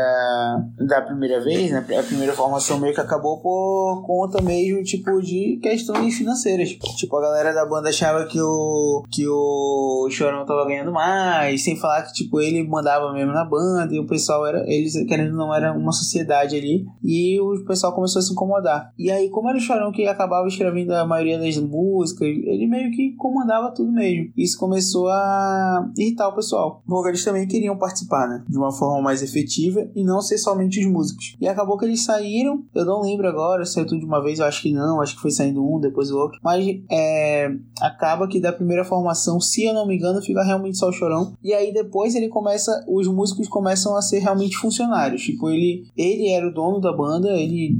da 0.87 1.01
primeira 1.01 1.41
vez, 1.41 1.71
né, 1.71 1.79
a 1.79 2.03
primeira 2.03 2.33
formação 2.33 2.79
meio 2.79 2.93
que 2.93 3.01
acabou 3.01 3.41
por 3.41 4.03
conta 4.05 4.41
mesmo 4.41 4.83
tipo 4.83 5.21
de 5.21 5.59
questões 5.61 6.15
financeiras. 6.15 6.69
Tipo, 6.69 7.17
a 7.17 7.21
galera 7.21 7.53
da 7.53 7.65
banda 7.65 7.89
achava 7.89 8.25
que 8.25 8.39
o 8.39 9.03
que 9.11 9.27
o 9.27 10.07
Chorão 10.09 10.45
tava 10.45 10.65
ganhando 10.65 10.91
mais, 10.91 11.63
sem 11.63 11.77
falar 11.77 12.03
que 12.03 12.13
tipo 12.13 12.39
ele 12.39 12.65
mandava 12.67 13.11
mesmo 13.11 13.33
na 13.33 13.43
banda 13.43 13.93
e 13.93 13.99
o 13.99 14.07
pessoal 14.07 14.45
era 14.45 14.63
ele 14.67 14.84
eles, 14.85 15.07
querendo 15.07 15.35
não, 15.35 15.53
era 15.53 15.73
uma 15.73 15.91
sociedade 15.91 16.55
ali. 16.55 16.85
E 17.03 17.39
o 17.39 17.65
pessoal 17.65 17.93
começou 17.93 18.19
a 18.19 18.23
se 18.23 18.31
incomodar. 18.31 18.93
E 18.97 19.11
aí, 19.11 19.29
como 19.29 19.49
era 19.49 19.57
o 19.57 19.61
Chorão 19.61 19.91
que 19.91 20.05
acabava 20.07 20.47
escrevendo 20.47 20.91
a 20.91 21.05
maioria 21.05 21.39
das 21.39 21.57
músicas, 21.57 22.27
ele 22.27 22.67
meio 22.67 22.91
que 22.91 23.15
comandava 23.15 23.73
tudo 23.73 23.91
mesmo. 23.91 24.31
Isso 24.37 24.57
começou 24.57 25.07
a 25.09 25.89
irritar 25.97 26.27
o 26.27 26.35
pessoal. 26.35 26.83
Porque 26.85 27.09
eles 27.09 27.23
também 27.23 27.47
queriam 27.47 27.77
participar, 27.77 28.27
né? 28.27 28.43
De 28.47 28.57
uma 28.57 28.71
forma 28.71 29.01
mais 29.01 29.21
efetiva 29.21 29.89
e 29.95 30.03
não 30.03 30.21
ser 30.21 30.37
somente 30.37 30.79
os 30.79 30.85
músicos. 30.85 31.35
E 31.39 31.47
acabou 31.47 31.77
que 31.77 31.85
eles 31.85 32.03
saíram, 32.03 32.63
eu 32.73 32.85
não 32.85 33.01
lembro 33.01 33.27
agora, 33.27 33.65
saiu 33.65 33.85
tudo 33.85 33.99
de 33.99 34.05
uma 34.05 34.21
vez, 34.21 34.39
eu 34.39 34.45
acho 34.45 34.61
que 34.61 34.71
não, 34.71 35.01
acho 35.01 35.15
que 35.15 35.21
foi 35.21 35.31
saindo 35.31 35.63
um, 35.63 35.79
depois 35.79 36.11
o 36.11 36.17
outro. 36.17 36.39
Mas 36.43 36.65
é, 36.89 37.51
acaba 37.81 38.27
que 38.27 38.39
da 38.39 38.53
primeira 38.53 38.83
formação, 38.83 39.39
se 39.39 39.65
eu 39.65 39.73
não 39.73 39.87
me 39.87 39.95
engano, 39.95 40.21
fica 40.21 40.43
realmente 40.43 40.77
só 40.77 40.89
o 40.89 40.93
Chorão. 40.93 41.33
E 41.43 41.53
aí 41.53 41.73
depois 41.73 42.15
ele 42.15 42.27
começa, 42.27 42.85
os 42.87 43.07
músicos 43.07 43.47
começam 43.47 43.95
a 43.95 44.01
ser 44.01 44.19
realmente 44.19 44.57
funcionários 44.57 44.74
funcionários. 44.75 45.21
Tipo, 45.21 45.49
ele, 45.49 45.85
ele 45.95 46.29
era 46.29 46.47
o 46.47 46.53
dono 46.53 46.79
da 46.79 46.91
banda, 46.91 47.29
ele 47.29 47.75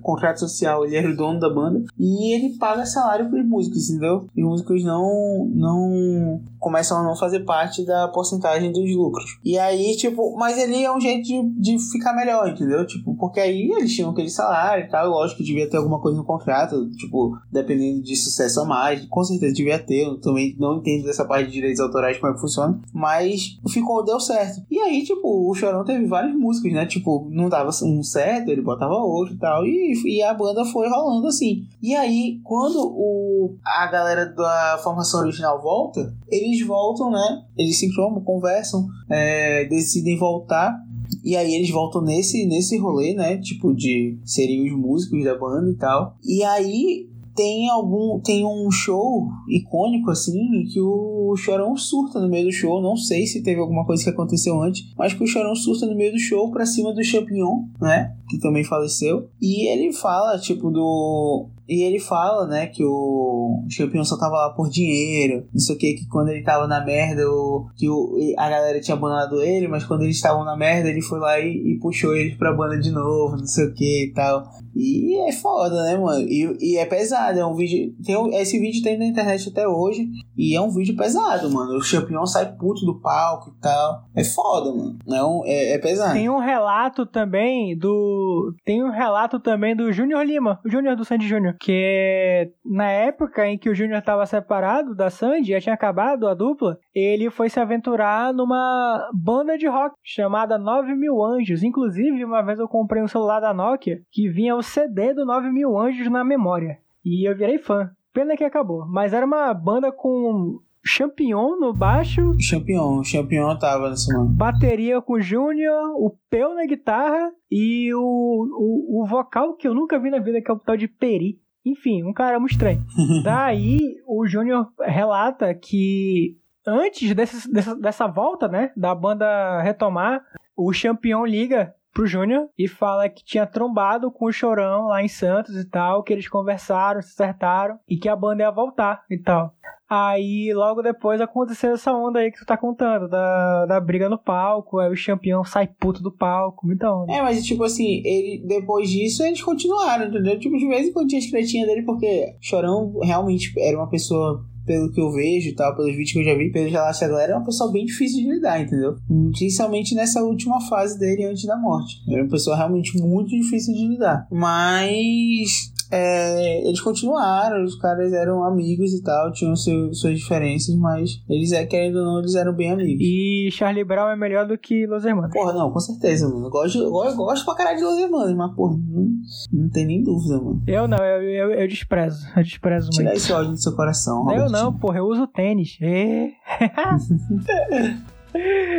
contrato 0.00 0.40
social, 0.40 0.84
ele 0.84 0.96
era 0.96 1.10
o 1.10 1.16
dono 1.16 1.38
da 1.38 1.50
banda 1.50 1.84
e 1.98 2.34
ele 2.34 2.56
paga 2.56 2.86
salário 2.86 3.28
para 3.28 3.40
os 3.40 3.46
músicos, 3.46 3.90
entendeu? 3.90 4.26
E 4.34 4.42
os 4.42 4.50
músicos 4.50 4.84
não 4.84 5.50
não 5.54 6.40
começam 6.58 6.98
a 6.98 7.02
não 7.02 7.16
fazer 7.16 7.40
parte 7.40 7.84
da 7.84 8.08
porcentagem 8.08 8.72
dos 8.72 8.94
lucros. 8.94 9.38
E 9.44 9.58
aí, 9.58 9.96
tipo, 9.96 10.36
mas 10.36 10.56
ele 10.56 10.82
é 10.82 10.94
um 10.94 11.00
jeito 11.00 11.24
de, 11.24 11.42
de 11.60 11.78
ficar 11.90 12.14
melhor, 12.14 12.48
entendeu? 12.48 12.86
Tipo, 12.86 13.16
porque 13.16 13.40
aí 13.40 13.68
eles 13.72 13.92
tinham 13.92 14.10
aquele 14.10 14.30
salário 14.30 14.84
e 14.84 14.88
tal, 14.88 15.10
lógico 15.10 15.38
que 15.38 15.44
devia 15.44 15.68
ter 15.68 15.76
alguma 15.76 16.00
coisa 16.00 16.16
no 16.16 16.24
contrato, 16.24 16.88
tipo, 16.92 17.36
dependendo 17.50 18.02
de 18.02 18.14
sucesso 18.14 18.60
a 18.60 18.64
mais, 18.64 19.04
com 19.06 19.24
certeza 19.24 19.52
devia 19.52 19.78
ter, 19.78 20.06
eu 20.06 20.20
também 20.20 20.54
não 20.58 20.78
entendo 20.78 21.04
dessa 21.04 21.24
parte 21.24 21.46
de 21.46 21.52
direitos 21.52 21.80
autorais 21.80 22.16
como 22.18 22.30
é 22.30 22.34
que 22.34 22.40
funciona, 22.40 22.80
mas 22.92 23.58
ficou, 23.68 24.04
deu 24.04 24.20
certo. 24.20 24.62
E 24.70 24.78
aí, 24.78 25.02
tipo, 25.02 25.50
o 25.50 25.54
Chorão 25.54 25.84
teve 25.84 26.06
vários 26.12 26.38
músicos, 26.38 26.72
né? 26.72 26.86
Tipo, 26.86 27.26
não 27.30 27.48
dava 27.48 27.70
um 27.82 28.02
certo, 28.02 28.50
ele 28.50 28.62
botava 28.62 28.94
outro 28.94 29.36
tal. 29.38 29.66
E, 29.66 29.94
e 30.04 30.22
a 30.22 30.32
banda 30.34 30.64
foi 30.66 30.88
rolando 30.88 31.26
assim. 31.26 31.64
E 31.82 31.94
aí, 31.94 32.38
quando 32.44 32.78
o, 32.78 33.56
a 33.64 33.86
galera 33.86 34.26
da 34.26 34.78
formação 34.84 35.20
original 35.20 35.60
volta, 35.60 36.14
eles 36.28 36.64
voltam, 36.64 37.10
né? 37.10 37.42
Eles 37.56 37.78
se 37.78 37.86
encontram, 37.86 38.22
conversam, 38.22 38.86
é, 39.10 39.64
decidem 39.64 40.18
voltar. 40.18 40.78
E 41.24 41.36
aí 41.36 41.54
eles 41.54 41.70
voltam 41.70 42.02
nesse, 42.02 42.46
nesse 42.46 42.78
rolê, 42.78 43.14
né? 43.14 43.38
Tipo, 43.38 43.74
de 43.74 44.18
serem 44.24 44.66
os 44.66 44.78
músicos 44.78 45.24
da 45.24 45.36
banda 45.36 45.70
e 45.70 45.76
tal. 45.76 46.16
E 46.24 46.42
aí 46.44 47.11
tem 47.34 47.68
algum 47.68 48.20
tem 48.20 48.44
um 48.44 48.70
show 48.70 49.28
icônico 49.48 50.10
assim 50.10 50.64
que 50.72 50.80
o 50.80 51.34
Chorão 51.36 51.76
surta 51.76 52.20
no 52.20 52.28
meio 52.28 52.46
do 52.46 52.52
show. 52.52 52.80
Não 52.82 52.96
sei 52.96 53.26
se 53.26 53.42
teve 53.42 53.60
alguma 53.60 53.84
coisa 53.84 54.04
que 54.04 54.10
aconteceu 54.10 54.60
antes 54.60 54.92
mas 54.96 55.14
que 55.14 55.22
o 55.22 55.26
Chorão 55.26 55.54
surta 55.54 55.86
no 55.86 55.96
meio 55.96 56.12
do 56.12 56.18
show 56.18 56.50
pra 56.50 56.66
cima 56.66 56.92
do 56.92 57.02
Champignon 57.02 57.64
né 57.80 58.14
que 58.28 58.38
também 58.38 58.64
faleceu. 58.64 59.28
E 59.40 59.68
ele 59.68 59.92
fala 59.92 60.38
tipo 60.38 60.70
do 60.70 61.48
e 61.68 61.82
ele 61.82 61.98
fala, 61.98 62.46
né, 62.46 62.66
que 62.66 62.84
o 62.84 63.64
Champion 63.68 64.04
só 64.04 64.18
tava 64.18 64.34
lá 64.34 64.50
por 64.50 64.68
dinheiro, 64.68 65.46
não 65.52 65.60
sei 65.60 65.76
o 65.76 65.78
que, 65.78 65.94
que 65.94 66.08
quando 66.08 66.28
ele 66.28 66.42
tava 66.42 66.66
na 66.66 66.84
merda, 66.84 67.22
o, 67.28 67.66
que 67.76 67.88
o, 67.88 68.16
a 68.36 68.48
galera 68.48 68.80
tinha 68.80 68.96
abandonado 68.96 69.40
ele, 69.42 69.68
mas 69.68 69.84
quando 69.84 70.02
eles 70.02 70.16
estavam 70.16 70.44
na 70.44 70.56
merda, 70.56 70.88
ele 70.88 71.02
foi 71.02 71.18
lá 71.20 71.38
e, 71.38 71.74
e, 71.74 71.78
puxou 71.80 72.14
eles 72.14 72.36
pra 72.36 72.52
banda 72.52 72.78
de 72.78 72.90
novo, 72.90 73.36
não 73.36 73.46
sei 73.46 73.66
o 73.66 73.74
que 73.74 74.06
e 74.06 74.12
tal. 74.12 74.44
E 74.74 75.18
é 75.28 75.32
foda, 75.32 75.82
né, 75.84 75.96
mano? 75.98 76.20
E, 76.20 76.56
e 76.60 76.78
é 76.78 76.86
pesado, 76.86 77.38
é 77.38 77.44
um 77.44 77.54
vídeo. 77.54 77.94
Tem, 78.04 78.34
esse 78.36 78.58
vídeo 78.58 78.82
tem 78.82 78.98
na 78.98 79.04
internet 79.04 79.50
até 79.50 79.68
hoje. 79.68 80.08
E 80.36 80.56
é 80.56 80.60
um 80.60 80.70
vídeo 80.70 80.96
pesado, 80.96 81.50
mano. 81.50 81.76
O 81.76 81.82
Champion 81.82 82.24
sai 82.26 82.56
puto 82.56 82.86
do 82.86 82.98
palco 82.98 83.54
e 83.56 83.60
tal. 83.60 84.04
É 84.14 84.24
foda, 84.24 84.72
mano. 84.74 84.98
É, 85.06 85.22
um, 85.22 85.42
é, 85.44 85.72
é 85.74 85.78
pesado. 85.78 86.14
Tem 86.14 86.28
um 86.28 86.38
relato 86.38 87.04
também 87.04 87.76
do. 87.76 88.54
Tem 88.64 88.82
um 88.82 88.90
relato 88.90 89.38
também 89.38 89.76
do 89.76 89.92
Júnior 89.92 90.24
Lima, 90.24 90.58
o 90.64 90.70
Júnior 90.70 90.96
do 90.96 91.04
Sandy 91.04 91.28
Júnior. 91.28 91.51
Que 91.60 92.50
na 92.64 92.90
época 92.90 93.46
em 93.46 93.58
que 93.58 93.68
o 93.68 93.74
Júnior 93.74 94.02
tava 94.02 94.26
separado 94.26 94.94
da 94.94 95.10
Sandy, 95.10 95.52
já 95.52 95.60
tinha 95.60 95.74
acabado 95.74 96.26
a 96.26 96.34
dupla, 96.34 96.78
ele 96.94 97.30
foi 97.30 97.48
se 97.48 97.60
aventurar 97.60 98.32
numa 98.32 99.10
banda 99.14 99.56
de 99.56 99.66
rock 99.66 99.94
chamada 100.02 100.58
9 100.58 100.94
Mil 100.94 101.22
Anjos. 101.22 101.62
Inclusive, 101.62 102.24
uma 102.24 102.42
vez 102.42 102.58
eu 102.58 102.68
comprei 102.68 103.02
um 103.02 103.08
celular 103.08 103.40
da 103.40 103.54
Nokia 103.54 104.00
que 104.10 104.28
vinha 104.28 104.56
o 104.56 104.62
CD 104.62 105.14
do 105.14 105.24
9 105.24 105.50
Mil 105.50 105.78
Anjos 105.78 106.10
na 106.10 106.24
memória. 106.24 106.78
E 107.04 107.28
eu 107.28 107.36
virei 107.36 107.58
fã. 107.58 107.90
Pena 108.12 108.36
que 108.36 108.44
acabou. 108.44 108.86
Mas 108.86 109.12
era 109.12 109.24
uma 109.24 109.52
banda 109.54 109.90
com 109.90 110.60
Champion 110.84 111.56
no 111.58 111.72
baixo. 111.72 112.34
Champion, 112.40 113.02
Champion 113.04 113.56
tava 113.56 113.90
nesse 113.90 114.12
mano. 114.12 114.28
Bateria 114.28 115.00
com 115.00 115.14
o 115.14 115.20
Júnior, 115.20 115.94
o 115.96 116.16
Peu 116.28 116.54
na 116.54 116.66
guitarra 116.66 117.30
e 117.50 117.94
o, 117.94 118.00
o, 118.00 119.02
o 119.02 119.06
vocal 119.06 119.54
que 119.54 119.68
eu 119.68 119.74
nunca 119.74 119.98
vi 119.98 120.10
na 120.10 120.18
vida, 120.18 120.42
que 120.42 120.50
é 120.50 120.54
o 120.54 120.58
tal 120.58 120.76
de 120.76 120.88
Peri. 120.88 121.38
Enfim, 121.64 122.02
um 122.02 122.12
cara 122.12 122.38
muito 122.38 122.52
estranho. 122.52 122.84
Daí 123.22 123.96
o 124.06 124.26
Júnior 124.26 124.68
relata 124.80 125.54
que 125.54 126.36
antes 126.66 127.14
desse, 127.14 127.50
dessa, 127.52 127.74
dessa 127.76 128.06
volta, 128.06 128.48
né, 128.48 128.72
da 128.76 128.94
banda 128.94 129.60
retomar, 129.62 130.22
o 130.56 130.72
Champion 130.72 131.24
liga 131.24 131.74
pro 131.92 132.06
Júnior 132.06 132.48
e 132.58 132.66
fala 132.66 133.08
que 133.08 133.24
tinha 133.24 133.46
trombado 133.46 134.10
com 134.10 134.26
o 134.26 134.32
Chorão 134.32 134.86
lá 134.88 135.02
em 135.02 135.08
Santos 135.08 135.56
e 135.56 135.64
tal, 135.64 136.02
que 136.02 136.12
eles 136.12 136.28
conversaram, 136.28 137.02
se 137.02 137.10
acertaram 137.12 137.78
e 137.88 137.96
que 137.96 138.08
a 138.08 138.16
banda 138.16 138.42
ia 138.42 138.50
voltar 138.50 139.04
e 139.10 139.18
tal. 139.18 139.54
Aí 139.88 140.50
logo 140.54 140.80
depois 140.80 141.20
aconteceu 141.20 141.74
essa 141.74 141.92
onda 141.92 142.20
aí 142.20 142.32
que 142.32 142.38
tu 142.38 142.46
tá 142.46 142.56
contando, 142.56 143.08
da, 143.08 143.66
da 143.66 143.78
briga 143.78 144.08
no 144.08 144.16
palco, 144.16 144.78
aí 144.78 144.90
o 144.90 145.04
campeão 145.04 145.44
sai 145.44 145.66
puto 145.66 146.02
do 146.02 146.10
palco, 146.10 146.66
onda. 146.66 147.12
É, 147.12 147.20
mas 147.20 147.44
tipo 147.44 147.62
assim, 147.62 148.00
ele, 148.02 148.42
depois 148.46 148.88
disso 148.88 149.22
eles 149.22 149.42
continuaram, 149.42 150.06
entendeu? 150.06 150.38
Tipo, 150.38 150.56
de 150.56 150.66
vez 150.66 150.88
em 150.88 150.92
quando 150.94 151.08
tinha 151.08 151.18
as 151.18 151.30
cretinhas 151.30 151.68
dele, 151.68 151.82
porque 151.82 152.34
Chorão 152.40 152.98
realmente 153.02 153.52
era 153.58 153.76
uma 153.76 153.90
pessoa 153.90 154.42
pelo 154.64 154.90
que 154.90 155.00
eu 155.00 155.12
vejo 155.12 155.48
e 155.48 155.54
tal, 155.54 155.74
pelos 155.76 155.92
vídeos 155.92 156.12
que 156.12 156.18
eu 156.20 156.24
já 156.24 156.34
vi, 156.34 156.50
pelos 156.50 156.70
relatos 156.70 157.00
da 157.00 157.08
galera, 157.08 157.32
é 157.32 157.36
uma 157.36 157.44
pessoa 157.44 157.72
bem 157.72 157.84
difícil 157.84 158.22
de 158.22 158.32
lidar, 158.32 158.60
entendeu? 158.60 158.96
Principalmente 159.32 159.94
nessa 159.94 160.22
última 160.22 160.60
fase 160.60 160.98
dele 160.98 161.24
antes 161.24 161.44
da 161.46 161.56
morte. 161.56 162.02
Era 162.08 162.22
uma 162.22 162.30
pessoa 162.30 162.56
realmente 162.56 162.96
muito 162.98 163.30
difícil 163.30 163.74
de 163.74 163.88
lidar. 163.88 164.26
Mas 164.30 165.71
é, 165.92 166.66
eles 166.66 166.80
continuaram, 166.80 167.62
os 167.62 167.76
caras 167.76 168.10
eram 168.14 168.42
amigos 168.44 168.94
e 168.94 169.02
tal, 169.02 169.30
tinham 169.30 169.54
seu, 169.54 169.92
suas 169.92 170.18
diferenças, 170.18 170.74
mas 170.74 171.22
eles, 171.28 171.52
é, 171.52 171.66
querendo 171.66 171.96
ou 171.96 172.04
não, 172.04 172.20
eles 172.20 172.34
eram 172.34 172.54
bem 172.54 172.72
amigos. 172.72 173.02
E 173.02 173.50
Charlie 173.52 173.84
Brown 173.84 174.08
é 174.08 174.16
melhor 174.16 174.46
do 174.46 174.56
que 174.56 174.86
Los 174.86 175.04
Hermanos. 175.04 175.32
Porra, 175.32 175.52
não, 175.52 175.70
com 175.70 175.78
certeza, 175.78 176.26
mano. 176.26 176.46
Eu 176.46 176.50
gosto, 176.50 176.78
eu, 176.78 176.84
eu 176.84 177.14
gosto 177.14 177.44
pra 177.44 177.54
caralho 177.54 177.76
de 177.76 177.84
Los 177.84 177.98
Hermanos, 177.98 178.34
mas, 178.34 178.56
porra, 178.56 178.74
não, 178.74 179.06
não 179.52 179.68
tem 179.68 179.84
nem 179.84 180.02
dúvida, 180.02 180.40
mano. 180.40 180.62
Eu 180.66 180.88
não, 180.88 180.96
eu, 180.96 181.22
eu, 181.22 181.50
eu 181.52 181.68
desprezo. 181.68 182.26
Eu 182.34 182.42
desprezo 182.42 182.88
Tira 182.88 183.04
muito. 183.04 183.16
esse 183.18 183.30
ódio 183.30 183.50
do 183.50 183.60
seu 183.60 183.76
coração, 183.76 184.32
Eu 184.32 184.48
não, 184.48 184.72
porra, 184.72 184.96
eu 184.96 185.04
uso 185.04 185.26
tênis. 185.26 185.76
E... 185.82 186.32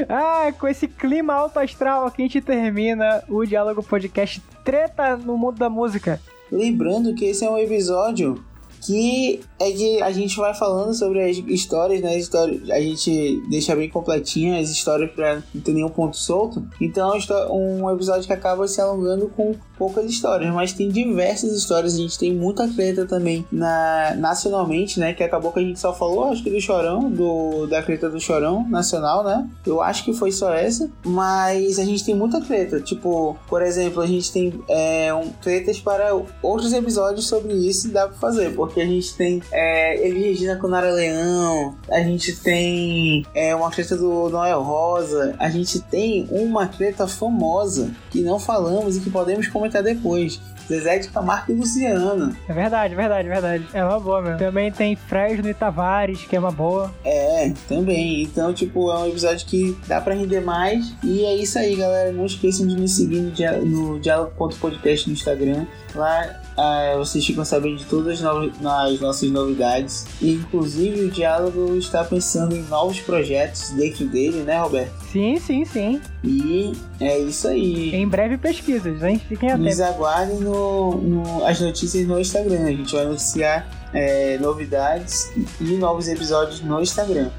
ah, 0.09 0.51
com 0.59 0.68
esse 0.68 0.88
clima 0.88 1.36
alto 1.36 1.59
astral 1.59 2.07
aqui 2.07 2.24
a 2.24 2.26
gente 2.26 2.41
termina 2.41 3.22
o 3.30 3.45
Diálogo 3.45 3.84
Podcast 3.84 4.41
Treta 4.64 5.16
no 5.16 5.38
Mundo 5.38 5.59
da 5.59 5.70
Música. 5.70 6.20
Lembrando 6.54 7.16
que 7.16 7.26
esse 7.26 7.43
é 7.43 7.49
um 7.49 7.58
episódio 7.58 8.43
que 8.86 9.39
é 9.60 9.72
que 9.72 10.01
a 10.01 10.12
gente 10.12 10.36
vai 10.36 10.54
falando 10.54 10.93
sobre 10.93 11.24
as 11.24 11.38
histórias, 11.38 12.01
né? 12.01 12.16
A 12.72 12.82
gente 12.82 13.41
deixa 13.49 13.76
bem 13.76 13.89
completinha 13.89 14.60
as 14.60 14.70
histórias 14.70 15.10
para 15.12 15.41
não 15.54 15.62
ter 15.62 15.72
nenhum 15.72 15.89
ponto 15.89 16.18
solto. 16.18 16.66
Então 16.82 17.16
é 17.16 17.51
um 17.51 17.89
episódio 17.89 18.28
que 18.28 18.34
acaba 18.34 18.68
se 18.68 18.82
alongando 18.82 19.30
com 19.30 19.56
poucas 19.84 20.06
histórias, 20.06 20.54
mas 20.54 20.72
tem 20.72 20.88
diversas 20.88 21.52
histórias. 21.52 21.96
A 21.96 21.98
gente 21.98 22.18
tem 22.18 22.34
muita 22.34 22.66
treta 22.70 23.06
também 23.06 23.46
na, 23.52 24.16
nacionalmente, 24.18 24.98
né? 24.98 25.14
Que 25.14 25.22
acabou 25.24 25.52
que 25.52 25.60
a 25.60 25.62
gente 25.62 25.78
só 25.78 25.94
falou, 25.94 26.32
acho 26.32 26.42
que 26.42 26.50
do 26.50 26.62
Chorão, 26.62 27.10
do, 27.12 27.68
da 27.68 27.82
treta 27.84 28.10
do 28.10 28.18
Chorão 28.18 28.66
nacional, 28.70 29.26
né? 29.26 29.46
Eu 29.66 29.82
acho 29.82 30.06
que 30.06 30.14
foi 30.14 30.32
só 30.32 30.54
essa, 30.54 30.90
mas 31.04 31.80
a 31.80 31.84
gente 31.84 32.06
tem 32.06 32.16
muita 32.16 32.40
treta. 32.40 32.80
Tipo, 32.80 33.38
por 33.50 33.62
exemplo, 33.62 34.01
a 34.01 34.08
gente 34.08 34.32
tem 34.32 34.54
é, 34.70 35.14
um, 35.14 35.30
tretas 35.42 35.82
para 35.82 36.18
outros 36.42 36.72
episódios 36.72 37.28
sobre 37.28 37.54
isso 37.54 37.89
dá 37.89 38.08
pra 38.08 38.18
fazer, 38.18 38.55
porque 38.55 38.80
a 38.80 38.86
gente 38.86 39.14
tem 39.16 39.42
é, 39.51 40.08
Elis 40.08 40.24
Regina 40.24 40.55
com 40.55 40.68
Nara 40.68 40.92
Leão, 40.92 41.76
a 41.89 42.00
gente 42.00 42.36
tem 42.38 43.26
é, 43.36 43.54
uma 43.54 43.70
treta 43.70 43.97
do 43.97 44.30
Noel 44.30 44.62
Rosa, 44.62 45.36
a 45.39 45.50
gente 45.50 45.82
tem 45.82 46.28
uma 46.32 46.68
treta 46.68 47.05
famosa 47.05 47.92
que 48.10 48.22
não 48.22 48.39
falamos 48.39 48.96
e 48.96 49.01
que 49.01 49.10
podemos 49.10 49.47
comentar 49.47 49.72
depois. 49.82 50.39
Zezé 50.67 51.00
de 51.00 51.09
Camargo 51.09 51.51
e 51.51 51.55
Luciano. 51.55 52.36
É 52.47 52.54
verdade, 52.54 52.95
verdade, 52.95 53.28
verdade. 53.28 53.67
É 53.74 53.83
uma 53.83 54.00
boa 54.00 54.21
mesmo. 54.21 54.37
Também 54.37 54.71
tem 54.71 54.95
Fresno 54.95 55.50
e 55.50 55.54
Tavares, 55.54 56.21
que 56.21 56.36
é 56.36 56.39
uma 56.39 56.51
boa. 56.51 56.93
É, 57.04 57.51
também. 57.67 58.24
Então, 58.24 58.54
tipo, 58.54 58.89
é 58.91 59.00
um 59.00 59.08
episódio 59.08 59.45
que 59.45 59.78
dá 59.87 60.00
pra 60.00 60.13
render 60.13 60.41
mais. 60.41 60.93
E 61.04 61.25
é 61.25 61.36
isso 61.36 61.59
aí, 61.59 61.75
galera. 61.75 62.12
Não 62.12 62.25
esqueçam 62.25 62.66
de 62.66 62.78
me 62.78 62.87
seguir 62.87 63.20
no, 63.20 63.66
no 63.66 64.00
diálogo.podcast 64.00 65.08
no 65.08 65.13
Instagram. 65.13 65.66
Lá 65.93 66.41
ah, 66.58 66.93
vocês 66.97 67.25
ficam 67.25 67.43
sabendo 67.43 67.78
de 67.78 67.86
todas 67.86 68.24
as 68.24 69.00
nossas 69.00 69.30
novidades. 69.30 70.05
E, 70.21 70.34
inclusive, 70.34 71.05
o 71.05 71.12
Diálogo 71.12 71.75
está 71.75 72.04
pensando 72.04 72.55
em 72.55 72.62
novos 72.63 73.00
projetos 73.00 73.71
dentro 73.71 74.05
dele, 74.08 74.43
né, 74.43 74.59
Roberto? 74.59 74.93
Sim, 75.12 75.39
sim, 75.39 75.66
sim. 75.66 76.01
E 76.24 76.74
é 77.00 77.20
isso 77.20 77.47
aí. 77.47 77.93
Em 77.96 78.08
breve 78.08 78.38
pesquisas, 78.38 79.01
hein? 79.04 79.20
Fiquem 79.28 79.50
atentos. 79.50 79.78
Nos 79.78 79.82
aguardem 79.82 80.39
no, 80.39 80.96
no, 80.97 81.46
as 81.46 81.59
notícias 81.59 82.08
no 82.08 82.20
Instagram. 82.20 82.63
A 82.63 82.71
gente 82.71 82.93
vai 82.93 83.05
anunciar 83.05 83.89
é, 83.93 84.38
novidades 84.38 85.32
e 85.59 85.75
novos 85.78 86.08
episódios 86.08 86.62
no 86.62 86.82
Instagram. 86.82 87.30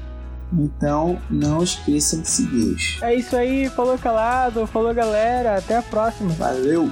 Então, 0.53 1.19
não 1.29 1.63
esqueçam 1.63 2.21
de 2.21 2.29
seguir. 2.29 2.77
É 3.01 3.15
isso 3.15 3.35
aí, 3.35 3.69
falou 3.69 3.97
calado, 3.97 4.65
falou 4.67 4.93
galera, 4.93 5.57
até 5.57 5.75
a 5.75 5.81
próxima. 5.81 6.29
Valeu! 6.33 6.89